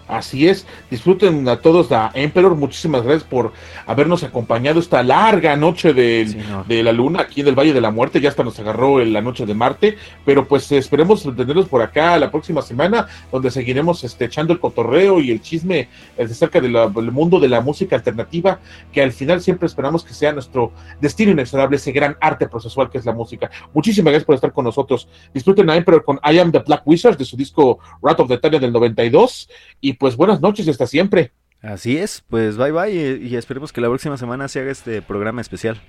Así 0.07 0.49
es, 0.49 0.67
disfruten 0.91 1.47
a 1.47 1.61
todos 1.61 1.91
a 1.93 2.11
Emperor, 2.13 2.55
muchísimas 2.55 3.03
gracias 3.03 3.23
por 3.23 3.53
habernos 3.85 4.21
acompañado 4.23 4.81
esta 4.81 5.01
larga 5.01 5.55
noche 5.55 5.93
de, 5.93 6.83
la 6.83 6.91
luna 6.91 7.21
aquí 7.21 7.39
en 7.39 7.47
el 7.47 7.55
Valle 7.55 7.73
de 7.73 7.79
la 7.79 7.89
Muerte, 7.89 8.19
ya 8.19 8.27
hasta 8.27 8.43
nos 8.43 8.59
agarró 8.59 8.99
la 8.99 9.21
noche 9.21 9.45
de 9.45 9.53
Marte, 9.53 9.97
pero 10.25 10.45
pues 10.45 10.69
esperemos 10.73 11.23
tenerlos 11.23 11.69
por 11.69 11.81
acá 11.81 12.17
la 12.19 12.29
próxima 12.29 12.61
semana, 12.61 13.07
donde 13.31 13.49
seguiremos 13.49 14.03
este, 14.03 14.25
echando 14.25 14.51
el 14.51 14.59
cotorreo 14.59 15.21
y 15.21 15.31
el 15.31 15.41
chisme 15.41 15.87
eh, 16.17 16.23
acerca 16.23 16.59
del 16.59 16.73
mundo 17.11 17.39
de 17.39 17.47
la 17.47 17.61
música 17.61 17.95
alternativa, 17.95 18.59
que 18.91 19.01
al 19.01 19.13
final 19.13 19.41
siempre 19.41 19.67
esperamos 19.67 20.03
que 20.03 20.13
sea 20.13 20.33
nuestro 20.33 20.73
destino 20.99 21.31
inexorable, 21.31 21.77
ese 21.77 21.93
gran 21.93 22.17
arte 22.19 22.49
procesual 22.49 22.89
que 22.89 22.97
es 22.97 23.05
la 23.05 23.13
música. 23.13 23.49
Muchísimas 23.73 24.11
gracias 24.11 24.25
por 24.25 24.35
estar 24.35 24.51
con 24.51 24.65
nosotros. 24.65 25.07
Disfruten 25.33 25.69
a 25.69 25.77
Emperor 25.77 26.03
con 26.03 26.19
I 26.29 26.39
Am 26.39 26.51
the 26.51 26.59
Black 26.59 26.81
Wizard 26.85 27.17
de 27.17 27.23
su 27.23 27.37
disco 27.37 27.79
Rat 28.01 28.19
of 28.19 28.27
the 28.27 28.33
Italia 28.35 28.59
del 28.59 28.73
92 28.73 29.49
y 29.79 29.92
pues 29.93 30.15
buenas 30.15 30.41
noches 30.41 30.67
y 30.67 30.69
hasta 30.69 30.87
siempre. 30.87 31.31
Así 31.61 31.97
es, 31.97 32.23
pues 32.29 32.57
bye 32.57 32.71
bye 32.71 33.19
y, 33.21 33.35
esperemos 33.35 33.71
que 33.71 33.79
la 33.79 33.87
próxima 33.87 34.17
semana 34.17 34.47
se 34.49 34.59
haga 34.59 34.71
este 34.71 35.01
programa 35.01 35.39
especial 35.41 35.81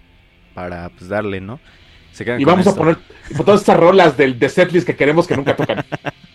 para 0.54 0.88
pues 0.90 1.08
darle, 1.08 1.40
¿no? 1.40 1.58
y 2.38 2.44
vamos 2.44 2.66
a 2.68 2.76
poner 2.76 2.96
todas 3.44 3.62
estas 3.62 3.76
rolas 3.76 4.16
del 4.16 4.38
de 4.38 4.48
setlist 4.48 4.86
que 4.86 4.94
queremos 4.94 5.26
que 5.26 5.36
nunca 5.36 5.56
tocan. 5.56 5.84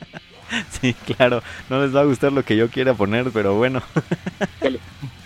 sí, 0.82 0.94
claro, 1.06 1.42
no 1.70 1.82
les 1.82 1.96
va 1.96 2.02
a 2.02 2.06
gustar 2.06 2.34
lo 2.34 2.44
que 2.44 2.58
yo 2.58 2.70
quiera 2.70 2.94
poner, 2.94 3.32
pero 3.32 3.56
bueno. 3.56 3.82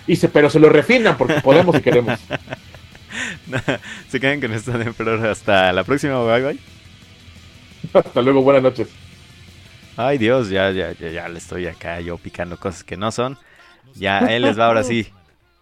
y 0.06 0.16
se, 0.16 0.30
pero 0.30 0.52
se 0.52 0.60
lo 0.60 0.70
refinan 0.70 1.18
porque 1.18 1.42
podemos 1.42 1.76
y 1.76 1.82
queremos. 1.82 2.20
se 4.10 4.20
quedan 4.20 4.42
con 4.42 4.54
esto 4.54 4.78
de 4.78 4.94
pero 4.94 5.30
hasta 5.30 5.74
la 5.74 5.84
próxima, 5.84 6.24
bye 6.24 6.44
bye. 6.44 6.60
Hasta 7.94 8.22
luego, 8.22 8.42
buenas 8.44 8.64
noches. 8.64 9.03
Ay 9.96 10.18
Dios, 10.18 10.50
ya, 10.50 10.72
ya, 10.72 10.92
ya, 10.94 11.10
ya 11.10 11.30
le 11.30 11.38
estoy 11.38 11.68
acá 11.68 12.00
yo 12.02 12.18
picando 12.18 12.58
cosas 12.58 12.84
que 12.84 12.98
no 12.98 13.12
son. 13.12 13.38
Ya, 13.96 14.20
él 14.20 14.44
les 14.44 14.58
va 14.58 14.68
ahora 14.68 14.84
sí. 14.84 15.08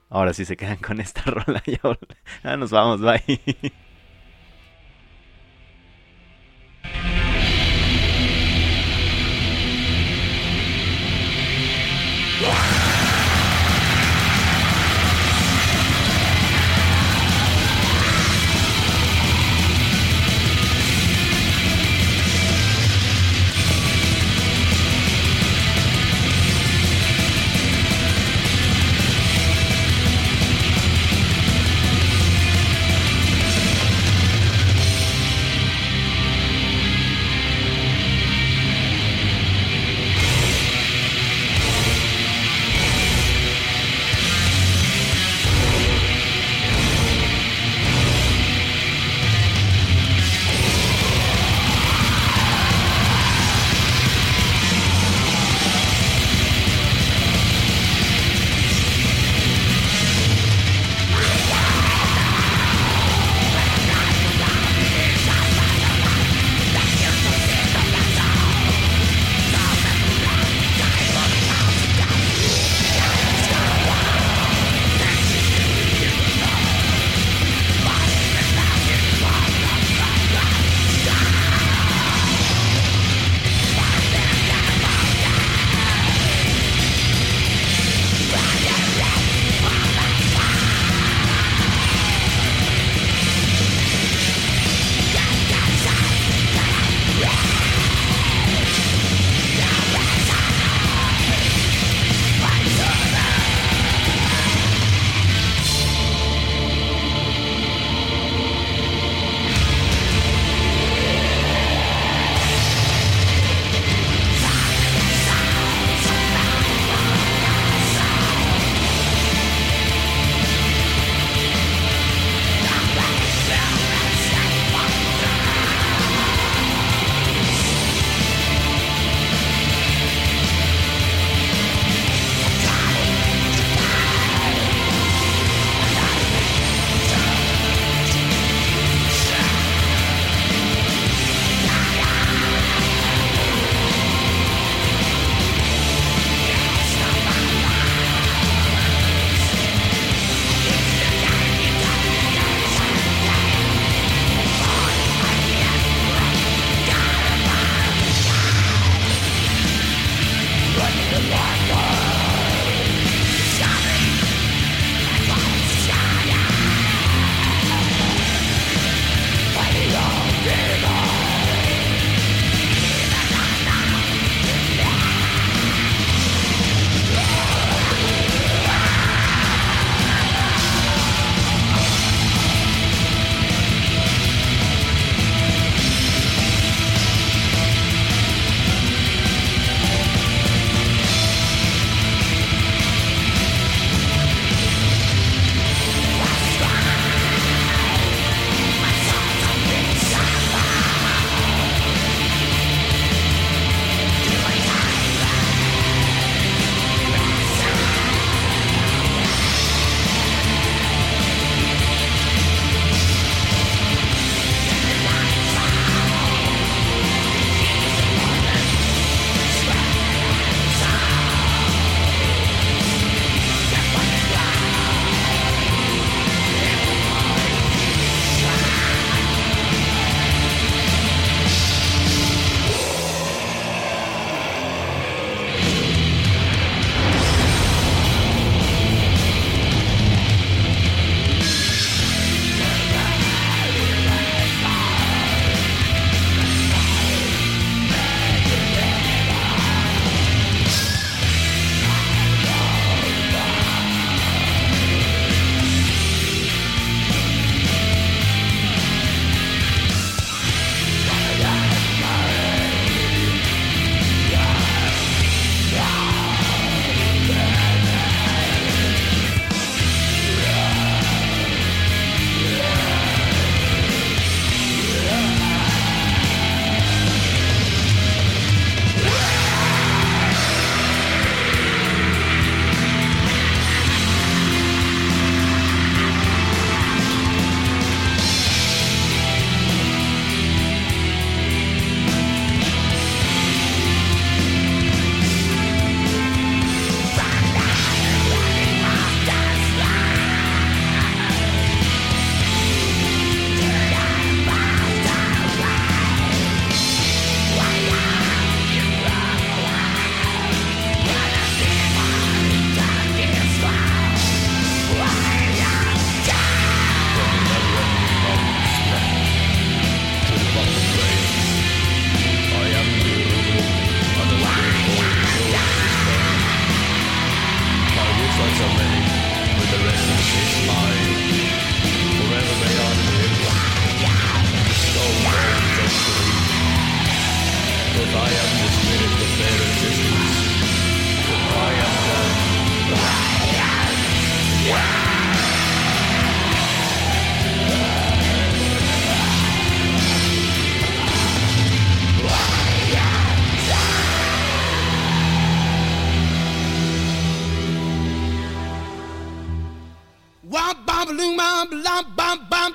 Ahora 0.09 0.33
sí 0.33 0.45
se 0.45 0.57
quedan 0.57 0.77
con 0.77 0.99
esta 1.01 1.21
rola. 1.25 1.61
Ya, 2.43 2.57
nos 2.57 2.71
vamos, 2.71 3.01
bye. 3.01 3.73